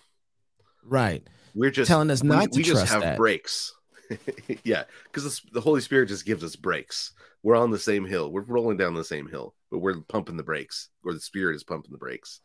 Right. 0.85 1.26
We're 1.55 1.71
just 1.71 1.89
telling 1.89 2.11
us 2.11 2.23
not 2.23 2.41
we, 2.41 2.47
to 2.47 2.57
we 2.59 2.63
trust 2.65 2.83
just 2.83 2.93
have 2.93 3.03
that. 3.03 3.17
brakes. 3.17 3.75
yeah, 4.65 4.85
because 5.05 5.41
the 5.53 5.61
Holy 5.61 5.81
Spirit 5.81 6.09
just 6.09 6.27
gives 6.27 6.45
us 6.45 6.57
brakes. 6.57 7.13
We're 7.43 7.57
on 7.57 7.71
the 7.71 7.79
same 7.79 8.05
hill. 8.07 8.31
We're 8.31 8.43
rolling 8.43 8.77
down 8.77 8.95
the 8.95 9.05
same 9.05 9.29
hill, 9.29 9.55
but 9.71 9.79
we're 9.79 10.01
pumping 10.03 10.37
the 10.37 10.43
brakes, 10.43 10.89
or 11.05 11.13
the 11.13 11.21
Spirit 11.21 11.57
is 11.57 11.65
pumping 11.65 11.93
the 11.93 11.99
brakes. 11.99 12.41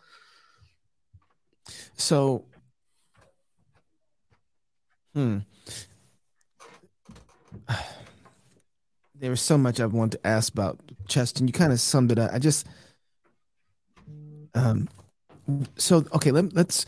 So, 1.95 2.45
hmm. 5.13 5.39
There 9.19 9.31
was 9.31 9.41
so 9.41 9.57
much 9.57 9.79
I 9.79 9.87
wanted 9.87 10.19
to 10.19 10.27
ask 10.27 10.53
about 10.53 10.79
Cheston. 11.07 11.47
You 11.47 11.53
kind 11.53 11.73
of 11.73 11.79
summed 11.79 12.11
it 12.11 12.19
up. 12.19 12.29
I 12.31 12.37
just, 12.37 12.67
um, 14.53 14.87
so 15.75 16.05
okay. 16.13 16.29
Let, 16.29 16.53
let's. 16.53 16.85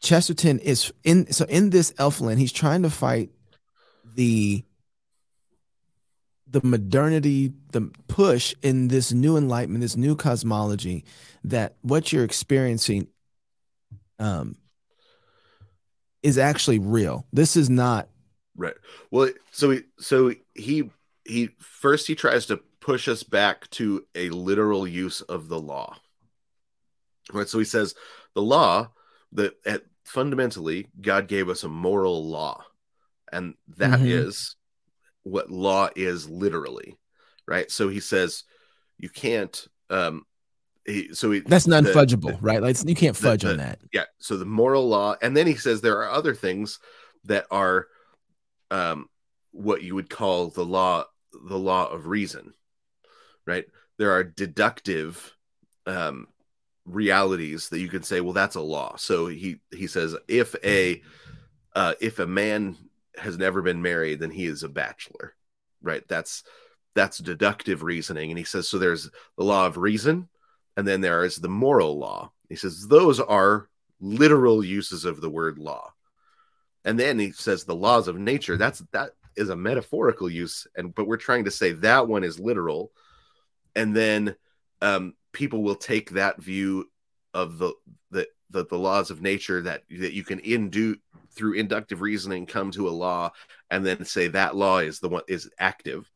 Chesterton 0.00 0.58
is 0.60 0.92
in. 1.04 1.32
So 1.32 1.44
in 1.46 1.70
this 1.70 1.92
Elfland, 1.92 2.38
he's 2.38 2.52
trying 2.52 2.82
to 2.82 2.90
fight 2.90 3.30
the 4.14 4.64
the 6.50 6.60
modernity, 6.64 7.52
the 7.72 7.90
push 8.06 8.54
in 8.62 8.88
this 8.88 9.12
new 9.12 9.36
enlightenment, 9.36 9.82
this 9.82 9.96
new 9.96 10.16
cosmology, 10.16 11.04
that 11.44 11.76
what 11.82 12.12
you're 12.12 12.24
experiencing 12.24 13.08
um, 14.18 14.56
is 16.22 16.38
actually 16.38 16.78
real. 16.78 17.26
This 17.32 17.56
is 17.56 17.68
not 17.68 18.08
right. 18.56 18.74
Well, 19.10 19.30
so 19.50 19.70
he, 19.70 19.82
so 19.98 20.32
he 20.54 20.90
he 21.24 21.50
first 21.58 22.06
he 22.06 22.14
tries 22.14 22.46
to 22.46 22.60
push 22.80 23.08
us 23.08 23.22
back 23.22 23.68
to 23.70 24.04
a 24.14 24.30
literal 24.30 24.86
use 24.86 25.20
of 25.22 25.48
the 25.48 25.60
law. 25.60 25.96
Right. 27.32 27.48
So 27.48 27.58
he 27.58 27.64
says 27.64 27.94
the 28.34 28.42
law 28.42 28.88
that 29.32 29.54
at 29.66 29.82
fundamentally 30.04 30.88
God 31.00 31.28
gave 31.28 31.48
us 31.48 31.64
a 31.64 31.68
moral 31.68 32.28
law, 32.28 32.64
and 33.32 33.54
that 33.76 34.00
Mhm. 34.00 34.06
is 34.10 34.56
what 35.22 35.50
law 35.50 35.90
is 35.94 36.28
literally. 36.28 36.96
Right. 37.46 37.70
So 37.70 37.88
he 37.88 38.00
says 38.00 38.44
you 38.98 39.08
can't. 39.08 39.66
Um, 39.90 40.24
he, 40.86 41.14
so 41.14 41.30
he, 41.30 41.40
that's 41.40 41.66
non 41.66 41.84
the- 41.84 41.90
fudgeable, 41.92 42.38
right? 42.40 42.62
Like 42.62 42.76
you 42.86 42.94
can't 42.94 43.16
the- 43.16 43.22
fudge 43.22 43.42
the- 43.42 43.50
on 43.52 43.56
that. 43.58 43.80
yeah 43.92 44.04
so 44.18 44.36
the 44.38 44.44
moral 44.46 44.88
law 44.88 45.16
and 45.22 45.36
then 45.36 45.46
he 45.46 45.54
says 45.54 45.80
there 45.80 45.98
are 46.02 46.10
other 46.10 46.34
things 46.34 46.78
that 47.24 47.46
are 47.50 47.88
um 48.70 49.06
what 49.52 49.82
you 49.82 49.94
would 49.94 50.08
call 50.10 50.48
the 50.48 50.64
law 50.64 51.04
the 51.48 51.58
law 51.58 51.86
of 51.90 52.06
reason 52.06 52.54
right 53.46 53.66
there 53.98 54.12
are 54.12 54.24
deductive 54.24 55.34
um 55.86 56.26
realities 56.88 57.68
that 57.68 57.80
you 57.80 57.88
can 57.88 58.02
say 58.02 58.20
well 58.20 58.32
that's 58.32 58.56
a 58.56 58.60
law. 58.60 58.96
So 58.96 59.26
he 59.26 59.60
he 59.70 59.86
says 59.86 60.16
if 60.26 60.54
a 60.64 61.02
uh 61.74 61.94
if 62.00 62.18
a 62.18 62.26
man 62.26 62.76
has 63.16 63.36
never 63.36 63.62
been 63.62 63.82
married 63.82 64.20
then 64.20 64.30
he 64.30 64.46
is 64.46 64.62
a 64.62 64.68
bachelor 64.68 65.34
right? 65.82 66.06
That's 66.08 66.44
that's 66.94 67.18
deductive 67.18 67.82
reasoning. 67.82 68.30
And 68.30 68.38
he 68.38 68.44
says 68.44 68.68
so 68.68 68.78
there's 68.78 69.10
the 69.36 69.44
law 69.44 69.66
of 69.66 69.76
reason 69.76 70.28
and 70.76 70.86
then 70.86 71.00
there 71.00 71.24
is 71.24 71.36
the 71.36 71.48
moral 71.48 71.98
law. 71.98 72.32
He 72.48 72.56
says 72.56 72.86
those 72.86 73.20
are 73.20 73.68
literal 74.00 74.64
uses 74.64 75.04
of 75.04 75.20
the 75.20 75.30
word 75.30 75.58
law. 75.58 75.92
And 76.84 76.98
then 76.98 77.18
he 77.18 77.32
says 77.32 77.64
the 77.64 77.74
laws 77.74 78.08
of 78.08 78.18
nature 78.18 78.56
that's 78.56 78.82
that 78.92 79.10
is 79.36 79.50
a 79.50 79.56
metaphorical 79.56 80.28
use 80.28 80.66
and 80.76 80.94
but 80.94 81.06
we're 81.06 81.16
trying 81.16 81.44
to 81.44 81.50
say 81.50 81.72
that 81.72 82.08
one 82.08 82.24
is 82.24 82.40
literal. 82.40 82.92
And 83.76 83.94
then 83.94 84.34
um 84.82 85.14
people 85.38 85.62
will 85.62 85.76
take 85.76 86.10
that 86.10 86.40
view 86.42 86.84
of 87.32 87.58
the 87.58 87.72
the 88.10 88.26
the, 88.50 88.64
the 88.66 88.78
laws 88.78 89.10
of 89.10 89.22
nature 89.22 89.62
that 89.62 89.82
that 89.90 90.12
you 90.12 90.24
can 90.24 90.40
indu 90.40 90.96
through 91.32 91.54
inductive 91.54 92.00
reasoning 92.00 92.46
come 92.46 92.70
to 92.70 92.88
a 92.88 92.90
law 92.90 93.30
and 93.70 93.86
then 93.86 94.04
say 94.04 94.28
that 94.28 94.56
law 94.56 94.78
is 94.78 94.98
the 94.98 95.08
one 95.08 95.22
is 95.28 95.50
active 95.58 96.10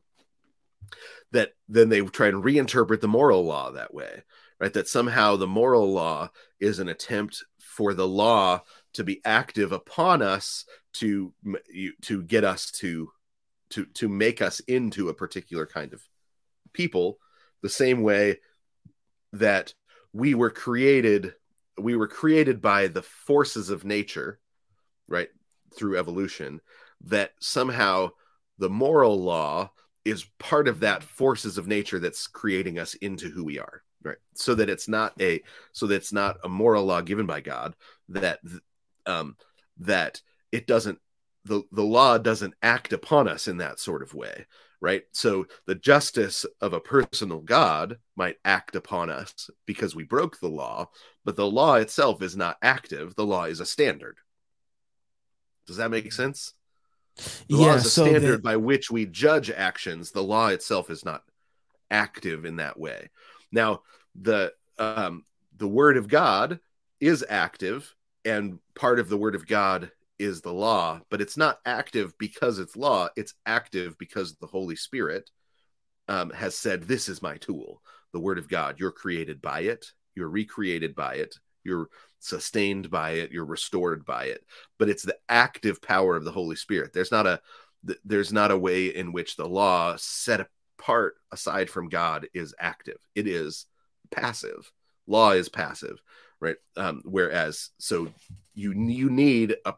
that 1.31 1.53
then 1.69 1.89
they 1.89 2.01
try 2.01 2.29
and 2.29 2.43
reinterpret 2.43 3.01
the 3.01 3.09
moral 3.09 3.45
law 3.45 3.71
that 3.71 3.95
way 3.95 4.23
right? 4.63 4.73
That 4.75 4.87
somehow 4.87 5.35
the 5.35 5.49
moral 5.49 5.93
law 5.93 6.31
is 6.61 6.79
an 6.79 6.89
attempt 6.89 7.43
for 7.59 7.95
the 7.95 8.07
law 8.07 8.63
to 8.95 9.03
be 9.03 9.21
active 9.25 9.73
upon 9.73 10.23
us 10.23 10.65
to 10.95 11.35
to 12.03 12.23
get 12.23 12.45
us 12.45 12.71
to 12.71 13.11
to 13.71 13.87
to 13.87 14.09
make 14.09 14.41
us 14.41 14.61
into 14.61 15.09
a 15.09 15.15
particular 15.15 15.67
kind 15.67 15.93
of 15.93 16.01
people. 16.73 17.19
The 17.63 17.69
same 17.69 18.03
way 18.03 18.39
that 19.33 19.75
we 20.13 20.35
were 20.35 20.51
created 20.51 21.35
we 21.79 21.97
were 21.97 22.09
created 22.09 22.61
by 22.61 22.87
the 22.87 23.03
forces 23.03 23.71
of 23.71 23.85
nature 23.85 24.39
right 25.09 25.29
through 25.75 25.99
evolution 25.99 26.61
that 27.05 27.33
somehow 27.41 28.11
the 28.59 28.69
moral 28.69 29.23
law 29.23 29.71
is 30.05 30.27
part 30.39 30.69
of 30.69 30.81
that 30.81 31.03
forces 31.03 31.57
of 31.57 31.67
nature 31.67 31.99
that's 31.99 32.27
creating 32.27 32.79
us 32.79 32.95
into 32.95 33.29
who 33.29 33.45
we 33.45 33.59
are 33.59 33.83
right? 34.05 34.17
So 34.35 34.55
that 34.57 34.69
it's 34.69 34.89
not 34.89 35.15
a 35.21 35.43
so 35.73 35.87
that 35.87 35.95
it's 35.95 36.13
not 36.13 36.39
a 36.45 36.49
moral 36.49 36.85
law 36.85 37.01
given 37.01 37.27
by 37.27 37.41
god 37.41 37.75
that 38.11 38.41
um 39.07 39.37
that 39.79 40.21
it 40.51 40.67
doesn't 40.67 40.99
the 41.45 41.63
the 41.73 41.83
law 41.83 42.19
doesn't 42.19 42.55
act 42.63 42.93
upon 42.93 43.29
us 43.29 43.49
in 43.49 43.59
that 43.59 43.81
sort 43.81 44.03
of 44.03 44.15
way 44.15 44.47
right 44.83 45.05
so 45.13 45.47
the 45.67 45.75
justice 45.75 46.45
of 46.61 46.75
a 46.75 46.81
personal 46.81 47.41
god 47.41 47.97
might 48.17 48.37
act 48.45 48.77
upon 48.77 49.09
us 49.09 49.49
because 49.65 49.95
we 49.95 50.03
broke 50.03 50.39
the 50.41 50.49
law 50.49 50.87
but 51.25 51.37
the 51.37 51.47
law 51.47 51.77
itself 51.77 52.21
is 52.21 52.37
not 52.37 52.59
active 52.61 53.15
the 53.15 53.25
law 53.25 53.45
is 53.45 53.61
a 53.61 53.67
standard 53.67 54.19
does 55.67 55.77
that 55.79 55.91
make 55.91 56.13
sense 56.13 56.53
the 57.49 57.57
law 57.57 57.75
is 57.75 57.87
a 57.87 57.91
So 57.91 58.05
standard 58.05 58.39
the, 58.39 58.43
by 58.43 58.57
which 58.57 58.91
we 58.91 59.07
judge 59.07 59.51
actions. 59.51 60.11
The 60.11 60.23
law 60.23 60.49
itself 60.49 60.91
is 60.91 61.05
not 61.05 61.23
active 61.91 62.45
in 62.45 62.57
that 62.57 62.79
way. 62.79 63.11
Now, 63.51 63.83
the 64.15 64.53
um, 64.79 65.25
the 65.57 65.69
word 65.69 65.97
of 65.97 66.09
God 66.09 66.59
is 67.01 67.25
active, 67.29 67.95
and 68.25 68.59
part 68.75 68.99
of 68.99 69.09
the 69.09 69.19
word 69.19 69.35
of 69.35 69.47
God 69.47 69.91
is 70.19 70.41
the 70.41 70.53
law, 70.53 71.01
but 71.11 71.21
it's 71.21 71.37
not 71.37 71.59
active 71.67 72.17
because 72.19 72.59
it's 72.59 72.77
law. 72.77 73.09
It's 73.17 73.35
active 73.47 73.97
because 73.99 74.37
the 74.37 74.47
Holy 74.47 74.77
Spirit 74.77 75.31
um, 76.09 76.31
has 76.31 76.57
said, 76.57 76.83
"This 76.85 77.09
is 77.09 77.23
my 77.23 77.37
tool." 77.39 77.83
The 78.13 78.21
word 78.21 78.39
of 78.39 78.49
God. 78.49 78.79
You're 78.79 78.93
created 78.93 79.41
by 79.41 79.61
it. 79.61 79.87
You're 80.15 80.29
recreated 80.29 80.95
by 80.95 81.15
it. 81.15 81.35
You're 81.65 81.89
sustained 82.19 82.91
by 82.91 83.13
it. 83.13 83.33
You're 83.33 83.47
restored 83.47 84.05
by 84.05 84.27
it 84.27 84.45
but 84.83 84.89
it's 84.89 85.05
the 85.05 85.17
active 85.29 85.81
power 85.81 86.17
of 86.17 86.25
the 86.25 86.33
Holy 86.33 86.57
Spirit. 86.57 86.93
There's 86.93 87.13
not 87.13 87.25
a 87.25 87.41
there's 88.05 88.33
not 88.33 88.51
a 88.51 88.59
way 88.59 88.87
in 88.87 89.13
which 89.13 89.37
the 89.37 89.49
law 89.49 89.95
set 89.97 90.45
apart 90.77 91.15
aside 91.31 91.71
from 91.71 91.89
God 91.89 92.27
is 92.35 92.53
active. 92.59 92.99
It 93.15 93.29
is 93.29 93.67
passive. 94.11 94.73
Law 95.07 95.31
is 95.31 95.49
passive, 95.49 96.03
right? 96.41 96.57
Um, 96.77 97.03
whereas 97.05 97.71
so 97.79 98.09
you 98.55 98.73
you 98.73 99.09
need 99.09 99.55
a 99.65 99.75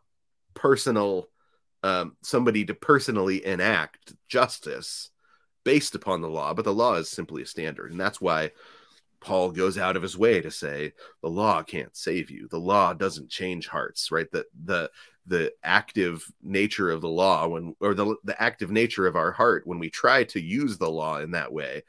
personal 0.54 1.28
um, 1.82 2.16
somebody 2.22 2.64
to 2.64 2.74
personally 2.74 3.44
enact 3.44 4.14
justice 4.26 5.10
based 5.64 5.94
upon 5.94 6.22
the 6.22 6.28
law, 6.28 6.54
but 6.54 6.64
the 6.64 6.72
law 6.72 6.94
is 6.94 7.10
simply 7.10 7.42
a 7.42 7.46
standard, 7.46 7.90
and 7.90 8.00
that's 8.00 8.20
why 8.20 8.52
Paul 9.20 9.50
goes 9.50 9.78
out 9.78 9.96
of 9.96 10.02
his 10.02 10.16
way 10.16 10.40
to 10.40 10.50
say 10.50 10.92
the 11.22 11.30
law 11.30 11.62
can't 11.62 11.96
save 11.96 12.30
you. 12.30 12.48
The 12.48 12.58
law 12.58 12.92
doesn't 12.92 13.30
change 13.30 13.66
hearts, 13.68 14.10
right? 14.10 14.30
The 14.30 14.44
the 14.64 14.90
the 15.26 15.52
active 15.62 16.24
nature 16.42 16.90
of 16.90 17.00
the 17.00 17.08
law 17.08 17.48
when 17.48 17.74
or 17.80 17.94
the 17.94 18.16
the 18.24 18.40
active 18.40 18.70
nature 18.70 19.06
of 19.06 19.16
our 19.16 19.32
heart 19.32 19.66
when 19.66 19.78
we 19.78 19.88
try 19.88 20.24
to 20.24 20.40
use 20.40 20.76
the 20.76 20.90
law 20.90 21.18
in 21.18 21.30
that 21.30 21.52
way 21.52 21.82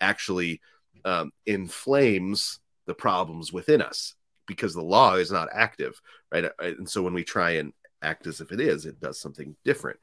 actually 0.00 0.60
um, 1.04 1.32
inflames 1.46 2.60
the 2.86 2.94
problems 2.94 3.52
within 3.52 3.80
us 3.80 4.14
because 4.46 4.74
the 4.74 4.82
law 4.82 5.14
is 5.14 5.30
not 5.30 5.48
active, 5.52 6.00
right? 6.30 6.44
And 6.58 6.88
so 6.88 7.02
when 7.02 7.14
we 7.14 7.24
try 7.24 7.52
and 7.52 7.72
act 8.02 8.26
as 8.26 8.40
if 8.40 8.52
it 8.52 8.60
is, 8.60 8.86
it 8.86 9.00
does 9.00 9.20
something 9.20 9.56
different. 9.64 9.98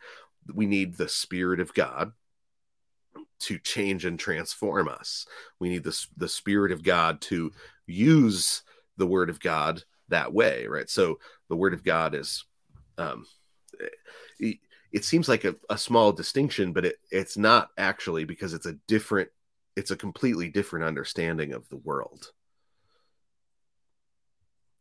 We 0.53 0.65
need 0.65 0.95
the 0.95 1.09
Spirit 1.09 1.59
of 1.59 1.73
God 1.73 2.13
to 3.41 3.57
change 3.59 4.05
and 4.05 4.19
transform 4.19 4.87
us. 4.87 5.25
We 5.59 5.69
need 5.69 5.83
the 5.83 6.05
the 6.17 6.27
Spirit 6.27 6.71
of 6.71 6.83
God 6.83 7.21
to 7.21 7.51
use 7.85 8.63
the 8.97 9.07
Word 9.07 9.29
of 9.29 9.39
God 9.39 9.83
that 10.09 10.33
way, 10.33 10.67
right? 10.67 10.89
So 10.89 11.19
the 11.49 11.55
Word 11.55 11.73
of 11.73 11.83
God 11.83 12.15
is, 12.15 12.43
um, 12.97 13.25
it, 14.39 14.57
it 14.91 15.05
seems 15.05 15.29
like 15.29 15.43
a, 15.43 15.55
a 15.69 15.77
small 15.77 16.11
distinction, 16.11 16.73
but 16.73 16.85
it 16.85 16.95
it's 17.11 17.37
not 17.37 17.69
actually 17.77 18.25
because 18.25 18.53
it's 18.53 18.65
a 18.65 18.77
different, 18.87 19.29
it's 19.75 19.91
a 19.91 19.95
completely 19.95 20.49
different 20.49 20.85
understanding 20.85 21.53
of 21.53 21.67
the 21.69 21.77
world. 21.77 22.31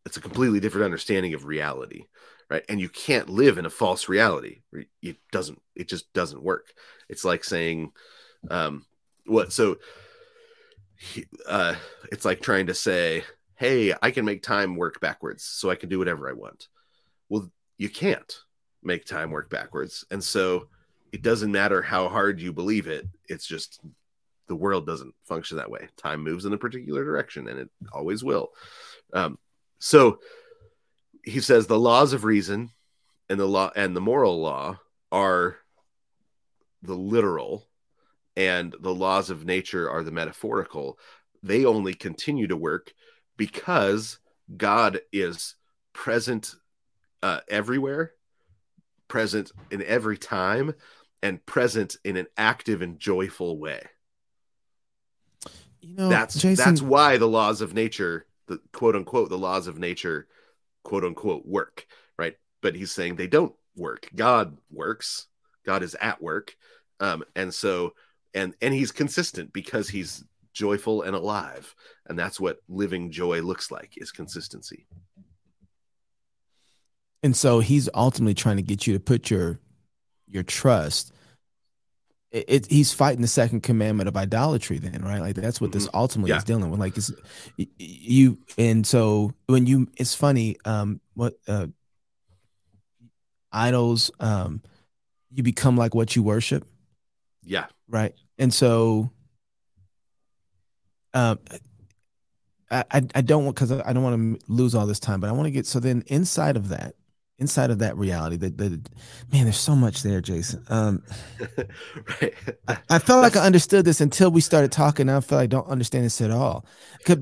It's 0.07 0.17
a 0.17 0.23
completely 0.23 0.59
different 0.59 0.87
understanding 0.87 1.35
of 1.35 1.45
reality, 1.45 2.05
right? 2.51 2.65
And 2.69 2.81
you 2.81 2.89
can't 2.89 3.29
live 3.29 3.59
in 3.59 3.67
a 3.67 3.71
false 3.71 4.09
reality. 4.09 4.61
It 5.03 5.17
doesn't. 5.33 5.61
It 5.75 5.89
just 5.89 6.13
doesn't 6.13 6.43
work. 6.43 6.73
It's 7.09 7.25
like 7.25 7.45
saying 7.45 7.93
um 8.51 8.85
what 9.27 9.53
so 9.53 9.77
uh 11.47 11.75
it's 12.11 12.25
like 12.25 12.41
trying 12.41 12.67
to 12.67 12.75
say 12.75 13.23
hey 13.57 13.95
i 14.03 14.11
can 14.11 14.25
make 14.25 14.43
time 14.43 14.77
work 14.77 15.01
backwards 15.01 15.45
so 15.45 15.71
i 15.71 15.75
can 15.75 15.89
do 15.89 15.99
whatever 15.99 16.29
i 16.29 16.33
want 16.33 16.69
well 17.29 17.51
you 17.77 17.89
can't 17.89 18.41
make 18.83 19.05
time 19.05 19.31
work 19.31 19.51
backwards 19.51 20.05
and 20.11 20.23
so 20.23 20.69
it 21.13 21.23
doesn't 21.23 21.53
matter 21.53 21.83
how 21.83 22.09
hard 22.09 22.41
you 22.41 22.53
believe 22.53 22.87
it 22.87 23.07
it's 23.29 23.47
just 23.47 23.81
the 24.49 24.57
world 24.57 24.87
doesn't 24.87 25.15
function 25.25 25.57
that 25.57 25.71
way 25.71 25.89
time 25.97 26.23
moves 26.23 26.45
in 26.45 26.53
a 26.53 26.59
particular 26.59 27.05
direction 27.05 27.49
and 27.49 27.61
it 27.61 27.69
always 27.93 28.25
will 28.25 28.51
um, 29.13 29.39
so 29.79 30.19
he 31.29 31.41
says 31.41 31.67
the 31.67 31.79
laws 31.79 32.13
of 32.13 32.25
reason 32.25 32.71
and 33.29 33.39
the 33.39 33.47
law 33.47 33.71
and 33.77 33.95
the 33.95 34.01
moral 34.01 34.41
law 34.41 34.79
are 35.13 35.57
the 36.83 36.95
literal 36.95 37.69
and 38.37 38.75
the 38.81 38.95
laws 38.95 39.31
of 39.31 39.45
nature 39.45 39.91
are 39.91 40.03
the 40.03 40.11
metaphorical. 40.11 40.99
They 41.43 41.65
only 41.65 41.95
continue 41.95 42.47
to 42.47 42.57
work 42.57 42.93
because 43.37 44.19
god 44.57 45.01
is 45.13 45.55
present 45.93 46.55
uh, 47.23 47.41
everywhere 47.49 48.13
present 49.09 49.53
in 49.71 49.83
every 49.83 50.17
time 50.17 50.75
and 51.23 51.45
present 51.45 51.97
in 52.05 52.17
an 52.17 52.27
active 52.37 52.83
and 52.83 52.99
joyful 52.99 53.59
way. 53.59 53.83
You 55.81 55.97
know, 55.97 56.09
that's 56.09 56.41
Jason, 56.41 56.65
that's 56.65 56.83
why 56.83 57.17
the 57.17 57.27
laws 57.27 57.61
of 57.61 57.75
nature 57.75 58.27
the 58.47 58.61
quote 58.73 58.97
unquote 58.97 59.29
the 59.29 59.39
laws 59.39 59.67
of 59.67 59.79
nature 59.79 60.27
quote 60.89 61.05
unquote 61.05 61.45
work 61.45 61.87
right? 62.19 62.35
But 62.61 62.75
he's 62.75 62.91
saying 62.91 63.17
they 63.17 63.29
don't 63.29 63.55
work. 63.77 64.11
God 64.15 64.59
works. 64.71 65.29
God 65.65 65.83
is 65.83 65.97
at 66.01 66.21
work. 66.21 66.57
Um 67.01 67.23
and 67.37 67.55
so 67.55 67.93
and 68.35 68.55
and 68.61 68.75
he's 68.75 68.91
consistent 68.91 69.53
because 69.53 69.89
he's 69.89 70.25
joyful 70.53 71.03
and 71.03 71.15
alive. 71.15 71.75
And 72.07 72.19
that's 72.19 72.41
what 72.41 72.59
living 72.69 73.11
joy 73.11 73.41
looks 73.43 73.71
like 73.71 73.93
is 73.97 74.11
consistency. 74.11 74.87
And 77.23 77.37
so 77.37 77.61
he's 77.61 77.89
ultimately 77.95 78.35
trying 78.35 78.57
to 78.57 78.63
get 78.63 78.87
you 78.87 78.95
to 78.95 79.01
put 79.01 79.31
your 79.31 79.61
your 80.27 80.43
trust 80.43 81.13
it, 82.31 82.45
it, 82.49 82.67
he's 82.71 82.93
fighting 82.93 83.23
the 83.23 83.29
second 83.29 83.63
commandment 83.63 84.09
of 84.09 84.17
idolatry 84.17 84.79
then 84.79 85.03
right? 85.03 85.21
Like 85.21 85.35
that's 85.35 85.61
what 85.61 85.73
this 85.73 85.89
ultimately 85.95 86.31
Mm-hmm. 86.31 86.35
Yeah. 86.35 86.39
is 86.39 86.45
dealing 86.45 86.71
with. 86.71 86.81
Like 86.81 86.97
it's 86.97 87.11
you 87.79 88.39
and 88.59 88.87
so 88.87 89.33
when 89.47 89.67
you 89.67 89.89
it's 89.97 90.15
funny 90.15 90.57
um 90.65 91.01
what 91.15 91.35
uh 91.47 91.67
idols 93.53 94.11
um 94.21 94.63
you 95.33 95.43
become 95.43 95.77
like 95.77 95.95
what 95.95 96.15
you 96.17 96.23
worship. 96.23 96.67
Yeah. 97.45 97.67
Right? 97.89 98.15
And 98.39 98.53
so 98.53 99.11
um 101.15 101.39
i 102.71 102.85
i, 102.91 103.03
I 103.15 103.21
don't 103.23 103.45
want 103.45 103.57
because 103.57 103.73
i 103.73 103.93
don't 103.95 104.03
want 104.03 104.39
to 104.41 104.53
lose 104.53 104.75
all 104.75 104.85
this 104.87 105.01
time 105.01 105.21
but 105.21 105.31
i 105.31 105.33
want 105.33 105.47
to 105.47 105.51
get 105.51 105.67
so 105.67 105.81
then 105.81 106.03
inside 106.09 106.55
of 106.59 106.69
that 106.69 106.95
inside 107.39 107.71
of 107.71 107.79
that 107.79 107.97
reality 107.97 108.37
that 108.37 108.59
the 108.59 108.81
man 109.33 109.45
there's 109.45 109.57
so 109.57 109.77
much 109.77 110.03
there 110.03 110.21
jason 110.21 110.65
um 110.69 111.03
right 112.21 112.35
I 112.89 112.99
felt 112.99 113.23
like 113.23 113.37
I 113.37 113.45
understood 113.45 113.85
this 113.85 114.01
until 114.01 114.31
we 114.31 114.41
started 114.41 114.73
talking. 114.73 115.09
I 115.09 115.21
feel 115.21 115.39
like 115.39 115.45
I 115.45 115.47
don't 115.47 115.69
understand 115.69 116.05
this 116.05 116.21
at 116.21 116.31
all. 116.31 116.67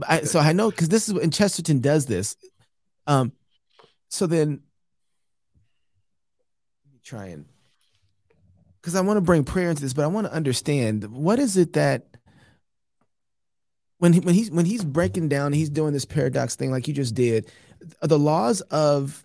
I, 0.08 0.22
so 0.22 0.40
I 0.40 0.52
know 0.52 0.70
because 0.70 0.88
this 0.88 1.08
is 1.08 1.14
and 1.16 1.32
Chesterton 1.32 1.80
does 1.80 2.06
this. 2.06 2.36
Um, 3.06 3.32
so 4.08 4.26
then 4.26 4.60
let 6.84 6.92
me 6.92 7.00
try 7.04 7.26
and 7.26 7.46
because 8.80 8.94
I 8.94 9.00
want 9.00 9.16
to 9.16 9.22
bring 9.22 9.44
prayer 9.44 9.70
into 9.70 9.82
this, 9.82 9.92
but 9.92 10.04
I 10.04 10.08
want 10.08 10.28
to 10.28 10.32
understand 10.32 11.04
what 11.04 11.38
is 11.38 11.56
it 11.56 11.72
that 11.72 12.06
when 13.98 14.12
he, 14.12 14.20
when 14.20 14.34
he's 14.34 14.50
when 14.50 14.66
he's 14.66 14.84
breaking 14.84 15.28
down, 15.28 15.52
he's 15.52 15.70
doing 15.70 15.92
this 15.92 16.04
paradox 16.04 16.54
thing 16.56 16.70
like 16.70 16.86
you 16.86 16.94
just 16.94 17.14
did. 17.14 17.50
The 18.02 18.18
laws 18.18 18.60
of 18.62 19.24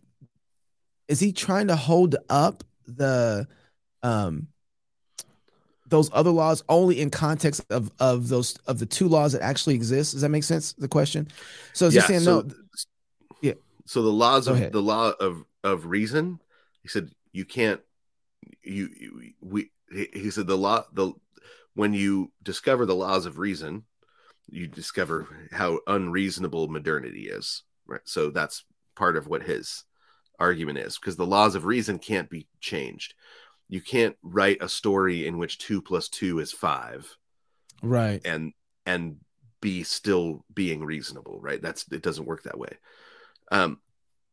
is 1.12 1.20
he 1.20 1.32
trying 1.34 1.68
to 1.68 1.76
hold 1.76 2.16
up 2.30 2.64
the 2.88 3.46
um 4.02 4.48
those 5.88 6.10
other 6.14 6.32
laws 6.32 6.64
only 6.70 7.02
in 7.02 7.10
context 7.10 7.66
of 7.70 7.92
of 8.00 8.30
those 8.30 8.58
of 8.66 8.80
the 8.80 8.86
two 8.86 9.08
laws 9.10 9.34
that 9.34 9.42
actually 9.42 9.76
exist. 9.76 10.14
Does 10.14 10.22
that 10.22 10.30
make 10.30 10.46
sense? 10.46 10.72
The 10.74 10.88
question. 10.88 11.28
So 11.74 11.88
is 11.88 11.96
Yeah, 11.96 12.02
he 12.04 12.08
saying 12.08 12.22
so- 12.22 12.42
no? 12.42 12.56
so 13.86 14.02
the 14.04 14.10
laws 14.10 14.46
Go 14.46 14.52
of 14.54 14.58
ahead. 14.58 14.72
the 14.72 14.82
law 14.82 15.12
of 15.20 15.44
of 15.66 15.86
reason 15.86 16.40
he 16.82 16.88
said 16.88 17.10
you 17.34 17.44
can't 17.44 17.82
you, 18.64 18.88
you 18.98 19.34
we 19.42 19.72
he 19.92 20.30
said 20.32 20.48
the 20.48 20.58
law 20.58 20.86
the 20.94 21.12
when 21.74 21.94
you 21.94 22.32
discover 22.42 22.86
the 22.86 22.96
laws 22.96 23.26
of 23.26 23.38
reason 23.38 23.84
you 24.50 24.68
discover 24.68 25.28
how 25.52 25.80
unreasonable 25.88 26.68
modernity 26.70 27.28
is 27.28 27.64
right 27.86 28.02
so 28.06 28.30
that's 28.30 28.64
part 28.96 29.18
of 29.18 29.28
what 29.28 29.44
his 29.44 29.84
argument 30.42 30.80
is 30.80 30.98
because 30.98 31.16
the 31.16 31.26
laws 31.26 31.56
of 31.56 31.66
reason 31.66 32.00
can't 32.00 32.30
be 32.30 32.48
changed. 32.60 33.14
You 33.70 33.80
can't 33.80 34.18
write 34.24 34.62
a 34.62 34.68
story 34.68 35.28
in 35.28 35.38
which 35.38 35.60
two 35.60 35.82
plus 35.82 36.10
two 36.10 36.40
is 36.40 36.52
five 36.52 37.16
Right. 37.84 38.22
and 38.26 38.54
and 38.86 39.18
be 39.62 39.84
still 39.84 40.44
being 40.54 40.84
reasonable 40.84 41.40
right? 41.40 41.62
That's 41.62 41.86
it 41.92 42.02
doesn't 42.02 42.26
work 42.26 42.44
that 42.44 42.58
way. 42.58 42.74
Um 43.52 43.80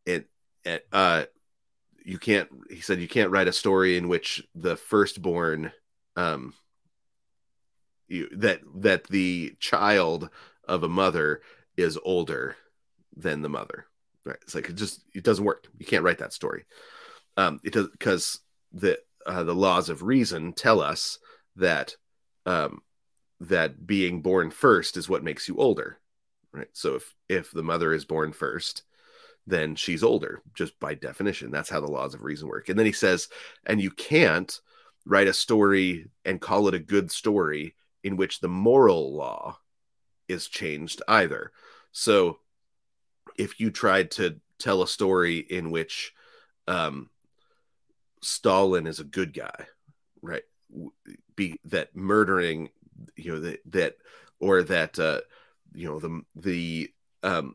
it, 0.06 0.28
it 0.64 0.86
uh 0.92 1.24
you 2.04 2.18
can't 2.18 2.48
he 2.70 2.80
said 2.80 3.00
you 3.00 3.09
can't 3.09 3.30
write 3.30 3.48
a 3.48 3.52
story 3.52 3.98
in 3.98 4.09
which 4.09 4.42
the 4.54 4.76
firstborn 4.76 5.72
um 6.16 6.54
you, 8.09 8.28
that 8.32 8.61
that 8.76 9.04
the 9.09 9.54
child 9.61 10.30
of 10.66 10.82
a 10.82 10.88
mother 10.88 11.42
is 11.76 11.98
older 12.02 12.56
than 13.14 13.42
the 13.42 13.50
mother 13.50 13.88
right? 14.29 14.39
It's 14.43 14.55
like 14.55 14.68
it 14.68 14.76
just 14.76 15.03
it 15.14 15.24
doesn't 15.24 15.45
work. 15.45 15.66
You 15.79 15.87
can't 15.87 16.05
write 16.05 16.18
that 16.18 16.33
story. 16.33 16.64
Um 17.37 17.61
it 17.64 17.72
does 17.72 17.89
because 17.89 18.41
the 18.72 18.99
uh, 19.26 19.43
the 19.43 19.55
laws 19.55 19.89
of 19.89 20.03
reason 20.03 20.53
tell 20.53 20.81
us 20.81 21.18
that 21.57 21.97
um 22.47 22.83
that 23.41 23.87
being 23.87 24.22
born 24.22 24.51
first 24.51 24.97
is 24.97 25.09
what 25.09 25.24
makes 25.24 25.49
you 25.49 25.57
older 25.57 25.99
right? 26.53 26.68
So 26.72 26.97
if 26.97 27.14
if 27.29 27.51
the 27.51 27.62
mother 27.62 27.93
is 27.93 28.05
born 28.05 28.33
first 28.33 28.83
then 29.47 29.74
she's 29.74 30.05
older 30.05 30.43
just 30.53 30.79
by 30.79 30.93
definition. 30.93 31.51
That's 31.51 31.70
how 31.70 31.81
the 31.81 31.91
laws 31.91 32.12
of 32.12 32.22
reason 32.22 32.49
work. 32.49 32.68
And 32.68 32.79
then 32.79 32.87
he 32.87 32.93
says 32.93 33.29
and 33.64 33.81
you 33.81 33.91
can't 33.91 34.61
write 35.07 35.26
a 35.26 35.33
story 35.33 36.11
and 36.24 36.41
call 36.41 36.68
it 36.68 36.74
a 36.74 36.79
good 36.79 37.11
story 37.11 37.74
in 38.05 38.16
which 38.16 38.41
the 38.41 38.49
moral 38.49 39.14
law 39.14 39.59
is 40.29 40.49
changed 40.49 41.03
either. 41.09 41.53
So 41.93 42.39
if 43.39 43.61
you 43.61 43.70
tried 43.70 44.11
to 44.11 44.39
tell 44.59 44.82
a 44.82 44.89
story 44.89 45.39
in 45.39 45.70
which 45.70 46.12
um 46.66 47.09
stalin 48.20 48.86
is 48.86 49.01
a 49.01 49.05
good 49.05 49.32
guy 49.32 49.66
right 50.20 50.43
be 51.36 51.59
that 51.64 51.95
murdering 51.95 52.68
you 53.16 53.32
know 53.32 53.41
that 53.41 53.61
that 53.64 53.95
or 54.41 54.62
that 54.62 54.99
uh 54.99 55.20
you 55.72 55.89
know 55.89 55.99
the 56.01 56.22
the 56.34 56.91
um 57.22 57.55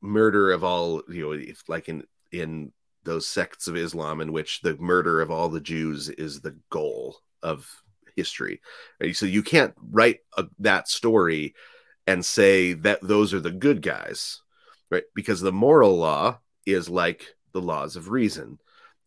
murder 0.00 0.52
of 0.52 0.62
all 0.62 1.02
you 1.08 1.22
know 1.22 1.32
if 1.32 1.62
like 1.68 1.88
in 1.88 2.04
in 2.32 2.70
those 3.04 3.26
sects 3.26 3.66
of 3.68 3.76
islam 3.76 4.20
in 4.20 4.32
which 4.32 4.60
the 4.60 4.76
murder 4.76 5.20
of 5.20 5.30
all 5.30 5.48
the 5.48 5.60
jews 5.60 6.08
is 6.10 6.40
the 6.40 6.56
goal 6.70 7.16
of 7.42 7.68
history 8.14 8.60
right? 9.00 9.16
so 9.16 9.26
you 9.26 9.42
can't 9.42 9.74
write 9.90 10.20
a, 10.36 10.44
that 10.58 10.88
story 10.88 11.54
and 12.06 12.24
say 12.24 12.72
that 12.72 13.00
those 13.02 13.32
are 13.34 13.40
the 13.40 13.50
good 13.50 13.82
guys 13.82 14.42
right 14.90 15.04
because 15.14 15.40
the 15.40 15.52
moral 15.52 15.96
law 15.96 16.38
is 16.64 16.88
like 16.88 17.34
the 17.52 17.60
laws 17.60 17.96
of 17.96 18.10
reason 18.10 18.58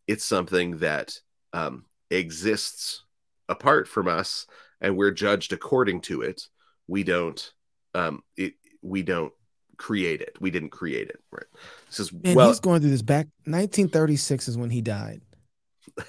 it's 0.07 0.25
something 0.25 0.77
that 0.77 1.19
um, 1.53 1.85
exists 2.09 3.03
apart 3.47 3.87
from 3.87 4.07
us 4.07 4.47
and 4.81 4.95
we're 4.97 5.11
judged 5.11 5.53
according 5.53 6.01
to 6.01 6.21
it 6.21 6.47
we 6.87 7.03
don't 7.03 7.53
um 7.95 8.23
it 8.37 8.53
we 8.81 9.01
don't 9.03 9.33
create 9.77 10.21
it 10.21 10.35
we 10.39 10.51
didn't 10.51 10.69
create 10.69 11.09
it 11.09 11.19
right 11.31 11.45
this 11.87 11.99
is 11.99 12.11
Man, 12.11 12.35
well 12.35 12.47
he's 12.49 12.59
going 12.59 12.81
through 12.81 12.89
this 12.91 13.01
back. 13.01 13.27
1936 13.45 14.47
is 14.49 14.57
when 14.57 14.69
he 14.69 14.81
died. 14.81 15.21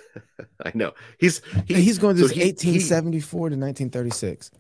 i 0.64 0.72
know 0.74 0.92
he's 1.18 1.40
he, 1.66 1.74
he's 1.74 1.98
going 1.98 2.14
through 2.16 2.28
so 2.28 2.34
this 2.34 2.36
he- 2.36 2.50
1874 2.50 3.50
to 3.50 3.56
1936. 3.56 4.50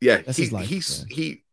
yeah 0.00 0.18
That's 0.18 0.36
he, 0.38 0.44
his 0.44 0.52
life, 0.52 0.66
he's 0.66 1.04
yeah. 1.08 1.16
he 1.16 1.44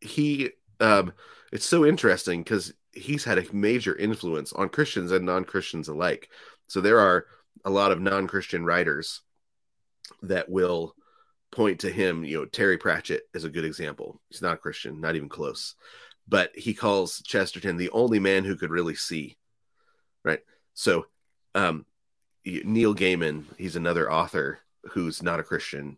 he 0.00 0.50
um 0.80 1.12
it's 1.52 1.66
so 1.66 1.86
interesting 1.86 2.42
because 2.42 2.72
he's 2.92 3.24
had 3.24 3.38
a 3.38 3.54
major 3.54 3.94
influence 3.96 4.52
on 4.52 4.68
christians 4.68 5.12
and 5.12 5.24
non-christians 5.24 5.88
alike. 5.88 6.30
So 6.66 6.80
there 6.80 6.98
are 6.98 7.26
a 7.64 7.70
lot 7.70 7.92
of 7.92 8.00
non-christian 8.00 8.64
writers 8.64 9.22
that 10.22 10.48
will 10.48 10.94
point 11.52 11.80
to 11.80 11.90
him. 11.90 12.24
You 12.24 12.38
know 12.38 12.44
terry 12.46 12.78
pratchett 12.78 13.22
is 13.34 13.44
a 13.44 13.50
good 13.50 13.64
example. 13.64 14.20
He's 14.28 14.42
not 14.42 14.54
a 14.54 14.58
christian 14.58 15.00
not 15.00 15.16
even 15.16 15.28
close. 15.28 15.74
But 16.28 16.50
he 16.56 16.74
calls 16.74 17.22
chesterton 17.22 17.76
the 17.76 17.90
only 17.90 18.18
man 18.18 18.44
who 18.44 18.56
could 18.56 18.70
really 18.70 18.96
see 18.96 19.36
right? 20.24 20.40
So 20.74 21.06
um 21.54 21.86
neil 22.44 22.94
gaiman 22.94 23.44
he's 23.58 23.76
another 23.76 24.10
author 24.10 24.58
who's 24.92 25.22
not 25.22 25.40
a 25.40 25.42
christian 25.42 25.96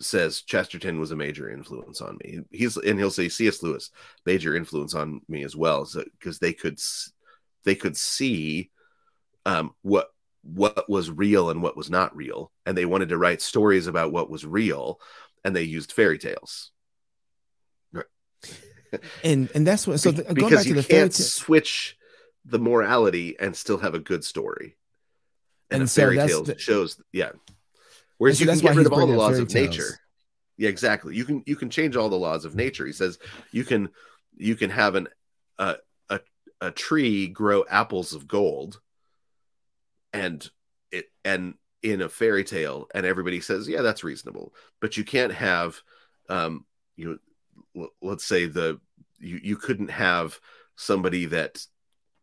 says 0.00 0.42
chesterton 0.42 0.98
was 0.98 1.10
a 1.10 1.16
major 1.16 1.50
influence 1.50 2.00
on 2.00 2.16
me 2.24 2.40
he's 2.50 2.76
and 2.78 2.98
he'll 2.98 3.10
say 3.10 3.28
cs 3.28 3.62
lewis 3.62 3.90
major 4.24 4.56
influence 4.56 4.94
on 4.94 5.20
me 5.28 5.44
as 5.44 5.54
well 5.54 5.86
because 6.18 6.38
they 6.38 6.52
could 6.52 6.78
they 7.64 7.74
could 7.74 7.96
see 7.96 8.70
um, 9.46 9.74
what 9.82 10.08
what 10.42 10.88
was 10.88 11.10
real 11.10 11.50
and 11.50 11.62
what 11.62 11.76
was 11.76 11.90
not 11.90 12.14
real, 12.16 12.50
and 12.64 12.76
they 12.76 12.86
wanted 12.86 13.10
to 13.10 13.18
write 13.18 13.42
stories 13.42 13.86
about 13.86 14.12
what 14.12 14.30
was 14.30 14.46
real, 14.46 15.00
and 15.44 15.54
they 15.54 15.62
used 15.62 15.92
fairy 15.92 16.18
tales. 16.18 16.70
Right. 17.92 18.06
and 19.24 19.50
and 19.54 19.66
that's 19.66 19.86
what 19.86 20.00
so 20.00 20.10
the, 20.10 20.22
going 20.22 20.34
because 20.34 20.52
back 20.52 20.66
to 20.66 20.74
the 20.74 20.82
fairy 20.82 21.00
can't 21.02 21.12
tale 21.12 21.26
switch 21.26 21.96
the 22.44 22.58
morality 22.58 23.36
and 23.38 23.54
still 23.54 23.78
have 23.78 23.94
a 23.94 23.98
good 23.98 24.24
story. 24.24 24.76
And, 25.70 25.80
And 25.80 25.82
a 25.84 25.86
so 25.88 26.02
fairy 26.02 26.16
that's 26.16 26.32
tale 26.32 26.42
the- 26.44 26.58
shows, 26.58 27.00
yeah. 27.12 27.32
Whereas 28.20 28.36
so 28.36 28.44
you 28.44 28.50
can 28.50 28.58
get 28.58 28.76
rid 28.76 28.84
of 28.84 28.92
all 28.92 29.06
the 29.06 29.16
laws 29.16 29.38
of 29.38 29.48
tales. 29.48 29.70
nature. 29.70 29.98
Yeah, 30.58 30.68
exactly. 30.68 31.16
You 31.16 31.24
can 31.24 31.42
you 31.46 31.56
can 31.56 31.70
change 31.70 31.96
all 31.96 32.10
the 32.10 32.18
laws 32.18 32.44
of 32.44 32.54
nature. 32.54 32.84
He 32.84 32.92
says 32.92 33.18
you 33.50 33.64
can 33.64 33.88
you 34.36 34.56
can 34.56 34.68
have 34.68 34.94
an 34.94 35.08
a 35.58 35.76
a, 36.10 36.20
a 36.60 36.70
tree 36.70 37.28
grow 37.28 37.64
apples 37.70 38.12
of 38.12 38.28
gold, 38.28 38.78
and 40.12 40.46
it 40.92 41.06
and 41.24 41.54
in 41.82 42.02
a 42.02 42.10
fairy 42.10 42.44
tale, 42.44 42.88
and 42.94 43.06
everybody 43.06 43.40
says, 43.40 43.66
yeah, 43.66 43.80
that's 43.80 44.04
reasonable. 44.04 44.52
But 44.82 44.98
you 44.98 45.04
can't 45.04 45.32
have, 45.32 45.80
um, 46.28 46.66
you 46.96 47.18
know, 47.74 47.84
l- 47.84 47.94
let's 48.02 48.26
say 48.26 48.44
the 48.44 48.78
you 49.18 49.40
you 49.42 49.56
couldn't 49.56 49.90
have 49.90 50.38
somebody 50.76 51.24
that 51.24 51.64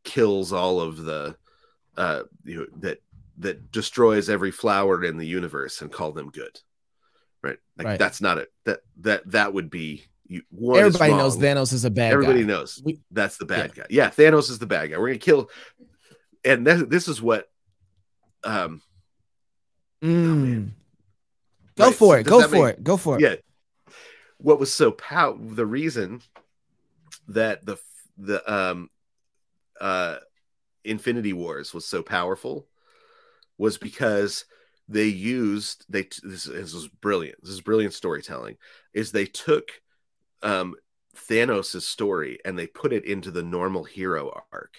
kills 0.04 0.54
all 0.54 0.80
of 0.80 0.98
the 1.06 1.36
uh 1.98 2.22
you 2.44 2.56
know 2.56 2.68
that 2.82 3.00
that 3.40 3.72
destroys 3.72 4.30
every 4.30 4.52
flower 4.52 5.04
in 5.04 5.18
the 5.18 5.26
universe 5.28 5.82
and 5.82 5.92
call 5.92 6.12
them 6.12 6.30
good 6.32 6.60
right 7.44 7.58
like 7.78 7.86
Right. 7.88 8.00
that's 8.00 8.20
not 8.22 8.38
it 8.40 8.52
that 8.66 8.80
that 9.02 9.30
that 9.32 9.54
would 9.54 9.70
be 9.70 10.04
you 10.28 10.42
one 10.50 10.80
everybody 10.80 11.14
knows. 11.14 11.38
Thanos 11.38 11.72
is 11.72 11.86
a 11.86 11.90
bad 11.90 12.12
everybody 12.14 12.42
guy. 12.42 12.48
knows 12.48 12.82
We- 12.84 13.00
that's 13.12 13.38
the 13.38 13.46
bad 13.46 13.76
guy 13.76 13.86
yeah 13.90 14.10
thanos 14.10 14.50
is 14.50 14.60
the 14.60 14.66
bad 14.66 14.90
guy 14.92 14.98
we're 14.98 15.08
gonna 15.10 15.20
kill 15.20 15.50
and 16.44 16.66
that, 16.68 16.90
this 16.90 17.08
is 17.08 17.22
what 17.22 17.50
um 18.44 18.82
Mm. 20.04 20.70
Go 21.76 21.86
Right, 21.86 21.96
for 21.96 22.18
it. 22.20 22.24
does 22.26 22.44
Go 22.44 22.48
for 22.48 22.56
mean- 22.56 22.68
it. 22.68 22.84
Go 22.84 22.98
for 22.98 23.16
it. 23.18 23.22
yeah 23.22 23.36
what 24.40 24.60
was 24.60 24.72
so 24.74 24.92
pow 24.92 25.38
the 25.42 25.66
reason 25.66 26.22
that 27.28 27.66
the 27.66 27.78
the 28.18 28.52
um 28.54 28.90
uh 29.82 30.18
infinity 30.84 31.34
wars 31.34 31.74
was 31.74 31.86
so 31.86 32.02
powerful 32.04 32.68
was 33.58 33.78
because 33.78 34.46
they 34.88 35.06
used 35.06 35.86
they 35.90 36.08
this, 36.24 36.46
this 36.46 36.74
was 36.74 36.88
brilliant 36.88 37.38
this 37.42 37.52
is 37.52 37.62
brilliant 37.62 37.94
storytelling 37.94 38.58
is 38.94 39.12
they 39.12 39.26
took 39.26 39.70
um 40.44 40.76
thanos's 41.16 41.86
story 41.86 42.40
and 42.46 42.58
they 42.58 42.68
put 42.68 42.94
it 42.94 43.06
into 43.06 43.32
the 43.32 43.44
normal 43.44 43.84
hero 43.84 44.32
arc 44.52 44.78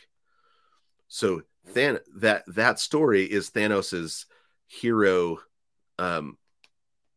so 1.08 1.42
Than- 1.74 1.98
that 2.16 2.44
that 2.46 2.78
story 2.80 3.24
is 3.24 3.50
thanos's 3.50 4.26
hero 4.66 5.38
um 5.98 6.38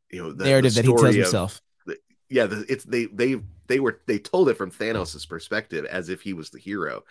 you 0.10 0.22
know 0.22 0.32
the, 0.32 0.44
the 0.44 0.50
Narrative 0.50 0.74
that 0.76 0.86
he 0.86 0.92
tells 0.92 1.04
of- 1.04 1.16
himself. 1.16 1.62
yeah 2.30 2.48
the, 2.48 2.66
it's 2.68 2.84
they 2.84 3.06
they 3.06 3.38
they 3.68 3.80
were 3.80 4.02
they 4.08 4.20
told 4.20 4.50
it 4.50 4.58
from 4.58 4.72
thanos's 4.72 5.26
perspective 5.26 5.86
as 5.86 6.10
if 6.10 6.22
he 6.22 6.34
was 6.34 6.50
the 6.50 6.60
hero 6.60 7.04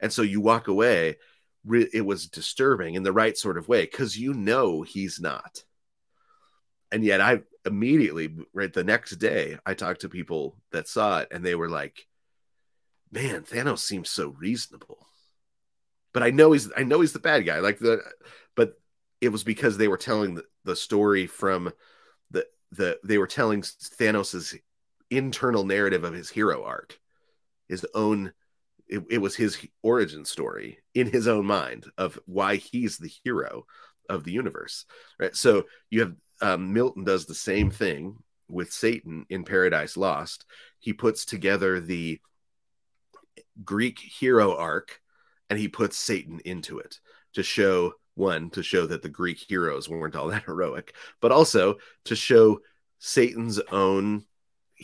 and 0.00 0.12
so 0.12 0.22
you 0.22 0.40
walk 0.40 0.68
away 0.68 1.16
re- 1.64 1.88
it 1.92 2.02
was 2.02 2.26
disturbing 2.26 2.94
in 2.94 3.02
the 3.02 3.12
right 3.12 3.36
sort 3.36 3.58
of 3.58 3.68
way 3.68 3.82
because 3.82 4.18
you 4.18 4.34
know 4.34 4.82
he's 4.82 5.20
not. 5.20 5.64
And 6.92 7.04
yet 7.04 7.20
i 7.20 7.40
immediately 7.66 8.34
right 8.52 8.72
the 8.72 8.84
next 8.84 9.12
day 9.16 9.58
i 9.64 9.74
talked 9.74 10.02
to 10.02 10.08
people 10.08 10.56
that 10.70 10.86
saw 10.86 11.20
it 11.20 11.28
and 11.30 11.44
they 11.44 11.54
were 11.54 11.70
like 11.70 12.06
man 13.10 13.42
thanos 13.42 13.78
seems 13.78 14.10
so 14.10 14.28
reasonable. 14.38 15.06
But 16.12 16.22
i 16.22 16.30
know 16.30 16.52
he's 16.52 16.70
i 16.76 16.84
know 16.84 17.00
he's 17.00 17.12
the 17.12 17.18
bad 17.18 17.46
guy 17.46 17.60
like 17.60 17.78
the 17.78 18.02
but 18.54 18.78
it 19.20 19.30
was 19.30 19.42
because 19.42 19.76
they 19.76 19.88
were 19.88 19.96
telling 19.96 20.34
the, 20.34 20.44
the 20.64 20.76
story 20.76 21.26
from 21.26 21.72
the 22.30 22.46
the 22.70 22.98
they 23.02 23.18
were 23.18 23.26
telling 23.26 23.62
thanos's 23.62 24.54
internal 25.10 25.64
narrative 25.64 26.04
of 26.04 26.14
his 26.14 26.30
hero 26.30 26.62
arc 26.64 26.98
his 27.68 27.86
own 27.94 28.32
it, 28.88 29.02
it 29.10 29.18
was 29.18 29.34
his 29.34 29.58
origin 29.82 30.24
story 30.24 30.78
in 30.94 31.06
his 31.06 31.26
own 31.28 31.46
mind 31.46 31.86
of 31.98 32.18
why 32.26 32.56
he's 32.56 32.98
the 32.98 33.10
hero 33.24 33.66
of 34.08 34.24
the 34.24 34.32
universe 34.32 34.84
right? 35.18 35.34
So 35.34 35.64
you 35.90 36.00
have 36.00 36.14
um, 36.40 36.72
milton 36.72 37.04
does 37.04 37.26
the 37.26 37.34
same 37.34 37.70
thing 37.70 38.16
with 38.48 38.72
satan 38.72 39.24
in 39.30 39.44
paradise 39.44 39.96
lost. 39.96 40.44
He 40.78 40.92
puts 40.92 41.24
together 41.24 41.80
the 41.80 42.20
greek 43.64 43.98
hero 43.98 44.56
arc 44.56 45.00
and 45.48 45.58
he 45.58 45.68
puts 45.68 45.96
satan 45.96 46.40
into 46.44 46.78
it 46.78 46.98
to 47.34 47.42
show 47.42 47.92
one 48.14 48.50
to 48.50 48.62
show 48.62 48.86
that 48.86 49.02
the 49.02 49.08
greek 49.08 49.38
heroes 49.48 49.88
weren't 49.88 50.16
all 50.16 50.28
that 50.28 50.42
heroic 50.46 50.94
but 51.20 51.32
also 51.32 51.76
to 52.04 52.16
show 52.16 52.60
satan's 52.98 53.58
own 53.70 54.24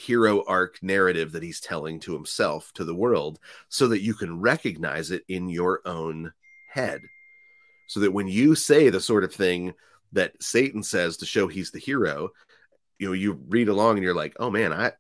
hero 0.01 0.45
arc 0.47 0.83
narrative 0.83 1.33
that 1.33 1.43
he's 1.43 1.61
telling 1.61 2.01
to 2.01 2.15
himself 2.15 2.73
to 2.75 2.85
the 2.85 2.95
world 2.95 3.39
so 3.69 3.89
that 3.89 4.03
you 4.03 4.15
can 4.15 4.41
recognize 4.41 5.11
it 5.11 5.25
in 5.29 5.49
your 5.49 5.81
own 5.85 6.33
head. 6.69 7.03
So 7.87 8.01
that 8.01 8.13
when 8.13 8.29
you 8.29 8.55
say 8.55 8.89
the 8.89 9.01
sort 9.01 9.25
of 9.25 9.35
thing 9.35 9.75
that 10.13 10.33
satan 10.43 10.83
says 10.83 11.17
to 11.17 11.27
show 11.27 11.47
he's 11.47 11.71
the 11.71 11.79
hero 11.79 12.31
you 12.99 13.07
know 13.07 13.13
you 13.13 13.41
read 13.49 13.69
along 13.69 13.97
and 13.97 14.05
you're 14.05 14.15
like 14.15 14.35
oh 14.41 14.51
man 14.51 14.73
I 14.73 14.93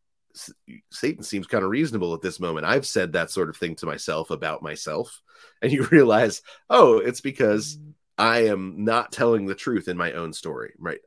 satan 0.90 1.22
seems 1.22 1.46
kind 1.46 1.64
of 1.64 1.70
reasonable 1.70 2.14
at 2.14 2.22
this 2.22 2.38
moment. 2.38 2.66
I've 2.66 2.86
said 2.86 3.12
that 3.12 3.30
sort 3.30 3.48
of 3.48 3.56
thing 3.56 3.74
to 3.76 3.86
myself 3.86 4.30
about 4.30 4.62
myself. 4.62 5.20
And 5.62 5.72
you 5.72 5.84
realize 5.84 6.42
oh 6.68 6.98
it's 6.98 7.22
because 7.22 7.78
i 8.18 8.46
am 8.46 8.84
not 8.84 9.10
telling 9.10 9.46
the 9.46 9.54
truth 9.54 9.88
in 9.88 9.96
my 9.96 10.12
own 10.12 10.34
story. 10.34 10.72
Right? 10.78 11.00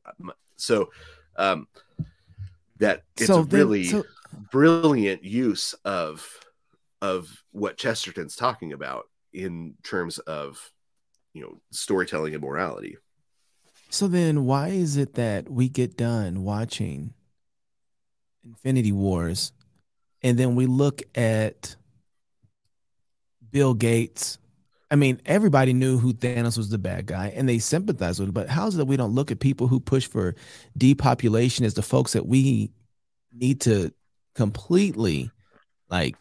So 0.57 0.89
um 1.35 1.67
that 2.77 3.03
it's 3.17 3.27
so 3.27 3.41
a 3.41 3.45
then- 3.45 3.59
really 3.59 3.83
so- 3.85 4.03
brilliant 4.51 5.23
use 5.23 5.73
of 5.85 6.27
of 7.01 7.43
what 7.51 7.77
Chesterton's 7.77 8.35
talking 8.35 8.73
about 8.73 9.09
in 9.33 9.75
terms 9.83 10.19
of 10.19 10.71
you 11.33 11.41
know 11.41 11.61
storytelling 11.71 12.33
and 12.33 12.43
morality. 12.43 12.97
So 13.89 14.07
then 14.07 14.45
why 14.45 14.69
is 14.69 14.97
it 14.97 15.13
that 15.15 15.49
we 15.51 15.69
get 15.69 15.97
done 15.97 16.43
watching 16.43 17.13
Infinity 18.43 18.91
Wars 18.91 19.51
and 20.23 20.37
then 20.39 20.55
we 20.55 20.65
look 20.65 21.03
at 21.13 21.75
Bill 23.51 23.73
Gates? 23.75 24.39
I 24.93 24.95
mean, 24.95 25.19
everybody 25.25 25.73
knew 25.73 25.97
who 25.97 26.13
Thanos 26.13 26.55
was 26.55 26.69
the 26.69 26.77
bad 26.77 27.07
guy 27.07 27.33
and 27.35 27.49
they 27.49 27.57
sympathized 27.57 28.19
with 28.19 28.29
him, 28.29 28.33
but 28.33 28.47
how's 28.47 28.75
it 28.75 28.77
that 28.77 28.85
we 28.85 28.95
don't 28.95 29.15
look 29.15 29.31
at 29.31 29.39
people 29.39 29.67
who 29.67 29.79
push 29.79 30.05
for 30.05 30.35
depopulation 30.77 31.65
as 31.65 31.73
the 31.73 31.81
folks 31.81 32.13
that 32.13 32.27
we 32.27 32.69
need 33.33 33.59
to 33.61 33.91
completely 34.35 35.31
like 35.89 36.15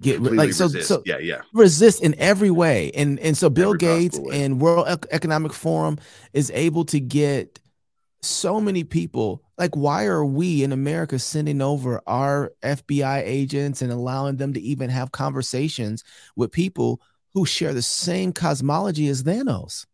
get 0.00 0.16
Completely 0.16 0.38
like 0.38 0.52
so 0.54 0.64
resist. 0.64 0.88
so 0.88 1.02
yeah, 1.06 1.18
yeah. 1.18 1.42
resist 1.52 2.02
in 2.02 2.16
every 2.18 2.50
way 2.50 2.90
and 2.96 3.20
and 3.20 3.36
so 3.36 3.48
bill 3.48 3.68
Every 3.68 3.78
gates 3.78 4.18
and 4.32 4.60
world 4.60 5.06
economic 5.12 5.52
forum 5.52 5.98
is 6.32 6.50
able 6.52 6.84
to 6.86 6.98
get 6.98 7.60
so 8.22 8.60
many 8.60 8.82
people 8.82 9.44
like 9.58 9.76
why 9.76 10.06
are 10.06 10.24
we 10.24 10.64
in 10.64 10.72
america 10.72 11.18
sending 11.18 11.62
over 11.62 12.00
our 12.08 12.52
fbi 12.62 13.22
agents 13.24 13.82
and 13.82 13.92
allowing 13.92 14.36
them 14.36 14.52
to 14.54 14.60
even 14.60 14.90
have 14.90 15.12
conversations 15.12 16.02
with 16.34 16.50
people 16.50 17.00
who 17.34 17.46
share 17.46 17.74
the 17.74 17.82
same 17.82 18.32
cosmology 18.32 19.08
as 19.08 19.22
thanos 19.22 19.86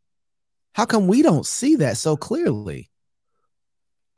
how 0.75 0.85
come 0.85 1.07
we 1.07 1.23
don't 1.23 1.47
see 1.47 1.77
that 1.77 1.97
so 1.97 2.17
clearly 2.17 2.91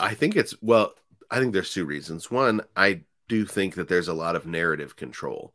I 0.00 0.14
think 0.14 0.34
it's 0.34 0.54
well, 0.62 0.94
I 1.30 1.38
think 1.38 1.52
there's 1.52 1.72
two 1.72 1.84
reasons. 1.84 2.30
One, 2.30 2.62
I 2.74 3.02
do 3.28 3.44
think 3.44 3.74
that 3.74 3.88
there's 3.88 4.08
a 4.08 4.14
lot 4.14 4.34
of 4.34 4.46
narrative 4.46 4.96
control. 4.96 5.54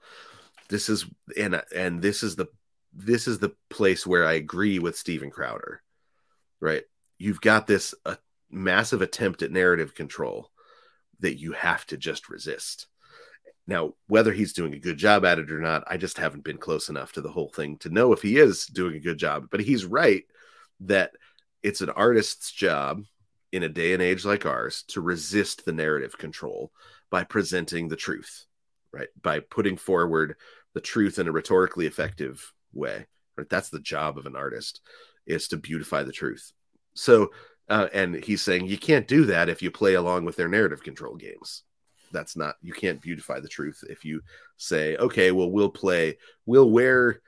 This 0.70 0.88
is 0.88 1.06
and 1.38 1.62
and 1.76 2.02
this 2.02 2.24
is 2.24 2.36
the 2.36 2.48
this 2.94 3.28
is 3.28 3.40
the 3.40 3.54
place 3.70 4.08
where 4.08 4.26
I 4.26 4.34
agree 4.34 4.80
with 4.80 4.98
Steven 4.98 5.32
Crowder. 5.32 5.82
Right? 6.62 6.84
You've 7.18 7.42
got 7.42 7.68
this 7.68 7.94
uh, 8.06 8.16
massive 8.50 9.02
attempt 9.02 9.42
at 9.42 9.52
narrative 9.52 9.96
control 9.96 10.52
that 11.20 11.40
you 11.40 11.54
have 11.54 11.86
to 11.88 11.98
just 11.98 12.30
resist. 12.30 12.88
Now, 13.68 13.94
whether 14.08 14.32
he's 14.32 14.54
doing 14.54 14.74
a 14.74 14.80
good 14.80 14.98
job 14.98 15.26
at 15.26 15.40
it 15.40 15.52
or 15.52 15.60
not, 15.60 15.84
I 15.88 15.98
just 15.98 16.18
haven't 16.18 16.44
been 16.44 16.58
close 16.58 16.90
enough 16.90 17.14
to 17.14 17.22
the 17.22 17.32
whole 17.32 17.50
thing 17.50 17.78
to 17.80 17.90
know 17.90 18.14
if 18.14 18.22
he 18.22 18.38
is 18.38 18.68
doing 18.68 18.96
a 18.96 19.00
good 19.00 19.18
job. 19.18 19.48
But 19.50 19.62
he's 19.62 19.86
right 19.86 20.24
that 20.82 21.12
it's 21.64 21.82
an 21.82 21.90
artist's 21.90 22.52
job 22.52 23.04
in 23.52 23.64
a 23.64 23.70
day 23.70 23.94
and 23.94 24.04
age 24.04 24.26
like 24.26 24.46
ours 24.46 24.84
to 24.90 25.02
resist 25.02 25.66
the 25.66 25.72
narrative 25.72 26.18
control 26.18 26.72
by 27.10 27.24
presenting 27.24 27.88
the 27.88 27.96
truth, 27.96 28.46
right? 28.92 29.08
By 29.22 29.40
putting 29.40 29.78
forward 29.78 30.36
the 30.74 30.82
truth 30.82 31.18
in 31.18 31.28
a 31.28 31.32
rhetorically 31.32 31.88
effective 31.88 32.54
way. 32.74 33.08
Right? 33.36 33.50
That's 33.50 33.70
the 33.70 33.80
job 33.80 34.18
of 34.18 34.26
an 34.26 34.36
artist 34.36 34.82
is 35.26 35.48
to 35.48 35.58
beautify 35.58 36.04
the 36.04 36.12
truth. 36.12 36.52
So, 36.94 37.32
uh, 37.68 37.88
and 37.94 38.16
he's 38.16 38.42
saying 38.42 38.68
you 38.68 38.78
can't 38.78 39.08
do 39.08 39.26
that 39.26 39.50
if 39.50 39.64
you 39.64 39.72
play 39.72 39.96
along 39.96 40.26
with 40.26 40.36
their 40.36 40.48
narrative 40.48 40.84
control 40.84 41.16
games. 41.16 41.64
That's 42.12 42.36
not 42.36 42.56
you 42.62 42.74
can't 42.74 43.02
beautify 43.02 43.40
the 43.40 43.48
truth 43.48 43.84
if 43.90 44.06
you 44.06 44.22
say, 44.58 44.96
okay, 44.98 45.32
well, 45.32 45.52
we'll 45.52 45.70
play, 45.70 46.18
we'll 46.46 46.70
wear 46.70 47.22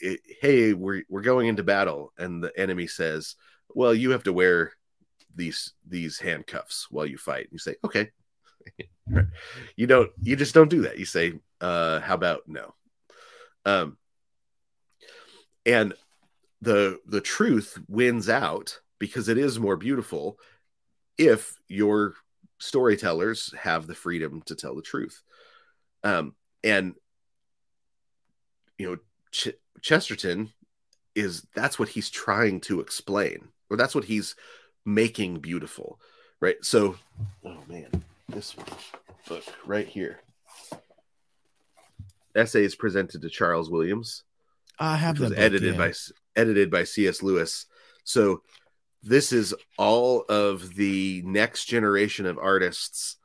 it, 0.00 0.20
hey, 0.40 0.72
we're 0.72 1.02
we're 1.08 1.22
going 1.22 1.48
into 1.48 1.62
battle, 1.62 2.12
and 2.18 2.42
the 2.42 2.52
enemy 2.58 2.86
says, 2.86 3.36
"Well, 3.68 3.94
you 3.94 4.10
have 4.10 4.22
to 4.24 4.32
wear 4.32 4.72
these 5.34 5.72
these 5.86 6.18
handcuffs 6.18 6.88
while 6.90 7.06
you 7.06 7.18
fight." 7.18 7.48
You 7.50 7.58
say, 7.58 7.76
"Okay." 7.84 8.10
you 9.76 9.86
don't. 9.86 10.10
You 10.22 10.36
just 10.36 10.54
don't 10.54 10.70
do 10.70 10.82
that. 10.82 10.98
You 10.98 11.04
say, 11.04 11.34
uh, 11.60 12.00
"How 12.00 12.14
about 12.14 12.42
no?" 12.46 12.74
Um, 13.64 13.98
and 15.66 15.94
the 16.62 16.98
the 17.06 17.20
truth 17.20 17.78
wins 17.88 18.28
out 18.28 18.80
because 18.98 19.28
it 19.28 19.38
is 19.38 19.58
more 19.58 19.76
beautiful 19.76 20.38
if 21.16 21.54
your 21.68 22.14
storytellers 22.60 23.52
have 23.58 23.86
the 23.86 23.94
freedom 23.94 24.42
to 24.42 24.54
tell 24.54 24.76
the 24.76 24.82
truth. 24.82 25.22
Um, 26.04 26.34
and 26.62 26.94
you 28.78 28.90
know, 28.90 28.96
Ch- 29.32 29.58
Chesterton 29.82 30.52
is 31.14 31.46
that's 31.54 31.78
what 31.78 31.88
he's 31.88 32.08
trying 32.08 32.60
to 32.62 32.80
explain, 32.80 33.48
or 33.68 33.76
that's 33.76 33.94
what 33.94 34.04
he's 34.04 34.36
making 34.84 35.40
beautiful, 35.40 35.98
right? 36.38 36.56
So, 36.62 36.96
oh 37.44 37.58
man, 37.66 38.04
this 38.28 38.54
book 39.28 39.44
right 39.66 39.86
here, 39.86 40.20
essays 42.34 42.74
presented 42.74 43.22
to 43.22 43.28
Charles 43.28 43.70
Williams. 43.70 44.22
I 44.78 44.96
have 44.96 45.18
that 45.18 45.36
edited 45.36 45.74
yeah. 45.74 45.78
by 45.78 45.92
edited 46.36 46.70
by 46.70 46.84
C.S. 46.84 47.22
Lewis. 47.22 47.66
So 48.04 48.42
this 49.02 49.32
is 49.32 49.54
all 49.78 50.24
of 50.28 50.74
the 50.74 51.22
next 51.24 51.64
generation 51.64 52.26
of 52.26 52.38
artists 52.38 53.16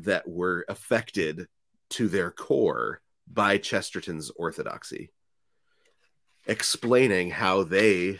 that 0.00 0.28
were 0.28 0.64
affected 0.68 1.46
to 1.90 2.08
their 2.08 2.30
core 2.30 3.00
by 3.30 3.58
Chesterton's 3.58 4.30
orthodoxy, 4.30 5.10
explaining 6.46 7.30
how 7.30 7.62
they 7.62 8.18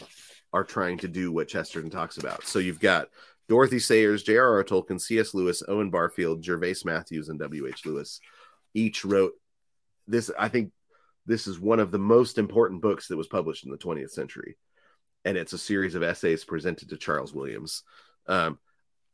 are 0.53 0.65
trying 0.65 0.99
to 0.99 1.09
do 1.09 1.33
what 1.33 1.49
Chesterton 1.49 1.91
talks 1.91 2.19
about. 2.19 2.45
So 2.45 2.59
you've 2.59 2.81
got 2.81 3.09
Dorothy 3.49 3.79
Sayers, 3.79 4.23
J.R.R. 4.23 4.65
Tolkien, 4.65 5.01
C.S. 5.01 5.35
Lewis, 5.35 5.63
Owen 5.67 5.91
Barfield, 5.91 6.43
Gervase 6.43 6.85
Matthews, 6.85 7.29
and 7.29 7.39
W.H. 7.39 7.85
Lewis. 7.85 8.21
Each 8.75 9.05
wrote 9.05 9.33
this. 10.07 10.31
I 10.39 10.49
think 10.49 10.73
this 11.27 11.47
is 11.47 11.59
one 11.59 11.81
of 11.81 11.91
the 11.91 11.99
most 11.99 12.39
important 12.39 12.81
books 12.81 13.09
that 13.09 13.17
was 13.17 13.29
published 13.29 13.65
in 13.65 13.71
the 13.71 13.79
20th 13.79 14.11
century 14.11 14.57
and 15.25 15.37
it's 15.37 15.53
a 15.53 15.59
series 15.59 15.95
of 15.95 16.03
essays 16.03 16.45
presented 16.45 16.89
to 16.89 16.97
charles 16.97 17.33
williams 17.35 17.83
um, 18.27 18.59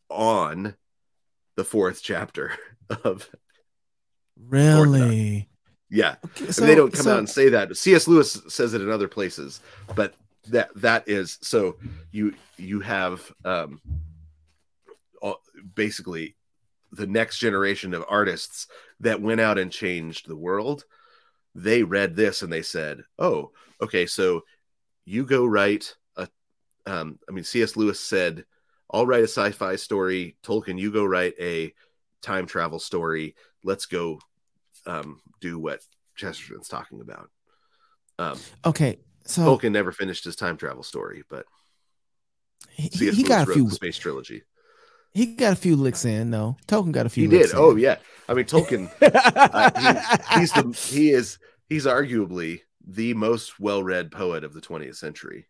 on 0.09 0.75
the 1.57 1.65
fourth 1.65 2.01
chapter 2.03 2.53
of 3.05 3.29
Really? 4.37 5.49
yeah. 5.91 6.17
Okay, 6.25 6.53
so- 6.53 6.65
they 6.65 6.75
don't 6.75 6.93
come 6.93 7.03
so- 7.05 7.13
out 7.15 7.19
and 7.19 7.29
say 7.29 7.49
that. 7.51 7.77
Cs 7.77 8.07
lewis 8.09 8.41
says 8.49 8.75
it 8.75 8.83
in 8.83 8.91
other 8.91 9.09
places 9.09 9.61
but 9.97 10.15
that 10.49 10.71
that 10.77 11.09
is 11.09 11.39
so 11.43 11.77
you 12.13 12.35
you 12.57 12.81
have 12.81 13.33
um 13.45 13.81
all- 15.21 15.43
basically 15.75 16.37
the 16.93 17.07
next 17.07 17.39
generation 17.39 17.93
of 17.93 18.05
artists 18.09 18.67
that 19.01 19.21
went 19.21 19.41
out 19.41 19.59
and 19.59 19.71
changed 19.71 20.27
the 20.27 20.37
world. 20.37 20.85
They 21.55 21.83
read 21.83 22.15
this 22.17 22.43
and 22.43 22.53
they 22.53 22.63
said 22.63 23.03
oh 23.19 23.51
okay 23.83 24.07
so 24.07 24.43
you 25.05 25.25
go 25.27 25.45
write 25.45 25.97
um 26.89 27.19
i 27.29 27.33
mean 27.33 27.45
cs 27.45 27.77
lewis 27.77 28.01
said 28.01 28.45
i'll 28.93 29.07
write 29.07 29.21
a 29.21 29.29
sci-fi 29.29 29.77
story 29.77 30.37
tolkien 30.43 30.79
you 30.79 30.91
go 30.91 31.05
write 31.05 31.35
a 31.41 31.73
time 32.23 32.47
travel 32.47 32.79
story 32.79 33.35
let's 33.63 33.87
go 33.87 34.19
um 34.87 35.21
do 35.41 35.59
what 35.59 35.81
chesterton's 36.17 36.69
talking 36.69 37.01
about 37.01 37.31
um 38.19 38.39
Okay, 38.65 38.99
so 39.25 39.43
tolkien 39.43 39.73
never 39.73 39.93
finished 39.93 40.25
his 40.25 40.35
time 40.37 40.57
travel 40.57 40.83
story 40.83 41.23
but 41.29 41.45
he, 42.71 42.89
cs 42.89 42.99
he 43.17 43.23
lewis 43.23 43.29
got 43.29 43.49
a 43.49 43.53
few. 43.53 43.69
the 43.69 43.75
space 43.75 43.99
trilogy 43.99 44.43
He 45.13 45.27
got 45.27 45.53
a 45.53 45.57
few 45.57 45.75
licks 45.77 46.05
in. 46.05 46.31
though. 46.31 46.57
Tolkien 46.67 46.93
got 46.93 47.07
a 47.07 47.09
few. 47.09 47.25
he 47.25 47.29
did 47.29 47.41
licks 47.43 47.55
oh 47.55 47.77
yeah 47.77 47.97
i 48.29 48.35
mean 48.35 48.45
tolkien 48.47 48.91
uh, 49.03 50.39
he's 50.39 50.53
the 50.53 50.73
he 50.91 51.11
is 51.11 51.39
he's 51.69 51.87
arguably 51.87 52.61
the 52.87 53.13
most 53.15 53.61
well-read 53.61 54.11
poet 54.11 54.43
of 54.45 54.55
the 54.55 54.61
20th 54.61 54.97
century 54.97 55.47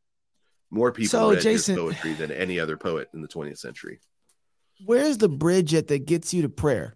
more 0.71 0.93
people 0.93 1.11
So, 1.11 1.31
read 1.31 1.41
Jason- 1.43 1.75
his 1.77 1.83
poetry 1.83 2.13
than 2.15 2.31
any 2.31 2.59
other 2.61 2.77
poet 2.77 3.09
in 3.15 3.23
the 3.23 3.29
20th 3.29 3.59
century 3.59 4.01
Where's 4.85 5.19
the 5.19 5.29
bridge 5.29 5.75
at 5.75 5.89
that 5.89 6.07
gets 6.07 6.33
you 6.33 6.43
to 6.43 6.49
prayer? 6.49 6.95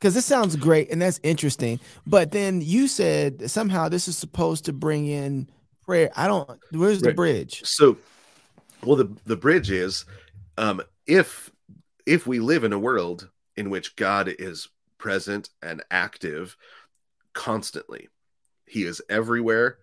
Because 0.00 0.12
this 0.14 0.26
sounds 0.26 0.56
great 0.56 0.90
and 0.90 1.00
that's 1.00 1.20
interesting, 1.22 1.78
but 2.04 2.32
then 2.32 2.60
you 2.60 2.88
said 2.88 3.48
somehow 3.48 3.88
this 3.88 4.08
is 4.08 4.18
supposed 4.18 4.64
to 4.64 4.72
bring 4.72 5.06
in 5.06 5.48
prayer. 5.86 6.10
I 6.16 6.26
don't. 6.26 6.50
Where's 6.72 7.00
the 7.00 7.14
bridge? 7.14 7.62
so 7.64 7.96
well 8.82 8.96
the 8.96 9.08
the 9.24 9.36
bridge 9.36 9.70
is 9.70 10.04
um 10.58 10.82
if 11.06 11.50
if 12.06 12.26
we 12.26 12.40
live 12.40 12.64
in 12.64 12.72
a 12.72 12.78
world 12.78 13.30
in 13.56 13.70
which 13.70 13.94
god 13.96 14.28
is 14.38 14.68
present 14.98 15.48
and 15.62 15.82
active 15.90 16.56
constantly 17.32 18.08
he 18.66 18.82
is 18.84 19.00
everywhere 19.08 19.78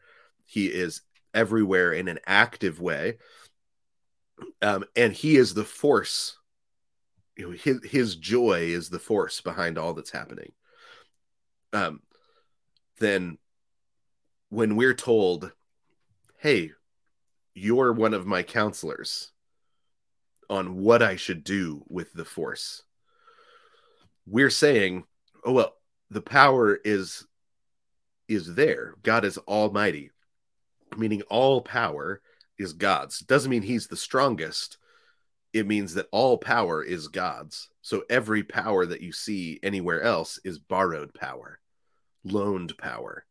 he 0.46 0.68
is 0.68 1.02
everywhere 1.34 1.94
in 1.94 2.08
an 2.08 2.20
active 2.26 2.80
way 2.80 3.18
um 4.62 4.84
and 4.96 5.14
he 5.14 5.36
is 5.36 5.54
the 5.54 5.64
force 5.64 6.38
you 7.38 7.48
know 7.48 7.52
his 7.52 7.80
his 7.84 8.16
joy 8.16 8.62
is 8.62 8.90
the 8.90 9.00
force 9.00 9.42
behind 9.42 9.78
all 9.78 9.94
that's 9.94 10.12
happening 10.12 10.52
um 11.74 12.02
then 13.00 13.38
when 14.50 14.76
we're 14.76 14.94
told 14.94 15.52
hey 16.38 16.72
you're 17.54 17.94
one 17.94 18.14
of 18.14 18.26
my 18.26 18.44
counselors 18.44 19.32
on 20.52 20.76
what 20.76 21.02
I 21.02 21.16
should 21.16 21.44
do 21.46 21.84
with 21.88 22.12
the 22.14 22.26
force. 22.26 22.84
We're 24.28 24.50
saying, 24.50 25.06
oh 25.46 25.54
well, 25.54 25.76
the 26.10 26.22
power 26.22 26.76
is 26.76 27.26
is 28.28 28.54
there. 28.54 28.96
God 29.02 29.26
is 29.26 29.38
almighty, 29.40 30.12
meaning 30.98 31.22
all 31.24 31.62
power 31.62 32.22
is 32.58 32.74
God's. 32.74 33.22
It 33.22 33.28
Doesn't 33.28 33.50
mean 33.50 33.62
he's 33.64 33.88
the 33.88 33.98
strongest. 33.98 34.78
It 35.54 35.68
means 35.68 35.94
that 35.96 36.08
all 36.12 36.38
power 36.38 36.84
is 36.84 37.08
God's. 37.08 37.70
So 37.82 38.04
every 38.10 38.44
power 38.44 38.86
that 38.86 39.02
you 39.02 39.12
see 39.12 39.60
anywhere 39.64 40.02
else 40.02 40.40
is 40.46 40.60
borrowed 40.60 41.14
power, 41.14 41.60
loaned 42.24 42.78
power. 42.78 43.26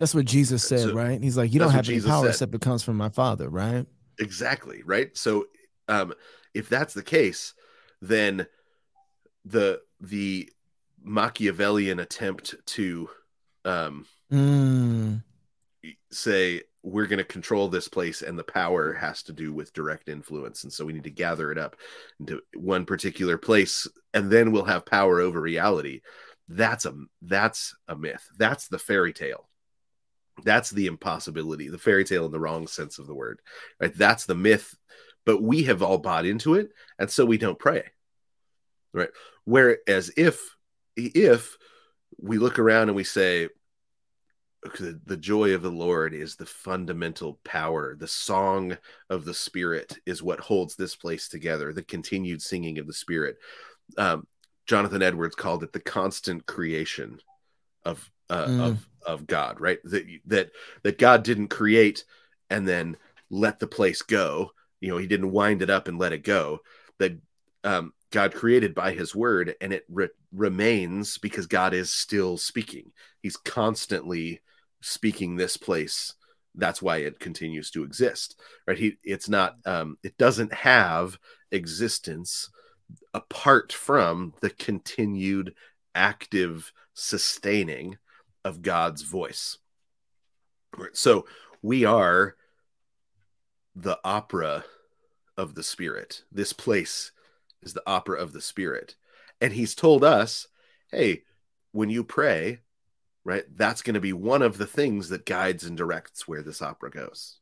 That's 0.00 0.14
what 0.14 0.24
Jesus 0.26 0.62
said, 0.66 0.80
So- 0.80 0.94
right? 0.94 1.22
He's 1.22 1.36
like, 1.36 1.52
you 1.52 1.60
don't 1.60 1.70
have 1.70 1.88
any 1.88 1.96
Jesus 1.96 2.10
power 2.10 2.24
said. 2.24 2.30
except 2.30 2.54
it 2.54 2.60
comes 2.60 2.82
from 2.82 2.96
my 2.96 3.08
Father, 3.08 3.48
right? 3.48 3.86
exactly 4.20 4.80
right 4.84 5.16
so 5.18 5.46
um 5.88 6.14
if 6.54 6.68
that's 6.68 6.94
the 6.94 7.02
case 7.02 7.52
then 8.00 8.46
the 9.44 9.80
the 10.00 10.48
machiavellian 11.02 11.98
attempt 11.98 12.54
to 12.64 13.10
um 13.64 14.06
Mm. 14.32 15.24
say 16.12 16.62
we're 16.84 17.06
going 17.06 17.18
to 17.18 17.24
control 17.24 17.68
this 17.68 17.88
place 17.88 18.20
and 18.20 18.38
the 18.38 18.44
power 18.44 18.92
mm-hmm. 18.92 19.04
has 19.04 19.22
to 19.24 19.32
do 19.32 19.52
with 19.52 19.72
direct 19.72 20.08
influence 20.08 20.64
and 20.64 20.72
so 20.72 20.84
we 20.84 20.92
need 20.92 21.04
to 21.04 21.10
gather 21.10 21.50
it 21.50 21.58
up 21.58 21.76
into 22.20 22.40
one 22.54 22.84
particular 22.84 23.38
place 23.38 23.88
and 24.12 24.30
then 24.30 24.52
we'll 24.52 24.64
have 24.64 24.84
power 24.86 25.20
over 25.20 25.40
reality. 25.40 26.02
That's 26.48 26.84
a 26.84 26.94
that's 27.22 27.74
a 27.88 27.96
myth. 27.96 28.28
That's 28.36 28.68
the 28.68 28.78
fairy 28.78 29.14
tale. 29.14 29.48
That's 30.44 30.70
the 30.70 30.86
impossibility 30.86 31.68
the 31.68 31.78
fairy 31.78 32.04
tale 32.04 32.26
in 32.26 32.32
the 32.32 32.40
wrong 32.40 32.66
sense 32.66 32.98
of 32.98 33.06
the 33.06 33.14
word 33.14 33.40
right? 33.80 33.96
That's 33.96 34.26
the 34.26 34.34
myth 34.34 34.76
but 35.24 35.42
we 35.42 35.62
have 35.64 35.82
all 35.82 35.98
bought 35.98 36.26
into 36.26 36.54
it 36.54 36.70
and 36.98 37.10
so 37.10 37.24
we 37.24 37.38
don't 37.38 37.58
pray 37.58 37.84
right? 38.92 39.10
Whereas 39.44 40.10
if 40.16 40.40
if 40.96 41.56
we 42.20 42.38
look 42.38 42.58
around 42.58 42.88
and 42.88 42.96
we 42.96 43.04
say 43.04 43.48
the, 44.64 44.98
the 45.06 45.16
joy 45.16 45.54
of 45.54 45.62
the 45.62 45.70
lord 45.70 46.14
is 46.14 46.36
the 46.36 46.46
fundamental 46.46 47.38
power. 47.44 47.96
The 47.98 48.08
song 48.08 48.76
of 49.10 49.24
the 49.24 49.34
spirit 49.34 49.98
is 50.06 50.22
what 50.22 50.40
holds 50.40 50.74
this 50.76 50.96
place 50.96 51.28
together 51.28 51.72
the 51.72 51.82
continued 51.82 52.42
singing 52.42 52.78
of 52.78 52.86
the 52.86 52.94
spirit. 52.94 53.36
Um, 53.98 54.26
jonathan 54.66 55.02
edwards 55.02 55.34
called 55.34 55.62
it 55.62 55.72
the 55.74 55.80
constant 55.80 56.46
creation 56.46 57.20
of 57.84 58.10
uh, 58.30 58.46
Mm. 58.46 58.60
of 58.60 58.88
of 59.06 59.26
god 59.26 59.60
right? 59.60 59.78
That 59.84 60.06
that 60.26 60.50
that 60.82 60.98
god 60.98 61.22
didn't 61.22 61.48
create 61.48 62.04
and 62.50 62.66
then 62.66 62.96
let 63.30 63.58
the 63.58 63.66
place 63.66 64.02
go. 64.02 64.52
You 64.80 64.90
know 64.90 64.98
he 64.98 65.06
didn't 65.06 65.32
wind 65.32 65.62
it 65.62 65.70
up 65.70 65.88
and 65.88 65.98
let 65.98 66.12
it 66.12 66.24
go. 66.24 66.60
That 66.98 67.18
um, 67.64 67.92
god 68.10 68.34
created 68.34 68.74
by 68.74 68.92
his 68.92 69.14
word 69.14 69.54
and 69.60 69.72
it 69.72 69.84
re- 69.90 70.08
remains 70.32 71.18
because 71.18 71.46
god 71.46 71.74
is 71.74 71.92
still 71.92 72.36
speaking. 72.38 72.92
He's 73.22 73.36
constantly 73.36 74.40
speaking 74.84 75.36
this 75.36 75.56
place 75.56 76.14
that's 76.56 76.80
why 76.80 76.98
it 76.98 77.18
continues 77.18 77.70
to 77.70 77.82
exist 77.82 78.40
right 78.66 78.78
he 78.78 78.96
it's 79.02 79.28
not 79.28 79.56
um 79.66 79.96
it 80.02 80.16
doesn't 80.18 80.52
have 80.52 81.18
existence 81.50 82.50
apart 83.12 83.72
from 83.72 84.34
the 84.40 84.50
continued 84.50 85.54
active 85.94 86.72
sustaining 86.92 87.96
of 88.44 88.62
god's 88.62 89.02
voice 89.02 89.58
right? 90.76 90.96
So 90.96 91.26
we 91.62 91.84
are 91.84 92.36
the 93.74 93.98
opera 94.04 94.64
of 95.36 95.54
the 95.54 95.62
spirit. 95.62 96.22
This 96.30 96.52
place 96.52 97.12
is 97.62 97.72
the 97.72 97.82
opera 97.86 98.18
of 98.18 98.32
the 98.32 98.40
spirit. 98.40 98.94
And 99.40 99.52
he's 99.52 99.74
told 99.74 100.04
us, 100.04 100.46
hey, 100.90 101.22
when 101.72 101.90
you 101.90 102.04
pray, 102.04 102.60
right, 103.24 103.44
that's 103.56 103.82
going 103.82 103.94
to 103.94 104.00
be 104.00 104.12
one 104.12 104.42
of 104.42 104.58
the 104.58 104.66
things 104.66 105.08
that 105.08 105.26
guides 105.26 105.64
and 105.64 105.76
directs 105.76 106.28
where 106.28 106.42
this 106.42 106.62
opera 106.62 106.90
goes, 106.90 107.38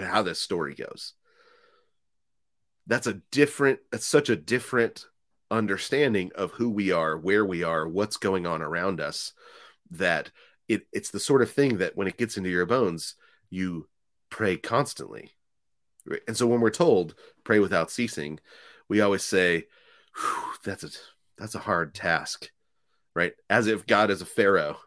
how 0.00 0.22
this 0.22 0.40
story 0.40 0.74
goes. 0.74 1.14
That's 2.86 3.06
a 3.06 3.20
different, 3.30 3.80
that's 3.90 4.06
such 4.06 4.28
a 4.30 4.36
different 4.36 5.06
understanding 5.50 6.30
of 6.34 6.52
who 6.52 6.70
we 6.70 6.92
are, 6.92 7.16
where 7.16 7.44
we 7.44 7.62
are, 7.62 7.88
what's 7.88 8.16
going 8.16 8.46
on 8.46 8.62
around 8.62 9.00
us, 9.00 9.32
that 9.90 10.30
it, 10.68 10.86
it's 10.92 11.10
the 11.10 11.20
sort 11.20 11.42
of 11.42 11.50
thing 11.50 11.78
that 11.78 11.96
when 11.96 12.08
it 12.08 12.18
gets 12.18 12.36
into 12.36 12.50
your 12.50 12.66
bones, 12.66 13.14
you 13.50 13.88
pray 14.30 14.56
constantly. 14.56 15.32
Right? 16.06 16.20
And 16.26 16.36
so 16.36 16.46
when 16.46 16.60
we're 16.60 16.70
told 16.70 17.14
pray 17.44 17.58
without 17.58 17.90
ceasing, 17.90 18.40
we 18.88 19.00
always 19.00 19.22
say, 19.22 19.64
that's 20.64 20.84
a 20.84 20.90
that's 21.36 21.54
a 21.54 21.60
hard 21.60 21.94
task, 21.94 22.50
right? 23.18 23.32
As 23.50 23.66
if 23.66 23.84
God 23.84 24.12
is 24.12 24.22
a 24.22 24.26
pharaoh 24.26 24.78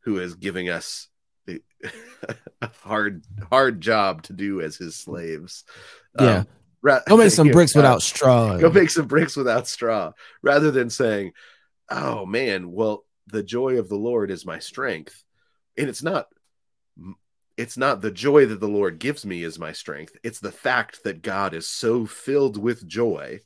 who 0.00 0.18
is 0.18 0.34
giving 0.34 0.68
us 0.68 1.06
a 1.46 2.70
hard 2.82 3.24
hard 3.48 3.80
job 3.80 4.22
to 4.24 4.32
do 4.32 4.60
as 4.60 4.76
his 4.76 4.96
slaves. 4.96 5.64
Yeah. 6.18 6.38
Um, 6.38 6.46
ra- 6.82 7.00
go 7.08 7.16
make 7.16 7.30
some 7.30 7.50
bricks 7.50 7.76
without 7.76 8.02
straw. 8.02 8.58
Go 8.58 8.70
make 8.70 8.90
some 8.90 9.06
bricks 9.06 9.36
without 9.36 9.68
straw, 9.68 10.12
rather 10.42 10.72
than 10.72 10.90
saying, 10.90 11.32
"Oh 11.88 12.26
man, 12.26 12.72
well, 12.72 13.04
the 13.28 13.44
joy 13.44 13.78
of 13.78 13.88
the 13.88 13.96
Lord 13.96 14.32
is 14.32 14.44
my 14.44 14.58
strength," 14.58 15.22
and 15.78 15.88
it's 15.88 16.02
not 16.02 16.26
it's 17.56 17.76
not 17.76 18.00
the 18.00 18.10
joy 18.10 18.46
that 18.46 18.58
the 18.58 18.68
Lord 18.68 18.98
gives 18.98 19.24
me 19.24 19.44
is 19.44 19.60
my 19.60 19.70
strength. 19.70 20.16
It's 20.24 20.40
the 20.40 20.50
fact 20.50 21.04
that 21.04 21.22
God 21.22 21.54
is 21.54 21.68
so 21.68 22.04
filled 22.04 22.60
with 22.60 22.88
joy 22.88 23.40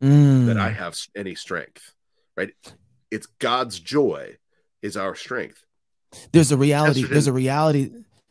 mm. 0.00 0.46
that 0.46 0.58
I 0.58 0.70
have 0.70 0.96
any 1.16 1.34
strength, 1.34 1.92
right? 2.36 2.52
It's 3.10 3.26
God's 3.26 3.78
joy 3.78 4.36
is 4.82 4.96
our 4.96 5.14
strength. 5.14 5.64
There's 6.32 6.52
a 6.52 6.56
reality. 6.56 7.04
There's 7.04 7.26
a 7.26 7.32
reality. 7.32 7.90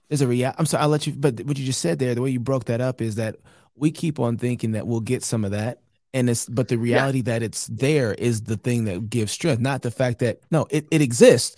There's 0.09 0.21
a 0.21 0.27
reality. 0.27 0.55
I'm 0.59 0.65
sorry, 0.65 0.83
I'll 0.83 0.89
let 0.89 1.07
you, 1.07 1.13
but 1.13 1.41
what 1.41 1.57
you 1.57 1.65
just 1.65 1.81
said 1.81 1.99
there, 1.99 2.15
the 2.15 2.21
way 2.21 2.29
you 2.29 2.39
broke 2.39 2.65
that 2.65 2.81
up 2.81 3.01
is 3.01 3.15
that 3.15 3.37
we 3.75 3.91
keep 3.91 4.19
on 4.19 4.37
thinking 4.37 4.73
that 4.73 4.87
we'll 4.87 5.01
get 5.01 5.23
some 5.23 5.43
of 5.43 5.51
that. 5.51 5.81
And 6.13 6.29
it's, 6.29 6.47
but 6.47 6.69
the 6.69 6.77
reality 6.77 7.19
yeah. 7.19 7.33
that 7.33 7.43
it's 7.43 7.67
there 7.67 8.13
is 8.13 8.43
the 8.43 8.55
thing 8.55 8.85
that 8.85 9.09
gives 9.09 9.31
strength, 9.31 9.59
not 9.59 9.81
the 9.81 9.91
fact 9.91 10.19
that, 10.19 10.39
no, 10.49 10.65
it, 10.69 10.87
it 10.89 11.01
exists. 11.01 11.57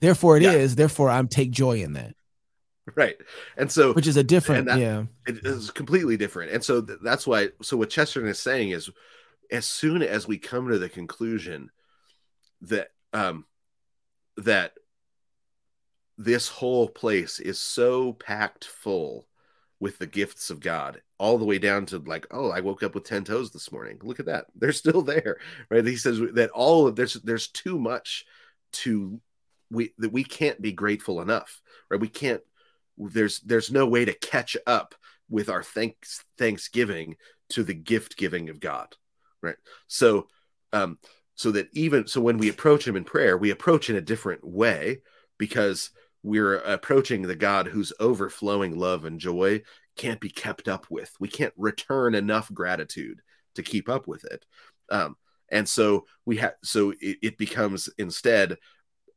Therefore, 0.00 0.38
it 0.38 0.44
yeah. 0.44 0.52
is. 0.52 0.76
Therefore, 0.76 1.10
I'm 1.10 1.28
take 1.28 1.50
joy 1.50 1.82
in 1.82 1.92
that. 1.94 2.14
right 2.94 3.16
and 3.58 3.70
so 3.70 3.92
which 3.92 4.06
is 4.06 4.16
a 4.16 4.24
different 4.24 4.66
that, 4.66 4.78
yeah 4.78 5.04
it 5.26 5.44
is 5.44 5.70
completely 5.70 6.16
different 6.16 6.50
and 6.50 6.64
so 6.64 6.80
th- 6.80 6.98
that's 7.02 7.26
why 7.26 7.48
so 7.60 7.76
what 7.76 7.90
chesterton 7.90 8.30
is 8.30 8.38
saying 8.38 8.70
is 8.70 8.88
as 9.50 9.66
soon 9.66 10.02
as 10.02 10.26
we 10.26 10.38
come 10.38 10.70
to 10.70 10.78
the 10.78 10.88
conclusion 10.88 11.70
that 12.62 12.88
um 13.12 13.44
that 14.36 14.72
this 16.16 16.48
whole 16.48 16.88
place 16.88 17.38
is 17.38 17.58
so 17.58 18.12
packed 18.14 18.64
full 18.64 19.26
with 19.80 19.98
the 19.98 20.06
gifts 20.06 20.50
of 20.50 20.60
god 20.60 21.00
all 21.18 21.38
the 21.38 21.44
way 21.44 21.58
down 21.58 21.86
to 21.86 21.98
like 21.98 22.26
oh 22.30 22.50
i 22.50 22.60
woke 22.60 22.82
up 22.82 22.94
with 22.94 23.04
10 23.04 23.24
toes 23.24 23.50
this 23.50 23.70
morning. 23.72 23.98
Look 24.02 24.20
at 24.20 24.26
that. 24.26 24.46
They're 24.56 24.72
still 24.72 25.02
there 25.02 25.38
right? 25.70 25.86
He 25.86 25.96
says 25.96 26.20
that 26.34 26.50
all 26.50 26.86
of 26.86 26.96
there's 26.96 27.14
there's 27.14 27.48
too 27.48 27.78
much 27.78 28.26
to 28.72 29.20
we 29.70 29.92
that 29.98 30.12
we 30.12 30.24
can't 30.24 30.60
be 30.60 30.72
grateful 30.72 31.20
enough 31.20 31.60
right? 31.90 32.00
We 32.00 32.08
can't 32.08 32.42
there's 32.98 33.40
there's 33.40 33.70
no 33.70 33.86
way 33.86 34.04
to 34.04 34.12
catch 34.12 34.56
up 34.66 34.94
with 35.30 35.48
our 35.48 35.62
thanks 35.62 36.24
thanksgiving 36.36 37.16
to 37.50 37.62
the 37.62 37.74
gift 37.74 38.16
giving 38.16 38.50
of 38.50 38.60
God, 38.60 38.94
right? 39.42 39.56
So, 39.86 40.28
um, 40.72 40.98
so 41.38 41.52
that 41.52 41.68
even 41.72 42.06
so, 42.06 42.20
when 42.20 42.36
we 42.36 42.48
approach 42.48 42.86
Him 42.86 42.96
in 42.96 43.04
prayer, 43.04 43.38
we 43.38 43.50
approach 43.50 43.88
in 43.88 43.96
a 43.96 44.00
different 44.00 44.44
way 44.44 44.98
because 45.38 45.90
we're 46.24 46.56
approaching 46.56 47.22
the 47.22 47.36
God 47.36 47.68
whose 47.68 47.92
overflowing 48.00 48.76
love 48.76 49.04
and 49.04 49.20
joy 49.20 49.62
can't 49.96 50.20
be 50.20 50.28
kept 50.28 50.66
up 50.66 50.86
with. 50.90 51.12
We 51.20 51.28
can't 51.28 51.54
return 51.56 52.16
enough 52.16 52.52
gratitude 52.52 53.20
to 53.54 53.62
keep 53.62 53.88
up 53.88 54.08
with 54.08 54.24
it, 54.24 54.44
um, 54.90 55.16
and 55.48 55.68
so 55.68 56.06
we 56.26 56.38
have 56.38 56.54
so 56.64 56.90
it, 57.00 57.18
it 57.22 57.38
becomes 57.38 57.88
instead 57.98 58.58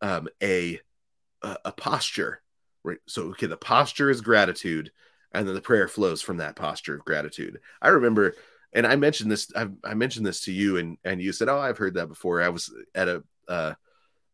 um, 0.01 0.29
a 0.41 0.79
a 1.43 1.71
posture 1.71 2.41
Right. 2.83 2.97
So, 3.07 3.29
okay, 3.29 3.45
the 3.45 3.57
posture 3.57 4.09
is 4.09 4.21
gratitude, 4.21 4.91
and 5.33 5.47
then 5.47 5.53
the 5.53 5.61
prayer 5.61 5.87
flows 5.87 6.21
from 6.21 6.37
that 6.37 6.55
posture 6.55 6.95
of 6.95 7.05
gratitude. 7.05 7.59
I 7.81 7.89
remember, 7.89 8.33
and 8.73 8.87
I 8.87 8.95
mentioned 8.95 9.31
this. 9.31 9.51
I, 9.55 9.67
I 9.83 9.93
mentioned 9.93 10.25
this 10.25 10.41
to 10.41 10.51
you, 10.51 10.77
and 10.77 10.97
and 11.03 11.21
you 11.21 11.31
said, 11.31 11.49
"Oh, 11.49 11.59
I've 11.59 11.77
heard 11.77 11.95
that 11.95 12.07
before." 12.07 12.41
I 12.41 12.49
was 12.49 12.73
at 12.95 13.07
a 13.07 13.23
uh, 13.47 13.73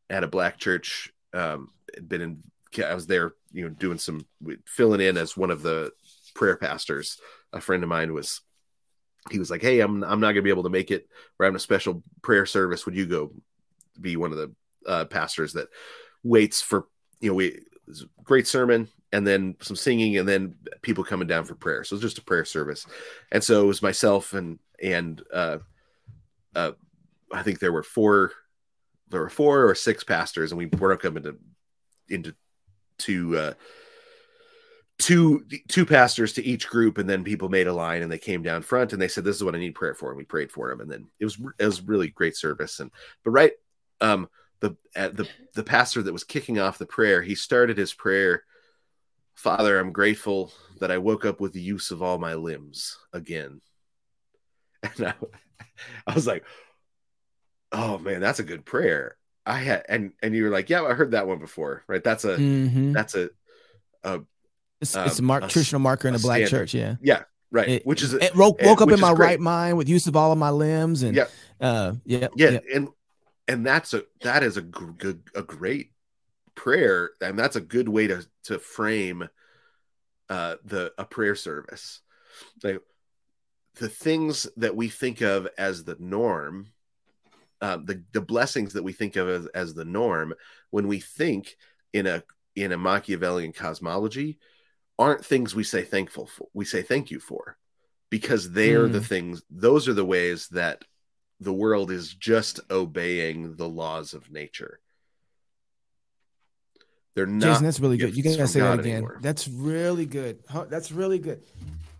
at 0.09 0.23
a 0.23 0.27
black 0.27 0.57
church. 0.57 1.11
Um, 1.33 1.69
been 2.07 2.21
in. 2.21 2.43
I 2.83 2.93
was 2.93 3.07
there, 3.07 3.33
you 3.51 3.63
know, 3.63 3.69
doing 3.69 3.97
some 3.97 4.25
filling 4.65 5.01
in 5.01 5.17
as 5.17 5.35
one 5.35 5.49
of 5.49 5.63
the 5.63 5.91
prayer 6.35 6.57
pastors. 6.57 7.19
A 7.53 7.61
friend 7.61 7.83
of 7.83 7.89
mine 7.89 8.13
was. 8.13 8.41
He 9.31 9.39
was 9.39 9.49
like, 9.49 9.61
"Hey, 9.61 9.79
I'm 9.79 10.03
I'm 10.03 10.19
not 10.19 10.31
gonna 10.31 10.41
be 10.43 10.51
able 10.51 10.63
to 10.63 10.69
make 10.69 10.91
it. 10.91 11.07
We're 11.37 11.45
having 11.45 11.57
a 11.57 11.59
special 11.59 12.03
prayer 12.21 12.45
service. 12.45 12.85
Would 12.85 12.95
you 12.95 13.05
go 13.05 13.31
be 13.99 14.15
one 14.15 14.31
of 14.31 14.37
the 14.37 14.53
uh, 14.85 15.05
pastors 15.05 15.53
that 15.53 15.67
waits 16.23 16.61
for 16.61 16.87
you 17.19 17.29
know 17.29 17.35
we 17.35 17.59
great 18.23 18.47
sermon 18.47 18.87
and 19.11 19.25
then 19.25 19.55
some 19.61 19.75
singing 19.75 20.17
and 20.17 20.27
then 20.27 20.55
people 20.81 21.03
coming 21.03 21.27
down 21.27 21.45
for 21.45 21.55
prayer. 21.55 21.83
So 21.83 21.93
it 21.93 21.97
was 21.97 22.01
just 22.01 22.17
a 22.17 22.23
prayer 22.23 22.45
service. 22.45 22.85
And 23.31 23.43
so 23.43 23.63
it 23.63 23.67
was 23.67 23.81
myself 23.81 24.33
and 24.33 24.59
and 24.81 25.21
uh 25.33 25.57
uh 26.55 26.71
I 27.31 27.43
think 27.43 27.59
there 27.59 27.73
were 27.73 27.83
four 27.83 28.31
there 29.09 29.21
were 29.21 29.29
four 29.29 29.67
or 29.67 29.75
six 29.75 30.03
pastors 30.03 30.51
and 30.51 30.59
we 30.59 30.65
broke 30.65 31.01
them 31.01 31.17
into 31.17 31.37
into 32.09 32.33
two 32.97 33.37
uh 33.37 33.53
two 34.99 35.45
two 35.67 35.85
pastors 35.85 36.33
to 36.33 36.43
each 36.43 36.67
group 36.67 36.97
and 36.97 37.09
then 37.09 37.23
people 37.23 37.49
made 37.49 37.67
a 37.67 37.73
line 37.73 38.01
and 38.01 38.11
they 38.11 38.17
came 38.17 38.41
down 38.41 38.61
front 38.61 38.93
and 38.93 39.01
they 39.01 39.07
said 39.07 39.23
this 39.23 39.35
is 39.35 39.43
what 39.43 39.55
I 39.55 39.59
need 39.59 39.75
prayer 39.75 39.93
for 39.93 40.09
and 40.09 40.17
we 40.17 40.25
prayed 40.25 40.51
for 40.51 40.69
them 40.69 40.81
and 40.81 40.91
then 40.91 41.07
it 41.19 41.25
was 41.25 41.39
it 41.59 41.65
was 41.65 41.81
really 41.81 42.09
great 42.09 42.35
service 42.35 42.79
and 42.79 42.91
but 43.23 43.31
right 43.31 43.51
um 44.01 44.27
the 44.59 44.75
uh, 44.95 45.09
the 45.09 45.27
the 45.53 45.63
pastor 45.63 46.01
that 46.01 46.13
was 46.13 46.23
kicking 46.23 46.59
off 46.59 46.77
the 46.77 46.85
prayer, 46.85 47.21
he 47.21 47.35
started 47.35 47.77
his 47.77 47.93
prayer, 47.93 48.43
Father, 49.37 49.79
I'm 49.79 49.91
grateful 49.91 50.51
that 50.79 50.91
I 50.91 50.97
woke 50.97 51.23
up 51.23 51.39
with 51.39 51.53
the 51.53 51.61
use 51.61 51.91
of 51.91 52.01
all 52.01 52.17
my 52.17 52.33
limbs 52.33 52.97
again. 53.13 53.61
And 54.97 55.07
I, 55.07 55.13
I 56.05 56.13
was 56.13 56.27
like, 56.27 56.45
oh 57.71 57.97
man, 57.97 58.21
that's 58.21 58.39
a 58.39 58.43
good 58.43 58.63
prayer. 58.63 59.17
I 59.45 59.59
had 59.59 59.85
and 59.89 60.11
and 60.21 60.35
you 60.35 60.43
were 60.43 60.49
like, 60.49 60.69
yeah, 60.69 60.83
I 60.83 60.93
heard 60.93 61.11
that 61.11 61.27
one 61.27 61.39
before, 61.39 61.83
right? 61.87 62.03
That's 62.03 62.25
a 62.25 62.37
mm-hmm. 62.37 62.91
that's 62.93 63.15
a, 63.15 63.29
a 64.03 64.21
it's, 64.81 64.95
um, 64.95 65.07
it's 65.07 65.19
a, 65.19 65.23
mar- 65.23 65.39
a 65.39 65.47
traditional 65.47 65.81
marker 65.81 66.07
in 66.07 66.13
a, 66.13 66.17
a 66.17 66.19
black 66.19 66.47
standard. 66.47 66.67
church, 66.67 66.73
yeah, 66.75 66.95
yeah, 67.01 67.23
right. 67.51 67.67
It, 67.67 67.85
which 67.85 68.03
is 68.03 68.13
it 68.13 68.35
woke, 68.35 68.61
woke 68.61 68.81
up 68.81 68.91
in 68.91 68.99
my 68.99 69.11
right 69.11 69.39
mind 69.39 69.77
with 69.77 69.89
use 69.89 70.05
of 70.05 70.15
all 70.15 70.31
of 70.31 70.37
my 70.37 70.51
limbs, 70.51 71.01
and 71.01 71.15
yeah, 71.15 71.25
uh, 71.59 71.93
yeah, 72.05 72.27
yeah, 72.35 72.49
yeah. 72.51 72.59
and 72.75 72.89
and 73.47 73.65
that's 73.65 73.93
a 73.93 74.03
that 74.21 74.43
is 74.43 74.57
a 74.57 74.61
good 74.61 75.23
a 75.33 75.41
great 75.41 75.91
prayer 76.57 77.11
and 77.21 77.39
that's 77.39 77.55
a 77.55 77.61
good 77.61 77.87
way 77.87 78.07
to 78.07 78.25
to 78.43 78.59
frame 78.59 79.29
uh 80.29 80.55
the 80.65 80.91
a 80.97 81.05
prayer 81.05 81.35
service 81.35 82.01
like 82.63 82.81
the 83.79 83.87
things 83.87 84.47
that 84.57 84.75
we 84.75 84.89
think 84.89 85.21
of 85.21 85.47
as 85.57 85.83
the 85.83 85.95
norm 85.99 86.67
uh, 87.59 87.77
the 87.77 88.03
the 88.11 88.21
blessings 88.21 88.73
that 88.73 88.83
we 88.83 88.93
think 88.93 89.15
of 89.15 89.29
as, 89.29 89.45
as 89.47 89.73
the 89.73 89.85
norm 89.85 90.33
when 90.69 90.87
we 90.87 90.99
think 90.99 91.55
in 91.93 92.05
a 92.05 92.21
in 92.55 92.71
a 92.71 92.77
machiavellian 92.77 93.53
cosmology 93.53 94.37
aren't 94.99 95.25
things 95.25 95.55
we 95.55 95.63
say 95.63 95.81
thankful 95.81 96.27
for 96.27 96.47
we 96.53 96.65
say 96.65 96.81
thank 96.81 97.09
you 97.09 97.19
for 97.19 97.57
because 98.09 98.51
they're 98.51 98.87
mm. 98.87 98.91
the 98.91 99.01
things 99.01 99.41
those 99.49 99.87
are 99.87 99.93
the 99.93 100.05
ways 100.05 100.47
that 100.49 100.83
the 101.39 101.53
world 101.53 101.91
is 101.91 102.13
just 102.13 102.59
obeying 102.71 103.55
the 103.55 103.69
laws 103.69 104.13
of 104.13 104.31
nature. 104.31 104.79
They're 107.17 107.25
not. 107.25 107.47
Jason, 107.47 107.63
that's 107.63 107.79
really 107.79 107.97
good. 107.97 108.15
You 108.15 108.21
gotta 108.21 108.47
say 108.47 108.59
God 108.59 108.77
that 108.77 108.81
again. 108.81 108.97
Anymore. 108.97 109.17
That's 109.21 109.47
really 109.47 110.05
good. 110.05 110.37
That's 110.69 110.91
really 110.91 111.17
good. 111.17 111.41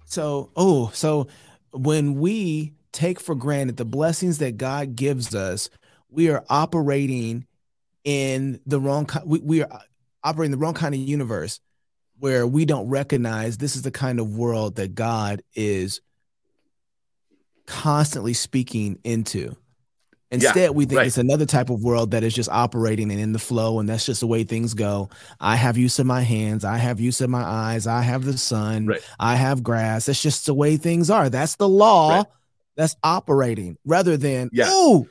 So, 0.05 0.51
oh, 0.55 0.91
so 0.93 1.27
when 1.71 2.19
we 2.19 2.73
take 2.91 3.19
for 3.19 3.33
granted 3.33 3.77
the 3.77 3.85
blessings 3.85 4.37
that 4.37 4.57
God 4.57 4.95
gives 4.95 5.33
us, 5.33 5.71
we 6.11 6.29
are 6.29 6.45
operating 6.51 7.47
in 8.03 8.59
the 8.67 8.79
wrong. 8.79 9.09
We, 9.25 9.39
we 9.39 9.63
are 9.63 9.81
operating 10.23 10.51
the 10.51 10.59
wrong 10.59 10.75
kind 10.75 10.93
of 10.93 11.01
universe 11.01 11.59
where 12.19 12.45
we 12.45 12.65
don't 12.65 12.87
recognize 12.87 13.57
this 13.57 13.75
is 13.75 13.81
the 13.81 13.89
kind 13.89 14.19
of 14.19 14.37
world 14.37 14.75
that 14.75 14.93
God 14.93 15.41
is 15.55 15.99
constantly 17.65 18.35
speaking 18.35 18.99
into. 19.03 19.55
Instead, 20.29 20.55
yeah, 20.57 20.69
we 20.69 20.85
think 20.85 20.97
right. 20.97 21.07
it's 21.07 21.17
another 21.17 21.45
type 21.45 21.69
of 21.69 21.83
world 21.83 22.11
that 22.11 22.21
is 22.21 22.33
just 22.33 22.49
operating 22.49 23.11
and 23.11 23.19
in 23.19 23.31
the 23.31 23.39
flow, 23.39 23.79
and 23.79 23.87
that's 23.87 24.05
just 24.05 24.19
the 24.19 24.27
way 24.27 24.43
things 24.43 24.73
go. 24.73 25.09
I 25.39 25.55
have 25.55 25.77
use 25.77 25.99
of 25.99 26.05
my 26.05 26.21
hands, 26.21 26.65
I 26.65 26.77
have 26.77 26.99
use 26.99 27.21
of 27.21 27.29
my 27.29 27.43
eyes, 27.43 27.87
I 27.87 28.01
have 28.01 28.25
the 28.25 28.37
sun, 28.37 28.87
right. 28.87 29.01
I 29.19 29.35
have 29.35 29.63
grass. 29.63 30.07
That's 30.07 30.21
just 30.21 30.45
the 30.45 30.53
way 30.53 30.75
things 30.75 31.09
are. 31.09 31.29
That's 31.29 31.55
the 31.55 31.69
law 31.69 32.17
right. 32.17 32.25
that's 32.75 32.97
operating 33.03 33.77
rather 33.85 34.17
than, 34.17 34.49
yeah. 34.51 34.65
oh, 34.67 35.07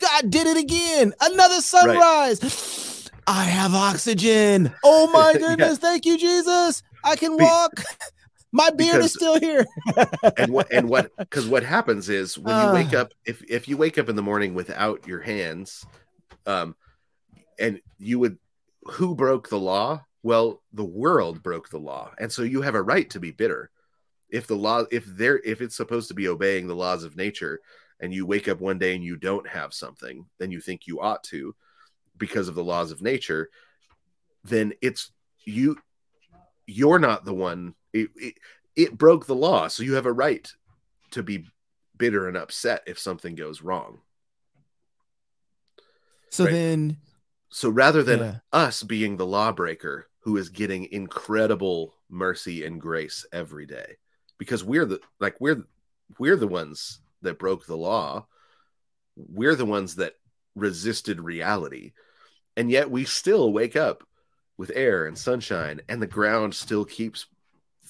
God 0.00 0.30
did 0.30 0.46
it 0.46 0.56
again. 0.56 1.12
Another 1.20 1.60
sunrise. 1.60 3.10
I 3.26 3.44
have 3.44 3.74
oxygen. 3.74 4.72
Oh 4.84 5.10
my 5.12 5.32
goodness. 5.38 5.78
yeah. 5.82 5.88
Thank 5.88 6.06
you, 6.06 6.16
Jesus. 6.16 6.82
I 7.04 7.16
can 7.16 7.36
walk. 7.36 7.72
My 8.52 8.70
beard 8.70 8.96
because, 8.96 9.04
is 9.06 9.12
still 9.12 9.38
here. 9.38 9.66
and 10.36 10.52
what 10.52 10.72
and 10.72 10.88
what 10.88 11.12
because 11.18 11.46
what 11.46 11.62
happens 11.62 12.08
is 12.08 12.36
when 12.36 12.54
uh, 12.54 12.66
you 12.66 12.72
wake 12.74 12.94
ah. 12.94 13.02
up, 13.02 13.12
if 13.24 13.42
if 13.48 13.68
you 13.68 13.76
wake 13.76 13.98
up 13.98 14.08
in 14.08 14.16
the 14.16 14.22
morning 14.22 14.54
without 14.54 15.06
your 15.06 15.20
hands, 15.20 15.86
um, 16.46 16.74
and 17.58 17.80
you 17.98 18.18
would 18.18 18.38
who 18.84 19.14
broke 19.14 19.48
the 19.48 19.58
law? 19.58 20.04
Well, 20.22 20.62
the 20.72 20.84
world 20.84 21.42
broke 21.42 21.70
the 21.70 21.78
law, 21.78 22.12
and 22.18 22.30
so 22.30 22.42
you 22.42 22.62
have 22.62 22.74
a 22.74 22.82
right 22.82 23.08
to 23.10 23.20
be 23.20 23.30
bitter. 23.30 23.70
If 24.28 24.46
the 24.46 24.56
law, 24.56 24.84
if 24.90 25.04
there, 25.06 25.40
if 25.44 25.60
it's 25.60 25.76
supposed 25.76 26.08
to 26.08 26.14
be 26.14 26.28
obeying 26.28 26.66
the 26.66 26.76
laws 26.76 27.04
of 27.04 27.16
nature, 27.16 27.60
and 28.00 28.12
you 28.12 28.26
wake 28.26 28.48
up 28.48 28.60
one 28.60 28.78
day 28.78 28.94
and 28.94 29.04
you 29.04 29.16
don't 29.16 29.48
have 29.48 29.72
something, 29.72 30.26
then 30.38 30.50
you 30.50 30.60
think 30.60 30.86
you 30.86 31.00
ought 31.00 31.22
to, 31.24 31.54
because 32.16 32.48
of 32.48 32.54
the 32.54 32.64
laws 32.64 32.90
of 32.90 33.02
nature, 33.02 33.48
then 34.44 34.72
it's 34.82 35.10
you. 35.44 35.76
You're 36.66 37.00
not 37.00 37.24
the 37.24 37.34
one 37.34 37.74
it, 37.92 38.10
it, 38.16 38.34
it 38.76 38.98
broke 38.98 39.26
the 39.26 39.34
law, 39.34 39.68
so 39.68 39.82
you 39.82 39.94
have 39.94 40.06
a 40.06 40.12
right 40.12 40.50
to 41.12 41.22
be 41.22 41.46
bitter 41.96 42.28
and 42.28 42.36
upset 42.36 42.82
if 42.86 42.98
something 42.98 43.34
goes 43.34 43.62
wrong. 43.62 43.98
So 46.30 46.44
right? 46.44 46.52
then, 46.52 46.96
so 47.50 47.68
rather 47.68 48.02
than 48.02 48.20
yeah. 48.20 48.34
us 48.52 48.82
being 48.82 49.16
the 49.16 49.26
lawbreaker 49.26 50.08
who 50.20 50.36
is 50.36 50.48
getting 50.48 50.90
incredible 50.92 51.94
mercy 52.08 52.64
and 52.64 52.80
grace 52.80 53.26
every 53.32 53.66
day, 53.66 53.96
because 54.38 54.64
we're 54.64 54.86
the 54.86 55.00
like 55.18 55.40
we're 55.40 55.64
we're 56.18 56.36
the 56.36 56.48
ones 56.48 57.00
that 57.22 57.38
broke 57.38 57.66
the 57.66 57.76
law, 57.76 58.26
we're 59.16 59.56
the 59.56 59.66
ones 59.66 59.96
that 59.96 60.14
resisted 60.54 61.20
reality, 61.20 61.92
and 62.56 62.70
yet 62.70 62.90
we 62.90 63.04
still 63.04 63.52
wake 63.52 63.76
up 63.76 64.04
with 64.56 64.72
air 64.74 65.06
and 65.06 65.18
sunshine, 65.18 65.80
and 65.88 66.00
the 66.00 66.06
ground 66.06 66.54
still 66.54 66.84
keeps 66.84 67.26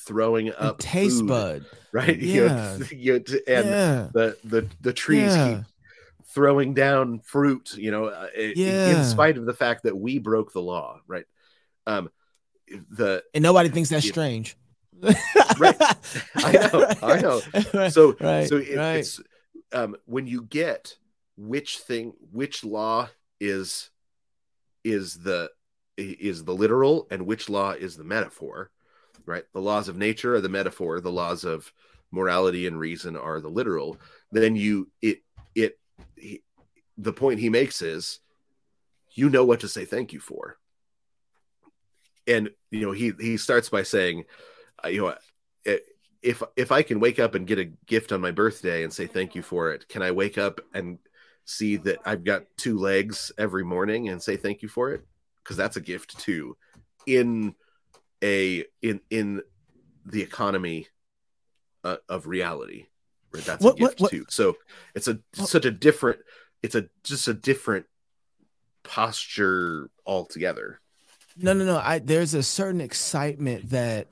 throwing 0.06 0.52
up 0.52 0.78
taste 0.78 1.20
food, 1.20 1.28
bud, 1.28 1.64
right? 1.92 2.18
Yeah. 2.18 2.78
You 2.90 3.12
know, 3.14 3.16
and 3.48 3.66
yeah. 3.66 4.08
the 4.12 4.36
the 4.44 4.68
the 4.80 4.92
trees 4.92 5.34
yeah. 5.34 5.56
keep 5.56 5.64
throwing 6.28 6.74
down 6.74 7.20
fruit. 7.20 7.74
You 7.76 7.90
know, 7.90 8.06
uh, 8.06 8.28
yeah. 8.34 8.98
in 8.98 9.04
spite 9.04 9.38
of 9.38 9.46
the 9.46 9.54
fact 9.54 9.84
that 9.84 9.96
we 9.96 10.18
broke 10.18 10.52
the 10.52 10.62
law, 10.62 11.00
right? 11.06 11.24
Um, 11.86 12.10
the 12.90 13.22
and 13.34 13.42
nobody 13.42 13.68
thinks 13.68 13.90
that's 13.90 14.06
strange. 14.06 14.56
right. 15.58 15.76
I 16.36 16.52
know. 16.52 16.92
I 17.02 17.20
know. 17.20 17.88
So 17.88 18.16
right, 18.20 18.48
so 18.48 18.56
it, 18.58 18.76
right. 18.76 18.96
it's 18.96 19.20
um 19.72 19.96
when 20.04 20.26
you 20.26 20.42
get 20.42 20.94
which 21.36 21.78
thing 21.78 22.12
which 22.32 22.64
law 22.64 23.08
is 23.40 23.90
is 24.84 25.14
the 25.14 25.50
is 25.96 26.44
the 26.44 26.54
literal 26.54 27.06
and 27.10 27.26
which 27.26 27.48
law 27.48 27.72
is 27.72 27.96
the 27.96 28.04
metaphor 28.04 28.70
right? 29.30 29.44
The 29.52 29.60
laws 29.60 29.88
of 29.88 29.96
nature 29.96 30.34
are 30.34 30.40
the 30.40 30.48
metaphor, 30.48 31.00
the 31.00 31.12
laws 31.12 31.44
of 31.44 31.72
morality 32.10 32.66
and 32.66 32.78
reason 32.78 33.16
are 33.16 33.40
the 33.40 33.48
literal. 33.48 33.98
Then 34.32 34.56
you 34.56 34.90
it 35.00 35.20
it 35.54 35.78
he, 36.16 36.42
the 36.98 37.12
point 37.12 37.40
he 37.40 37.48
makes 37.48 37.80
is 37.82 38.20
you 39.12 39.30
know 39.30 39.44
what 39.44 39.60
to 39.60 39.68
say 39.68 39.84
thank 39.84 40.12
you 40.12 40.20
for. 40.20 40.58
And 42.26 42.50
you 42.70 42.82
know 42.82 42.92
he 42.92 43.12
he 43.18 43.36
starts 43.36 43.68
by 43.68 43.82
saying, 43.84 44.24
uh, 44.84 44.88
you 44.88 45.02
know, 45.02 45.14
if 46.22 46.42
if 46.56 46.72
I 46.72 46.82
can 46.82 47.00
wake 47.00 47.18
up 47.18 47.34
and 47.34 47.46
get 47.46 47.58
a 47.58 47.64
gift 47.86 48.12
on 48.12 48.20
my 48.20 48.30
birthday 48.30 48.84
and 48.84 48.92
say 48.92 49.06
thank 49.06 49.34
you 49.34 49.42
for 49.42 49.72
it, 49.72 49.88
can 49.88 50.02
I 50.02 50.10
wake 50.10 50.38
up 50.38 50.60
and 50.74 50.98
see 51.44 51.76
that 51.78 51.98
I've 52.04 52.24
got 52.24 52.44
two 52.56 52.78
legs 52.78 53.32
every 53.38 53.64
morning 53.64 54.08
and 54.08 54.22
say 54.22 54.36
thank 54.36 54.62
you 54.62 54.68
for 54.68 54.92
it? 54.92 55.02
Because 55.42 55.56
that's 55.56 55.76
a 55.76 55.80
gift 55.80 56.18
too. 56.18 56.56
In 57.06 57.54
a 58.22 58.64
in 58.82 59.00
in 59.10 59.42
the 60.06 60.22
economy 60.22 60.88
uh, 61.84 61.96
of 62.08 62.26
reality 62.26 62.86
right? 63.32 63.44
That's 63.44 63.64
what, 63.64 63.74
a 63.74 63.78
gift 63.78 64.00
what, 64.00 64.00
what? 64.00 64.10
too. 64.10 64.26
So 64.28 64.56
it's 64.94 65.08
a 65.08 65.18
such 65.32 65.64
a 65.64 65.70
different 65.70 66.20
it's 66.62 66.74
a 66.74 66.88
just 67.04 67.28
a 67.28 67.34
different 67.34 67.86
posture 68.82 69.90
altogether. 70.06 70.80
No 71.36 71.52
no 71.52 71.64
no. 71.64 71.78
I 71.78 71.98
there's 71.98 72.34
a 72.34 72.42
certain 72.42 72.80
excitement 72.80 73.70
that 73.70 74.08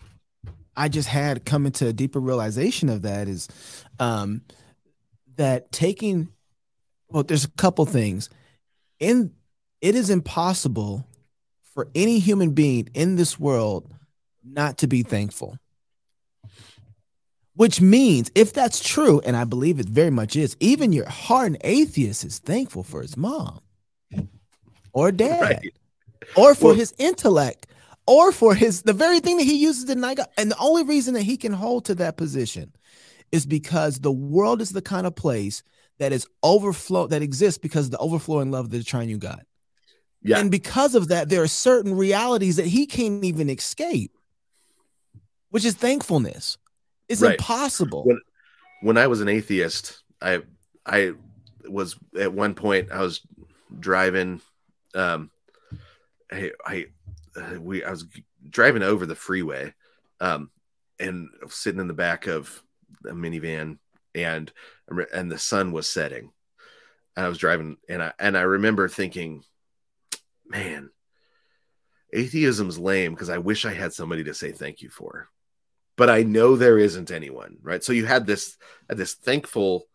i 0.76 0.88
just 0.88 1.08
had 1.08 1.44
coming 1.44 1.72
to 1.72 1.88
a 1.88 1.92
deeper 1.92 2.20
realization 2.20 2.88
of 2.88 3.02
that 3.02 3.26
is 3.26 3.48
um 3.98 4.42
that 5.36 5.72
taking 5.72 6.28
well 7.08 7.22
there's 7.22 7.44
a 7.44 7.50
couple 7.50 7.84
things. 7.86 8.30
In 9.00 9.32
it 9.80 9.94
is 9.94 10.10
impossible 10.10 11.06
for 11.74 11.88
any 11.94 12.18
human 12.18 12.50
being 12.50 12.88
in 12.94 13.16
this 13.16 13.38
world 13.38 13.92
not 14.44 14.78
to 14.78 14.86
be 14.86 15.02
thankful. 15.02 15.58
Which 17.54 17.80
means, 17.80 18.30
if 18.36 18.52
that's 18.52 18.80
true, 18.80 19.20
and 19.24 19.36
I 19.36 19.44
believe 19.44 19.80
it 19.80 19.88
very 19.88 20.10
much 20.10 20.36
is, 20.36 20.56
even 20.60 20.92
your 20.92 21.08
hardened 21.08 21.58
atheist 21.62 22.24
is 22.24 22.38
thankful 22.38 22.84
for 22.84 23.02
his 23.02 23.16
mom 23.16 23.60
or 24.92 25.10
dad 25.10 25.40
right. 25.62 25.74
or 26.36 26.54
for 26.54 26.66
well, 26.66 26.74
his 26.74 26.94
intellect 26.98 27.66
or 28.06 28.30
for 28.32 28.54
his 28.54 28.82
the 28.82 28.92
very 28.92 29.20
thing 29.20 29.38
that 29.38 29.44
he 29.44 29.56
uses 29.56 29.84
to 29.84 29.94
deny 29.94 30.14
God. 30.14 30.28
And 30.36 30.50
the 30.50 30.58
only 30.58 30.84
reason 30.84 31.14
that 31.14 31.22
he 31.22 31.36
can 31.36 31.52
hold 31.52 31.84
to 31.86 31.96
that 31.96 32.16
position 32.16 32.72
is 33.32 33.44
because 33.44 33.98
the 33.98 34.12
world 34.12 34.60
is 34.60 34.70
the 34.70 34.82
kind 34.82 35.06
of 35.06 35.14
place 35.14 35.62
that 35.98 36.12
is 36.12 36.26
overflow 36.42 37.06
that 37.08 37.22
exists 37.22 37.58
because 37.58 37.86
of 37.86 37.90
the 37.90 37.98
overflowing 37.98 38.50
love 38.50 38.66
of 38.66 38.70
the 38.70 38.82
triune 38.82 39.18
God. 39.18 39.44
Yeah. 40.22 40.38
And 40.38 40.50
because 40.50 40.94
of 40.94 41.08
that, 41.08 41.28
there 41.28 41.42
are 41.42 41.48
certain 41.48 41.94
realities 41.94 42.56
that 42.56 42.66
he 42.66 42.86
can't 42.86 43.24
even 43.24 43.48
escape 43.50 44.16
which 45.50 45.64
is 45.64 45.74
thankfulness. 45.74 46.58
It's 47.08 47.22
right. 47.22 47.32
impossible. 47.32 48.04
When, 48.04 48.20
when 48.82 48.98
I 48.98 49.06
was 49.06 49.20
an 49.20 49.28
atheist, 49.28 50.02
I 50.20 50.42
I 50.84 51.12
was 51.68 51.96
at 52.18 52.32
one 52.32 52.54
point 52.54 52.90
I 52.92 53.02
was 53.02 53.20
driving 53.78 54.40
um 54.94 55.30
I 56.30 56.52
I 56.64 56.86
uh, 57.36 57.60
we 57.60 57.84
I 57.84 57.90
was 57.90 58.06
driving 58.48 58.82
over 58.82 59.06
the 59.06 59.14
freeway 59.14 59.74
um 60.20 60.50
and 60.98 61.28
sitting 61.48 61.80
in 61.80 61.88
the 61.88 61.94
back 61.94 62.26
of 62.26 62.62
a 63.04 63.12
minivan 63.12 63.78
and 64.14 64.50
and 65.12 65.30
the 65.30 65.38
sun 65.38 65.72
was 65.72 65.88
setting 65.88 66.30
and 67.16 67.26
I 67.26 67.28
was 67.28 67.38
driving 67.38 67.76
and 67.88 68.02
I 68.02 68.12
and 68.18 68.36
I 68.36 68.42
remember 68.42 68.88
thinking 68.88 69.44
man 70.46 70.90
atheism's 72.14 72.78
lame 72.78 73.12
because 73.12 73.28
I 73.28 73.38
wish 73.38 73.66
I 73.66 73.74
had 73.74 73.92
somebody 73.92 74.24
to 74.24 74.34
say 74.34 74.52
thank 74.52 74.80
you 74.80 74.88
for 74.88 75.28
but 75.98 76.08
I 76.08 76.22
know 76.22 76.54
there 76.54 76.78
isn't 76.78 77.10
anyone, 77.10 77.56
right? 77.60 77.82
So 77.82 77.92
you 77.92 78.06
had 78.06 78.24
this 78.24 78.56
this 78.88 79.14
thankful 79.14 79.88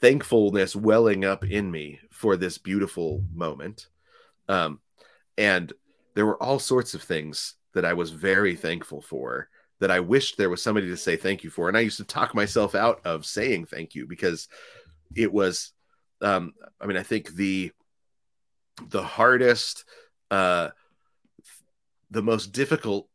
thankfulness 0.00 0.76
welling 0.76 1.24
up 1.24 1.44
in 1.44 1.68
me 1.68 1.98
for 2.12 2.36
this 2.36 2.56
beautiful 2.56 3.24
moment. 3.34 3.88
Um, 4.48 4.78
and 5.36 5.72
there 6.14 6.24
were 6.24 6.40
all 6.40 6.60
sorts 6.60 6.94
of 6.94 7.02
things 7.02 7.54
that 7.74 7.84
I 7.84 7.94
was 7.94 8.12
very 8.12 8.54
thankful 8.54 9.02
for 9.02 9.48
that 9.80 9.90
I 9.90 9.98
wished 9.98 10.36
there 10.36 10.50
was 10.50 10.62
somebody 10.62 10.86
to 10.86 10.96
say 10.96 11.16
thank 11.16 11.42
you 11.42 11.50
for. 11.50 11.66
And 11.66 11.76
I 11.76 11.80
used 11.80 11.96
to 11.96 12.04
talk 12.04 12.32
myself 12.32 12.76
out 12.76 13.00
of 13.04 13.26
saying 13.26 13.66
thank 13.66 13.96
you 13.96 14.06
because 14.06 14.46
it 15.16 15.32
was 15.32 15.72
um, 16.20 16.54
I 16.80 16.86
mean, 16.86 16.96
I 16.96 17.02
think 17.02 17.34
the 17.34 17.72
the 18.90 19.02
hardest 19.02 19.84
uh 20.30 20.68
the 22.12 22.22
most 22.22 22.52
difficult 22.52 23.08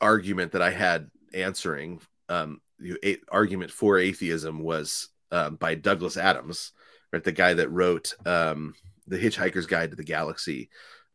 argument 0.00 0.52
that 0.52 0.62
I 0.62 0.70
had 0.70 1.10
answering 1.34 2.00
um, 2.28 2.60
the 2.78 3.18
argument 3.30 3.70
for 3.70 3.98
atheism 3.98 4.60
was 4.60 5.08
um, 5.32 5.56
by 5.56 5.74
Douglas 5.74 6.16
Adams, 6.16 6.72
right? 7.12 7.22
The 7.22 7.32
guy 7.32 7.54
that 7.54 7.70
wrote 7.70 8.14
um, 8.24 8.74
the 9.06 9.18
Hitchhiker's 9.18 9.66
Guide 9.66 9.90
to 9.90 9.96
the 9.96 10.04
Galaxy, 10.04 10.70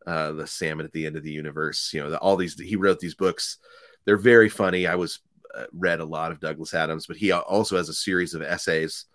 uh, 0.05 0.33
the 0.33 0.47
Salmon 0.47 0.85
at 0.85 0.91
the 0.91 1.05
End 1.05 1.15
of 1.15 1.23
the 1.23 1.31
Universe. 1.31 1.91
You 1.93 2.03
know, 2.03 2.09
the, 2.11 2.19
all 2.19 2.35
these 2.35 2.59
he 2.59 2.75
wrote 2.75 2.99
these 2.99 3.15
books. 3.15 3.57
They're 4.05 4.17
very 4.17 4.49
funny. 4.49 4.85
I 4.85 4.95
was 4.95 5.19
uh, 5.55 5.65
read 5.73 5.99
a 5.99 6.05
lot 6.05 6.31
of 6.31 6.39
Douglas 6.39 6.73
Adams, 6.73 7.07
but 7.07 7.17
he 7.17 7.31
also 7.31 7.77
has 7.77 7.89
a 7.89 7.93
series 7.93 8.33
of 8.33 8.41
essays. 8.41 9.05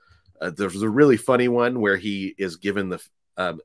Uh, 0.40 0.50
there's 0.50 0.82
a 0.82 0.88
really 0.88 1.18
funny 1.18 1.48
one 1.48 1.80
where 1.80 1.96
he 1.96 2.34
is 2.38 2.56
given 2.56 2.88
the 2.88 3.00
um, 3.36 3.60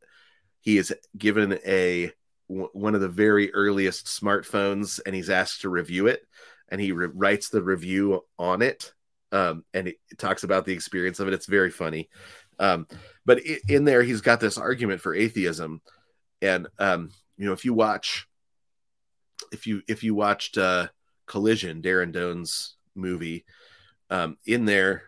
he 0.60 0.78
is 0.78 0.94
given 1.18 1.57
a 1.66 2.12
one 2.48 2.94
of 2.94 3.02
the 3.02 3.10
very 3.10 3.52
earliest 3.53 4.06
smartphones, 4.06 4.99
and 5.06 5.16
he's 5.16 5.30
asked 5.32 5.62
to 5.62 5.70
review 5.70 6.07
it 6.07 6.22
and 6.70 6.80
he 6.82 6.92
re- 6.92 7.10
writes 7.14 7.50
the 7.50 7.62
review 7.62 8.24
on 8.38 8.62
it 8.62 8.94
um, 9.32 9.66
and 9.74 9.90
it, 9.90 9.98
it 10.10 10.18
talks 10.18 10.44
about 10.44 10.66
the 10.66 10.74
experience 10.74 11.20
of 11.20 11.28
it. 11.28 11.34
It's 11.34 11.46
very 11.46 11.70
funny. 11.70 12.10
Um, 12.58 12.88
but 13.26 13.40
i 13.40 13.58
in 13.68 13.84
there, 13.84 14.02
he's 14.02 14.22
got 14.22 14.40
this 14.40 14.58
argument 14.58 15.02
for 15.02 15.14
atheism, 15.14 15.82
and 16.42 16.68
um, 16.80 17.12
you 17.38 17.46
know, 17.46 17.52
if 17.52 17.66
you 17.66 17.74
watch, 17.74 18.28
if 19.52 19.68
you 19.68 19.82
if 19.90 20.04
you 20.04 20.16
watched 20.16 20.58
uh, 20.58 20.88
Collision, 21.26 21.82
Darren 21.82 22.14
Doane's 22.14 22.76
movie, 22.96 23.46
um, 24.10 24.38
in 24.46 24.64
there, 24.64 25.04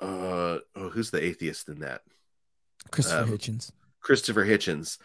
uh, 0.00 0.58
oh, 0.74 0.88
who's 0.90 1.10
the 1.10 1.22
atheist 1.22 1.68
in 1.68 1.80
that? 1.80 2.00
Christopher 2.90 3.24
Um, 3.24 3.30
Hitchens. 3.36 3.72
Christopher 4.00 4.46
Hitchens. 4.46 4.96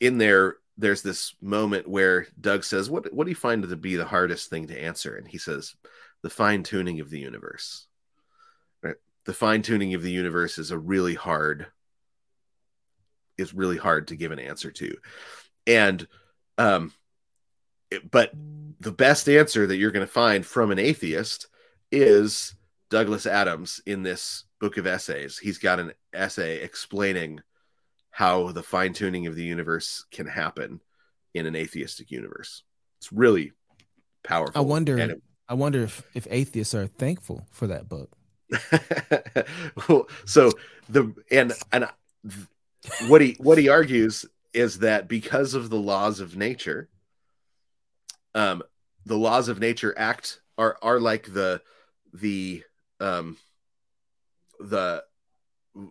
In 0.00 0.18
there, 0.18 0.56
there's 0.82 1.02
this 1.02 1.34
moment 1.40 1.88
where 1.88 2.26
Doug 2.40 2.64
says, 2.64 2.90
"What 2.90 3.12
what 3.12 3.24
do 3.24 3.30
you 3.30 3.36
find 3.36 3.62
to 3.62 3.76
be 3.76 3.96
the 3.96 4.04
hardest 4.04 4.50
thing 4.50 4.66
to 4.66 4.78
answer?" 4.78 5.16
And 5.16 5.26
he 5.26 5.38
says, 5.38 5.74
"The 6.22 6.30
fine 6.30 6.64
tuning 6.64 7.00
of 7.00 7.08
the 7.08 7.20
universe." 7.20 7.86
Right? 8.82 8.96
The 9.24 9.32
fine 9.32 9.62
tuning 9.62 9.94
of 9.94 10.02
the 10.02 10.10
universe 10.10 10.58
is 10.58 10.70
a 10.72 10.78
really 10.78 11.14
hard. 11.14 11.68
Is 13.38 13.54
really 13.54 13.78
hard 13.78 14.08
to 14.08 14.16
give 14.16 14.32
an 14.32 14.38
answer 14.38 14.70
to, 14.72 14.96
and 15.66 16.06
um, 16.58 16.92
it- 17.90 18.10
but 18.10 18.32
the 18.80 18.92
best 18.92 19.28
answer 19.28 19.66
that 19.66 19.76
you're 19.76 19.90
going 19.92 20.06
to 20.06 20.12
find 20.12 20.44
from 20.44 20.70
an 20.70 20.78
atheist 20.78 21.46
is 21.90 22.54
Douglas 22.90 23.26
Adams 23.26 23.80
in 23.86 24.02
this 24.02 24.44
book 24.60 24.76
of 24.76 24.86
essays. 24.86 25.38
He's 25.38 25.58
got 25.58 25.80
an 25.80 25.92
essay 26.12 26.62
explaining 26.62 27.40
how 28.12 28.52
the 28.52 28.62
fine 28.62 28.92
tuning 28.92 29.26
of 29.26 29.34
the 29.34 29.42
universe 29.42 30.04
can 30.12 30.26
happen 30.26 30.80
in 31.34 31.46
an 31.46 31.56
atheistic 31.56 32.10
universe. 32.10 32.62
It's 32.98 33.12
really 33.12 33.52
powerful. 34.22 34.60
I 34.60 34.64
wonder. 34.64 34.98
And 34.98 35.22
I 35.48 35.54
wonder 35.54 35.82
if, 35.82 36.02
if 36.14 36.28
atheists 36.30 36.74
are 36.74 36.86
thankful 36.86 37.46
for 37.50 37.66
that 37.66 37.88
book. 37.88 38.16
Well, 39.88 40.08
so 40.26 40.52
the 40.88 41.14
and 41.30 41.52
and 41.72 41.88
what 43.08 43.20
he 43.22 43.36
what 43.38 43.58
he 43.58 43.68
argues 43.68 44.26
is 44.52 44.80
that 44.80 45.08
because 45.08 45.54
of 45.54 45.70
the 45.70 45.78
laws 45.78 46.20
of 46.20 46.36
nature, 46.36 46.90
um, 48.34 48.62
the 49.06 49.16
laws 49.16 49.48
of 49.48 49.58
nature 49.58 49.94
act 49.96 50.40
are 50.58 50.76
are 50.82 51.00
like 51.00 51.32
the 51.32 51.62
the 52.12 52.62
um 53.00 53.38
the 54.60 55.02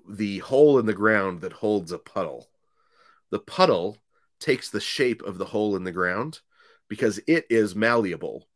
the 0.09 0.39
hole 0.39 0.79
in 0.79 0.85
the 0.85 0.93
ground 0.93 1.41
that 1.41 1.53
holds 1.53 1.91
a 1.91 1.97
puddle. 1.97 2.49
The 3.31 3.39
puddle 3.39 3.97
takes 4.39 4.69
the 4.69 4.81
shape 4.81 5.21
of 5.23 5.37
the 5.37 5.45
hole 5.45 5.75
in 5.75 5.83
the 5.83 5.91
ground 5.91 6.41
because 6.87 7.19
it 7.27 7.45
is 7.49 7.75
malleable. 7.75 8.47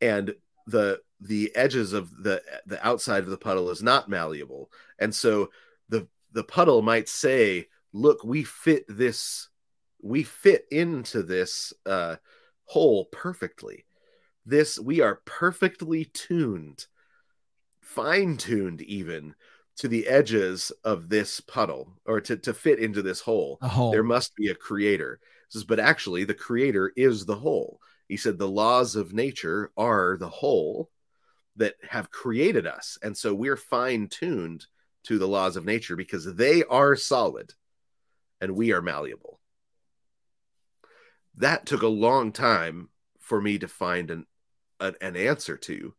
And 0.00 0.34
the 0.66 1.00
the 1.20 1.54
edges 1.54 1.92
of 1.92 2.10
the 2.22 2.42
the 2.66 2.84
outside 2.86 3.24
of 3.24 3.30
the 3.30 3.36
puddle 3.36 3.70
is 3.70 3.82
not 3.82 4.08
malleable. 4.08 4.70
And 4.98 5.14
so 5.14 5.50
the 5.88 6.08
the 6.32 6.44
puddle 6.44 6.80
might 6.80 7.08
say, 7.08 7.68
"Look, 7.92 8.24
we 8.24 8.44
fit 8.44 8.84
this 8.88 9.48
we 10.02 10.22
fit 10.22 10.66
into 10.70 11.22
this 11.22 11.72
uh 11.84 12.16
hole 12.64 13.06
perfectly. 13.06 13.84
This 14.46 14.78
we 14.78 15.00
are 15.00 15.20
perfectly 15.26 16.06
tuned, 16.06 16.86
fine 17.82 18.36
tuned 18.38 18.80
even 18.80 19.34
to 19.80 19.88
the 19.88 20.06
edges 20.06 20.70
of 20.84 21.08
this 21.08 21.40
puddle 21.40 21.90
or 22.04 22.20
to, 22.20 22.36
to 22.36 22.52
fit 22.52 22.78
into 22.78 23.00
this 23.00 23.20
hole. 23.20 23.58
Hole. 23.62 23.90
There 23.90 24.02
must 24.02 24.36
be 24.36 24.48
a 24.48 24.54
creator. 24.54 25.20
Says, 25.48 25.64
but 25.64 25.80
actually, 25.80 26.24
the 26.24 26.34
creator 26.34 26.92
is 26.96 27.24
the 27.24 27.36
whole. 27.36 27.80
He 28.06 28.18
said, 28.18 28.38
the 28.38 28.46
laws 28.46 28.94
of 28.94 29.14
nature 29.14 29.72
are 29.78 30.18
the 30.18 30.28
whole 30.28 30.90
that 31.56 31.76
have 31.88 32.10
created 32.10 32.66
us. 32.66 32.98
And 33.02 33.16
so 33.16 33.34
we're 33.34 33.56
fine 33.56 34.08
tuned 34.08 34.66
to 35.04 35.18
the 35.18 35.28
laws 35.28 35.56
of 35.56 35.64
nature 35.64 35.96
because 35.96 36.34
they 36.34 36.62
are 36.64 36.94
solid 36.94 37.54
and 38.38 38.54
we 38.54 38.72
are 38.72 38.82
malleable. 38.82 39.40
That 41.36 41.64
took 41.64 41.80
a 41.80 41.88
long 41.88 42.32
time 42.32 42.90
for 43.18 43.40
me 43.40 43.58
to 43.58 43.68
find 43.68 44.10
an 44.10 44.26
an, 44.78 44.94
an 45.00 45.16
answer 45.16 45.56
to. 45.56 45.94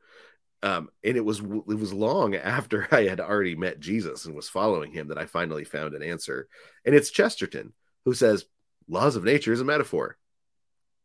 Um, 0.64 0.90
and 1.04 1.18
it 1.18 1.26
was 1.26 1.40
it 1.40 1.80
was 1.80 1.94
long 1.94 2.36
after 2.36 2.88
I 2.96 3.04
had 3.04 3.20
already 3.20 3.56
met 3.56 3.80
Jesus 3.80 4.26
and 4.26 4.36
was 4.36 4.50
following 4.50 4.92
him 4.92 5.08
that 5.08 5.18
I 5.18 5.26
finally 5.26 5.64
found 5.64 5.94
an 5.94 6.04
answer. 6.04 6.48
And 6.86 6.96
it's 6.96 7.12
Chesterton 7.12 7.74
who 8.06 8.14
says, 8.14 8.46
"Laws 8.88 9.16
of 9.16 9.24
nature 9.24 9.54
is 9.54 9.62
a 9.62 9.66
metaphor." 9.66 10.18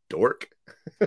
Dork. 0.09 0.49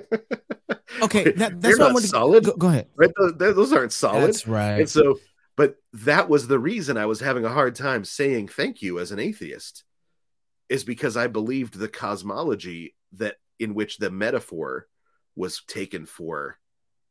Okay, 1.01 1.31
that, 1.31 1.61
that's 1.61 1.77
not 1.77 1.97
solid. 1.99 2.45
Go, 2.45 2.55
go 2.55 2.67
ahead. 2.67 2.87
right? 2.95 3.11
Those, 3.17 3.33
those 3.37 3.73
aren't 3.73 3.93
solid. 3.93 4.27
That's 4.27 4.47
right. 4.47 4.79
And 4.79 4.89
so, 4.89 5.19
but 5.55 5.75
that 5.93 6.29
was 6.29 6.47
the 6.47 6.59
reason 6.59 6.97
I 6.97 7.05
was 7.05 7.19
having 7.19 7.45
a 7.45 7.49
hard 7.49 7.75
time 7.75 8.03
saying 8.03 8.47
thank 8.49 8.81
you 8.81 8.99
as 8.99 9.11
an 9.11 9.19
atheist, 9.19 9.83
is 10.67 10.83
because 10.83 11.15
I 11.15 11.27
believed 11.27 11.75
the 11.75 11.87
cosmology 11.87 12.95
that 13.13 13.35
in 13.59 13.75
which 13.75 13.97
the 13.97 14.09
metaphor 14.09 14.87
was 15.35 15.61
taken 15.67 16.05
for 16.05 16.57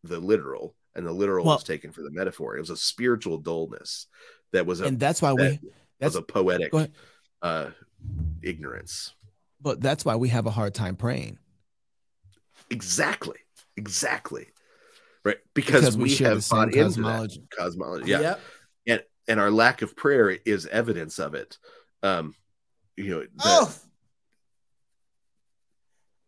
the 0.03 0.19
literal, 0.19 0.75
and 0.99 1.07
the 1.07 1.13
literal 1.13 1.47
Well- 1.47 1.57
was 1.57 1.65
taken 1.65 1.93
for 1.93 2.03
the 2.03 2.11
metaphor. 2.11 2.57
It 2.57 2.61
was 2.61 2.71
a 2.71 2.77
spiritual 2.77 3.39
dullness 3.39 4.07
that 4.53 4.67
was 4.67 4.81
a 4.83 4.85
and 4.85 4.99
that's 5.01 5.23
why 5.23 5.31
that 5.31 5.37
we. 5.37 5.49
was 5.63 5.73
That's 6.01 6.15
a 6.17 6.23
poetic 6.23 6.73
uh, 7.41 7.71
ignorance. 8.43 9.15
but 9.61 9.81
that's 9.81 10.05
why 10.05 10.17
we 10.17 10.29
have 10.29 10.47
a 10.47 10.51
hard 10.51 10.75
time 10.75 10.97
praying 10.97 11.39
Exactly, 12.71 13.39
exactly, 13.77 14.49
right? 15.25 15.39
Because, 15.55 15.81
because 15.83 15.97
we, 15.97 16.03
we, 16.05 16.17
have 16.17 16.45
same 16.45 16.57
bought 16.59 16.69
into 16.69 16.79
that 16.79 16.85
cosmology. 16.85 17.43
cosmology. 17.57 18.11
Yeah. 18.11 18.21
Yep. 18.21 18.41
and 18.89 19.03
and 19.29 19.41
our 19.41 19.51
lack 19.51 19.81
of 19.83 19.95
prayer 19.97 20.31
is 20.45 20.67
evidence 20.67 21.19
of 21.19 21.35
it 21.35 21.57
um 22.03 22.35
you 22.97 23.11
know 23.11 23.21
the- 23.21 23.29
Oh. 23.45 23.73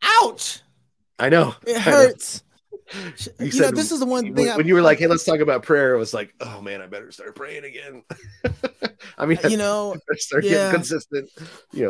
Ouch! 0.02 0.60
i 1.18 1.28
know 1.28 1.54
It 1.66 1.76
I 1.76 1.90
know. 1.90 1.96
hurts. 1.96 2.42
You 2.92 3.46
You, 3.46 3.60
know, 3.60 3.70
this 3.70 3.92
is 3.92 4.00
the 4.00 4.06
one 4.06 4.24
when, 4.24 4.34
thing. 4.34 4.56
When 4.56 4.66
you 4.66 4.74
were 4.74 4.82
like 4.82 4.98
hey 4.98 5.06
let's 5.06 5.24
talk 5.24 5.40
about 5.40 5.62
prayer 5.62 5.94
it 5.94 5.98
was 5.98 6.12
like 6.12 6.34
oh 6.40 6.60
man 6.60 6.80
i 6.80 6.86
better 6.86 7.10
start 7.12 7.34
praying 7.34 7.64
again 7.64 8.02
i 9.18 9.26
mean 9.26 9.38
you 9.48 9.56
know, 9.56 9.96
start 10.14 10.44
yeah. 10.44 10.50
getting 10.50 10.74
consistent 10.74 11.30
you 11.72 11.86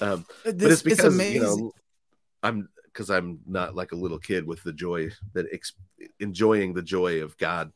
know 0.00 0.06
um 0.06 0.26
but 0.44 0.58
this, 0.58 0.72
it's 0.72 0.82
because 0.82 1.14
amazing. 1.14 1.34
you 1.34 1.42
know 1.42 1.72
i'm 2.42 2.68
because 2.86 3.10
i'm 3.10 3.40
not 3.46 3.74
like 3.74 3.92
a 3.92 3.96
little 3.96 4.18
kid 4.18 4.46
with 4.46 4.62
the 4.62 4.72
joy 4.72 5.08
that 5.32 5.46
ex- 5.52 5.72
enjoying 6.20 6.74
the 6.74 6.82
joy 6.82 7.22
of 7.22 7.36
god 7.38 7.72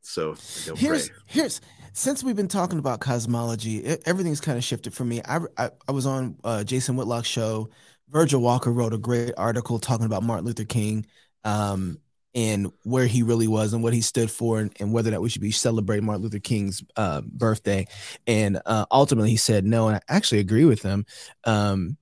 so 0.00 0.34
here's 0.74 1.08
pray. 1.08 1.18
here's 1.26 1.60
since 1.92 2.24
we've 2.24 2.36
been 2.36 2.48
talking 2.48 2.78
about 2.78 3.00
cosmology, 3.00 3.86
e- 3.86 3.96
everything's 4.06 4.40
kind 4.40 4.56
of 4.58 4.64
shifted 4.64 4.94
for 4.94 5.04
me. 5.04 5.20
I, 5.26 5.40
I 5.56 5.70
I 5.86 5.92
was 5.92 6.06
on 6.06 6.36
uh, 6.42 6.64
Jason 6.64 6.96
Whitlock's 6.96 7.28
show. 7.28 7.68
Virgil 8.08 8.40
Walker 8.40 8.72
wrote 8.72 8.92
a 8.92 8.98
great 8.98 9.32
article 9.36 9.78
talking 9.78 10.06
about 10.06 10.22
Martin 10.22 10.46
Luther 10.46 10.64
King, 10.64 11.06
um, 11.44 11.98
and 12.34 12.72
where 12.84 13.06
he 13.06 13.22
really 13.22 13.48
was 13.48 13.72
and 13.74 13.82
what 13.82 13.92
he 13.92 14.00
stood 14.00 14.30
for, 14.30 14.58
and, 14.58 14.74
and 14.80 14.92
whether 14.92 15.10
that 15.10 15.20
we 15.20 15.28
should 15.28 15.42
be 15.42 15.50
celebrating 15.50 16.06
Martin 16.06 16.22
Luther 16.22 16.38
King's 16.38 16.82
uh, 16.96 17.20
birthday. 17.22 17.86
And 18.26 18.60
uh, 18.64 18.86
ultimately, 18.90 19.30
he 19.30 19.36
said 19.36 19.64
no, 19.64 19.88
and 19.88 19.96
I 19.96 20.00
actually 20.08 20.40
agree 20.40 20.64
with 20.64 20.82
him. 20.82 21.04
Um, 21.44 21.96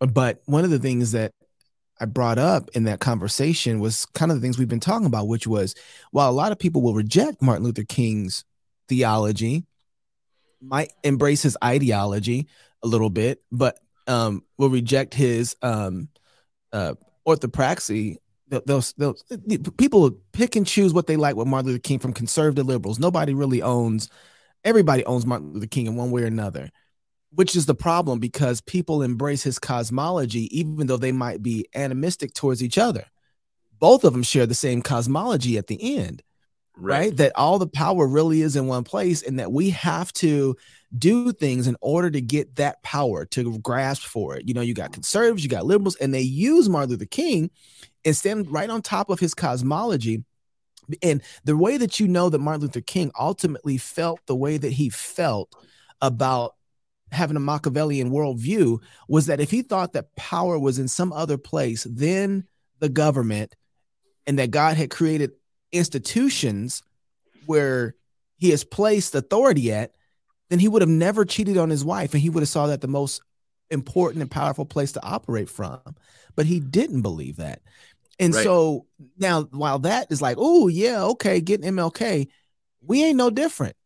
but 0.00 0.42
one 0.46 0.64
of 0.64 0.70
the 0.70 0.78
things 0.78 1.12
that 1.12 1.32
I 2.00 2.04
brought 2.04 2.38
up 2.38 2.70
in 2.74 2.84
that 2.84 3.00
conversation 3.00 3.80
was 3.80 4.06
kind 4.06 4.30
of 4.30 4.36
the 4.36 4.40
things 4.40 4.58
we've 4.58 4.68
been 4.68 4.80
talking 4.80 5.06
about, 5.06 5.26
which 5.26 5.46
was 5.46 5.74
while 6.12 6.30
a 6.30 6.32
lot 6.32 6.52
of 6.52 6.58
people 6.58 6.82
will 6.82 6.94
reject 6.94 7.42
Martin 7.42 7.64
Luther 7.64 7.84
King's 7.84 8.44
theology, 8.88 9.64
might 10.60 10.92
embrace 11.02 11.42
his 11.42 11.56
ideology 11.62 12.46
a 12.82 12.86
little 12.86 13.10
bit, 13.10 13.42
but 13.50 13.78
um, 14.06 14.44
will 14.56 14.70
reject 14.70 15.14
his 15.14 15.56
um, 15.62 16.08
uh, 16.72 16.94
orthopraxy. 17.26 18.16
They'll, 18.48 18.62
they'll, 18.66 18.84
they'll, 18.96 19.14
people 19.76 20.10
pick 20.32 20.56
and 20.56 20.66
choose 20.66 20.92
what 20.92 21.06
they 21.06 21.16
like 21.16 21.36
with 21.36 21.46
Martin 21.46 21.68
Luther 21.68 21.80
King 21.80 21.98
from 21.98 22.12
conservative 22.12 22.66
liberals. 22.66 22.98
Nobody 22.98 23.34
really 23.34 23.62
owns, 23.62 24.08
everybody 24.64 25.04
owns 25.04 25.26
Martin 25.26 25.52
Luther 25.52 25.66
King 25.66 25.86
in 25.86 25.96
one 25.96 26.10
way 26.10 26.22
or 26.22 26.26
another, 26.26 26.70
which 27.30 27.54
is 27.56 27.66
the 27.66 27.74
problem 27.74 28.18
because 28.18 28.60
people 28.60 29.02
embrace 29.02 29.42
his 29.42 29.58
cosmology, 29.58 30.48
even 30.58 30.86
though 30.86 30.96
they 30.96 31.12
might 31.12 31.42
be 31.42 31.66
animistic 31.74 32.32
towards 32.34 32.62
each 32.62 32.78
other. 32.78 33.04
Both 33.78 34.04
of 34.04 34.12
them 34.12 34.22
share 34.22 34.46
the 34.46 34.54
same 34.54 34.82
cosmology 34.82 35.58
at 35.58 35.66
the 35.66 35.96
end 35.96 36.22
right. 36.80 37.16
That 37.16 37.32
all 37.36 37.58
the 37.58 37.66
power 37.66 38.06
really 38.06 38.42
is 38.42 38.56
in 38.56 38.66
one 38.66 38.84
place, 38.84 39.22
and 39.22 39.38
that 39.38 39.52
we 39.52 39.70
have 39.70 40.12
to 40.14 40.56
do 40.96 41.32
things 41.32 41.66
in 41.66 41.76
order 41.80 42.10
to 42.10 42.20
get 42.20 42.56
that 42.56 42.82
power 42.82 43.24
to 43.26 43.58
grasp 43.58 44.02
for 44.02 44.36
it. 44.36 44.48
You 44.48 44.54
know, 44.54 44.60
you 44.60 44.74
got 44.74 44.92
conservatives, 44.92 45.44
you 45.44 45.50
got 45.50 45.66
liberals, 45.66 45.96
and 45.96 46.14
they 46.14 46.20
use 46.20 46.68
Martin 46.68 46.90
Luther 46.90 47.04
King 47.04 47.50
and 48.04 48.16
stand 48.16 48.50
right 48.50 48.70
on 48.70 48.82
top 48.82 49.10
of 49.10 49.20
his 49.20 49.34
cosmology. 49.34 50.24
And 51.02 51.22
the 51.44 51.56
way 51.56 51.76
that 51.76 52.00
you 52.00 52.08
know 52.08 52.30
that 52.30 52.38
Martin 52.38 52.62
Luther 52.62 52.80
King 52.80 53.10
ultimately 53.18 53.76
felt 53.76 54.20
the 54.26 54.36
way 54.36 54.56
that 54.56 54.72
he 54.72 54.88
felt 54.88 55.54
about 56.00 56.54
having 57.10 57.36
a 57.36 57.40
Machiavellian 57.40 58.10
worldview 58.10 58.80
was 59.08 59.26
that 59.26 59.40
if 59.40 59.50
he 59.50 59.62
thought 59.62 59.92
that 59.92 60.14
power 60.16 60.58
was 60.58 60.78
in 60.78 60.88
some 60.88 61.12
other 61.12 61.38
place 61.38 61.84
than 61.84 62.46
the 62.78 62.88
government, 62.88 63.54
and 64.28 64.38
that 64.38 64.50
God 64.50 64.76
had 64.76 64.90
created 64.90 65.32
institutions 65.72 66.82
where 67.46 67.96
he 68.36 68.50
has 68.50 68.62
placed 68.62 69.14
authority 69.14 69.72
at, 69.72 69.92
then 70.50 70.58
he 70.58 70.68
would 70.68 70.82
have 70.82 70.88
never 70.88 71.24
cheated 71.24 71.56
on 71.56 71.70
his 71.70 71.82
wife 71.84 72.12
and 72.12 72.20
he 72.20 72.28
would 72.28 72.42
have 72.42 72.48
saw 72.48 72.66
that 72.66 72.82
the 72.82 72.88
most 72.88 73.22
important 73.70 74.22
and 74.22 74.30
powerful 74.30 74.64
place 74.64 74.92
to 74.92 75.04
operate 75.04 75.48
from. 75.48 75.80
But 76.34 76.46
he 76.46 76.60
didn't 76.60 77.02
believe 77.02 77.36
that. 77.36 77.60
And 78.18 78.34
right. 78.34 78.44
so 78.44 78.86
now 79.18 79.42
while 79.44 79.78
that 79.80 80.10
is 80.10 80.20
like, 80.22 80.36
oh 80.38 80.68
yeah, 80.68 81.02
okay, 81.04 81.40
getting 81.40 81.70
MLK, 81.72 82.28
we 82.82 83.04
ain't 83.04 83.16
no 83.16 83.30
different. 83.30 83.76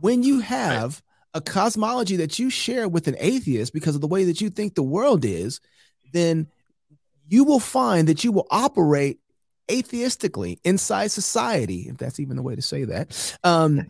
When 0.00 0.22
you 0.22 0.40
have 0.40 1.02
right. 1.34 1.38
a 1.38 1.40
cosmology 1.40 2.16
that 2.16 2.38
you 2.38 2.50
share 2.50 2.88
with 2.88 3.08
an 3.08 3.16
atheist 3.18 3.72
because 3.72 3.94
of 3.94 4.00
the 4.00 4.06
way 4.06 4.24
that 4.24 4.40
you 4.40 4.50
think 4.50 4.74
the 4.74 4.82
world 4.82 5.24
is, 5.24 5.60
then 6.12 6.48
you 7.28 7.44
will 7.44 7.60
find 7.60 8.08
that 8.08 8.24
you 8.24 8.32
will 8.32 8.46
operate 8.50 9.18
atheistically 9.68 10.58
inside 10.64 11.10
society, 11.10 11.86
if 11.88 11.98
that's 11.98 12.18
even 12.18 12.36
the 12.36 12.42
way 12.42 12.56
to 12.56 12.62
say 12.62 12.84
that. 12.84 13.38
Um, 13.44 13.88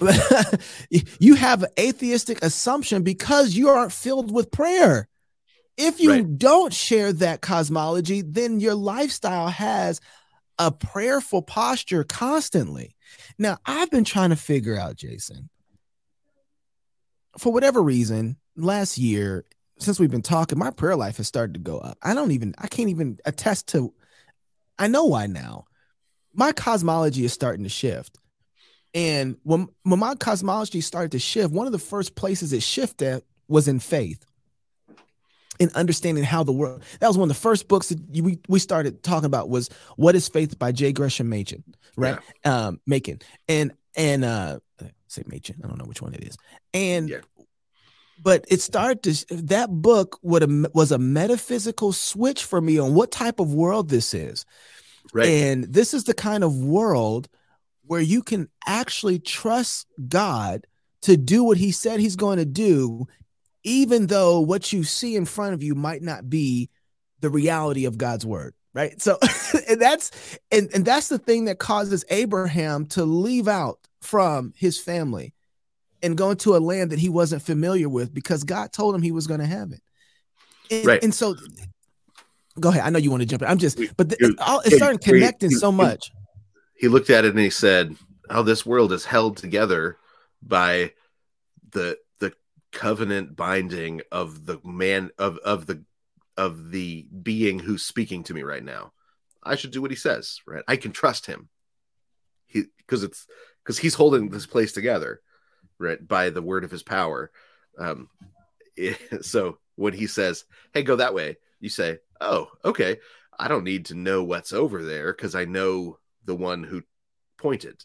you 1.18 1.34
have 1.34 1.62
an 1.62 1.70
atheistic 1.78 2.42
assumption 2.42 3.02
because 3.02 3.54
you 3.54 3.68
aren't 3.68 3.92
filled 3.92 4.32
with 4.32 4.50
prayer. 4.50 5.08
If 5.76 6.00
you 6.00 6.10
right. 6.10 6.38
don't 6.38 6.72
share 6.72 7.12
that 7.14 7.40
cosmology, 7.40 8.22
then 8.22 8.60
your 8.60 8.74
lifestyle 8.74 9.48
has 9.48 10.00
a 10.58 10.70
prayerful 10.70 11.42
posture 11.42 12.04
constantly. 12.04 12.94
Now, 13.38 13.58
I've 13.64 13.90
been 13.90 14.04
trying 14.04 14.30
to 14.30 14.36
figure 14.36 14.78
out, 14.78 14.96
Jason, 14.96 15.48
for 17.38 17.52
whatever 17.52 17.82
reason, 17.82 18.36
last 18.56 18.98
year, 18.98 19.44
since 19.78 19.98
we've 19.98 20.10
been 20.10 20.22
talking, 20.22 20.58
my 20.58 20.70
prayer 20.70 20.96
life 20.96 21.16
has 21.16 21.26
started 21.26 21.54
to 21.54 21.60
go 21.60 21.78
up. 21.78 21.98
I 22.02 22.14
don't 22.14 22.32
even, 22.32 22.54
I 22.58 22.66
can't 22.66 22.90
even 22.90 23.18
attest 23.24 23.68
to, 23.68 23.92
I 24.78 24.88
know 24.88 25.04
why 25.04 25.26
now. 25.26 25.64
My 26.34 26.52
cosmology 26.52 27.24
is 27.24 27.32
starting 27.32 27.64
to 27.64 27.68
shift. 27.68 28.18
And 28.94 29.36
when, 29.42 29.68
when 29.84 29.98
my 29.98 30.14
cosmology 30.14 30.80
started 30.80 31.12
to 31.12 31.18
shift, 31.18 31.52
one 31.52 31.66
of 31.66 31.72
the 31.72 31.78
first 31.78 32.14
places 32.14 32.52
it 32.52 32.62
shifted 32.62 33.22
was 33.48 33.68
in 33.68 33.80
faith 33.80 34.24
in 35.58 35.70
understanding 35.74 36.24
how 36.24 36.42
the 36.42 36.52
world 36.52 36.82
that 36.98 37.06
was 37.06 37.16
one 37.16 37.30
of 37.30 37.34
the 37.36 37.40
first 37.40 37.68
books 37.68 37.90
that 37.90 38.00
we, 38.10 38.38
we 38.48 38.58
started 38.58 39.02
talking 39.02 39.26
about 39.26 39.48
was 39.48 39.68
what 39.96 40.14
is 40.14 40.28
faith 40.28 40.58
by 40.58 40.72
J. 40.72 40.92
Gresham 40.92 41.28
Machen, 41.28 41.62
right? 41.96 42.18
Yeah. 42.44 42.66
Um, 42.66 42.80
Macon 42.86 43.20
and 43.48 43.72
and 43.94 44.24
uh 44.24 44.58
say 45.08 45.22
Machen, 45.26 45.60
I 45.62 45.68
don't 45.68 45.78
know 45.78 45.84
which 45.84 46.02
one 46.02 46.14
it 46.14 46.24
is. 46.24 46.36
And 46.72 47.08
yeah. 47.08 47.18
but 48.22 48.44
it 48.48 48.60
started 48.60 49.02
to 49.02 49.36
that 49.44 49.70
book 49.70 50.18
would 50.22 50.72
was 50.74 50.90
a 50.90 50.98
metaphysical 50.98 51.92
switch 51.92 52.44
for 52.44 52.60
me 52.60 52.78
on 52.78 52.94
what 52.94 53.10
type 53.10 53.38
of 53.38 53.54
world 53.54 53.88
this 53.88 54.14
is. 54.14 54.44
Right. 55.12 55.28
And 55.28 55.64
this 55.64 55.92
is 55.94 56.04
the 56.04 56.14
kind 56.14 56.42
of 56.42 56.56
world 56.56 57.28
where 57.86 58.00
you 58.00 58.22
can 58.22 58.48
actually 58.66 59.18
trust 59.18 59.86
God 60.08 60.66
to 61.02 61.16
do 61.16 61.44
what 61.44 61.56
he 61.56 61.72
said 61.72 62.00
he's 62.00 62.16
going 62.16 62.38
to 62.38 62.44
do, 62.44 63.06
even 63.64 64.06
though 64.06 64.40
what 64.40 64.72
you 64.72 64.84
see 64.84 65.16
in 65.16 65.24
front 65.24 65.54
of 65.54 65.62
you 65.62 65.74
might 65.74 66.02
not 66.02 66.30
be 66.30 66.70
the 67.20 67.30
reality 67.30 67.84
of 67.84 67.98
God's 67.98 68.24
word. 68.24 68.54
Right. 68.74 69.00
So 69.02 69.18
and 69.68 69.80
that's 69.80 70.38
and, 70.50 70.70
and 70.74 70.84
that's 70.84 71.08
the 71.08 71.18
thing 71.18 71.44
that 71.44 71.58
causes 71.58 72.04
Abraham 72.08 72.86
to 72.86 73.04
leave 73.04 73.46
out 73.46 73.78
from 74.00 74.54
his 74.56 74.78
family 74.80 75.34
and 76.02 76.16
go 76.16 76.30
into 76.30 76.56
a 76.56 76.58
land 76.58 76.90
that 76.90 76.98
he 76.98 77.08
wasn't 77.08 77.42
familiar 77.42 77.88
with 77.88 78.14
because 78.14 78.44
God 78.44 78.72
told 78.72 78.94
him 78.94 79.02
he 79.02 79.12
was 79.12 79.26
going 79.26 79.40
to 79.40 79.46
have 79.46 79.72
it. 79.72 79.82
And, 80.70 80.86
right. 80.86 81.04
and 81.04 81.14
so 81.14 81.36
go 82.58 82.70
ahead. 82.70 82.82
I 82.82 82.90
know 82.90 82.98
you 82.98 83.10
want 83.10 83.20
to 83.20 83.26
jump 83.26 83.42
in. 83.42 83.48
I'm 83.48 83.58
just, 83.58 83.78
but 83.96 84.08
the, 84.08 84.16
it, 84.18 84.34
it's 84.66 84.76
starting 84.76 84.98
connecting 84.98 85.50
so 85.50 85.70
much 85.70 86.10
he 86.82 86.88
looked 86.88 87.10
at 87.10 87.24
it 87.24 87.30
and 87.30 87.38
he 87.38 87.48
said, 87.48 87.96
"How 88.28 88.42
this 88.42 88.66
world 88.66 88.92
is 88.92 89.04
held 89.04 89.36
together 89.36 89.98
by 90.42 90.92
the 91.70 91.96
the 92.18 92.34
covenant 92.72 93.36
binding 93.36 94.02
of 94.10 94.46
the 94.46 94.58
man 94.64 95.12
of 95.16 95.38
of 95.38 95.66
the 95.66 95.84
of 96.36 96.72
the 96.72 97.06
being 97.22 97.60
who's 97.60 97.84
speaking 97.84 98.24
to 98.24 98.34
me 98.34 98.42
right 98.42 98.64
now. 98.64 98.92
I 99.44 99.54
should 99.54 99.70
do 99.70 99.80
what 99.80 99.92
he 99.92 99.96
says, 99.96 100.40
right? 100.44 100.64
I 100.66 100.74
can 100.76 100.90
trust 100.90 101.26
him. 101.26 101.48
He 102.46 102.64
because 102.78 103.04
it's 103.04 103.28
because 103.62 103.78
he's 103.78 103.94
holding 103.94 104.28
this 104.28 104.46
place 104.46 104.72
together, 104.72 105.22
right, 105.78 106.04
by 106.06 106.30
the 106.30 106.42
word 106.42 106.64
of 106.64 106.72
his 106.72 106.82
power. 106.82 107.30
Um, 107.78 108.08
it, 108.76 108.98
so 109.24 109.58
when 109.76 109.92
he 109.92 110.08
says, 110.08 110.46
"Hey, 110.74 110.82
go 110.82 110.96
that 110.96 111.14
way," 111.14 111.36
you 111.60 111.68
say, 111.68 111.98
"Oh, 112.20 112.48
okay." 112.64 112.98
I 113.38 113.48
don't 113.48 113.64
need 113.64 113.86
to 113.86 113.94
know 113.94 114.22
what's 114.22 114.52
over 114.52 114.84
there 114.84 115.12
because 115.12 115.34
I 115.34 115.46
know 115.46 115.98
the 116.24 116.34
one 116.34 116.64
who 116.64 116.82
pointed. 117.38 117.84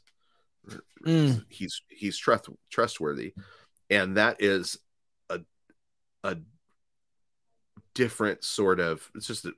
Mm. 1.05 1.45
He's 1.49 1.81
he's 1.89 2.17
trust, 2.17 2.49
trustworthy, 2.69 3.33
and 3.89 4.17
that 4.17 4.41
is 4.41 4.77
a 5.29 5.39
a 6.23 6.37
different 7.93 8.43
sort 8.43 8.79
of. 8.79 9.09
It's 9.15 9.27
just 9.27 9.45
a, 9.45 9.53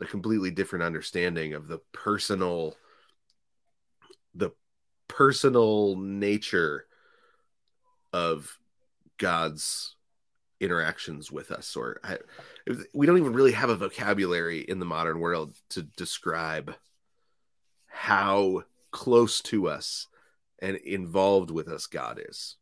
a 0.00 0.06
completely 0.06 0.50
different 0.50 0.84
understanding 0.84 1.54
of 1.54 1.68
the 1.68 1.80
personal 1.92 2.76
the 4.34 4.50
personal 5.08 5.96
nature 5.96 6.86
of 8.12 8.56
God's 9.18 9.96
interactions 10.60 11.30
with 11.30 11.50
us 11.50 11.74
or 11.76 12.00
I, 12.04 12.18
we 12.94 13.06
don't 13.06 13.18
even 13.18 13.32
really 13.32 13.52
have 13.52 13.68
a 13.68 13.76
vocabulary 13.76 14.60
in 14.60 14.78
the 14.78 14.84
modern 14.84 15.18
world 15.18 15.56
to 15.70 15.82
describe 15.82 16.72
how 17.92 18.62
close 18.90 19.40
to 19.42 19.68
us 19.68 20.08
and 20.60 20.76
involved 20.78 21.50
with 21.50 21.68
us 21.68 21.86
God 21.86 22.20
is. 22.28 22.56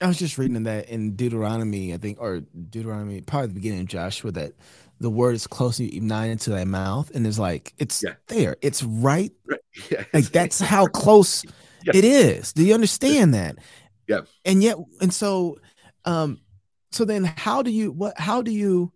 I 0.00 0.08
was 0.08 0.18
just 0.18 0.38
reading 0.38 0.64
that 0.64 0.88
in 0.88 1.14
Deuteronomy, 1.14 1.94
I 1.94 1.98
think, 1.98 2.18
or 2.20 2.40
Deuteronomy, 2.70 3.20
probably 3.20 3.48
the 3.48 3.54
beginning 3.54 3.80
of 3.80 3.86
Joshua, 3.86 4.32
that 4.32 4.52
the 4.98 5.10
word 5.10 5.34
is 5.34 5.46
closely 5.46 5.94
united 5.94 6.40
to 6.40 6.50
thy 6.50 6.64
mouth, 6.64 7.10
and 7.14 7.26
it's 7.26 7.38
like 7.38 7.74
it's 7.78 8.02
yeah. 8.02 8.14
there, 8.26 8.56
it's 8.60 8.82
right. 8.82 9.32
right. 9.46 9.60
Yeah, 9.90 10.04
like 10.12 10.26
that's 10.26 10.60
how 10.60 10.86
close 10.86 11.44
yeah. 11.84 11.92
it 11.94 12.04
is. 12.04 12.52
Do 12.52 12.64
you 12.64 12.74
understand 12.74 13.34
that? 13.34 13.56
Yeah. 14.08 14.22
And 14.44 14.62
yet, 14.62 14.76
and 15.00 15.12
so, 15.12 15.58
um, 16.04 16.40
so 16.90 17.04
then, 17.04 17.24
how 17.24 17.62
do 17.62 17.70
you 17.70 17.92
what? 17.92 18.18
How 18.18 18.42
do 18.42 18.50
you 18.50 18.92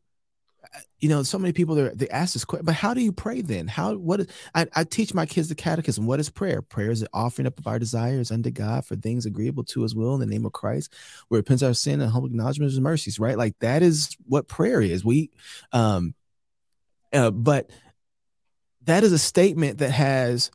you 1.00 1.08
know, 1.08 1.22
so 1.22 1.38
many 1.38 1.52
people 1.52 1.76
they 1.76 2.08
ask 2.08 2.32
this 2.32 2.44
question, 2.44 2.64
but 2.64 2.74
how 2.74 2.92
do 2.92 3.00
you 3.00 3.12
pray 3.12 3.40
then? 3.40 3.68
How 3.68 3.94
what 3.94 4.20
is 4.20 4.26
I, 4.54 4.66
I 4.74 4.84
teach 4.84 5.14
my 5.14 5.26
kids 5.26 5.48
the 5.48 5.54
catechism. 5.54 6.06
What 6.06 6.18
is 6.18 6.28
prayer? 6.28 6.60
Prayer 6.60 6.90
is 6.90 7.00
the 7.00 7.08
offering 7.12 7.46
up 7.46 7.58
of 7.58 7.66
our 7.66 7.78
desires 7.78 8.30
unto 8.30 8.50
God 8.50 8.84
for 8.84 8.96
things 8.96 9.24
agreeable 9.24 9.64
to 9.64 9.82
his 9.82 9.94
will 9.94 10.14
in 10.14 10.20
the 10.20 10.26
name 10.26 10.44
of 10.44 10.52
Christ, 10.52 10.92
where 11.28 11.38
repents 11.38 11.62
our 11.62 11.74
sin 11.74 12.00
and 12.00 12.10
humble 12.10 12.28
acknowledgement 12.28 12.68
of 12.68 12.72
his 12.72 12.80
mercies, 12.80 13.20
right? 13.20 13.38
Like 13.38 13.58
that 13.60 13.82
is 13.82 14.16
what 14.26 14.48
prayer 14.48 14.80
is. 14.80 15.04
We 15.04 15.30
um 15.72 16.14
uh, 17.12 17.30
but 17.30 17.70
that 18.84 19.04
is 19.04 19.12
a 19.12 19.18
statement 19.18 19.78
that 19.78 19.90
has 19.92 20.50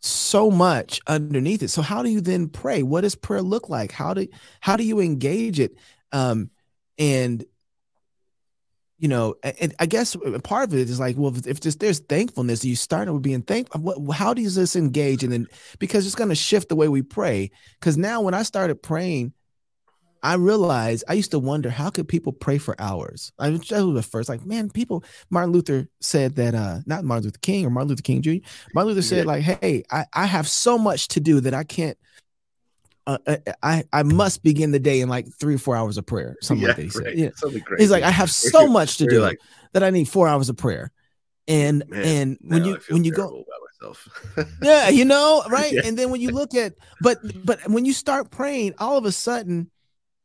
so 0.00 0.50
much 0.50 1.00
underneath 1.06 1.62
it. 1.62 1.68
So 1.68 1.82
how 1.82 2.02
do 2.02 2.10
you 2.10 2.20
then 2.20 2.48
pray? 2.48 2.82
What 2.82 3.02
does 3.02 3.14
prayer 3.14 3.42
look 3.42 3.68
like? 3.68 3.92
How 3.92 4.14
do 4.14 4.26
how 4.60 4.76
do 4.76 4.82
you 4.82 5.00
engage 5.00 5.60
it? 5.60 5.76
Um 6.12 6.50
and 6.98 7.44
you 8.98 9.06
know, 9.06 9.36
and 9.42 9.74
I 9.78 9.86
guess 9.86 10.16
part 10.42 10.68
of 10.68 10.74
it 10.74 10.90
is 10.90 10.98
like, 10.98 11.16
well, 11.16 11.32
if 11.46 11.60
just 11.60 11.78
there's 11.78 12.00
thankfulness, 12.00 12.64
you 12.64 12.74
start 12.74 13.10
with 13.12 13.22
being 13.22 13.42
thankful. 13.42 13.80
What, 13.80 14.16
how 14.16 14.34
does 14.34 14.56
this 14.56 14.74
engage? 14.74 15.22
And 15.22 15.32
then 15.32 15.46
because 15.78 16.04
it's 16.04 16.16
going 16.16 16.30
to 16.30 16.34
shift 16.34 16.68
the 16.68 16.76
way 16.76 16.88
we 16.88 17.02
pray. 17.02 17.50
Because 17.78 17.96
now 17.96 18.20
when 18.20 18.34
I 18.34 18.42
started 18.42 18.82
praying, 18.82 19.32
I 20.20 20.34
realized 20.34 21.04
I 21.08 21.12
used 21.12 21.30
to 21.30 21.38
wonder 21.38 21.70
how 21.70 21.90
could 21.90 22.08
people 22.08 22.32
pray 22.32 22.58
for 22.58 22.74
hours. 22.80 23.32
I 23.38 23.50
was 23.50 23.68
the 23.68 24.02
first, 24.02 24.28
like, 24.28 24.44
man, 24.44 24.68
people. 24.68 25.04
Martin 25.30 25.52
Luther 25.52 25.88
said 26.00 26.34
that, 26.34 26.56
uh, 26.56 26.80
not 26.86 27.04
Martin 27.04 27.26
Luther 27.26 27.38
King 27.40 27.64
or 27.64 27.70
Martin 27.70 27.90
Luther 27.90 28.02
King 28.02 28.22
Jr. 28.22 28.30
Martin 28.74 28.88
Luther 28.88 29.02
said, 29.02 29.26
like, 29.26 29.42
hey, 29.42 29.84
I, 29.92 30.06
I 30.12 30.26
have 30.26 30.48
so 30.48 30.76
much 30.76 31.06
to 31.08 31.20
do 31.20 31.40
that 31.42 31.54
I 31.54 31.62
can't 31.62 31.96
uh, 33.08 33.18
uh, 33.26 33.36
I 33.62 33.84
I 33.92 34.02
must 34.02 34.42
begin 34.42 34.70
the 34.70 34.78
day 34.78 35.00
in 35.00 35.08
like 35.08 35.26
three 35.32 35.54
or 35.54 35.58
four 35.58 35.74
hours 35.74 35.96
of 35.96 36.04
prayer. 36.06 36.36
Something 36.42 36.62
yeah, 36.62 36.68
like 36.68 36.76
that. 36.76 36.82
He 36.82 36.90
said. 36.90 37.18
Yeah. 37.18 37.30
Something 37.34 37.62
crazy. 37.62 37.82
He's 37.82 37.90
like, 37.90 38.04
I 38.04 38.10
have 38.10 38.30
so 38.54 38.68
much 38.68 38.98
to 38.98 39.06
do 39.06 39.20
like, 39.20 39.38
that 39.72 39.82
I 39.82 39.90
need 39.90 40.08
four 40.08 40.28
hours 40.28 40.48
of 40.48 40.56
prayer. 40.56 40.92
And 41.48 41.82
man, 41.88 42.04
and 42.04 42.38
when 42.42 42.64
you 42.66 42.78
when 42.90 43.04
you 43.04 43.12
go 43.12 43.44
yeah, 44.62 44.88
you 44.88 45.04
know, 45.04 45.42
right? 45.48 45.72
Yeah. 45.72 45.82
And 45.84 45.96
then 45.96 46.10
when 46.10 46.20
you 46.20 46.30
look 46.30 46.54
at 46.54 46.74
but 47.00 47.18
but 47.44 47.66
when 47.68 47.84
you 47.84 47.92
start 47.92 48.30
praying, 48.30 48.74
all 48.78 48.98
of 48.98 49.04
a 49.04 49.12
sudden, 49.12 49.70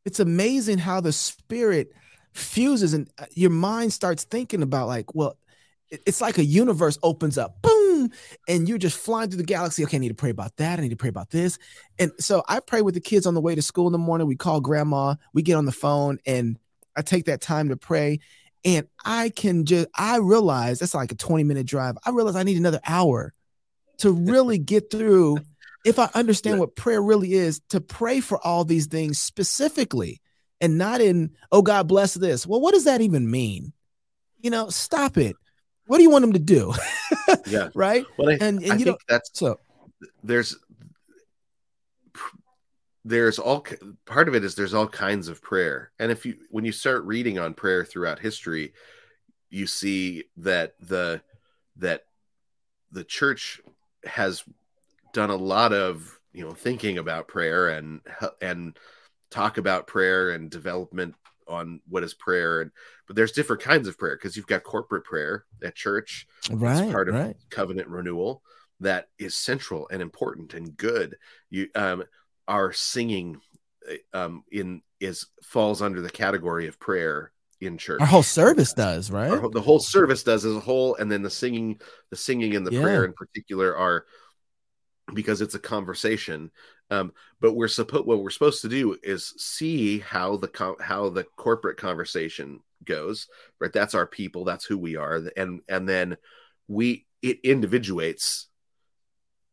it's 0.06 0.20
amazing 0.20 0.80
how 0.80 1.00
the 1.00 1.14
spirit 1.14 1.92
fuses 2.34 2.94
and 2.94 3.10
uh, 3.20 3.26
your 3.36 3.52
mind 3.52 3.94
starts 3.94 4.24
thinking 4.24 4.64
about 4.64 4.88
like, 4.88 5.14
well, 5.16 5.38
it's 6.06 6.22
like 6.22 6.38
a 6.38 6.46
universe 6.46 6.98
opens 7.04 7.38
up. 7.38 7.62
Boom 7.62 7.84
and 8.48 8.68
you're 8.68 8.78
just 8.78 8.98
flying 8.98 9.30
through 9.30 9.38
the 9.38 9.44
galaxy. 9.44 9.84
Okay, 9.84 9.98
I 9.98 10.00
need 10.00 10.10
to 10.10 10.14
pray 10.14 10.30
about 10.30 10.56
that. 10.58 10.80
I 10.80 10.82
need 10.82 10.90
to 10.90 10.96
pray 10.96 11.10
about 11.10 11.30
this. 11.30 11.58
And 12.00 12.12
so 12.20 12.44
I 12.48 12.60
pray 12.60 12.82
with 12.82 12.96
the 12.96 13.02
kids 13.02 13.26
on 13.26 13.34
the 13.34 13.42
way 13.42 13.56
to 13.56 13.62
school 13.62 13.88
in 13.88 13.94
the 13.94 13.98
morning. 13.98 14.28
We 14.28 14.36
call 14.36 14.62
grandma, 14.62 15.16
we 15.34 15.42
get 15.42 15.56
on 15.56 15.66
the 15.66 15.72
phone, 15.72 16.20
and 16.26 16.58
I 16.96 17.02
take 17.02 17.26
that 17.26 17.42
time 17.42 17.70
to 17.70 17.78
pray. 17.78 18.20
And 18.66 18.88
I 19.04 19.30
can 19.30 19.66
just, 19.66 19.90
I 19.96 20.18
realize 20.18 20.80
that's 20.80 20.94
like 20.94 21.12
a 21.12 21.16
20 21.16 21.44
minute 21.44 21.68
drive. 21.68 21.98
I 22.06 22.12
realize 22.12 22.36
I 22.36 22.44
need 22.44 22.58
another 22.58 22.80
hour 22.86 23.34
to 23.98 24.12
really 24.12 24.58
get 24.58 24.90
through 24.90 25.38
if 25.86 26.00
I 26.00 26.10
understand 26.14 26.60
what 26.60 26.78
prayer 26.78 27.02
really 27.02 27.34
is, 27.34 27.60
to 27.70 27.82
pray 27.82 28.22
for 28.22 28.40
all 28.46 28.64
these 28.64 28.88
things 28.88 29.20
specifically 29.20 30.22
and 30.62 30.78
not 30.78 31.02
in, 31.02 31.32
oh, 31.52 31.62
God 31.62 31.90
bless 31.90 32.14
this. 32.14 32.48
Well, 32.48 32.62
what 32.62 32.74
does 32.74 32.86
that 32.86 33.02
even 33.02 33.30
mean? 33.30 33.74
You 34.40 34.50
know, 34.50 34.70
stop 34.70 35.18
it. 35.18 35.36
What 35.86 35.98
do 35.98 36.04
you 36.04 36.10
want 36.10 36.24
them 36.24 36.34
to 36.34 36.40
do? 36.40 36.74
Yeah. 37.46 37.70
right. 37.76 38.06
Well, 38.18 38.30
I, 38.30 38.34
And, 38.34 38.64
and 38.64 38.74
I 38.74 38.76
you 38.78 38.86
think 38.86 38.88
know, 38.88 38.98
that's 39.08 39.30
so 39.34 39.60
there's 40.24 40.58
there's 43.06 43.38
all 43.38 43.66
part 44.06 44.28
of 44.28 44.36
it 44.36 44.44
is 44.44 44.56
there's 44.56 44.74
all 44.74 44.88
kinds 44.88 45.28
of 45.28 45.42
prayer 45.42 45.92
and 46.00 46.12
if 46.12 46.26
you 46.26 46.36
when 46.50 46.66
you 46.66 46.72
start 46.72 47.04
reading 47.04 47.38
on 47.38 47.54
prayer 47.54 47.84
throughout 47.84 48.20
history 48.20 48.74
you 49.50 49.68
see 49.68 50.24
that 50.38 50.74
the 50.80 51.22
that 51.78 52.06
the 52.92 53.04
church 53.04 53.62
has 54.06 54.44
done 55.14 55.30
a 55.30 55.36
lot 55.36 55.74
of 55.74 56.20
you 56.32 56.44
know 56.44 56.54
thinking 56.54 56.98
about 56.98 57.28
prayer 57.28 57.70
and 57.70 58.02
and 58.42 58.78
talk 59.30 59.58
about 59.58 59.88
prayer 59.88 60.32
and 60.32 60.50
development 60.50 61.16
on 61.48 61.82
what 61.90 62.04
is 62.04 62.14
prayer 62.14 62.62
and 62.62 62.72
but 63.08 63.16
there's 63.16 63.32
different 63.32 63.62
kinds 63.62 63.88
of 63.88 63.98
prayer 63.98 64.16
because 64.16 64.36
you've 64.36 64.48
got 64.48 64.64
corporate 64.64 65.04
prayer 65.04 65.46
at 65.64 65.76
church 65.76 66.28
right, 66.52 66.92
part 66.92 67.10
of 67.10 67.16
right. 67.16 67.36
covenant 67.50 67.88
renewal 67.88 68.42
that 68.80 69.08
is 69.20 69.36
central 69.36 69.88
and 69.92 70.02
important 70.02 70.54
and 70.54 70.76
good 70.78 71.16
you 71.50 71.68
um 71.76 72.04
our 72.48 72.74
singing 72.74 73.40
uh, 73.90 74.18
um 74.18 74.44
in 74.52 74.82
is 75.00 75.28
falls 75.44 75.82
under 75.82 76.02
the 76.02 76.10
category 76.10 76.68
of 76.68 76.80
prayer 76.80 77.32
in 77.62 77.78
church 77.78 78.02
Our 78.02 78.08
whole 78.08 78.24
service 78.24 78.74
does, 78.74 79.10
right? 79.12 79.30
whole- 79.40 79.50
the 79.50 79.62
whole 79.62 79.80
service 79.80 80.24
does 80.24 80.44
as 80.44 80.56
a 80.56 80.60
whole 80.60 80.96
and 80.96 81.10
then 81.12 81.22
the 81.22 81.30
singing 81.30 81.80
the 82.10 82.18
singing 82.18 82.56
and 82.56 82.66
the 82.68 82.74
Yeah. 82.74 82.82
prayer 82.82 83.06
in 83.06 83.14
particular 83.14 83.76
are 83.76 84.06
because 85.14 85.42
it's 85.42 85.56
a 85.56 85.60
conversation 85.60 86.50
um 86.90 87.14
but 87.40 87.54
we're 87.54 87.68
supposed 87.68 88.06
what 88.06 88.22
we're 88.22 88.30
supposed 88.30 88.62
to 88.62 88.70
do 88.70 88.98
is 89.04 89.34
see 89.38 90.00
how 90.00 90.38
the 90.38 90.76
how 90.80 91.10
the 91.10 91.26
corporate 91.36 91.78
conversation 91.78 92.60
goes 92.86 93.28
right? 93.60 93.74
That's 93.74 93.96
our 93.96 94.08
people. 94.08 94.44
That's 94.44 94.66
who 94.66 94.78
we 94.78 94.96
are. 94.96 95.22
And 95.38 95.62
and 95.68 95.88
then 95.88 96.18
we 96.68 97.06
it 97.22 97.40
individuates 97.44 98.48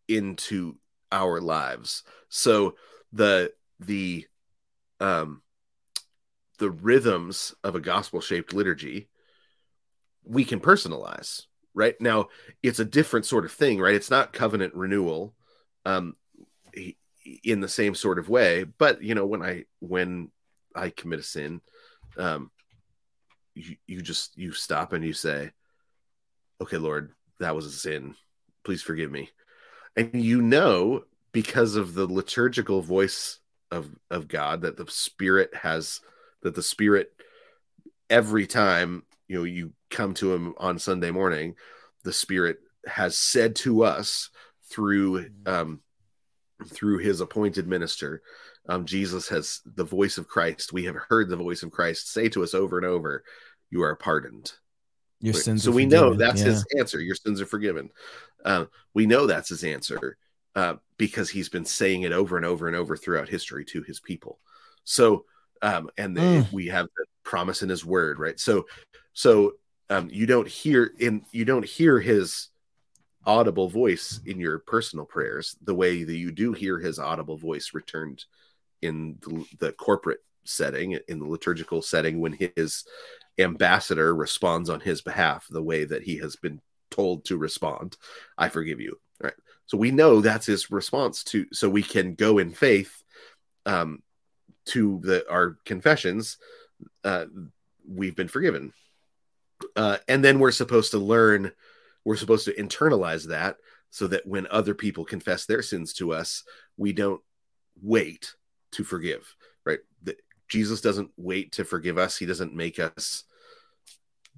into 0.09 0.77
our 1.13 1.41
lives. 1.41 2.03
So 2.29 2.75
the 3.13 3.53
the 3.79 4.27
um 4.99 5.43
the 6.59 6.71
rhythms 6.71 7.55
of 7.65 7.75
a 7.75 7.81
gospel 7.81 8.21
shaped 8.21 8.53
liturgy 8.53 9.09
we 10.25 10.45
can 10.45 10.61
personalize 10.61 11.47
right? 11.73 11.95
Now 12.01 12.29
it's 12.63 12.81
a 12.81 12.85
different 12.85 13.27
sort 13.27 13.45
of 13.45 13.53
thing 13.53 13.81
right? 13.81 13.95
It's 13.95 14.11
not 14.11 14.33
covenant 14.33 14.75
renewal 14.75 15.35
um 15.87 16.17
in 17.45 17.61
the 17.61 17.69
same 17.69 17.95
sort 17.95 18.19
of 18.19 18.29
way. 18.29 18.65
But 18.65 19.03
you 19.03 19.15
know 19.15 19.27
when 19.27 19.43
i 19.43 19.65
when 19.79 20.31
i 20.75 20.91
commit 20.91 21.21
a 21.21 21.23
sin 21.23 21.61
um 22.17 22.51
you, 23.55 23.77
you 23.87 24.01
just 24.01 24.37
you 24.37 24.53
stop 24.53 24.93
and 24.93 25.05
you 25.05 25.13
say 25.13 25.51
okay 26.61 26.77
lord 26.77 27.13
that 27.41 27.57
was 27.57 27.67
a 27.67 27.71
sin. 27.71 28.15
Please 28.65 28.83
forgive 28.83 29.11
me. 29.11 29.31
And 29.97 30.23
you 30.23 30.41
know 30.41 31.05
because 31.33 31.75
of 31.75 31.95
the 31.95 32.07
liturgical 32.07 32.81
voice 32.81 33.39
of 33.71 33.89
of 34.11 34.27
god 34.27 34.63
that 34.63 34.77
the 34.77 34.87
spirit 34.89 35.55
has 35.55 36.01
that 36.43 36.57
the 36.57 36.63
spirit 36.63 37.13
every 38.09 38.49
time 38.49 39.05
you 39.29 39.39
know 39.39 39.45
you 39.45 39.73
come 39.91 40.13
to 40.13 40.35
him 40.35 40.55
on 40.59 40.77
sunday 40.77 41.13
morning 41.13 41.55
the 42.03 42.13
spirit 42.13 42.59
has 42.85 43.17
said 43.17 43.55
to 43.55 43.85
us 43.85 44.31
through 44.69 45.25
um 45.47 45.81
through 46.67 46.99
his 46.99 47.21
appointed 47.21 47.69
minister 47.69 48.23
um 48.69 48.85
jesus 48.85 49.29
has 49.29 49.61
the 49.77 49.85
voice 49.85 50.19
of 50.19 50.29
christ 50.29 50.73
we 50.73 50.85
have 50.85 50.97
heard 51.09 51.29
the 51.29 51.37
voice 51.37 51.63
of 51.63 51.71
christ 51.71 52.13
say 52.13 52.29
to 52.29 52.43
us 52.43 52.55
over 52.55 52.77
and 52.77 52.87
over 52.87 53.25
you 53.71 53.83
are 53.83 53.97
pardoned 53.97 54.53
Your 55.21 55.35
sins. 55.35 55.65
so 55.65 55.71
we 55.71 55.87
know 55.87 56.15
that's 56.15 56.41
Yeah. 56.41 56.47
his 56.49 56.65
answer 56.79 57.01
your 57.01 57.15
sins 57.15 57.41
are 57.41 57.47
forgiven 57.47 57.91
uh, 58.45 58.65
we 58.95 59.07
know 59.07 59.27
that's 59.27 59.49
his 59.51 59.65
answer 59.65 60.17
uh, 60.57 60.75
because 60.97 61.31
he's 61.31 61.49
been 61.49 61.65
saying 61.65 62.03
it 62.03 62.13
over 62.13 62.37
and 62.37 62.45
over 62.47 62.67
and 62.67 62.77
over 62.77 62.97
throughout 62.97 63.29
history 63.29 63.65
to 63.67 63.83
his 63.83 64.01
people 64.01 64.39
so 64.85 65.25
um, 65.63 65.91
and 65.99 66.17
Mm. 66.17 66.53
we 66.53 66.67
have 66.67 66.87
the 66.97 67.05
promise 67.23 67.63
in 67.63 67.69
his 67.69 67.85
word 67.85 68.19
right 68.19 68.41
so 68.41 68.67
so 69.13 69.53
um, 69.91 70.09
you 70.11 70.27
don't 70.27 70.49
hear 70.49 70.93
in 70.99 71.23
you 71.33 71.45
don't 71.45 71.65
hear 71.65 71.99
his 72.01 72.49
audible 73.27 73.69
voice 73.69 74.21
in 74.25 74.41
your 74.41 74.59
personal 74.61 75.05
prayers 75.05 75.57
the 75.63 75.75
way 75.75 76.05
that 76.05 76.17
you 76.17 76.31
do 76.31 76.53
hear 76.55 76.79
his 76.79 76.99
audible 76.99 77.37
voice 77.37 77.73
returned 77.75 78.25
in 78.83 79.19
the, 79.23 79.45
the 79.59 79.73
corporate 79.73 80.21
setting 80.45 80.99
in 81.09 81.19
the 81.19 81.27
liturgical 81.27 81.83
setting 81.83 82.21
when 82.21 82.37
his 82.57 82.85
ambassador 83.39 84.15
responds 84.15 84.69
on 84.69 84.81
his 84.81 85.01
behalf 85.01 85.47
the 85.51 85.63
way 85.63 85.85
that 85.85 86.03
he 86.03 86.17
has 86.17 86.37
been 86.37 86.61
told 86.91 87.25
to 87.25 87.37
respond 87.37 87.97
i 88.37 88.49
forgive 88.49 88.81
you 88.81 88.99
right? 89.21 89.35
So 89.67 89.79
we 89.79 89.91
know 89.91 90.21
that's 90.21 90.47
his 90.47 90.71
response 90.71 91.23
to 91.25 91.47
so 91.53 91.69
we 91.69 91.83
can 91.83 92.15
go 92.15 92.39
in 92.39 92.53
faith 92.53 93.03
um 93.67 94.03
to 94.67 95.01
the 95.03 95.29
our 95.31 95.57
confessions 95.65 96.39
uh 97.05 97.27
we've 97.89 98.17
been 98.17 98.29
forgiven. 98.29 98.73
Uh 99.77 99.99
and 100.09 100.25
then 100.25 100.39
we're 100.39 100.53
supposed 100.53 100.93
to 100.93 100.99
learn 100.99 101.53
we're 102.05 102.17
supposed 102.17 102.47
to 102.47 102.55
internalize 102.55 103.29
that 103.29 103.57
so 103.91 104.07
that 104.07 104.27
when 104.27 104.47
other 104.51 104.75
people 104.75 105.05
confess 105.05 105.45
their 105.45 105.63
sins 105.63 105.93
to 105.95 106.13
us 106.13 106.45
we 106.77 106.93
don't 106.93 107.21
wait 107.83 108.35
to 108.73 108.85
forgive 108.85 109.35
right? 109.65 109.81
The, 110.03 110.17
jesus 110.49 110.81
doesn't 110.81 111.11
wait 111.17 111.53
to 111.53 111.65
forgive 111.65 111.99
us. 111.99 112.17
He 112.17 112.27
doesn't 112.27 112.55
make 112.55 112.79
us 112.79 113.25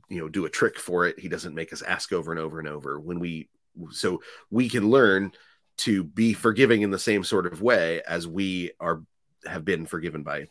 you 0.08 0.20
know 0.20 0.28
do 0.28 0.44
a 0.44 0.50
trick 0.50 0.78
for 0.78 1.06
it. 1.06 1.18
He 1.18 1.28
doesn't 1.28 1.54
make 1.54 1.72
us 1.72 1.82
ask 1.82 2.12
over 2.12 2.32
and 2.32 2.40
over 2.40 2.58
and 2.58 2.68
over. 2.68 3.00
When 3.00 3.18
we 3.18 3.48
so 3.90 4.20
we 4.50 4.68
can 4.68 4.90
learn 4.90 5.32
to 5.78 6.04
be 6.04 6.34
forgiving 6.34 6.82
in 6.82 6.90
the 6.90 6.98
same 6.98 7.24
sort 7.24 7.46
of 7.46 7.62
way 7.62 8.02
as 8.06 8.28
we 8.28 8.72
are 8.78 9.02
have 9.46 9.64
been 9.64 9.86
forgiven 9.86 10.22
by 10.22 10.46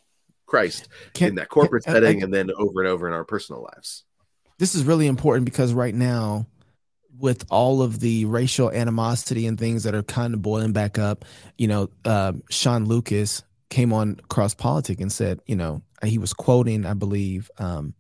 christ 0.48 0.90
Can- 1.14 1.30
in 1.30 1.36
that 1.36 1.48
corporate 1.48 1.84
can- 1.84 1.96
I- 1.96 2.00
setting 2.00 2.22
I- 2.22 2.26
and 2.26 2.34
then 2.34 2.50
over 2.58 2.82
and 2.82 2.90
over 2.90 3.08
in 3.08 3.14
our 3.14 3.24
personal 3.24 3.62
lives. 3.62 4.04
This 4.58 4.74
is 4.76 4.84
really 4.84 5.08
important 5.08 5.46
because 5.46 5.74
right 5.74 5.94
now 5.96 6.48
with 7.20 7.46
all 7.50 7.82
of 7.82 8.00
the 8.00 8.26
racial 8.26 8.72
animosity 8.72 9.46
and 9.46 9.60
things 9.60 9.84
that 9.84 9.94
are 9.94 10.04
kind 10.04 10.34
of 10.34 10.42
boiling 10.42 10.72
back 10.72 10.98
up 10.98 11.26
you 11.58 11.68
know 11.68 11.90
uh, 12.06 12.34
sean 12.50 12.86
lucas 12.86 13.44
came 13.72 13.92
on 13.92 14.18
cross 14.30 14.54
politic 14.54 15.02
and 15.02 15.12
said 15.12 15.40
you 15.48 15.56
know 15.56 15.82
he 16.04 16.20
was 16.20 16.34
quoting 16.34 16.86
i 16.86 16.94
believe 16.94 17.50
um, 17.58 17.96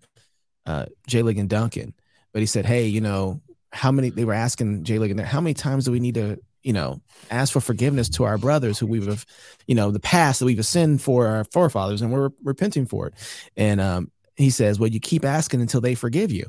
uh, 0.65 0.85
J. 1.07 1.21
Ligon 1.21 1.47
Duncan. 1.47 1.93
But 2.33 2.39
he 2.41 2.45
said 2.45 2.65
hey 2.65 2.85
you 2.87 3.01
know 3.01 3.41
how 3.71 3.91
many 3.91 4.09
they 4.09 4.25
were 4.25 4.33
asking 4.33 4.83
J. 4.83 4.97
Ligon 4.97 5.19
how 5.23 5.41
many 5.41 5.53
times 5.53 5.85
do 5.85 5.91
we 5.91 5.99
need 5.99 6.15
to 6.15 6.39
you 6.63 6.73
know 6.73 7.01
ask 7.29 7.51
for 7.51 7.61
forgiveness 7.61 8.07
to 8.09 8.23
our 8.23 8.37
brothers 8.37 8.79
who 8.79 8.87
we've 8.87 9.25
you 9.67 9.75
know 9.75 9.91
the 9.91 9.99
past 9.99 10.39
that 10.39 10.45
we've 10.45 10.65
sinned 10.65 11.01
for 11.01 11.27
our 11.27 11.43
forefathers 11.45 12.01
and 12.01 12.11
we're 12.11 12.29
repenting 12.43 12.85
for 12.85 13.07
it? 13.07 13.13
And 13.57 13.81
um, 13.81 14.11
he 14.35 14.49
says 14.49 14.79
well 14.79 14.89
you 14.89 14.99
keep 14.99 15.25
asking 15.25 15.61
until 15.61 15.81
they 15.81 15.95
forgive 15.95 16.31
you. 16.31 16.45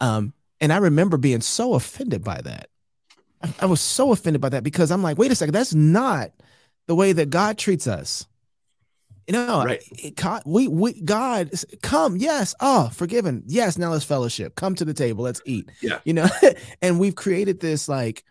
Um, 0.00 0.34
and 0.60 0.72
I 0.72 0.78
remember 0.78 1.16
being 1.16 1.40
so 1.40 1.74
offended 1.74 2.22
by 2.22 2.40
that. 2.42 2.68
I 3.60 3.66
was 3.66 3.80
so 3.80 4.12
offended 4.12 4.40
by 4.40 4.48
that 4.50 4.64
because 4.64 4.90
I'm 4.90 5.02
like, 5.02 5.18
wait 5.18 5.30
a 5.30 5.34
second, 5.34 5.54
that's 5.54 5.74
not 5.74 6.32
the 6.86 6.94
way 6.94 7.12
that 7.12 7.30
God 7.30 7.58
treats 7.58 7.86
us. 7.86 8.26
You 9.26 9.32
know, 9.32 9.64
Right. 9.64 9.82
it- 9.98 10.14
God, 10.14 10.42
we 10.46 10.68
we 10.68 11.00
God 11.00 11.50
come, 11.82 12.16
yes, 12.16 12.54
oh, 12.60 12.90
forgiven, 12.92 13.42
yes. 13.46 13.76
Now 13.76 13.90
let's 13.90 14.04
fellowship. 14.04 14.54
Come 14.54 14.76
to 14.76 14.84
the 14.84 14.94
table, 14.94 15.24
let's 15.24 15.40
eat. 15.44 15.68
Yeah. 15.82 15.98
you 16.04 16.12
know, 16.14 16.28
and 16.82 17.00
we've 17.00 17.16
created 17.16 17.58
this 17.58 17.88
like, 17.88 18.22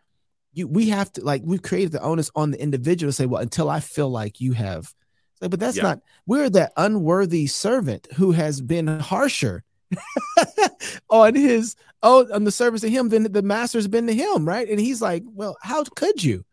you 0.53 0.67
we 0.67 0.87
have 0.89 1.11
to 1.13 1.21
like 1.25 1.41
we've 1.43 1.61
created 1.61 1.91
the 1.91 2.01
onus 2.01 2.31
on 2.33 2.51
the 2.51 2.61
individual 2.61 3.09
to 3.09 3.13
say, 3.13 3.25
well, 3.25 3.41
until 3.41 3.69
I 3.69 3.81
feel 3.81 4.09
like 4.09 4.39
you 4.39 4.53
have, 4.53 4.93
like, 5.41 5.51
but 5.51 5.59
that's 5.59 5.75
Yeah. 5.75 5.83
not. 5.83 5.99
We're 6.25 6.49
that 6.51 6.71
unworthy 6.77 7.47
servant 7.47 8.07
who 8.15 8.31
has 8.31 8.61
been 8.61 8.87
harsher 8.87 9.65
on 11.09 11.35
his 11.35 11.75
oh 12.03 12.25
on 12.33 12.45
the 12.45 12.51
service 12.51 12.81
to 12.81 12.89
him 12.89 13.09
than 13.09 13.31
the 13.31 13.41
master's 13.41 13.87
been 13.89 14.07
to 14.07 14.13
him, 14.13 14.47
right? 14.47 14.69
And 14.69 14.79
he's 14.79 15.01
like, 15.01 15.23
well, 15.25 15.57
how 15.61 15.83
could 15.83 16.23
you? 16.23 16.45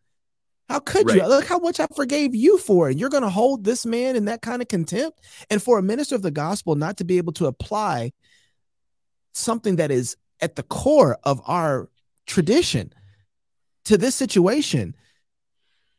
How 0.69 0.79
could 0.79 1.11
you? 1.11 1.27
Look 1.27 1.47
how 1.47 1.59
much 1.59 1.81
I 1.81 1.87
forgave 1.95 2.35
you 2.35 2.57
for 2.59 2.89
it. 2.91 2.97
You're 2.97 3.11
going 3.11 3.23
to 3.25 3.29
hold 3.31 3.65
this 3.65 3.85
man 3.85 4.17
in 4.17 4.25
that 4.27 4.41
kind 4.43 4.63
of 4.63 4.69
contempt, 4.69 5.21
and 5.51 5.63
for 5.63 5.79
a 5.79 5.83
minister 5.83 6.15
of 6.15 6.23
the 6.23 6.31
gospel 6.31 6.75
not 6.77 6.97
to 6.99 7.05
be 7.05 7.19
able 7.19 7.33
to 7.35 7.47
apply 7.47 8.13
something 9.35 9.77
that 9.77 9.91
is 9.91 10.17
at 10.41 10.57
the 10.57 10.63
core 10.63 11.19
of 11.25 11.41
our 11.47 11.89
tradition 12.27 12.93
to 13.85 13.99
this 13.99 14.15
situation 14.15 14.95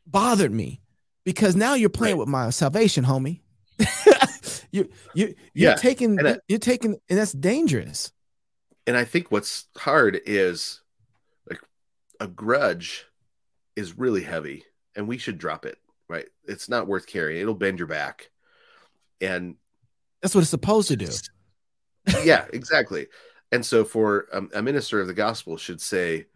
bothered 0.06 0.52
me 0.52 0.80
because 1.24 1.54
now 1.56 1.74
you're 1.74 1.88
playing 1.88 2.14
Right. 2.16 2.20
with 2.20 2.28
my 2.28 2.50
salvation, 2.50 3.04
homie. 3.04 3.40
you 4.70 4.88
you 5.14 5.34
you're 5.54 5.70
Yeah, 5.70 5.74
taking 5.74 6.18
and 6.18 6.28
I- 6.28 6.38
you're 6.48 6.58
taking 6.58 6.96
and 7.08 7.18
that's 7.18 7.32
dangerous. 7.32 8.12
and 8.86 8.96
I 8.96 9.04
think 9.04 9.30
what's 9.32 9.66
hard 9.76 10.20
is 10.26 10.80
like 11.48 11.60
a 12.20 12.26
grudge 12.28 13.06
is 13.76 13.98
really 13.98 14.22
heavy 14.22 14.64
and 14.96 15.08
we 15.08 15.18
should 15.18 15.38
drop 15.38 15.66
it, 15.66 15.78
right? 16.08 16.26
It's 16.46 16.68
not 16.68 16.86
worth 16.86 17.06
carrying. 17.06 17.40
It'll 17.40 17.54
bend 17.54 17.78
your 17.78 17.88
back. 17.88 18.30
And 19.20 19.56
that's 20.22 20.34
what 20.34 20.42
it's 20.42 20.50
supposed 20.50 20.88
to 20.88 20.96
do. 20.96 21.08
yeah, 22.24 22.46
exactly. 22.52 23.06
And 23.52 23.64
so 23.64 23.84
for 23.84 24.26
a, 24.32 24.58
a 24.58 24.62
minister 24.62 25.00
of 25.00 25.06
the 25.06 25.14
gospel 25.14 25.56
should 25.56 25.80
say, 25.80 26.26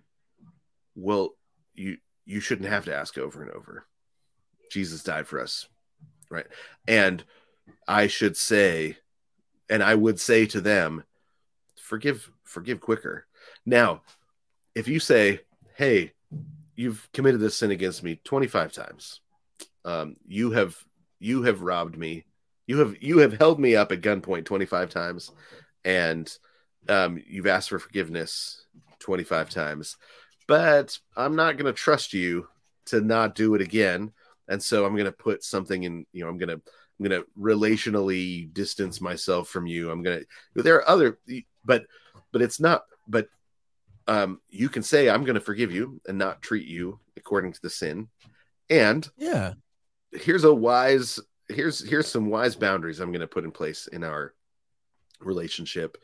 well, 0.94 1.35
you 1.74 1.98
you 2.24 2.40
shouldn't 2.40 2.69
have 2.69 2.85
to 2.85 2.94
ask 2.94 3.16
over 3.16 3.43
and 3.43 3.51
over. 3.52 3.86
Jesus 4.70 5.02
died 5.02 5.27
for 5.27 5.40
us, 5.40 5.66
right? 6.31 6.47
And 6.86 7.24
I 7.86 8.06
should 8.06 8.36
say, 8.36 8.98
and 9.70 9.82
I 9.82 9.94
would 9.94 10.20
say 10.20 10.44
to 10.47 10.60
them, 10.60 11.05
forgive, 11.81 12.31
forgive 12.44 12.81
quicker. 12.81 13.27
Now, 13.65 14.02
if 14.74 14.89
you 14.89 15.01
say, 15.01 15.40
hey, 15.74 16.12
you've 16.79 17.09
committed 17.13 17.41
this 17.41 17.57
sin 17.57 17.73
against 17.73 18.05
me 18.05 18.21
25 18.23 18.73
times, 18.73 19.21
um, 19.85 20.17
you 20.27 20.53
have 20.53 20.77
you 21.19 21.43
have 21.43 21.61
robbed 21.61 21.99
me, 21.99 22.25
you 22.69 22.79
have 22.79 22.97
you 23.01 23.19
have 23.19 23.37
held 23.37 23.59
me 23.59 23.75
up 23.75 23.91
at 23.91 24.01
gunpoint 24.01 24.45
25 24.45 24.89
times, 24.89 25.33
and 25.85 26.33
um, 26.89 27.21
you've 27.27 27.49
asked 27.49 27.71
for 27.71 27.81
forgiveness 27.81 28.65
25 29.01 29.51
times, 29.51 29.97
but 30.47 30.97
I'm 31.17 31.35
not 31.35 31.57
going 31.57 31.67
to 31.67 31.73
trust 31.73 32.15
you 32.15 32.47
to 32.87 33.01
not 33.01 33.35
do 33.35 33.55
it 33.55 33.61
again. 33.61 34.13
And 34.47 34.63
so 34.63 34.87
I'm 34.87 34.95
going 34.95 35.05
to 35.05 35.13
put 35.13 35.43
something 35.45 35.83
in, 35.83 36.07
you 36.13 36.25
know, 36.25 36.31
I'm 36.31 36.39
going 36.39 36.49
to, 36.49 36.55
I'm 36.55 37.07
going 37.07 37.21
to 37.21 37.27
relationally 37.39 38.53
distance 38.53 39.01
myself 39.01 39.49
from 39.49 39.67
you. 39.67 39.91
I'm 39.91 40.03
going 40.03 40.21
to, 40.21 40.63
there 40.63 40.77
are 40.77 40.89
other, 40.89 41.19
but, 41.65 41.85
but 42.33 42.41
it's 42.41 42.61
not, 42.61 42.85
but 43.07 43.29
um, 44.09 44.40
you 44.48 44.68
can 44.68 44.82
say, 44.82 45.09
I'm 45.09 45.24
going 45.24 45.35
to 45.35 45.40
forgive 45.40 45.70
you 45.70 46.01
and 46.09 46.18
not 46.18 46.43
treat 46.43 46.66
you 46.66 46.98
according 47.16 47.52
to 47.52 47.62
the 47.62 47.70
sin. 47.70 48.09
And 48.70 49.09
yeah, 49.16 49.52
here's 50.12 50.44
a 50.44 50.52
wise, 50.52 51.20
here's, 51.48 51.86
here's 51.86 52.09
some 52.09 52.28
wise 52.30 52.56
boundaries 52.56 53.01
I'm 53.01 53.12
going 53.12 53.20
to 53.20 53.26
put 53.26 53.44
in 53.44 53.52
place 53.52 53.86
in 53.86 54.02
our 54.02 54.35
relationship. 55.20 55.98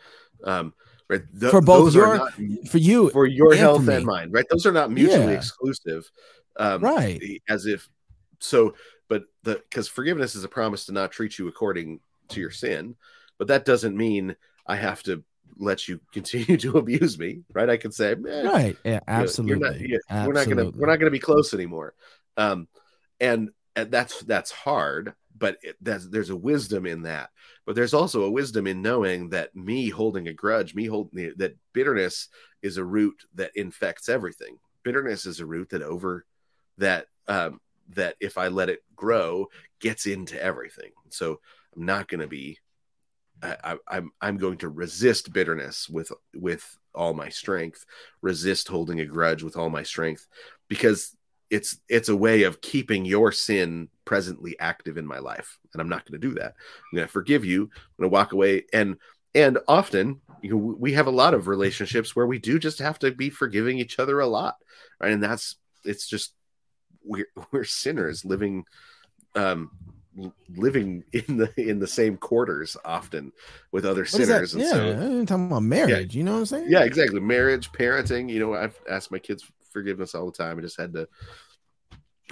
Um, 0.45 0.75
right 1.09 1.23
Th- 1.39 1.51
for 1.51 1.61
both 1.61 1.95
your 1.95 2.17
not, 2.17 2.33
for 2.69 2.79
you 2.79 3.11
for 3.11 3.27
your 3.27 3.53
and 3.53 3.61
health 3.61 3.85
for 3.85 3.91
and 3.91 4.07
mine 4.07 4.31
right 4.31 4.47
those 4.51 4.65
are 4.65 4.73
not 4.73 4.91
mutually 4.91 5.33
yeah. 5.33 5.39
exclusive 5.39 6.11
um, 6.57 6.83
right 6.83 7.21
as 7.49 7.67
if 7.67 7.89
so 8.41 8.75
but 9.09 9.25
the 9.43 9.63
because 9.69 9.87
forgiveness 9.87 10.35
is 10.35 10.45
a 10.45 10.49
promise 10.49 10.87
to 10.87 10.93
not 10.93 11.13
treat 11.13 11.39
you 11.39 11.47
according 11.49 12.01
to 12.29 12.41
your 12.41 12.51
sin 12.51 12.97
but 13.39 13.49
that 13.49 13.65
doesn't 13.65 13.97
mean 13.97 14.35
i 14.67 14.77
have 14.77 15.03
to 15.03 15.23
let 15.59 15.89
you 15.89 16.01
continue 16.13 16.57
to 16.59 16.79
abuse 16.79 17.19
me 17.19 17.41
right? 17.53 17.71
I 17.71 17.77
could 17.77 17.95
say 17.95 18.15
right. 18.15 18.77
Yeah 18.85 19.01
absolutely, 19.07 19.59
not, 19.59 19.81
yeah, 19.81 19.99
absolutely. 20.11 20.27
we're 20.27 20.41
not 20.41 20.49
gonna 20.49 20.79
we're 20.79 20.91
not 20.91 20.97
gonna 20.97 21.11
be 21.11 21.19
close 21.19 21.55
anymore. 21.55 21.95
Um 22.37 22.69
and, 23.21 23.51
and 23.77 23.91
that's 23.91 24.21
that's 24.23 24.51
hard 24.51 25.15
but 25.37 25.59
it, 25.63 25.77
there's 25.81 26.31
a 26.31 26.37
wisdom 26.37 26.87
in 26.87 27.03
that. 27.03 27.31
But 27.67 27.75
there's 27.75 27.95
also 27.95 28.23
a 28.23 28.31
wisdom 28.31 28.67
in 28.67 28.83
knowing 28.83 29.31
that 29.31 29.55
me 29.55 29.89
holding 29.89 30.29
a 30.29 30.33
grudge 30.33 30.75
me 30.75 30.87
holding 30.87 31.33
that 31.37 31.57
bitterness 31.73 32.29
is 32.63 32.77
a 32.77 32.85
root 32.85 33.17
that 33.35 33.51
infects 33.55 34.09
everything. 34.09 34.59
Bitterness 34.83 35.27
is 35.27 35.41
a 35.41 35.47
root 35.47 35.71
that 35.71 35.83
over 35.83 36.25
that 36.79 37.07
um, 37.29 37.61
that 37.91 38.17
if 38.21 38.39
i 38.39 38.49
let 38.49 38.69
it 38.69 38.81
grow 38.97 39.49
gets 39.81 40.07
into 40.07 40.41
everything. 40.43 40.91
So 41.11 41.41
i'm 41.77 41.85
not 41.85 42.09
going 42.09 42.21
to 42.21 42.27
be 42.27 42.59
I, 43.45 43.77
I'm 43.89 44.11
I'm 44.21 44.37
going 44.39 44.59
to 44.59 44.69
resist 44.69 45.33
bitterness 45.33 45.89
with 45.89 46.11
with 46.35 46.77
all 46.95 47.15
my 47.15 47.29
strength, 47.29 47.85
resist 48.23 48.69
holding 48.69 49.01
a 49.01 49.07
grudge 49.07 49.43
with 49.43 49.57
all 49.57 49.71
my 49.71 49.83
strength, 49.83 50.27
because 50.69 51.17
it's 51.51 51.79
it's 51.89 52.09
a 52.09 52.17
way 52.17 52.45
of 52.45 52.61
keeping 52.61 53.05
your 53.05 53.31
sin 53.31 53.89
presently 54.05 54.59
active 54.59 54.97
in 54.97 55.07
my 55.07 55.19
life 55.19 55.59
and 55.73 55.81
i'm 55.81 55.89
not 55.89 56.05
going 56.05 56.21
to 56.21 56.29
do 56.29 56.35
that. 56.35 56.55
I'm 56.57 56.97
going 56.97 57.07
to 57.07 57.13
forgive 57.13 57.45
you 57.45 57.65
i'm 57.65 57.69
going 57.99 58.11
to 58.11 58.13
walk 58.13 58.33
away 58.33 58.65
and 58.73 58.97
and 59.35 59.59
often 59.69 60.21
you 60.43 60.51
know, 60.51 60.57
we 60.57 60.93
have 60.93 61.07
a 61.07 61.13
lot 61.13 61.35
of 61.35 61.47
relationships 61.47 62.15
where 62.15 62.27
we 62.27 62.39
do 62.39 62.59
just 62.59 62.79
have 62.79 62.99
to 63.01 63.13
be 63.13 63.31
forgiving 63.31 63.79
each 63.79 63.99
other 63.99 64.21
a 64.21 64.27
lot 64.27 64.57
right? 65.01 65.13
And 65.13 65.23
that's 65.23 65.57
it's 65.85 66.09
just 66.09 66.35
we're 67.05 67.29
we're 67.53 67.65
sinners 67.65 68.25
living 68.25 68.65
um 69.35 69.71
living 70.57 71.05
in 71.13 71.37
the 71.37 71.53
in 71.57 71.79
the 71.79 71.87
same 71.87 72.17
quarters 72.17 72.77
often 72.85 73.33
with 73.73 73.85
other 73.85 74.03
what 74.03 74.09
sinners. 74.11 74.55
yeah, 74.55 74.71
so, 74.71 74.91
I'm 74.91 75.27
talking 75.27 75.47
about 75.47 75.63
marriage. 75.63 76.13
Yeah, 76.13 76.19
you 76.19 76.25
know 76.25 76.33
what 76.33 76.39
I'm 76.39 76.47
saying? 76.47 76.67
Yeah, 76.69 76.85
exactly. 76.85 77.21
Marriage, 77.21 77.73
parenting. 77.73 78.31
You 78.31 78.41
know, 78.41 78.55
I've 78.55 78.79
asked 78.91 79.11
my 79.11 79.19
kids 79.19 79.45
forgiveness 79.73 80.15
all 80.15 80.27
the 80.27 80.33
time. 80.33 80.59
I 80.59 80.63
just 80.63 80.79
had 80.79 80.93
to. 80.95 81.09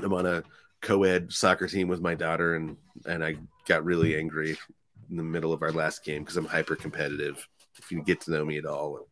I'm 0.02 0.12
on 0.12 0.26
a 0.26 0.42
co-ed 0.80 1.32
soccer 1.32 1.68
team 1.68 1.88
with 1.88 2.00
my 2.00 2.14
daughter, 2.14 2.54
and 2.54 2.76
and 3.06 3.24
I 3.24 3.36
got 3.66 3.84
really 3.84 4.16
angry 4.16 4.56
in 5.10 5.16
the 5.16 5.22
middle 5.22 5.52
of 5.52 5.62
our 5.62 5.72
last 5.72 6.04
game 6.04 6.22
because 6.22 6.36
I'm 6.36 6.46
hyper 6.46 6.76
competitive. 6.76 7.46
If 7.78 7.90
you 7.90 8.02
get 8.02 8.20
to 8.22 8.32
know 8.32 8.44
me 8.44 8.58
at 8.58 8.66
all, 8.66 9.06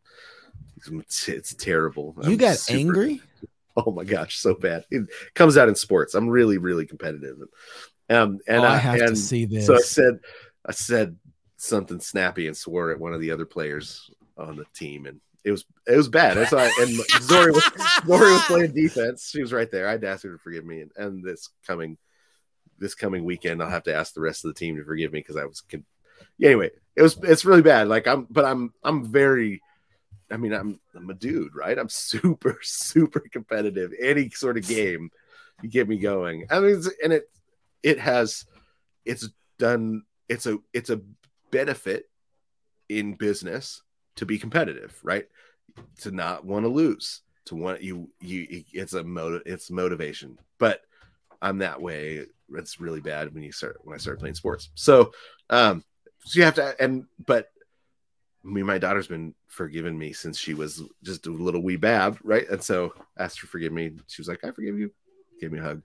it's, 0.76 1.28
it's 1.28 1.54
terrible. 1.54 2.14
You 2.22 2.32
I'm 2.32 2.36
got 2.36 2.56
super, 2.56 2.78
angry? 2.78 3.22
Oh 3.76 3.92
my 3.92 4.02
gosh, 4.02 4.36
so 4.36 4.54
bad. 4.54 4.84
It 4.90 5.06
comes 5.34 5.56
out 5.56 5.68
in 5.68 5.76
sports. 5.76 6.14
I'm 6.14 6.28
really, 6.28 6.58
really 6.58 6.84
competitive. 6.84 7.36
Um, 8.10 8.40
and 8.48 8.62
oh, 8.62 8.64
I, 8.64 8.74
I 8.74 8.76
have 8.78 9.00
and 9.00 9.08
to 9.10 9.16
see 9.16 9.44
this. 9.44 9.66
So 9.66 9.76
I 9.76 9.80
said, 9.80 10.18
I 10.66 10.72
said 10.72 11.16
something 11.56 12.00
snappy 12.00 12.48
and 12.48 12.56
swore 12.56 12.90
at 12.90 12.98
one 12.98 13.14
of 13.14 13.20
the 13.20 13.30
other 13.30 13.46
players 13.46 14.10
on 14.36 14.56
the 14.56 14.64
team, 14.74 15.06
and 15.06 15.20
it 15.44 15.52
was 15.52 15.64
it 15.86 15.96
was 15.96 16.08
bad. 16.08 16.36
That's 16.36 16.52
why. 16.52 16.70
And 16.80 16.90
Zori 17.22 17.52
was 17.52 17.64
Zori 18.06 18.32
was 18.32 18.44
playing 18.44 18.72
defense. 18.74 19.30
She 19.30 19.40
was 19.40 19.52
right 19.52 19.70
there. 19.70 19.88
I'd 19.88 20.04
ask 20.04 20.24
her 20.24 20.32
to 20.32 20.38
forgive 20.38 20.64
me, 20.64 20.82
and, 20.82 20.90
and 20.96 21.24
this 21.24 21.50
coming 21.66 21.96
this 22.78 22.94
coming 22.94 23.24
weekend, 23.24 23.62
I'll 23.62 23.70
have 23.70 23.84
to 23.84 23.94
ask 23.94 24.14
the 24.14 24.22
rest 24.22 24.44
of 24.44 24.48
the 24.48 24.58
team 24.58 24.76
to 24.76 24.84
forgive 24.84 25.12
me 25.12 25.20
because 25.20 25.36
I 25.36 25.44
was. 25.44 25.60
Con- 25.60 25.84
yeah, 26.36 26.48
anyway, 26.48 26.70
it 26.96 27.02
was 27.02 27.16
it's 27.22 27.44
really 27.44 27.62
bad. 27.62 27.88
Like 27.88 28.08
I'm, 28.08 28.26
but 28.28 28.44
I'm 28.44 28.72
I'm 28.82 29.04
very. 29.04 29.62
I 30.32 30.36
mean, 30.36 30.52
I'm 30.52 30.80
I'm 30.94 31.10
a 31.10 31.14
dude, 31.14 31.54
right? 31.54 31.78
I'm 31.78 31.88
super 31.90 32.58
super 32.62 33.20
competitive. 33.20 33.92
Any 34.00 34.30
sort 34.30 34.58
of 34.58 34.66
game, 34.66 35.10
you 35.62 35.68
get 35.68 35.88
me 35.88 35.98
going. 35.98 36.46
I 36.50 36.58
mean, 36.60 36.82
and 37.04 37.12
it 37.12 37.30
it 37.82 37.98
has 37.98 38.44
it's 39.04 39.28
done. 39.58 40.02
It's 40.28 40.46
a 40.46 40.58
it's 40.72 40.90
a 40.90 41.00
benefit 41.50 42.08
in 42.88 43.14
business 43.14 43.82
to 44.16 44.26
be 44.26 44.38
competitive, 44.38 44.98
right? 45.02 45.26
To 46.02 46.10
not 46.10 46.44
want 46.44 46.64
to 46.64 46.68
lose, 46.68 47.22
to 47.46 47.56
want 47.56 47.82
you 47.82 48.10
you 48.20 48.64
it's 48.72 48.92
a 48.92 49.04
motive 49.04 49.42
it's 49.46 49.70
motivation. 49.70 50.38
But 50.58 50.82
I'm 51.42 51.58
that 51.58 51.80
way. 51.80 52.26
It's 52.52 52.80
really 52.80 53.00
bad 53.00 53.32
when 53.32 53.42
you 53.42 53.52
start 53.52 53.78
when 53.84 53.94
I 53.94 53.98
start 53.98 54.18
playing 54.18 54.34
sports. 54.34 54.70
So 54.74 55.12
um 55.48 55.84
so 56.24 56.38
you 56.38 56.44
have 56.44 56.54
to 56.56 56.74
and 56.80 57.06
but 57.24 57.50
me 58.42 58.62
my 58.62 58.78
daughter's 58.78 59.06
been 59.06 59.34
forgiving 59.48 59.98
me 59.98 60.12
since 60.12 60.38
she 60.38 60.54
was 60.54 60.82
just 61.02 61.26
a 61.26 61.30
little 61.30 61.62
wee 61.62 61.76
bab, 61.76 62.18
right? 62.22 62.48
And 62.48 62.62
so 62.62 62.94
asked 63.18 63.40
her 63.40 63.46
forgive 63.46 63.72
me. 63.72 63.92
She 64.06 64.20
was 64.20 64.28
like, 64.28 64.44
I 64.44 64.50
forgive 64.50 64.78
you. 64.78 64.90
Gave 65.40 65.52
me 65.52 65.58
a 65.58 65.62
hug. 65.62 65.82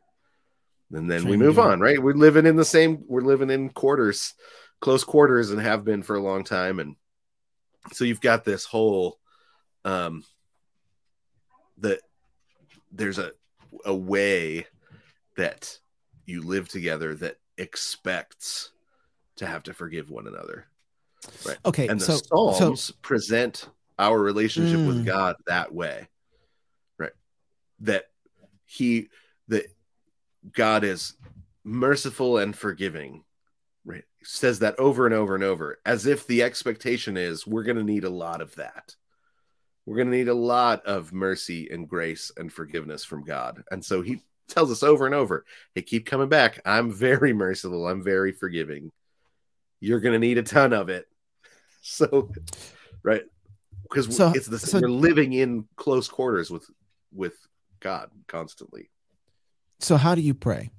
And 0.96 1.12
then 1.12 1.28
we 1.28 1.36
move 1.36 1.60
on, 1.60 1.80
right? 1.80 2.02
We're 2.02 2.14
living 2.14 2.46
in 2.46 2.56
the 2.56 2.66
same, 2.66 3.04
we're 3.08 3.22
living 3.22 3.50
in 3.50 3.70
quarters, 3.70 4.34
close 4.80 5.04
quarters, 5.04 5.52
and 5.52 5.60
have 5.62 5.84
been 5.84 6.04
for 6.04 6.16
a 6.16 6.22
long 6.22 6.44
time. 6.44 6.80
And 6.80 6.96
so 7.92 8.06
you've 8.06 8.22
got 8.22 8.46
this 8.46 8.66
whole 8.66 9.20
um 9.84 10.24
that 11.78 12.00
there's 12.92 13.20
a 13.20 13.32
a 13.84 13.96
way 13.96 14.66
that 15.38 15.78
you 16.26 16.42
live 16.42 16.68
together 16.68 17.14
that 17.16 17.38
expects 17.58 18.72
to 19.36 19.46
have 19.46 19.64
to 19.64 19.74
forgive 19.74 20.10
one 20.10 20.28
another 20.28 20.66
right 21.46 21.58
okay 21.66 21.88
and 21.88 22.00
the 22.00 22.06
so, 22.06 22.18
psalms 22.18 22.84
so, 22.86 22.94
present 23.02 23.70
our 24.00 24.18
relationship 24.20 24.80
mm. 24.80 24.88
with 24.88 25.06
god 25.06 25.36
that 25.46 25.74
way 25.74 26.08
right 26.98 27.12
that 27.80 28.06
he 28.66 29.10
that 29.48 29.66
god 30.54 30.84
is 30.84 31.14
merciful 31.64 32.38
and 32.38 32.56
forgiving 32.56 33.24
right? 33.86 34.04
Says 34.24 34.60
that 34.60 34.78
over 34.80 35.06
and 35.06 35.14
over 35.14 35.36
and 35.36 35.44
over 35.44 35.80
as 35.86 36.06
if 36.08 36.28
the 36.28 36.44
expectation 36.44 37.16
is 37.16 37.48
we're 37.48 37.64
going 37.64 37.78
to 37.78 37.84
need 37.84 38.04
a 38.04 38.10
lot 38.10 38.42
of 38.42 38.54
that. 38.56 38.96
We're 39.86 39.98
going 39.98 40.10
to 40.10 40.18
need 40.18 40.28
a 40.28 40.34
lot 40.34 40.84
of 40.86 41.14
mercy 41.14 41.70
and 41.72 41.88
grace 41.88 42.32
and 42.36 42.52
forgiveness 42.52 43.06
from 43.06 43.24
god. 43.24 43.64
And 43.70 43.86
so 43.86 44.02
he 44.02 44.22
tells 44.48 44.72
us 44.72 44.84
over 44.84 45.06
and 45.06 45.16
over 45.16 45.46
hey 45.76 45.84
keep 45.84 46.06
coming 46.06 46.30
back. 46.30 46.60
I'm 46.66 46.92
very 46.92 47.34
merciful. 47.34 47.88
I'm 47.88 48.04
very 48.04 48.32
forgiving. 48.32 48.92
You're 49.80 50.00
going 50.00 50.14
to 50.14 50.20
need 50.20 50.40
a 50.40 50.44
ton 50.44 50.74
of 50.74 50.90
it. 50.90 51.06
So 51.88 52.32
right? 53.04 53.22
Because 53.84 54.18
so, 54.18 54.32
it's 54.34 54.48
the 54.48 54.58
so, 54.58 54.80
we're 54.80 54.90
living 54.90 55.34
in 55.34 55.68
close 55.76 56.08
quarters 56.08 56.50
with 56.50 56.66
with 57.14 57.36
god 57.80 58.10
constantly 58.28 58.90
so 59.80 59.97
how 59.97 60.15
do 60.15 60.22
you 60.22 60.34
pray 60.34 60.69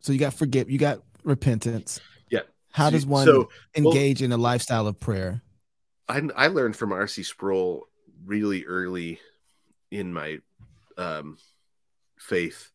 so 0.00 0.12
you 0.12 0.18
got 0.18 0.34
forgive 0.34 0.70
you 0.70 0.78
got 0.78 1.00
repentance 1.24 2.00
Yeah. 2.30 2.40
how 2.72 2.90
does 2.90 3.06
one 3.06 3.24
so, 3.24 3.48
engage 3.76 4.20
well, 4.20 4.26
in 4.26 4.32
a 4.32 4.36
lifestyle 4.36 4.86
of 4.86 4.98
prayer? 4.98 5.42
I, 6.08 6.22
I 6.34 6.46
learned 6.48 6.76
from 6.76 6.92
R.C. 6.92 7.22
Sproul 7.22 7.86
really 8.24 8.64
early 8.64 9.20
in 9.90 10.12
my 10.12 10.38
um, 10.96 11.38
faith, 12.18 12.70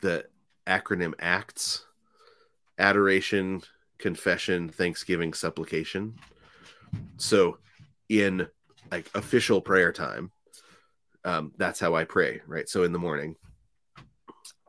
the 0.00 0.24
acronym 0.66 1.12
ACTS 1.18 1.84
adoration, 2.78 3.62
confession, 3.98 4.68
thanksgiving, 4.68 5.32
supplication. 5.32 6.14
So, 7.16 7.58
in 8.08 8.46
like 8.90 9.10
official 9.14 9.60
prayer 9.60 9.92
time, 9.92 10.30
um, 11.24 11.52
that's 11.56 11.80
how 11.80 11.94
I 11.94 12.04
pray, 12.04 12.40
right? 12.46 12.68
So, 12.68 12.84
in 12.84 12.92
the 12.92 12.98
morning, 12.98 13.36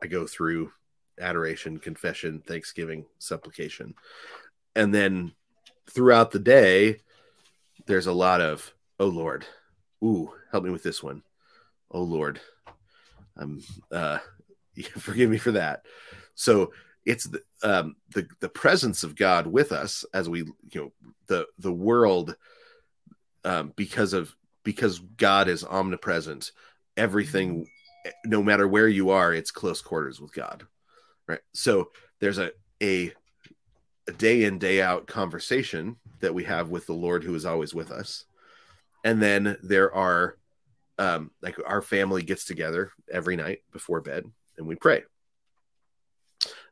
I 0.02 0.06
go 0.06 0.26
through 0.26 0.72
adoration, 1.20 1.78
confession, 1.78 2.42
thanksgiving, 2.46 3.06
supplication. 3.18 3.94
And 4.76 4.94
then 4.94 5.32
throughout 5.90 6.30
the 6.30 6.38
day, 6.38 7.00
there's 7.86 8.06
a 8.06 8.12
lot 8.12 8.40
of, 8.40 8.72
oh 9.00 9.06
Lord, 9.08 9.46
ooh, 10.02 10.32
help 10.52 10.64
me 10.64 10.70
with 10.70 10.82
this 10.82 11.02
one. 11.02 11.22
Oh 11.90 12.02
Lord, 12.02 12.40
I'm 13.36 13.62
uh 13.90 14.18
forgive 14.98 15.30
me 15.30 15.38
for 15.38 15.52
that. 15.52 15.84
So 16.34 16.72
it's 17.04 17.24
the 17.24 17.42
um 17.62 17.96
the 18.14 18.28
the 18.40 18.48
presence 18.48 19.02
of 19.02 19.16
God 19.16 19.46
with 19.46 19.72
us 19.72 20.04
as 20.12 20.28
we 20.28 20.40
you 20.40 20.54
know 20.74 20.92
the 21.26 21.46
the 21.58 21.72
world 21.72 22.36
um 23.44 23.72
because 23.76 24.12
of 24.12 24.34
because 24.64 24.98
God 24.98 25.48
is 25.48 25.64
omnipresent, 25.64 26.52
everything 26.96 27.66
no 28.24 28.42
matter 28.42 28.66
where 28.66 28.88
you 28.88 29.10
are, 29.10 29.32
it's 29.34 29.50
close 29.50 29.80
quarters 29.82 30.20
with 30.20 30.32
God. 30.32 30.66
Right. 31.26 31.40
So 31.52 31.90
there's 32.20 32.38
a 32.38 32.52
a 32.82 33.12
a 34.08 34.12
day 34.12 34.44
in 34.44 34.58
day 34.58 34.80
out 34.80 35.06
conversation 35.06 35.96
that 36.20 36.34
we 36.34 36.44
have 36.44 36.70
with 36.70 36.86
the 36.86 36.94
lord 36.94 37.22
who 37.22 37.34
is 37.34 37.44
always 37.44 37.74
with 37.74 37.90
us 37.90 38.24
and 39.04 39.22
then 39.22 39.56
there 39.62 39.94
are 39.94 40.36
um 40.98 41.30
like 41.42 41.56
our 41.66 41.82
family 41.82 42.22
gets 42.22 42.44
together 42.44 42.90
every 43.12 43.36
night 43.36 43.60
before 43.72 44.00
bed 44.00 44.24
and 44.56 44.66
we 44.66 44.74
pray 44.74 45.02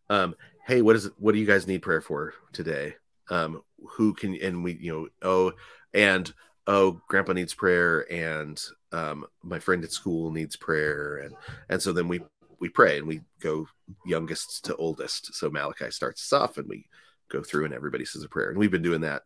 um 0.08 0.34
hey 0.66 0.82
what 0.82 0.96
is 0.96 1.10
what 1.18 1.32
do 1.32 1.38
you 1.38 1.46
guys 1.46 1.66
need 1.66 1.82
prayer 1.82 2.00
for 2.00 2.32
today 2.52 2.94
um 3.30 3.62
who 3.90 4.14
can 4.14 4.34
and 4.36 4.64
we 4.64 4.76
you 4.80 4.92
know 4.92 5.08
oh 5.22 5.52
and 5.92 6.32
oh 6.66 7.00
grandpa 7.08 7.32
needs 7.32 7.54
prayer 7.54 8.10
and 8.10 8.62
um 8.96 9.26
my 9.42 9.58
friend 9.58 9.84
at 9.84 9.92
school 9.92 10.30
needs 10.30 10.56
prayer 10.56 11.18
and 11.18 11.34
and 11.68 11.80
so 11.80 11.92
then 11.92 12.08
we 12.08 12.20
we 12.58 12.68
pray 12.68 12.98
and 12.98 13.06
we 13.06 13.20
go 13.40 13.66
youngest 14.04 14.64
to 14.64 14.74
oldest 14.76 15.34
so 15.34 15.50
malachi 15.50 15.90
starts 15.90 16.32
us 16.32 16.32
off 16.32 16.58
and 16.58 16.68
we 16.68 16.86
go 17.28 17.42
through 17.42 17.64
and 17.64 17.74
everybody 17.74 18.04
says 18.04 18.22
a 18.22 18.28
prayer. 18.28 18.50
And 18.50 18.58
we've 18.58 18.70
been 18.70 18.82
doing 18.82 19.00
that 19.02 19.22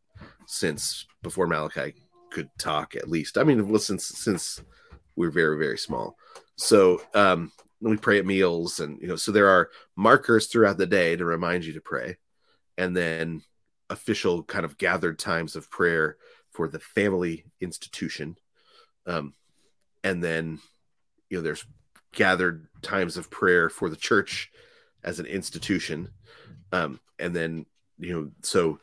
since 0.47 1.07
before 1.23 1.47
Malachi 1.47 1.95
could 2.31 2.49
talk, 2.59 2.97
at 2.97 3.09
least. 3.09 3.39
I 3.39 3.45
mean, 3.45 3.69
well, 3.69 3.79
since 3.79 4.07
since 4.07 4.63
we 5.17 5.27
are 5.27 5.31
very 5.31 5.59
very 5.59 5.79
small. 5.79 6.17
So 6.57 7.03
um, 7.15 7.53
we 7.81 7.97
pray 7.97 8.19
at 8.19 8.27
meals, 8.27 8.81
and 8.81 9.01
you 9.01 9.09
know, 9.09 9.17
so 9.17 9.33
there 9.33 9.49
are 9.49 9.71
markers 9.97 10.47
throughout 10.47 10.79
the 10.79 10.87
day 10.87 11.17
to 11.17 11.25
remind 11.25 11.65
you 11.65 11.73
to 11.75 11.81
pray, 11.81 12.17
and 12.79 12.97
then 12.97 13.43
official 13.89 14.43
kind 14.45 14.65
of 14.65 14.79
gathered 14.79 15.19
times 15.19 15.57
of 15.57 15.71
prayer 15.71 16.17
for 16.53 16.69
the 16.69 16.79
family 16.79 17.45
institution, 17.61 18.37
um, 19.07 19.35
and 20.05 20.23
then 20.23 20.61
you 21.29 21.39
know, 21.39 21.43
there's 21.43 21.65
gathered 22.13 22.67
times 22.83 23.17
of 23.17 23.31
prayer 23.31 23.69
for 23.69 23.89
the 23.89 23.97
church 23.97 24.51
as 25.05 25.21
an 25.21 25.27
institution. 25.27 26.09
Um, 26.73 27.01
and 27.19 27.35
then 27.35 27.67
you 27.99 28.15
know 28.15 28.31
so 28.43 28.79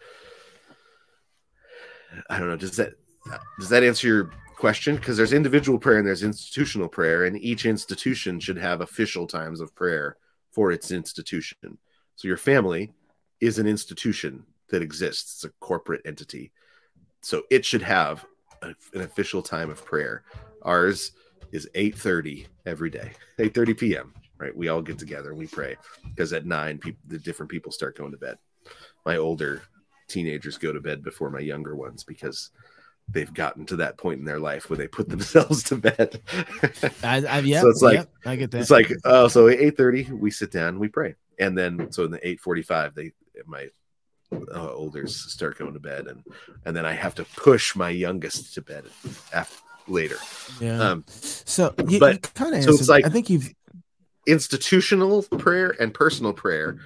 i 2.29 2.37
don't 2.37 2.47
know 2.47 2.55
does 2.55 2.75
that 2.75 2.93
does 3.59 3.69
that 3.69 3.83
answer 3.83 4.07
your 4.07 4.31
question? 4.57 4.95
Because 4.95 5.15
there's 5.15 5.33
individual 5.33 5.79
prayer 5.79 5.97
and 5.97 6.07
there's 6.07 6.23
institutional 6.23 6.89
prayer 6.89 7.25
and 7.25 7.37
each 7.37 7.65
institution 7.65 8.39
should 8.39 8.57
have 8.57 8.81
official 8.81 9.27
times 9.27 9.61
of 9.61 9.75
prayer 9.75 10.17
for 10.51 10.71
its 10.71 10.91
institution. 10.91 11.77
So 12.15 12.27
your 12.27 12.37
family 12.37 12.91
is 13.39 13.59
an 13.59 13.67
institution 13.67 14.43
that 14.69 14.81
exists. 14.81 15.35
It's 15.35 15.43
a 15.45 15.55
corporate 15.59 16.01
entity. 16.05 16.51
So 17.21 17.43
it 17.51 17.63
should 17.63 17.83
have 17.83 18.25
a, 18.63 18.69
an 18.93 19.01
official 19.01 19.41
time 19.41 19.69
of 19.69 19.85
prayer 19.85 20.23
ours 20.67 21.11
is 21.51 21.67
8.30 21.73 22.45
every 22.65 22.89
day 22.89 23.11
8.30 23.39 23.77
p.m 23.77 24.13
right 24.37 24.55
we 24.55 24.67
all 24.67 24.81
get 24.81 24.99
together 24.99 25.29
and 25.29 25.39
we 25.39 25.47
pray 25.47 25.75
because 26.03 26.33
at 26.33 26.45
9 26.45 26.77
people 26.77 27.01
the 27.07 27.17
different 27.17 27.49
people 27.49 27.71
start 27.71 27.97
going 27.97 28.11
to 28.11 28.17
bed 28.17 28.37
my 29.05 29.17
older 29.17 29.63
teenagers 30.07 30.57
go 30.57 30.71
to 30.71 30.81
bed 30.81 31.03
before 31.03 31.29
my 31.29 31.39
younger 31.39 31.75
ones 31.75 32.03
because 32.03 32.51
they've 33.09 33.33
gotten 33.33 33.65
to 33.65 33.77
that 33.77 33.97
point 33.97 34.19
in 34.19 34.25
their 34.25 34.39
life 34.39 34.69
where 34.69 34.77
they 34.77 34.87
put 34.87 35.09
themselves 35.09 35.63
to 35.63 35.75
bed. 35.75 36.21
I, 37.03 37.25
I 37.25 37.39
yeah, 37.39 37.61
so 37.61 37.69
it's 37.69 37.81
like 37.81 37.95
yep, 37.95 38.09
I 38.25 38.35
get 38.35 38.51
that. 38.51 38.61
It's 38.61 38.71
like 38.71 38.91
oh, 39.05 39.27
so 39.27 39.47
eight 39.49 39.77
thirty 39.77 40.03
we 40.11 40.31
sit 40.31 40.51
down, 40.51 40.79
we 40.79 40.87
pray, 40.87 41.15
and 41.39 41.57
then 41.57 41.91
so 41.91 42.05
in 42.05 42.11
the 42.11 42.27
eight 42.27 42.39
forty 42.39 42.61
five 42.61 42.93
they 42.95 43.11
my 43.45 43.67
uh, 44.31 44.73
olders 44.73 45.15
start 45.31 45.57
going 45.57 45.73
to 45.73 45.79
bed, 45.79 46.07
and 46.07 46.23
and 46.65 46.75
then 46.75 46.85
I 46.85 46.93
have 46.93 47.15
to 47.15 47.23
push 47.23 47.75
my 47.75 47.89
youngest 47.89 48.53
to 48.55 48.61
bed 48.61 48.85
after 49.33 49.55
later. 49.87 50.17
Yeah. 50.59 50.81
Um, 50.81 51.05
so 51.07 51.73
you, 51.87 51.99
but 51.99 52.33
kind 52.33 52.55
of 52.55 52.63
so 52.63 52.71
it's 52.71 52.89
like 52.89 53.05
I 53.05 53.09
think 53.09 53.29
you've 53.29 53.53
institutional 54.27 55.23
prayer 55.23 55.73
and 55.79 55.93
personal 55.93 56.33
prayer 56.33 56.77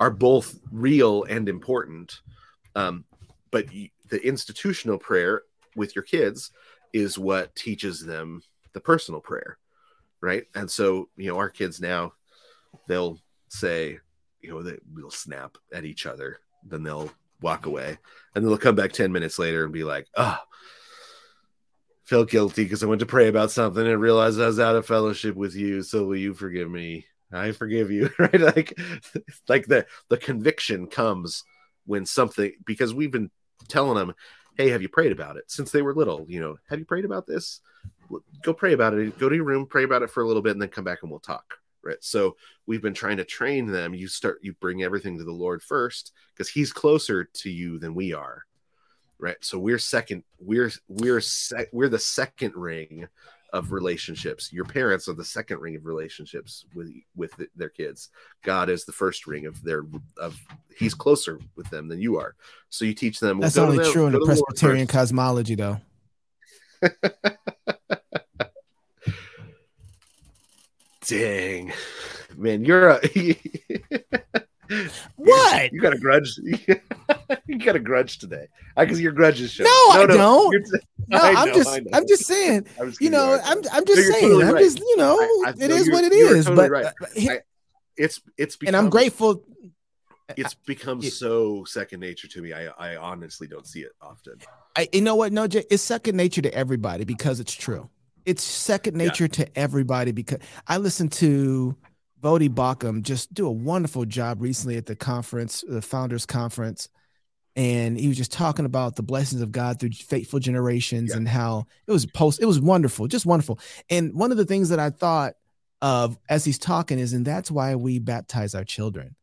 are 0.00 0.10
both 0.10 0.58
real 0.72 1.24
and 1.24 1.46
important 1.48 2.20
um, 2.74 3.04
but 3.50 3.66
the 4.08 4.26
institutional 4.26 4.98
prayer 4.98 5.42
with 5.76 5.94
your 5.94 6.02
kids 6.02 6.50
is 6.92 7.18
what 7.18 7.54
teaches 7.54 8.00
them 8.00 8.40
the 8.72 8.80
personal 8.80 9.20
prayer 9.20 9.58
right 10.22 10.44
and 10.54 10.70
so 10.70 11.08
you 11.16 11.30
know 11.30 11.36
our 11.36 11.50
kids 11.50 11.80
now 11.80 12.12
they'll 12.88 13.18
say 13.48 13.98
you 14.40 14.50
know 14.50 14.62
they 14.62 14.78
will 14.94 15.10
snap 15.10 15.58
at 15.74 15.84
each 15.84 16.06
other 16.06 16.38
then 16.64 16.82
they'll 16.82 17.10
walk 17.42 17.66
away 17.66 17.98
and 18.34 18.42
then 18.42 18.46
they'll 18.46 18.56
come 18.56 18.74
back 18.74 18.92
10 18.92 19.12
minutes 19.12 19.38
later 19.38 19.64
and 19.64 19.72
be 19.72 19.84
like 19.84 20.06
oh 20.16 20.38
felt 22.06 22.30
guilty 22.30 22.62
because 22.62 22.82
I 22.82 22.86
went 22.86 23.00
to 23.00 23.06
pray 23.06 23.28
about 23.28 23.50
something 23.50 23.86
and 23.86 24.00
realized 24.00 24.40
I 24.40 24.46
was 24.46 24.60
out 24.60 24.76
of 24.76 24.86
fellowship 24.86 25.34
with 25.34 25.54
you. 25.54 25.82
So 25.82 26.04
will 26.04 26.16
you 26.16 26.34
forgive 26.34 26.70
me? 26.70 27.06
I 27.32 27.50
forgive 27.52 27.90
you, 27.90 28.08
right? 28.18 28.40
Like, 28.40 28.78
like 29.48 29.66
the 29.66 29.86
the 30.08 30.16
conviction 30.16 30.86
comes 30.86 31.44
when 31.84 32.06
something 32.06 32.52
because 32.64 32.94
we've 32.94 33.10
been 33.10 33.30
telling 33.68 33.96
them, 33.96 34.14
"Hey, 34.56 34.70
have 34.70 34.82
you 34.82 34.88
prayed 34.88 35.12
about 35.12 35.36
it?" 35.36 35.50
Since 35.50 35.72
they 35.72 35.82
were 35.82 35.94
little, 35.94 36.24
you 36.28 36.40
know, 36.40 36.56
have 36.68 36.78
you 36.78 36.84
prayed 36.84 37.04
about 37.04 37.26
this? 37.26 37.60
Go 38.42 38.54
pray 38.54 38.72
about 38.72 38.94
it. 38.94 39.18
Go 39.18 39.28
to 39.28 39.34
your 39.34 39.44
room, 39.44 39.66
pray 39.66 39.82
about 39.82 40.02
it 40.02 40.10
for 40.10 40.22
a 40.22 40.26
little 40.26 40.42
bit, 40.42 40.52
and 40.52 40.62
then 40.62 40.68
come 40.68 40.84
back 40.84 41.00
and 41.02 41.10
we'll 41.10 41.20
talk. 41.20 41.58
Right. 41.82 41.96
So 42.00 42.36
we've 42.66 42.82
been 42.82 42.94
trying 42.94 43.16
to 43.18 43.24
train 43.24 43.66
them. 43.66 43.94
You 43.94 44.08
start, 44.08 44.40
you 44.42 44.54
bring 44.54 44.82
everything 44.82 45.18
to 45.18 45.24
the 45.24 45.32
Lord 45.32 45.62
first 45.62 46.12
because 46.34 46.48
He's 46.48 46.72
closer 46.72 47.24
to 47.24 47.50
you 47.50 47.78
than 47.78 47.94
we 47.94 48.12
are 48.12 48.45
right? 49.18 49.36
So 49.40 49.58
we're 49.58 49.78
second 49.78 50.24
we're 50.38 50.70
we're 50.88 51.20
sec, 51.20 51.68
we're 51.72 51.88
the 51.88 51.98
second 51.98 52.54
ring 52.54 53.08
of 53.52 53.72
relationships. 53.72 54.52
Your 54.52 54.64
parents 54.64 55.08
are 55.08 55.14
the 55.14 55.24
second 55.24 55.60
ring 55.60 55.76
of 55.76 55.86
relationships 55.86 56.66
with 56.74 56.92
with 57.14 57.32
their 57.54 57.70
kids. 57.70 58.10
God 58.42 58.68
is 58.68 58.84
the 58.84 58.92
first 58.92 59.26
ring 59.26 59.46
of 59.46 59.62
their 59.62 59.84
of 60.18 60.38
he's 60.76 60.94
closer 60.94 61.40
with 61.56 61.68
them 61.70 61.88
than 61.88 62.00
you 62.00 62.18
are. 62.18 62.34
So 62.68 62.84
you 62.84 62.94
teach 62.94 63.20
them 63.20 63.40
that's 63.40 63.56
only 63.56 63.78
them, 63.78 63.92
true 63.92 64.06
in 64.06 64.12
the 64.12 64.20
presbyterian 64.24 64.86
cosmology 64.86 65.54
though. 65.54 65.80
Dang. 71.06 71.72
Man 72.36 72.64
you're 72.64 72.90
a 72.90 73.00
what? 75.16 75.72
You 75.72 75.80
got 75.80 75.92
a 75.92 75.98
grudge? 75.98 76.38
you 77.46 77.58
got 77.58 77.76
a 77.76 77.80
grudge 77.80 78.18
today? 78.18 78.48
Because 78.76 79.00
your 79.00 79.12
grudge 79.12 79.40
is 79.40 79.52
showing. 79.52 79.70
No, 79.70 79.94
no, 79.94 80.02
I 80.02 80.06
no, 80.06 80.16
don't. 80.16 80.66
no, 81.08 81.18
I 81.18 81.30
am 81.30 81.54
just, 81.54 81.80
I'm 81.92 82.06
just 82.06 82.26
saying. 82.26 82.66
You 83.00 83.10
know, 83.10 83.38
I'm, 83.44 83.58
I'm 83.72 83.84
just 83.84 84.08
no, 84.08 84.14
saying. 84.14 84.22
Totally 84.22 84.44
I'm 84.44 84.54
right. 84.54 84.62
just, 84.62 84.78
you 84.78 84.96
know, 84.96 85.16
I, 85.18 85.44
I, 85.46 85.50
it 85.50 85.70
is 85.70 85.90
what 85.90 86.04
it 86.04 86.12
is. 86.12 86.46
Totally 86.46 86.68
but 86.68 86.70
right. 86.70 86.86
Uh, 86.86 87.32
I, 87.32 87.40
it's, 87.96 88.20
it's, 88.36 88.56
become, 88.56 88.74
and 88.74 88.76
I'm 88.76 88.90
grateful. 88.90 89.42
It's 90.36 90.54
uh, 90.54 90.58
become 90.66 91.00
it, 91.00 91.12
so 91.12 91.64
second 91.64 92.00
nature 92.00 92.28
to 92.28 92.42
me. 92.42 92.52
I, 92.52 92.66
I 92.66 92.96
honestly 92.96 93.46
don't 93.46 93.66
see 93.66 93.80
it 93.80 93.92
often. 94.00 94.38
I, 94.76 94.88
you 94.92 95.00
know 95.00 95.14
what? 95.14 95.32
No, 95.32 95.46
Jay, 95.46 95.64
it's 95.70 95.82
second 95.82 96.16
nature 96.16 96.42
to 96.42 96.52
everybody 96.54 97.04
because 97.04 97.40
it's 97.40 97.54
true. 97.54 97.88
It's 98.24 98.42
second 98.42 98.96
nature 98.96 99.24
yeah. 99.24 99.44
to 99.44 99.58
everybody 99.58 100.10
because 100.12 100.40
I 100.66 100.78
listen 100.78 101.08
to 101.10 101.76
Voddie 102.22 102.48
Baucham 102.48 103.02
just 103.02 103.32
do 103.34 103.46
a 103.46 103.52
wonderful 103.52 104.04
job 104.04 104.40
recently 104.40 104.76
at 104.76 104.86
the 104.86 104.96
conference, 104.96 105.64
the 105.66 105.82
founders 105.82 106.26
conference. 106.26 106.88
And 107.54 107.98
he 107.98 108.08
was 108.08 108.16
just 108.16 108.32
talking 108.32 108.66
about 108.66 108.96
the 108.96 109.02
blessings 109.02 109.40
of 109.40 109.50
God 109.50 109.80
through 109.80 109.90
faithful 109.92 110.38
generations 110.38 111.10
yeah. 111.10 111.16
and 111.16 111.28
how 111.28 111.66
it 111.86 111.92
was 111.92 112.04
post, 112.04 112.40
it 112.40 112.46
was 112.46 112.60
wonderful, 112.60 113.06
just 113.06 113.24
wonderful. 113.24 113.58
And 113.88 114.12
one 114.14 114.30
of 114.30 114.36
the 114.36 114.44
things 114.44 114.68
that 114.68 114.78
I 114.78 114.90
thought 114.90 115.34
of 115.80 116.18
as 116.28 116.44
he's 116.44 116.58
talking 116.58 116.98
is, 116.98 117.12
and 117.12 117.24
that's 117.24 117.50
why 117.50 117.74
we 117.74 117.98
baptize 117.98 118.54
our 118.54 118.64
children. 118.64 119.14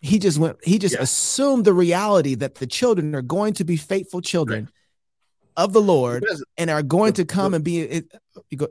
He 0.00 0.20
just 0.20 0.38
went, 0.38 0.58
he 0.64 0.78
just 0.78 0.94
yeah. 0.94 1.02
assumed 1.02 1.64
the 1.64 1.72
reality 1.72 2.36
that 2.36 2.56
the 2.56 2.66
children 2.66 3.14
are 3.16 3.22
going 3.22 3.54
to 3.54 3.64
be 3.64 3.76
faithful 3.76 4.20
children. 4.20 4.64
Right 4.64 4.72
of 5.58 5.72
the 5.72 5.82
Lord 5.82 6.24
and 6.56 6.70
are 6.70 6.84
going 6.84 7.12
to 7.14 7.24
come 7.24 7.52
and 7.52 7.64
be 7.64 7.82
in, 7.82 8.08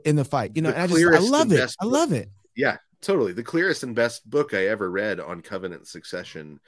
in 0.06 0.16
the 0.16 0.24
fight. 0.24 0.52
You 0.54 0.62
know, 0.62 0.70
and 0.70 0.78
I 0.78 0.86
just 0.86 1.04
I 1.04 1.18
love 1.18 1.52
it. 1.52 1.76
I 1.78 1.84
love 1.84 2.12
it. 2.12 2.30
Yeah, 2.56 2.78
totally. 3.00 3.32
The 3.32 3.42
clearest 3.42 3.82
and 3.82 3.94
best 3.94 4.28
book 4.28 4.54
I 4.54 4.66
ever 4.68 4.90
read 4.90 5.20
on 5.20 5.40
covenant 5.40 5.86
succession 5.86 6.60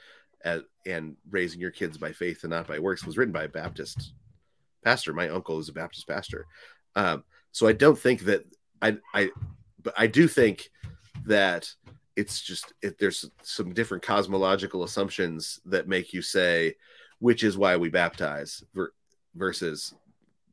at, 0.43 0.63
and 0.85 1.15
raising 1.29 1.59
your 1.59 1.71
kids 1.71 1.97
by 1.97 2.11
faith 2.11 2.43
and 2.43 2.51
not 2.51 2.67
by 2.67 2.79
works 2.79 3.05
was 3.05 3.17
written 3.17 3.33
by 3.33 3.43
a 3.43 3.49
Baptist 3.49 4.13
pastor. 4.83 5.13
My 5.13 5.29
uncle 5.29 5.59
is 5.59 5.69
a 5.69 5.73
Baptist 5.73 6.07
pastor. 6.07 6.47
Um, 6.95 7.23
so 7.51 7.67
I 7.67 7.73
don't 7.73 7.97
think 7.97 8.21
that 8.21 8.45
I, 8.81 8.97
I, 9.13 9.29
but 9.81 9.93
I 9.97 10.07
do 10.07 10.27
think 10.27 10.69
that 11.25 11.69
it's 12.15 12.41
just 12.41 12.73
it, 12.81 12.97
there's 12.99 13.29
some 13.43 13.73
different 13.73 14.03
cosmological 14.03 14.83
assumptions 14.83 15.59
that 15.65 15.87
make 15.87 16.13
you 16.13 16.21
say 16.21 16.75
which 17.21 17.43
is 17.43 17.55
why 17.55 17.77
we 17.77 17.87
baptize 17.87 18.63
ver- 18.73 18.93
versus 19.35 19.93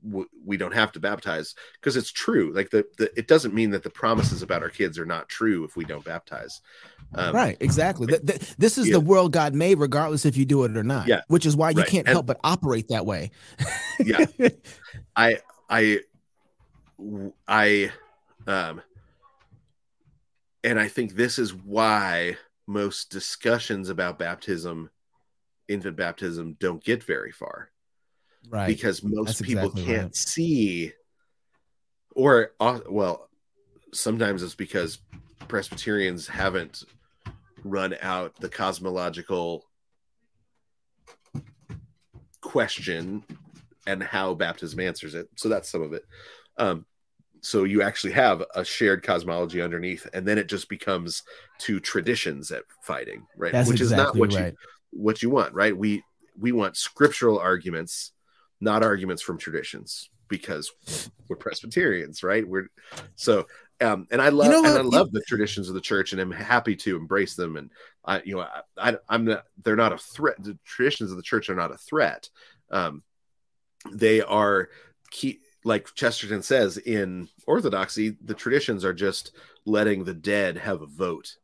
w- 0.05 0.29
we 0.45 0.57
don't 0.57 0.75
have 0.75 0.93
to 0.93 1.01
baptize 1.01 1.55
because 1.75 1.97
it's 1.97 2.11
true 2.13 2.53
like 2.55 2.71
the, 2.71 2.85
the 2.99 3.11
it 3.19 3.27
doesn't 3.29 3.55
mean 3.55 3.71
that 3.71 3.83
the 3.83 3.91
promises 3.91 4.43
about 4.43 4.63
our 4.63 4.69
kids 4.69 4.99
are 4.99 5.07
not 5.07 5.29
true 5.29 5.65
if 5.65 5.77
we 5.77 5.85
don't 5.85 6.05
baptize 6.05 6.61
um, 7.15 7.35
right, 7.35 7.57
exactly. 7.61 8.07
Th- 8.07 8.21
th- 8.27 8.57
this 8.59 8.77
is 8.77 8.89
yeah. 8.89 8.93
the 8.93 9.01
world 9.01 9.33
God 9.33 9.55
made, 9.55 9.79
regardless 9.79 10.27
if 10.27 10.37
you 10.37 10.45
do 10.45 10.65
it 10.65 10.77
or 10.77 10.85
not. 10.85 11.07
Yeah. 11.09 11.23
which 11.29 11.47
is 11.47 11.57
why 11.57 11.71
you 11.71 11.79
Right. 11.79 11.87
can't 11.89 12.07
And- 12.07 12.13
help 12.15 12.27
but 12.27 12.39
operate 12.45 12.89
that 12.89 13.07
way. 13.07 13.31
Yeah. 13.99 14.27
i 15.17 15.39
i 15.71 16.01
i 17.47 17.91
um 18.47 18.83
and 20.65 20.79
i 20.79 20.89
think 20.89 21.15
this 21.15 21.39
is 21.39 21.55
why 21.55 22.37
most 22.67 23.11
discussions 23.11 23.89
about 23.89 24.19
baptism 24.19 24.91
infant 25.69 25.97
baptism 25.97 26.57
don't 26.61 26.83
get 26.85 27.03
very 27.03 27.33
far 27.33 27.71
right. 28.49 28.67
because 28.67 29.03
most 29.03 29.27
That's 29.27 29.43
people 29.43 29.65
exactly 29.65 29.85
can't 29.85 30.03
right. 30.05 30.17
see 30.17 30.93
or 32.15 32.53
uh, 32.61 32.81
well 32.89 33.29
sometimes 33.93 34.43
it's 34.43 34.55
because 34.55 34.99
presbyterians 35.49 36.27
haven't 36.27 36.85
run 37.65 37.97
out 38.03 38.35
the 38.41 38.49
cosmological 38.49 39.65
question 42.41 43.25
and 43.87 44.03
how 44.03 44.35
baptism 44.35 44.81
answers 44.81 45.15
it 45.15 45.29
so 45.37 45.49
that's 45.49 45.69
some 45.69 45.83
of 45.83 45.93
it 45.93 46.05
um 46.59 46.85
so 47.41 47.65
you 47.65 47.83
actually 47.83 48.13
have 48.13 48.43
a 48.55 48.65
shared 48.65 49.03
cosmology 49.03 49.63
underneath 49.63 50.07
and 50.13 50.27
then 50.27 50.39
it 50.39 50.49
just 50.49 50.69
becomes 50.69 51.23
two 51.59 51.79
traditions 51.81 52.51
at 52.51 52.65
fighting 52.83 53.27
right 53.37 53.53
That's 53.53 53.69
which 53.69 53.81
exactly 53.81 54.03
is 54.03 54.07
not 54.07 54.17
what 54.17 54.35
right. 54.35 54.53
you 54.53 54.59
what 54.91 55.23
you 55.23 55.31
want, 55.31 55.55
right? 55.55 55.77
We 55.77 56.03
we 56.39 56.53
want 56.53 56.77
scriptural 56.77 57.39
arguments, 57.39 58.13
not 58.61 58.83
arguments 58.83 59.23
from 59.23 59.39
traditions, 59.39 60.11
because 60.29 60.71
we're 61.29 61.37
Presbyterians, 61.37 62.23
right? 62.23 62.47
We're 62.47 62.69
so 63.17 63.47
um 63.81 64.07
and 64.11 64.21
I 64.21 64.29
love 64.31 64.51
know 64.51 64.65
and? 64.65 64.79
I 64.79 64.83
love 64.83 65.13
the 65.13 65.23
traditions 65.23 65.69
of 65.69 65.75
the 65.75 65.81
church 65.81 66.13
and 66.13 66.21
I'm 66.21 66.31
happy 66.31 66.77
to 66.77 66.97
embrace 66.97 67.35
them. 67.35 67.57
And 67.57 67.71
I 68.05 68.23
you 68.23 68.37
know 68.37 68.43
I, 68.43 68.63
I 68.91 68.97
I'm 69.09 69.25
not 69.25 69.45
they're 69.63 69.77
not 69.77 69.93
a 69.93 69.99
threat. 69.99 70.37
The 70.43 70.59
traditions 70.65 71.11
of 71.11 71.17
the 71.17 71.23
church 71.23 71.49
are 71.49 71.55
not 71.55 71.73
a 71.73 71.77
threat. 71.79 72.29
Um 72.71 73.03
they 73.93 74.21
are 74.21 74.69
key 75.11 75.41
like 75.65 75.95
Chesterton 75.95 76.43
says 76.43 76.79
in 76.79 77.29
Orthodoxy, 77.47 78.17
the 78.25 78.35
traditions 78.35 78.85
are 78.85 78.95
just 78.95 79.33
letting 79.65 80.05
the 80.05 80.15
dead 80.15 80.57
have 80.59 80.83
a 80.83 80.87
vote 80.87 81.37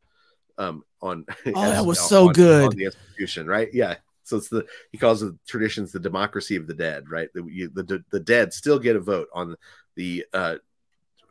um 0.57 0.83
on 1.01 1.25
Oh, 1.45 1.69
that 1.69 1.85
was 1.85 1.99
so 1.99 2.29
good. 2.29 2.65
on 2.65 2.75
the 2.75 2.85
institution 2.85 3.47
right 3.47 3.69
yeah 3.73 3.95
so 4.25 4.35
it's 4.37 4.49
the 4.49 4.65
he 4.91 4.97
calls 4.97 5.21
the 5.21 5.37
traditions 5.47 5.91
the 5.93 5.99
democracy 5.99 6.55
of 6.57 6.67
the 6.67 6.73
dead 6.73 7.09
right 7.09 7.29
the, 7.33 7.43
you, 7.45 7.69
the 7.73 8.03
the 8.11 8.19
dead 8.19 8.51
still 8.51 8.77
get 8.79 8.95
a 8.97 8.99
vote 8.99 9.29
on 9.33 9.55
the 9.95 10.25
uh 10.33 10.55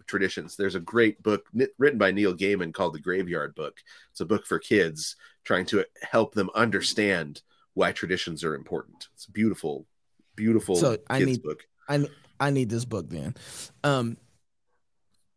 traditions 0.06 0.56
there's 0.56 0.74
a 0.74 0.80
great 0.80 1.22
book 1.22 1.46
written 1.78 1.98
by 1.98 2.10
neil 2.10 2.34
gaiman 2.34 2.72
called 2.72 2.94
the 2.94 2.98
graveyard 3.00 3.54
book 3.54 3.78
it's 4.10 4.20
a 4.20 4.24
book 4.26 4.46
for 4.46 4.58
kids 4.58 5.16
trying 5.44 5.64
to 5.66 5.84
help 6.02 6.34
them 6.34 6.48
understand 6.54 7.42
why 7.74 7.90
traditions 7.92 8.44
are 8.44 8.54
important 8.54 9.08
it's 9.14 9.26
a 9.26 9.30
beautiful 9.30 9.86
beautiful 10.36 10.76
So, 10.76 10.98
I 11.10 11.18
need- 11.20 11.42
book 11.42 11.66
I 11.88 12.06
I 12.40 12.50
need 12.50 12.68
this 12.68 12.84
book 12.84 13.08
then. 13.10 13.34
Um. 13.84 14.16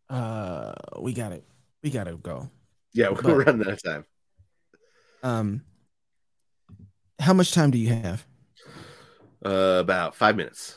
Uh, 0.09 0.73
we 0.99 1.13
got 1.13 1.31
it. 1.31 1.43
We 1.83 1.89
gotta 1.89 2.15
go. 2.15 2.49
yeah 2.93 3.09
we're 3.11 3.21
but- 3.21 3.45
running 3.45 3.67
out 3.67 3.73
of 3.73 3.83
time 3.83 4.05
Um. 5.23 5.61
How 7.19 7.33
much 7.33 7.51
time 7.51 7.71
do 7.71 7.77
you 7.77 7.89
have? 7.93 8.25
uh 9.45 9.77
about 9.79 10.15
five 10.15 10.35
minutes 10.35 10.75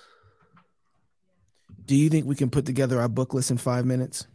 Do 1.86 1.96
you 1.96 2.10
think 2.10 2.26
we 2.26 2.34
can 2.34 2.50
put 2.50 2.66
together 2.66 3.00
our 3.00 3.08
book 3.08 3.32
list 3.32 3.50
in 3.50 3.56
five 3.56 3.86
minutes? 3.86 4.26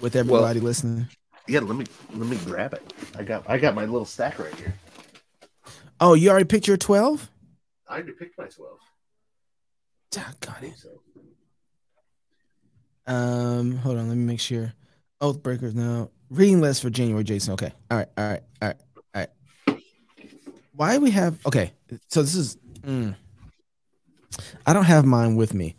With 0.00 0.14
everybody 0.14 0.60
listening. 0.60 1.08
yeah 1.48 1.60
let 1.60 1.76
me 1.76 1.84
let 2.14 2.28
me 2.28 2.36
grab 2.44 2.74
it 2.74 2.82
i 3.18 3.22
got 3.24 3.48
i 3.48 3.58
got 3.58 3.74
my 3.74 3.84
little 3.86 4.04
stack 4.04 4.38
right 4.38 4.54
here 4.54 4.74
Oh, 6.00 6.12
you 6.14 6.28
already 6.30 6.44
picked 6.44 6.68
your 6.68 6.76
twelve? 6.76 7.28
i 7.88 7.94
already 7.94 8.12
picked 8.12 8.38
my 8.38 8.46
12 8.46 8.78
Got 10.40 10.62
it. 10.62 10.74
so 10.78 10.88
Um, 13.12 13.76
hold 13.78 13.98
on, 13.98 14.08
let 14.08 14.16
me 14.16 14.24
make 14.24 14.40
sure. 14.40 14.72
Oathbreakers, 15.20 15.74
now. 15.74 16.10
Reading 16.30 16.60
list 16.60 16.82
for 16.82 16.88
January, 16.90 17.22
Jason. 17.22 17.52
Okay. 17.54 17.72
All 17.90 17.98
right, 17.98 18.08
all 18.16 18.26
right, 18.28 18.42
all 18.62 18.68
right. 18.68 18.76
Why 20.76 20.98
we 20.98 21.10
have 21.10 21.44
okay? 21.46 21.72
So 22.08 22.22
this 22.22 22.34
is 22.34 22.56
mm. 22.82 23.14
I 24.66 24.72
don't 24.72 24.84
have 24.84 25.06
mine 25.06 25.34
with 25.36 25.54
me. 25.54 25.74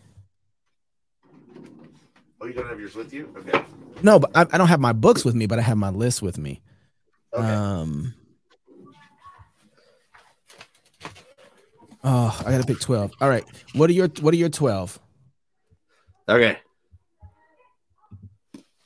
Oh, 2.41 2.47
you 2.47 2.53
don't 2.53 2.67
have 2.67 2.79
yours 2.79 2.95
with 2.95 3.13
you? 3.13 3.33
Okay. 3.37 3.63
No, 4.01 4.19
but 4.19 4.31
I, 4.35 4.41
I 4.51 4.57
don't 4.57 4.67
have 4.67 4.79
my 4.79 4.93
books 4.93 5.23
with 5.23 5.35
me, 5.35 5.45
but 5.45 5.59
I 5.59 5.61
have 5.61 5.77
my 5.77 5.89
list 5.89 6.21
with 6.21 6.37
me. 6.37 6.61
Okay. 7.33 7.45
Um 7.45 8.13
Oh, 12.03 12.41
I 12.45 12.51
gotta 12.51 12.65
pick 12.65 12.79
12. 12.79 13.11
All 13.19 13.27
right. 13.29 13.43
What 13.73 13.89
are 13.89 13.93
your 13.93 14.07
what 14.21 14.33
are 14.33 14.37
your 14.37 14.49
12? 14.49 14.99
okay. 16.29 16.57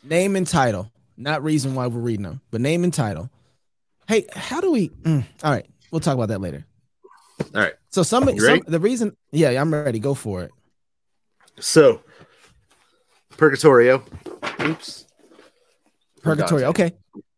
Name 0.04 0.36
and 0.36 0.48
title. 0.48 0.92
Not 1.16 1.44
reason 1.44 1.76
why 1.76 1.88
we're 1.88 2.00
reading 2.00 2.24
them, 2.24 2.42
but 2.50 2.62
name 2.62 2.84
and 2.84 2.94
title. 2.94 3.30
Hey, 4.08 4.26
how 4.34 4.60
do 4.60 4.72
we 4.72 4.90
mm, 4.90 5.24
all 5.44 5.52
right, 5.52 5.68
we'll 5.92 6.00
talk 6.02 6.16
about 6.16 6.30
that 6.30 6.42
later. 6.42 6.66
All 7.54 7.62
right. 7.62 7.74
So 7.90 8.04
somebody 8.04 8.40
some, 8.40 8.62
the 8.68 8.80
reason 8.80 9.16
yeah, 9.32 9.50
I'm 9.50 9.74
ready. 9.74 10.00
Go 10.00 10.14
for 10.14 10.44
it. 10.44 10.52
So, 11.60 12.02
Purgatorio. 13.38 14.04
Oops. 14.62 15.06
Purgatorio. 16.24 16.70
Okay. 16.70 16.94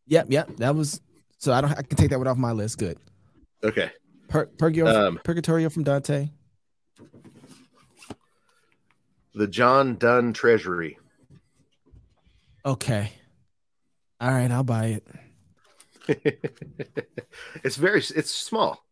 Yep, 0.08 0.28
yep. 0.30 0.56
That 0.58 0.76
was 0.76 1.02
so 1.40 1.54
I 1.54 1.62
don't 1.62 1.72
I 1.72 1.82
can 1.82 1.98
take 1.98 2.10
that 2.10 2.20
one 2.20 2.28
off 2.28 2.38
my 2.38 2.52
list. 2.52 2.78
Good. 2.78 2.98
Okay. 3.64 3.92
Pur- 4.28 4.50
Purgatorio, 4.58 5.08
Um, 5.08 5.20
Purgatorio 5.24 5.70
from 5.70 5.84
Dante. 5.84 6.30
the 9.36 9.48
John 9.48 9.96
Donne 9.96 10.34
Treasury. 10.34 11.00
Okay. 12.66 13.12
All 14.22 14.32
right, 14.32 14.50
I'll 14.52 14.64
buy 14.64 14.86
it. 14.88 15.08
it's 17.64 17.76
very. 17.76 18.00
It's 18.00 18.32
small. 18.32 18.84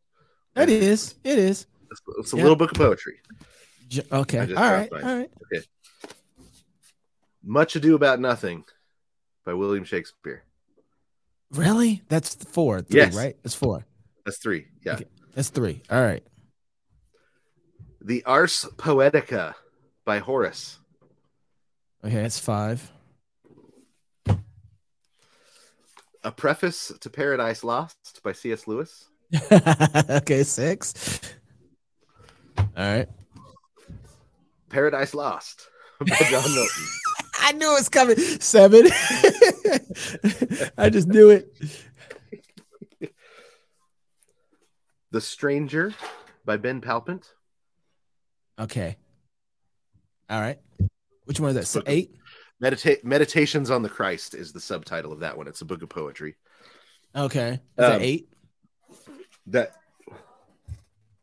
It 0.56 0.70
is. 0.70 1.16
It 1.24 1.38
is. 1.40 1.68
It's, 1.90 2.02
it's 2.20 2.34
a 2.34 2.38
Yeah. 2.38 2.44
little 2.44 2.56
book 2.58 2.72
of 2.72 2.78
poetry. 2.78 3.20
J- 3.88 4.04
Okay. 4.12 4.40
All 4.40 4.46
right. 4.48 4.90
dropped 4.90 5.04
All 5.04 5.10
mine. 5.16 5.28
right. 5.52 5.68
Much 7.44 7.76
Ado 7.76 7.96
About 7.96 8.20
Nothing 8.20 8.64
by 9.46 9.54
William 9.54 9.84
Shakespeare. 9.84 10.44
Really? 11.52 12.02
That's 12.08 12.36
four. 12.36 12.82
Three, 12.82 13.00
Yes. 13.02 13.16
right? 13.16 13.36
That's 13.44 13.56
four. 13.56 13.86
That's 14.26 14.38
three. 14.38 14.68
Yeah. 14.86 14.94
Okay. 14.96 15.06
That's 15.34 15.50
three. 15.50 15.82
All 15.90 16.02
right. 16.02 16.24
The 18.00 18.24
Ars 18.26 18.66
Poetica 18.78 19.56
by 20.06 20.20
Horace. 20.20 20.80
Okay, 22.04 22.22
that's 22.22 22.40
five. 22.40 22.92
A 26.24 26.32
Preface 26.32 26.92
to 27.02 27.10
Paradise 27.10 27.64
Lost 27.64 28.22
by 28.24 28.32
C.S. 28.32 28.68
Lewis. 28.68 29.10
okay, 30.10 30.44
six. 30.44 31.20
All 32.58 32.66
right. 32.78 33.08
Paradise 34.70 35.14
Lost 35.14 35.68
by 36.00 36.16
John 36.30 36.44
Milton. 36.54 36.86
I 37.40 37.52
knew 37.54 37.72
it 37.72 37.80
was 37.80 37.90
coming. 37.90 38.18
Seven. 38.18 38.86
I 40.78 40.90
just 40.90 41.08
knew 41.08 41.30
it. 41.32 41.56
the 45.12 45.22
Stranger 45.22 45.94
by 46.46 46.58
Ben 46.58 46.82
Palpant. 46.82 47.26
Okay. 48.60 48.96
All 50.30 50.40
right. 50.40 50.60
Which 51.26 51.40
one 51.40 51.50
is 51.50 51.56
that? 51.56 51.66
So 51.66 51.82
eight? 51.86 52.16
Medita- 52.62 53.04
Meditations 53.04 53.70
on 53.72 53.82
the 53.82 53.90
Christ 53.90 54.36
is 54.36 54.54
the 54.54 54.60
subtitle 54.62 55.12
of 55.12 55.20
that 55.22 55.38
one. 55.38 55.48
It's 55.48 55.62
a 55.62 55.66
book 55.66 55.82
of 55.82 55.90
poetry. 55.90 56.36
Okay. 57.16 57.54
Is 57.54 57.60
that 57.78 57.96
Um, 57.96 58.02
eight? 58.02 58.30
That 59.48 59.76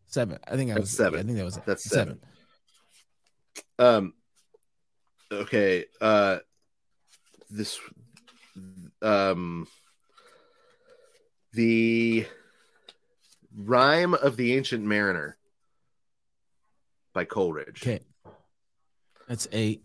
Seven. 0.06 0.39
I 0.47 0.56
think 0.56 0.70
I 0.73 0.78
was 0.78 0.90
seven. 0.90 1.20
I 1.20 1.23
think 1.23 1.36
that 1.36 1.44
was 1.44 1.59
That's 1.66 1.85
seven. 1.85 2.19
seven. 3.78 3.97
Um. 3.97 4.15
Okay. 5.31 5.85
Uh. 6.01 6.39
This. 7.51 7.78
Um. 9.02 9.69
The 11.52 12.27
rhyme 13.55 14.15
of 14.15 14.36
the 14.36 14.55
Ancient 14.56 14.85
Mariner 14.85 15.36
by 17.12 17.24
Coleridge. 17.27 17.82
Okay. 17.82 18.01
That's 19.28 19.47
eight. 19.52 19.82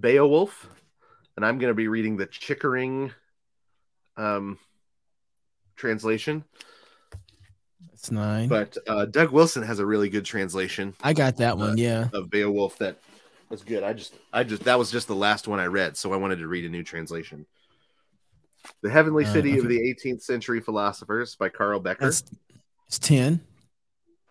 Beowulf, 0.00 0.68
and 1.36 1.44
I'm 1.44 1.58
going 1.58 1.70
to 1.70 1.74
be 1.74 1.88
reading 1.88 2.16
the 2.16 2.26
Chickering 2.26 3.12
um, 4.16 4.58
translation. 5.76 6.44
That's 7.90 8.10
nine. 8.10 8.48
But 8.48 8.76
uh, 8.86 9.06
Doug 9.06 9.30
Wilson 9.30 9.62
has 9.62 9.78
a 9.78 9.86
really 9.86 10.08
good 10.08 10.24
translation 10.24 10.94
I 11.02 11.12
got 11.12 11.36
that 11.38 11.58
one. 11.58 11.70
Uh, 11.70 11.74
Yeah. 11.74 12.08
of 12.12 12.30
Beowulf 12.30 12.78
that 12.78 12.98
was 13.50 13.62
good. 13.62 13.82
I 13.82 13.92
just, 13.92 14.14
I 14.32 14.44
just, 14.44 14.64
that 14.64 14.78
was 14.78 14.90
just 14.90 15.08
the 15.08 15.16
last 15.16 15.48
one 15.48 15.58
I 15.58 15.66
read, 15.66 15.96
so 15.96 16.12
I 16.12 16.16
wanted 16.16 16.38
to 16.40 16.48
read 16.48 16.64
a 16.64 16.68
new 16.68 16.82
translation. 16.82 17.46
The 18.82 18.90
Heavenly 18.90 19.24
Uh, 19.24 19.32
City 19.32 19.58
of 19.58 19.66
the 19.66 19.78
18th 19.78 20.22
Century 20.22 20.60
Philosophers 20.60 21.34
by 21.36 21.48
Carl 21.48 21.80
Becker. 21.80 22.06
That's 22.06 22.24
it's 22.86 22.98
ten. 22.98 23.40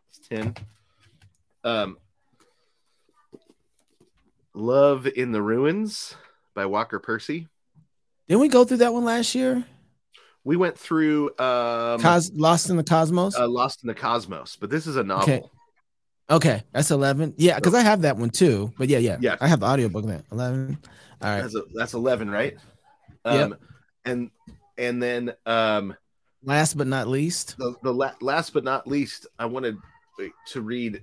It's 0.10 0.27
10. 0.27 0.56
Um, 1.64 1.98
Love 4.61 5.05
in 5.05 5.31
the 5.31 5.41
Ruins 5.41 6.15
by 6.55 6.65
Walker 6.65 6.99
Percy. 6.99 7.47
Didn't 8.27 8.41
we 8.41 8.47
go 8.47 8.65
through 8.65 8.77
that 8.77 8.91
one 8.91 9.05
last 9.05 9.35
year? 9.35 9.63
We 10.43 10.55
went 10.57 10.77
through 10.77 11.27
um, 11.38 11.99
Cos- 11.99 12.31
Lost 12.34 12.69
in 12.71 12.77
the 12.77 12.84
Cosmos. 12.84 13.38
uh, 13.38 13.47
Lost 13.47 13.84
in 13.84 13.88
the 13.88 13.93
Cosmos, 13.93 14.55
but 14.59 14.69
this 14.71 14.88
is 14.88 14.95
a 14.95 15.03
novel. 15.03 15.23
Okay. 15.34 15.43
Okay, 16.29 16.63
that's 16.73 16.91
eleven. 16.91 17.34
Yeah, 17.38 17.55
because 17.55 17.73
I 17.73 17.81
have 17.81 18.01
that 18.01 18.17
one 18.17 18.29
too. 18.31 18.73
But 18.77 18.89
yeah, 18.89 18.97
yeah, 18.97 19.17
Yeah. 19.21 19.38
I 19.39 19.47
have 19.47 19.61
the 19.61 19.65
audiobook 19.67 20.05
there. 20.07 20.23
Eleven. 20.31 20.77
All 21.21 21.29
right. 21.29 21.41
That's, 21.41 21.55
a, 21.55 21.61
that's 21.73 21.93
11, 21.93 22.29
right? 22.29 22.57
Yep. 23.25 23.34
Um, 23.51 23.55
and 24.05 24.31
and 24.77 25.01
then 25.01 25.34
um, 25.45 25.95
Last 26.43 26.77
but 26.77 26.88
not 26.88 27.07
least. 27.07 27.57
the, 27.57 27.75
the 27.84 27.93
la- 27.93 28.15
last 28.21 28.53
but 28.53 28.63
not 28.63 28.88
least, 28.88 29.27
I 29.39 29.45
wanted 29.45 29.77
to 30.47 30.61
read. 30.61 31.01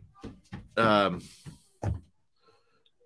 Um, 0.77 1.23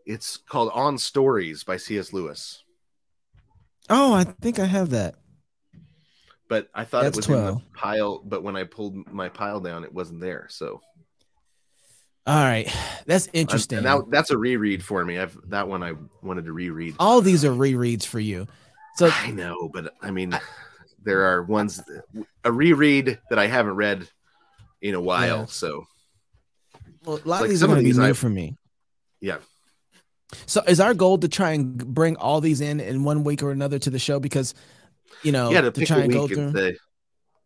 it's 0.09 0.39
called 0.39 0.71
On 0.75 0.99
Stories 0.99 1.63
by 1.63 1.77
C.S. 1.77 2.13
Lewis, 2.13 2.65
Oh, 3.91 4.13
I 4.13 4.25
think 4.25 4.59
I 4.59 4.65
have 4.67 4.91
that. 4.91 5.15
but 6.49 6.69
I 6.75 6.85
thought 6.85 7.05
That's 7.05 7.19
it 7.19 7.29
was 7.29 7.39
in 7.39 7.45
the 7.55 7.61
pile. 7.75 8.21
But 8.25 8.43
when 8.43 8.57
I 8.57 8.65
pulled 8.65 9.11
my 9.13 9.29
pile 9.29 9.61
down, 9.61 9.85
it 9.85 9.93
wasn't 9.95 10.21
there. 10.21 10.47
So 10.51 10.81
All 12.27 12.35
right, 12.45 12.69
that's 13.07 13.29
interesting. 13.33 13.83
That, 13.83 14.11
that's 14.11 14.31
a 14.31 14.37
reread 14.37 14.83
for 14.85 15.05
me. 15.05 15.19
I've 15.19 15.39
that 15.49 15.69
one 15.69 15.83
I 15.83 15.95
wanted 16.23 16.45
to 16.47 16.53
reread. 16.53 16.97
All 16.99 17.21
these 17.21 17.45
are 17.45 17.51
rereads 17.53 18.05
for 18.05 18.21
you. 18.21 18.47
So 18.97 19.09
I 19.13 19.31
know, 19.31 19.71
but 19.73 19.95
I 20.03 20.11
mean, 20.11 20.39
there 21.03 21.23
are 21.23 21.43
ones 21.45 21.81
a 22.45 22.51
reread 22.53 23.19
that 23.31 23.39
I 23.39 23.47
haven't 23.47 23.77
read 23.77 24.09
in 24.83 24.95
a 24.95 25.01
while. 25.01 25.41
Yeah. 25.41 25.47
So 25.47 25.87
well, 27.05 27.17
a 27.17 27.29
lot 27.29 27.41
like 27.41 27.43
of 27.45 27.49
these 27.51 27.63
are 27.63 27.67
going 27.69 27.79
to 27.79 27.85
be 27.85 27.93
new 27.93 28.05
I- 28.05 28.13
for 28.13 28.29
me. 28.29 28.57
yeah, 29.21 29.39
So 30.47 30.63
is 30.67 30.81
our 30.81 30.95
goal 30.95 31.19
to 31.19 31.29
try 31.29 31.53
and 31.53 31.77
bring 31.95 32.17
all 32.17 32.41
these 32.41 32.61
in 32.61 32.81
in 32.81 33.05
one 33.05 33.25
week 33.25 33.43
or 33.43 33.51
another 33.51 33.79
to 33.79 33.91
the 33.91 33.99
show 33.99 34.21
because 34.21 34.55
you 35.23 35.33
know 35.33 35.51
yeah. 35.51 35.63
To 35.63 35.71
to 35.71 35.87
try 35.87 36.01
and 36.01 36.13
go 36.13 36.27
week 36.27 36.37
and 36.37 36.53
through. 36.53 36.73
say, 36.73 36.79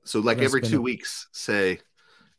so 0.05 0.21
like 0.21 0.39
every 0.39 0.61
two 0.63 0.77
it. 0.77 0.83
weeks, 0.83 1.29
say 1.33 1.79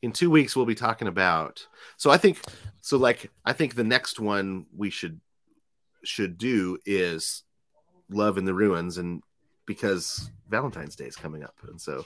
in 0.01 0.11
two 0.11 0.29
weeks 0.29 0.55
we'll 0.55 0.65
be 0.65 0.75
talking 0.75 1.07
about. 1.07 1.65
So 1.97 2.11
I 2.11 2.17
think 2.17 2.39
so. 2.81 2.97
Like 2.97 3.31
I 3.45 3.53
think 3.53 3.75
the 3.75 3.83
next 3.85 4.19
one 4.19 4.65
we 4.75 4.89
should 4.89 5.21
should 6.03 6.37
do 6.37 6.77
is 6.85 7.43
love 8.09 8.37
in 8.37 8.43
the 8.45 8.53
ruins, 8.53 8.97
and 8.97 9.23
because 9.65 10.29
Valentine's 10.49 10.97
Day 10.97 11.05
is 11.05 11.15
coming 11.15 11.43
up, 11.43 11.55
and 11.67 11.79
so 11.79 12.05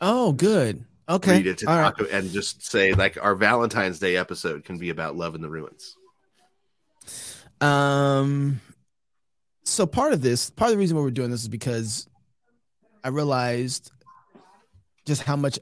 Oh, 0.00 0.32
good. 0.32 0.84
Okay. 1.08 1.36
read 1.38 1.46
it 1.46 1.58
to 1.58 1.70
All 1.70 1.78
right. 1.78 1.94
and 2.10 2.30
just 2.32 2.64
say 2.68 2.92
like 2.92 3.22
our 3.22 3.36
Valentine's 3.36 4.00
Day 4.00 4.16
episode 4.16 4.64
can 4.64 4.78
be 4.78 4.90
about 4.90 5.16
love 5.16 5.36
in 5.36 5.40
the 5.42 5.50
ruins. 5.50 5.96
Um, 7.62 8.60
so 9.64 9.86
part 9.86 10.12
of 10.12 10.20
this, 10.20 10.50
part 10.50 10.70
of 10.70 10.76
the 10.76 10.78
reason 10.78 10.96
why 10.96 11.02
we're 11.02 11.10
doing 11.10 11.30
this 11.30 11.42
is 11.42 11.48
because 11.48 12.08
I 13.04 13.08
realized 13.08 13.92
just 15.06 15.22
how 15.22 15.36
much, 15.36 15.58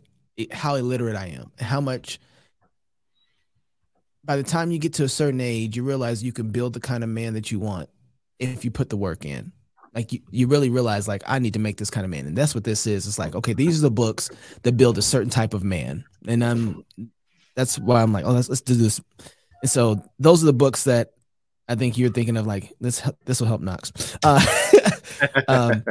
how 0.51 0.75
illiterate 0.77 1.17
I 1.17 1.27
am, 1.27 1.53
how 1.59 1.81
much. 1.81 2.19
By 4.25 4.37
the 4.37 4.43
time 4.43 4.71
you 4.71 4.79
get 4.79 4.95
to 4.95 5.05
a 5.05 5.09
certain 5.09 5.41
age, 5.41 5.77
you 5.77 5.83
realize 5.83 6.23
you 6.23 6.33
can 6.33 6.51
build 6.51 6.75
the 6.75 6.81
kind 6.81 7.03
of 7.03 7.11
man 7.11 7.35
that 7.35 7.51
you 7.51 7.59
want 7.59 7.89
if 8.39 8.65
you 8.65 8.71
put 8.71 8.91
the 8.91 8.97
work 8.97 9.25
in. 9.25 9.53
Like 9.95 10.13
you, 10.13 10.21
you 10.31 10.47
really 10.47 10.71
realize, 10.71 11.09
like 11.09 11.23
I 11.27 11.39
need 11.39 11.55
to 11.55 11.59
make 11.59 11.79
this 11.79 11.91
kind 11.91 12.05
of 12.05 12.11
man, 12.11 12.27
and 12.27 12.37
that's 12.37 12.55
what 12.55 12.63
this 12.63 12.87
is. 12.87 13.07
It's 13.07 13.19
like, 13.19 13.35
okay, 13.35 13.55
these 13.55 13.79
are 13.79 13.83
the 13.83 13.91
books 13.91 14.31
that 14.63 14.77
build 14.77 14.99
a 14.99 15.03
certain 15.03 15.31
type 15.31 15.53
of 15.53 15.65
man, 15.65 16.05
and 16.29 16.45
I'm. 16.45 16.85
That's 17.57 17.79
why 17.79 18.01
I'm 18.01 18.13
like, 18.13 18.25
oh, 18.25 18.33
let's 18.33 18.49
let's 18.49 18.61
do 18.61 18.75
this. 18.75 19.01
And 19.63 19.71
so 19.71 20.03
those 20.19 20.43
are 20.43 20.47
the 20.47 20.53
books 20.53 20.85
that 20.85 21.13
I 21.71 21.77
think 21.77 21.97
you're 21.97 22.11
thinking 22.11 22.37
of 22.37 22.49
like 22.49 22.73
this 22.81 23.01
this 23.27 23.41
will 23.41 23.47
help 23.47 23.61
Knox. 23.61 23.93
Uh, 24.25 24.45
um, 25.49 25.85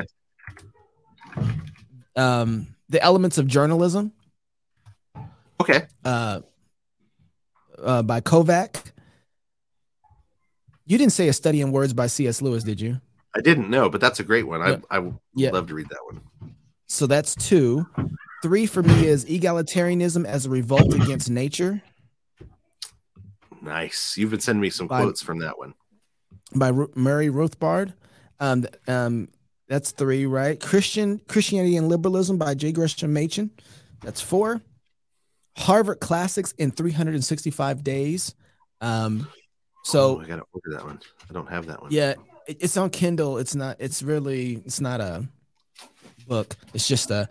um, 2.18 2.68
the 2.90 3.02
elements 3.02 3.38
of 3.38 3.48
journalism 3.48 4.12
Okay. 5.62 5.88
uh, 6.04 6.42
uh, 7.82 8.04
by 8.04 8.20
Kovach. 8.20 8.92
You 10.86 10.98
didn't 10.98 11.14
say 11.14 11.30
a 11.30 11.34
study 11.34 11.62
in 11.62 11.72
words 11.72 11.94
by 11.94 12.08
C.S. 12.08 12.42
Lewis, 12.42 12.64
did 12.64 12.82
you? 12.82 13.00
I 13.34 13.40
didn't 13.40 13.70
know, 13.70 13.90
but 13.90 14.02
that's 14.02 14.20
a 14.20 14.24
great 14.24 14.48
one. 14.48 14.60
Yeah. 14.60 14.78
I, 14.90 14.98
I 14.98 15.00
would 15.00 15.18
Yeah. 15.36 15.52
love 15.52 15.68
to 15.68 15.76
read 15.76 15.88
that 15.90 16.00
one. 16.12 16.22
So 16.88 17.08
that's 17.08 17.36
two. 17.36 17.88
Three 18.42 18.66
for 18.66 18.84
me 18.84 19.06
is 19.06 19.24
egalitarianism 19.26 20.26
as 20.26 20.46
a 20.46 20.50
revolt 20.50 20.94
against 20.94 21.30
nature 21.30 21.82
Nice. 23.70 24.18
You've 24.18 24.32
been 24.32 24.40
sending 24.40 24.62
me 24.62 24.70
some 24.70 24.88
By- 24.88 25.02
quotes 25.02 25.22
from 25.22 25.40
that 25.40 25.58
one. 25.58 25.74
by 26.56 26.70
Ru- 26.70 26.92
Murray 26.96 27.28
Rothbard. 27.30 27.94
Um, 28.40 28.66
um, 28.88 29.30
that's 29.68 29.92
three, 29.92 30.26
right? 30.26 30.60
Christian 30.60 31.20
Christianity 31.28 31.78
and 31.78 31.88
Liberalism 31.88 32.38
by 32.38 32.56
J. 32.56 32.72
Gresham 32.72 33.14
Machen. 33.14 33.52
That's 34.02 34.22
four. 34.22 34.62
Harvard 35.56 36.00
Classics 36.00 36.54
in 36.54 36.72
365 36.72 37.84
Days. 37.84 38.34
Um, 38.82 39.28
so 39.84 40.18
oh, 40.18 40.22
I 40.22 40.26
gotta 40.26 40.44
order 40.54 40.72
that 40.78 40.86
one. 40.86 41.00
I 41.30 41.34
don't 41.34 41.50
have 41.50 41.68
that 41.68 41.82
one. 41.82 41.92
yeah, 41.92 42.14
it, 42.48 42.58
it's 42.62 42.78
on 42.78 42.90
Kindle. 42.90 43.38
It's 43.38 43.56
not. 43.56 43.76
It's 43.80 44.02
really. 44.02 44.62
It's 44.66 44.82
not 44.82 45.02
a 45.02 45.28
book. 46.28 46.56
It's 46.74 46.88
just 46.88 47.12
a. 47.12 47.28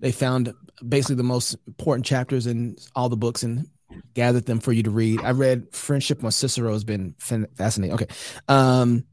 They 0.00 0.10
found 0.12 0.52
basically 0.86 1.16
the 1.16 1.22
most 1.22 1.56
important 1.66 2.04
chapters 2.06 2.46
in 2.46 2.76
all 2.94 3.08
the 3.08 3.16
books 3.16 3.42
and 3.42 3.68
gathered 4.14 4.46
them 4.46 4.60
for 4.60 4.72
you 4.72 4.82
to 4.84 4.90
read. 4.90 5.20
I 5.22 5.30
read 5.30 5.72
Friendship 5.72 6.22
on 6.24 6.30
Cicero 6.32 6.72
has 6.72 6.84
been 6.84 7.14
fascinating. 7.18 7.94
Okay, 7.94 8.06
um, 8.48 9.04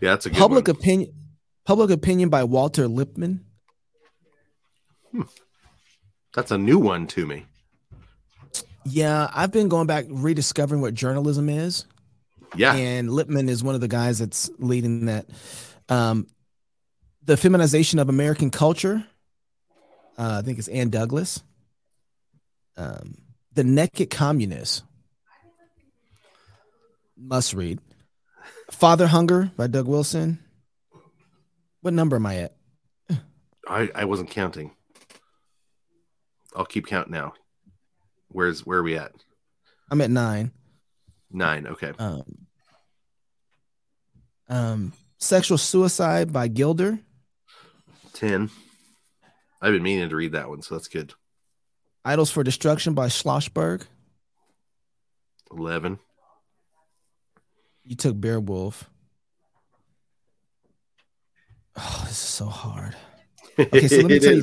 Yeah, 0.00 0.10
that's 0.10 0.26
a 0.26 0.30
good 0.30 0.38
public 0.38 0.68
one. 0.68 0.76
opinion. 0.76 1.12
Public 1.64 1.90
opinion 1.90 2.28
by 2.30 2.44
Walter 2.44 2.88
Lippmann. 2.88 3.44
That's 6.34 6.50
a 6.50 6.58
new 6.58 6.78
one 6.78 7.06
to 7.08 7.26
me. 7.26 7.46
Yeah, 8.84 9.28
I've 9.34 9.52
been 9.52 9.68
going 9.68 9.86
back 9.86 10.06
rediscovering 10.08 10.80
what 10.80 10.94
journalism 10.94 11.48
is. 11.48 11.84
Yeah. 12.56 12.74
and 12.74 13.10
Lippmann 13.10 13.48
is 13.50 13.62
one 13.62 13.74
of 13.74 13.82
the 13.82 13.88
guys 13.88 14.18
that's 14.18 14.48
leading 14.58 15.06
that. 15.06 15.26
Um, 15.90 16.26
the 17.24 17.36
feminization 17.36 17.98
of 17.98 18.08
American 18.08 18.50
culture. 18.50 19.04
Uh, 20.16 20.38
I 20.38 20.42
think 20.42 20.58
it's 20.58 20.68
Ann 20.68 20.88
Douglas. 20.88 21.42
Um, 22.78 23.16
the 23.52 23.64
Naked 23.64 24.10
Communist. 24.10 24.84
Must 27.16 27.54
read. 27.54 27.80
Father 28.70 29.06
Hunger 29.08 29.50
by 29.56 29.66
Doug 29.66 29.86
Wilson. 29.86 30.38
What 31.80 31.94
number 31.94 32.16
am 32.16 32.26
I 32.26 32.36
at? 32.36 32.54
I, 33.68 33.90
I 33.94 34.04
wasn't 34.04 34.30
counting. 34.30 34.72
I'll 36.56 36.64
keep 36.64 36.86
count 36.86 37.10
now. 37.10 37.34
Where's 38.28 38.64
where 38.64 38.78
are 38.78 38.82
we 38.82 38.96
at? 38.96 39.12
I'm 39.90 40.00
at 40.00 40.10
nine. 40.10 40.52
Nine. 41.30 41.66
Okay. 41.66 41.92
Um, 41.98 42.46
um, 44.48 44.92
Sexual 45.18 45.58
Suicide 45.58 46.32
by 46.32 46.48
Gilder. 46.48 46.98
Ten. 48.12 48.50
I've 49.60 49.72
been 49.72 49.82
meaning 49.82 50.08
to 50.08 50.16
read 50.16 50.32
that 50.32 50.48
one, 50.48 50.62
so 50.62 50.74
that's 50.74 50.88
good. 50.88 51.12
Idols 52.08 52.30
for 52.30 52.42
Destruction 52.42 52.94
by 52.94 53.08
Schlossberg. 53.08 53.82
Eleven. 55.50 55.98
You 57.84 57.96
took 57.96 58.18
Beowulf. 58.18 58.88
Oh, 61.76 62.04
this 62.04 62.12
is 62.12 62.16
so 62.16 62.46
hard. 62.46 62.96
Okay, 63.58 63.88
so 63.88 63.96
let 63.96 64.06
me 64.06 64.18
tell 64.20 64.32
you, 64.32 64.42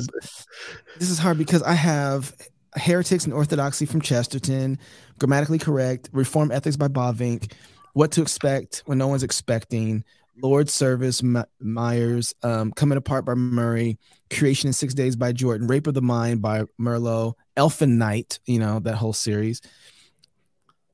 this 0.96 1.10
is 1.10 1.18
hard 1.18 1.38
because 1.38 1.60
I 1.64 1.72
have 1.72 2.36
Heretics 2.76 3.24
and 3.24 3.34
Orthodoxy 3.34 3.84
from 3.84 4.00
Chesterton, 4.00 4.78
Grammatically 5.18 5.58
Correct, 5.58 6.08
Reform 6.12 6.52
Ethics 6.52 6.76
by 6.76 6.86
Bavinck, 6.86 7.52
What 7.94 8.12
to 8.12 8.22
Expect 8.22 8.84
When 8.86 8.98
No 8.98 9.08
One's 9.08 9.24
Expecting, 9.24 10.04
Lord's 10.42 10.72
Service, 10.72 11.22
Meyers, 11.60 12.34
um, 12.42 12.72
Coming 12.72 12.98
Apart 12.98 13.24
by 13.24 13.34
Murray, 13.34 13.98
Creation 14.30 14.68
in 14.68 14.72
Six 14.72 14.94
Days 14.94 15.16
by 15.16 15.32
Jordan, 15.32 15.66
Rape 15.66 15.86
of 15.86 15.94
the 15.94 16.02
Mind 16.02 16.42
by 16.42 16.64
Meerloo, 16.80 17.34
Elfin 17.56 17.98
Night, 17.98 18.38
you 18.46 18.58
know, 18.58 18.78
that 18.80 18.96
whole 18.96 19.12
series. 19.12 19.60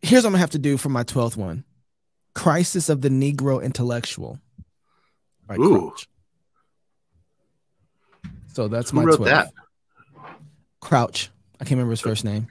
Here's 0.00 0.22
what 0.22 0.28
I'm 0.28 0.32
gonna 0.32 0.40
have 0.40 0.50
to 0.50 0.58
do 0.58 0.76
for 0.76 0.88
my 0.88 1.04
12th 1.04 1.36
one 1.36 1.64
Crisis 2.34 2.88
of 2.88 3.00
the 3.00 3.08
Negro 3.08 3.62
Intellectual. 3.62 4.38
Right, 5.48 5.58
Ooh. 5.58 5.90
Crouch. 5.90 6.08
So 8.48 8.68
that's 8.68 8.90
Who 8.90 8.96
my 8.98 9.04
wrote 9.04 9.20
12th. 9.20 9.24
that? 9.26 9.52
Crouch. 10.80 11.30
I 11.60 11.64
can't 11.64 11.72
remember 11.72 11.92
his 11.92 12.00
first 12.00 12.24
name. 12.24 12.48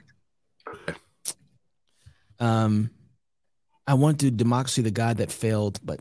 Okay. 0.68 0.98
Um, 2.40 2.90
I 3.86 3.94
want 3.94 4.20
to 4.20 4.30
do 4.30 4.36
Democracy, 4.36 4.82
the 4.82 4.90
God 4.90 5.18
That 5.18 5.30
Failed, 5.30 5.78
but 5.84 6.00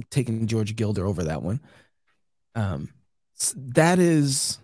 I'm 0.00 0.06
taking 0.10 0.46
George 0.46 0.74
Gilder 0.76 1.06
over 1.06 1.24
that 1.24 1.42
one. 1.42 1.60
Um, 2.54 2.88
that 3.54 3.98
is, 3.98 4.58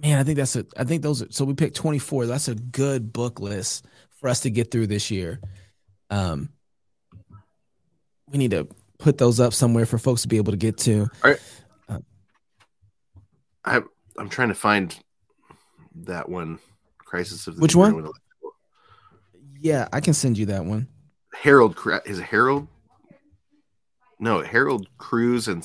man, 0.00 0.18
I 0.18 0.24
think 0.24 0.36
that's 0.38 0.56
a, 0.56 0.66
I 0.76 0.84
think 0.84 1.02
those 1.02 1.22
are, 1.22 1.30
so 1.30 1.44
we 1.44 1.54
picked 1.54 1.76
24. 1.76 2.26
That's 2.26 2.48
a 2.48 2.56
good 2.56 3.12
book 3.12 3.38
list 3.38 3.86
for 4.10 4.28
us 4.28 4.40
to 4.40 4.50
get 4.50 4.72
through 4.72 4.88
this 4.88 5.10
year. 5.10 5.40
Um, 6.10 6.50
we 8.28 8.38
need 8.38 8.50
to 8.50 8.66
put 8.98 9.18
those 9.18 9.38
up 9.38 9.54
somewhere 9.54 9.86
for 9.86 9.98
folks 9.98 10.22
to 10.22 10.28
be 10.28 10.36
able 10.36 10.52
to 10.52 10.58
get 10.58 10.76
to. 10.78 11.02
All 11.22 11.30
right. 11.30 11.40
Uh, 11.88 11.98
I, 13.64 13.82
I'm 14.18 14.28
trying 14.28 14.48
to 14.48 14.54
find 14.54 14.98
that 15.94 16.28
one, 16.28 16.58
Crisis 16.98 17.46
of 17.46 17.54
the 17.56 17.62
Which 17.62 17.76
one? 17.76 18.08
Yeah, 19.60 19.88
I 19.92 20.00
can 20.00 20.14
send 20.14 20.38
you 20.38 20.46
that 20.46 20.64
one. 20.64 20.88
Harold 21.32 21.78
is 22.04 22.18
it 22.18 22.24
Harold? 22.24 22.66
No, 24.20 24.42
Harold 24.42 24.88
Cruse 24.98 25.48
and 25.48 25.64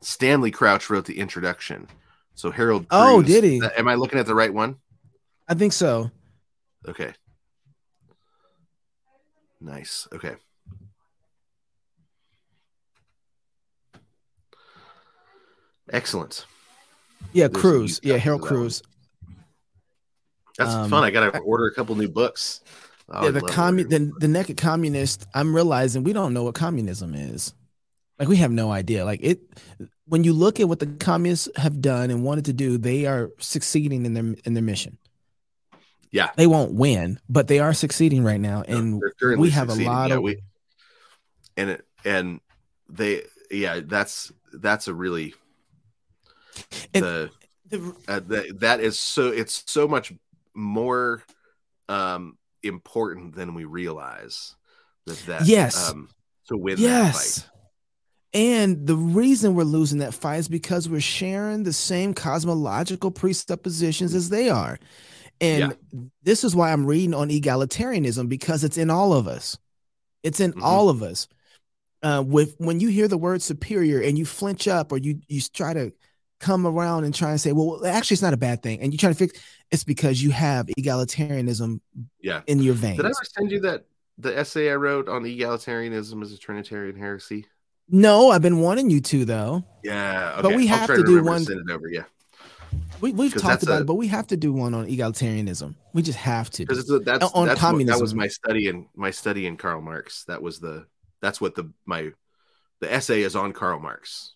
Stanley 0.00 0.50
Crouch 0.50 0.90
wrote 0.90 1.06
the 1.06 1.18
introduction. 1.18 1.88
So 2.34 2.50
Harold. 2.50 2.86
oh, 2.90 3.22
did 3.22 3.44
he? 3.44 3.62
Am 3.76 3.88
I 3.88 3.94
looking 3.94 4.18
at 4.18 4.26
the 4.26 4.34
right 4.34 4.52
one? 4.52 4.76
I 5.48 5.54
think 5.54 5.72
so. 5.72 6.10
Okay. 6.86 7.12
Nice. 9.60 10.06
Okay. 10.12 10.34
Excellent. 15.90 16.46
Yeah, 17.32 17.48
Cruse. 17.48 18.00
Yeah, 18.02 18.16
Harold 18.16 18.42
Cruse. 18.42 18.82
That's 20.58 20.72
um, 20.72 20.90
fun. 20.90 21.04
I 21.04 21.10
got 21.10 21.32
to 21.32 21.38
order 21.40 21.66
a 21.66 21.74
couple 21.74 21.94
new 21.96 22.08
books. 22.08 22.60
Yeah, 23.12 23.30
the 23.30 23.40
commun 23.40 23.88
the, 23.88 24.12
the 24.18 24.28
naked 24.28 24.56
communist. 24.56 25.26
I'm 25.34 25.54
realizing 25.54 26.04
we 26.04 26.12
don't 26.12 26.32
know 26.32 26.44
what 26.44 26.54
communism 26.54 27.14
is. 27.14 27.54
Like 28.18 28.28
we 28.28 28.36
have 28.36 28.52
no 28.52 28.70
idea. 28.70 29.04
Like 29.04 29.20
it 29.22 29.40
when 30.06 30.24
you 30.24 30.32
look 30.32 30.60
at 30.60 30.68
what 30.68 30.78
the 30.78 30.86
communists 30.86 31.48
have 31.56 31.80
done 31.80 32.10
and 32.10 32.24
wanted 32.24 32.46
to 32.46 32.52
do, 32.52 32.78
they 32.78 33.06
are 33.06 33.30
succeeding 33.38 34.06
in 34.06 34.14
their 34.14 34.34
in 34.44 34.54
their 34.54 34.62
mission. 34.62 34.98
Yeah. 36.10 36.30
They 36.36 36.46
won't 36.46 36.74
win, 36.74 37.18
but 37.28 37.48
they 37.48 37.58
are 37.58 37.74
succeeding 37.74 38.22
right 38.22 38.40
now. 38.40 38.62
And 38.62 39.02
we 39.36 39.50
have 39.50 39.68
succeeding. 39.68 39.88
a 39.88 39.90
lot 39.90 40.10
yeah, 40.10 40.16
of 40.16 40.22
we, 40.22 40.42
and 41.56 41.70
it 41.70 41.86
and 42.04 42.40
they 42.88 43.22
yeah, 43.50 43.80
that's 43.84 44.32
that's 44.52 44.86
a 44.86 44.94
really 44.94 45.34
the, 46.92 47.30
the, 47.68 47.94
uh, 48.06 48.20
the 48.20 48.56
that 48.60 48.78
is 48.78 48.96
so 48.98 49.28
it's 49.28 49.64
so 49.66 49.88
much 49.88 50.12
more 50.54 51.24
um 51.88 52.38
important 52.64 53.34
than 53.34 53.54
we 53.54 53.64
realize 53.64 54.56
that 55.06 55.18
that 55.26 55.46
yes 55.46 55.90
um 55.90 56.08
to 56.48 56.56
win 56.56 56.78
yes. 56.78 57.36
that 57.36 57.42
fight. 57.42 57.50
And 58.34 58.86
the 58.86 58.96
reason 58.96 59.54
we're 59.54 59.62
losing 59.62 59.98
that 60.00 60.12
fight 60.12 60.40
is 60.40 60.48
because 60.48 60.88
we're 60.88 61.00
sharing 61.00 61.62
the 61.62 61.72
same 61.72 62.14
cosmological 62.14 63.12
presuppositions 63.12 64.12
as 64.12 64.28
they 64.28 64.50
are. 64.50 64.78
And 65.40 65.76
yeah. 65.92 66.00
this 66.24 66.42
is 66.42 66.54
why 66.54 66.72
I'm 66.72 66.84
reading 66.84 67.14
on 67.14 67.28
egalitarianism 67.28 68.28
because 68.28 68.64
it's 68.64 68.78
in 68.78 68.90
all 68.90 69.12
of 69.12 69.28
us. 69.28 69.56
It's 70.24 70.40
in 70.40 70.52
mm-hmm. 70.52 70.64
all 70.64 70.88
of 70.88 71.02
us. 71.02 71.28
Uh, 72.02 72.22
with 72.26 72.54
when 72.58 72.80
you 72.80 72.88
hear 72.88 73.08
the 73.08 73.16
word 73.16 73.40
superior 73.40 74.00
and 74.00 74.18
you 74.18 74.26
flinch 74.26 74.68
up 74.68 74.92
or 74.92 74.98
you 74.98 75.20
you 75.26 75.40
try 75.40 75.72
to 75.72 75.90
come 76.44 76.66
around 76.66 77.04
and 77.04 77.14
try 77.14 77.30
and 77.30 77.40
say, 77.40 77.52
well, 77.52 77.84
actually, 77.86 78.14
it's 78.14 78.22
not 78.22 78.34
a 78.34 78.38
bad 78.38 78.62
thing, 78.62 78.80
and 78.80 78.92
you 78.92 78.98
try 78.98 79.08
to 79.08 79.14
fix, 79.14 79.40
it's 79.70 79.84
because 79.84 80.22
you 80.22 80.30
have 80.30 80.66
egalitarianism, 80.78 81.80
yeah, 82.20 82.42
in 82.46 82.62
your 82.62 82.74
veins. 82.74 82.98
Did 82.98 83.06
I 83.06 83.08
ever 83.08 83.14
send 83.22 83.50
you 83.50 83.60
that 83.60 83.86
the 84.18 84.36
essay 84.36 84.70
I 84.70 84.74
wrote 84.74 85.08
on 85.08 85.22
egalitarianism 85.24 86.22
as 86.22 86.32
a 86.32 86.38
Trinitarian 86.38 86.96
heresy? 86.96 87.46
No, 87.88 88.30
I've 88.30 88.42
been 88.42 88.60
wanting 88.60 88.90
you 88.90 89.00
to 89.00 89.24
though. 89.24 89.64
Yeah, 89.82 90.32
okay. 90.34 90.42
but 90.42 90.54
we 90.54 90.66
have 90.66 90.86
to, 90.88 90.96
to 90.96 91.02
do 91.02 91.22
one. 91.22 91.40
To 91.40 91.44
send 91.44 91.68
it 91.68 91.72
over, 91.72 91.88
yeah. 91.88 92.04
We, 93.00 93.12
we've 93.12 93.34
talked 93.34 93.62
about 93.62 93.78
a, 93.78 93.82
it, 93.82 93.86
but 93.86 93.94
we 93.94 94.08
have 94.08 94.26
to 94.28 94.36
do 94.36 94.52
one 94.52 94.74
on 94.74 94.86
egalitarianism. 94.86 95.74
We 95.92 96.02
just 96.02 96.18
have 96.18 96.50
to 96.50 96.66
because 96.66 96.86
that's 97.04 97.32
on 97.32 97.46
that's 97.46 97.60
communism. 97.60 97.94
What, 97.94 97.98
that 97.98 98.02
was 98.02 98.14
my 98.14 98.28
study 98.28 98.68
in 98.68 98.86
my 98.94 99.10
study 99.10 99.46
in 99.46 99.56
Karl 99.56 99.80
Marx. 99.80 100.24
That 100.24 100.42
was 100.42 100.60
the 100.60 100.86
that's 101.22 101.40
what 101.40 101.54
the 101.54 101.70
my 101.86 102.10
the 102.80 102.92
essay 102.92 103.22
is 103.22 103.34
on 103.34 103.52
Karl 103.52 103.78
Marx. 103.78 104.34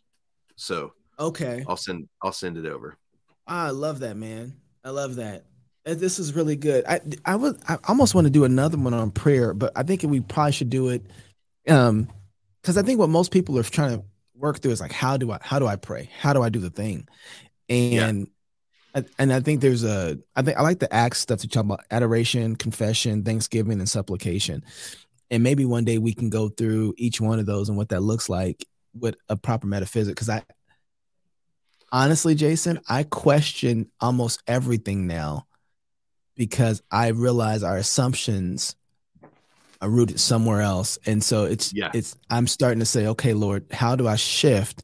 So 0.57 0.93
Okay. 1.19 1.65
I'll 1.67 1.77
send 1.77 2.09
I'll 2.23 2.33
send 2.33 2.57
it 2.57 2.67
over. 2.67 2.97
I 3.47 3.71
love 3.71 4.01
that, 4.01 4.17
man. 4.17 4.55
I 4.85 4.91
love 4.91 5.17
that. 5.17 5.45
Uh, 5.87 5.95
this 5.95 6.19
is 6.19 6.35
really 6.35 6.57
good. 6.57 6.85
I 6.87 7.01
I 7.25 7.37
would 7.37 7.59
I 7.69 7.79
almost 7.89 8.15
want 8.15 8.27
to 8.27 8.31
do 8.31 8.45
another 8.45 8.77
one 8.77 8.95
on 8.95 9.11
prayer, 9.11 9.55
but 9.55 9.73
I 9.75 9.83
think 9.83 10.03
we 10.03 10.21
probably 10.21 10.53
should 10.53 10.71
do 10.71 10.89
it 10.89 11.07
um 11.69 12.09
because 12.63 12.77
I 12.77 12.83
think 12.83 12.99
what 12.99 13.09
most 13.09 13.31
people 13.31 13.59
are 13.59 13.63
trying 13.63 13.99
to 13.99 14.05
work 14.35 14.61
through 14.61 14.73
is 14.73 14.81
like 14.81 14.93
how 14.93 15.17
do 15.17 15.33
I 15.33 15.39
how 15.41 15.59
do 15.59 15.67
I 15.67 15.77
pray? 15.77 16.11
How 16.19 16.33
do 16.33 16.43
I 16.43 16.49
do 16.49 16.59
the 16.61 16.71
thing? 16.71 17.09
And 17.69 18.29
yeah. 18.95 19.03
and 19.19 19.33
I 19.33 19.41
think 19.41 19.61
there's 19.61 19.85
a 19.85 20.19
I 20.37 20.43
think 20.43 20.57
I 20.57 20.63
like 20.63 20.79
the 20.79 20.93
acts 20.93 21.19
stuff 21.19 21.41
to 21.41 21.49
talk 21.49 21.65
about 21.65 21.85
adoration, 21.91 22.55
confession, 22.57 23.25
thanksgiving, 23.25 23.79
and 23.79 23.89
supplication. 23.89 24.65
And 25.31 25.43
maybe 25.43 25.65
one 25.65 25.85
day 25.85 25.99
we 25.99 26.15
can 26.15 26.31
go 26.31 26.49
through 26.49 26.95
each 26.97 27.21
one 27.21 27.39
of 27.39 27.47
those 27.47 27.69
and 27.69 27.77
what 27.77 27.91
that 27.91 28.01
looks 28.01 28.29
like 28.29 28.67
with 28.95 29.17
a 29.29 29.37
proper 29.37 29.67
metaphysic. 29.67 30.15
Because 30.15 30.31
I 30.31 30.43
honestly, 31.93 32.35
Jason, 32.35 32.81
I 32.89 33.03
question 33.05 33.91
almost 34.01 34.43
everything 34.47 35.07
now 35.07 35.47
because 36.37 36.83
I 36.91 37.09
realize 37.09 37.63
our 37.63 37.77
assumptions 37.77 38.77
are 39.81 39.89
rooted 39.89 40.21
somewhere 40.21 40.61
else. 40.61 40.99
And 41.07 41.23
so 41.23 41.45
it's 41.45 41.73
yeah. 41.73 41.91
it's 41.95 42.17
I'm 42.31 42.47
starting 42.47 42.81
to 42.81 42.87
say, 42.87 43.07
okay, 43.09 43.35
Lord, 43.35 43.67
how 43.71 43.97
do 43.97 44.09
I 44.09 44.17
shift? 44.17 44.83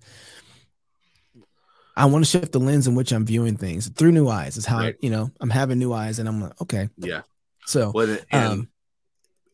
I 1.97 2.07
want 2.07 2.25
to 2.25 2.31
shift 2.31 2.53
the 2.53 2.61
lens 2.61 2.89
in 2.89 2.95
which 2.95 3.13
I'm 3.13 3.25
viewing 3.25 3.57
things 3.57 3.89
through 3.89 4.13
new 4.13 4.29
eyes. 4.29 4.57
Is 4.57 4.67
how 4.67 4.81
right. 4.81 4.97
you 5.01 5.11
know 5.11 5.31
I'm 5.41 5.51
having 5.51 5.79
new 5.79 5.93
eyes, 5.93 6.19
and 6.19 6.29
I'm 6.29 6.43
like, 6.43 6.61
okay, 6.61 6.89
yeah. 6.97 7.23
So 7.67 7.93
well, 7.95 8.19
and, 8.31 8.45
um, 8.45 8.69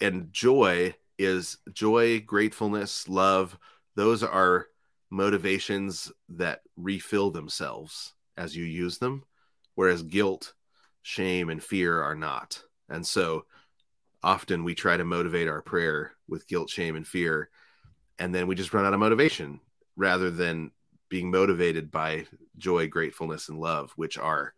and 0.01 0.33
joy 0.33 0.95
is 1.19 1.59
joy, 1.73 2.21
gratefulness, 2.21 3.09
love. 3.09 3.59
Those 3.95 4.23
are 4.23 4.67
motivations 5.11 6.13
that 6.29 6.61
refill 6.77 7.31
themselves 7.31 8.15
as 8.37 8.57
you 8.57 8.65
use 8.65 8.99
them, 8.99 9.25
whereas 9.75 10.03
guilt, 10.03 10.55
shame, 11.03 11.51
and 11.51 11.63
fear 11.63 12.01
are 12.03 12.15
not. 12.15 12.63
And 12.89 13.07
so 13.07 13.45
often 14.23 14.65
we 14.65 14.75
try 14.75 14.97
to 14.97 15.05
motivate 15.05 15.49
our 15.49 15.63
prayer 15.63 16.13
with 16.29 16.47
guilt, 16.49 16.71
shame, 16.71 16.97
and 16.97 17.07
fear, 17.07 17.51
and 18.19 18.35
then 18.35 18.47
we 18.47 18.55
just 18.55 18.73
run 18.73 18.85
out 18.85 18.95
of 18.95 19.01
motivation 19.01 19.61
rather 19.97 20.31
than 20.31 20.71
being 21.09 21.31
motivated 21.31 21.91
by 21.91 22.27
joy, 22.57 22.87
gratefulness, 22.89 23.49
and 23.49 23.59
love, 23.59 23.93
which 23.97 24.17
are 24.17 24.55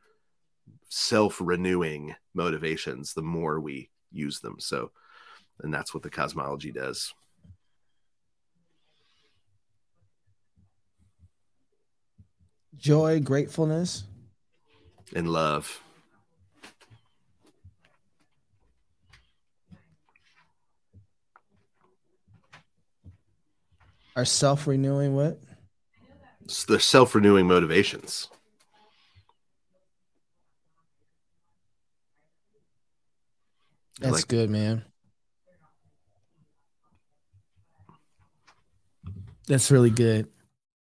self 0.88 1.40
renewing 1.40 2.14
motivations 2.34 3.14
the 3.14 3.22
more 3.22 3.58
we 3.58 3.90
use 4.10 4.40
them. 4.40 4.56
So, 4.58 4.90
and 5.60 5.72
that's 5.72 5.94
what 5.94 6.02
the 6.02 6.10
cosmology 6.10 6.70
does. 6.70 7.14
Joy, 12.76 13.20
gratefulness, 13.20 14.04
and 15.14 15.28
love. 15.28 15.82
Are 24.14 24.24
self 24.24 24.66
renewing 24.66 25.14
what? 25.14 25.40
It's 26.44 26.64
the 26.64 26.78
self 26.78 27.14
renewing 27.14 27.46
motivations. 27.46 28.28
That's 34.00 34.16
like, 34.16 34.28
good, 34.28 34.50
man. 34.50 34.84
That's 39.46 39.70
really 39.70 39.90
good. 39.90 40.28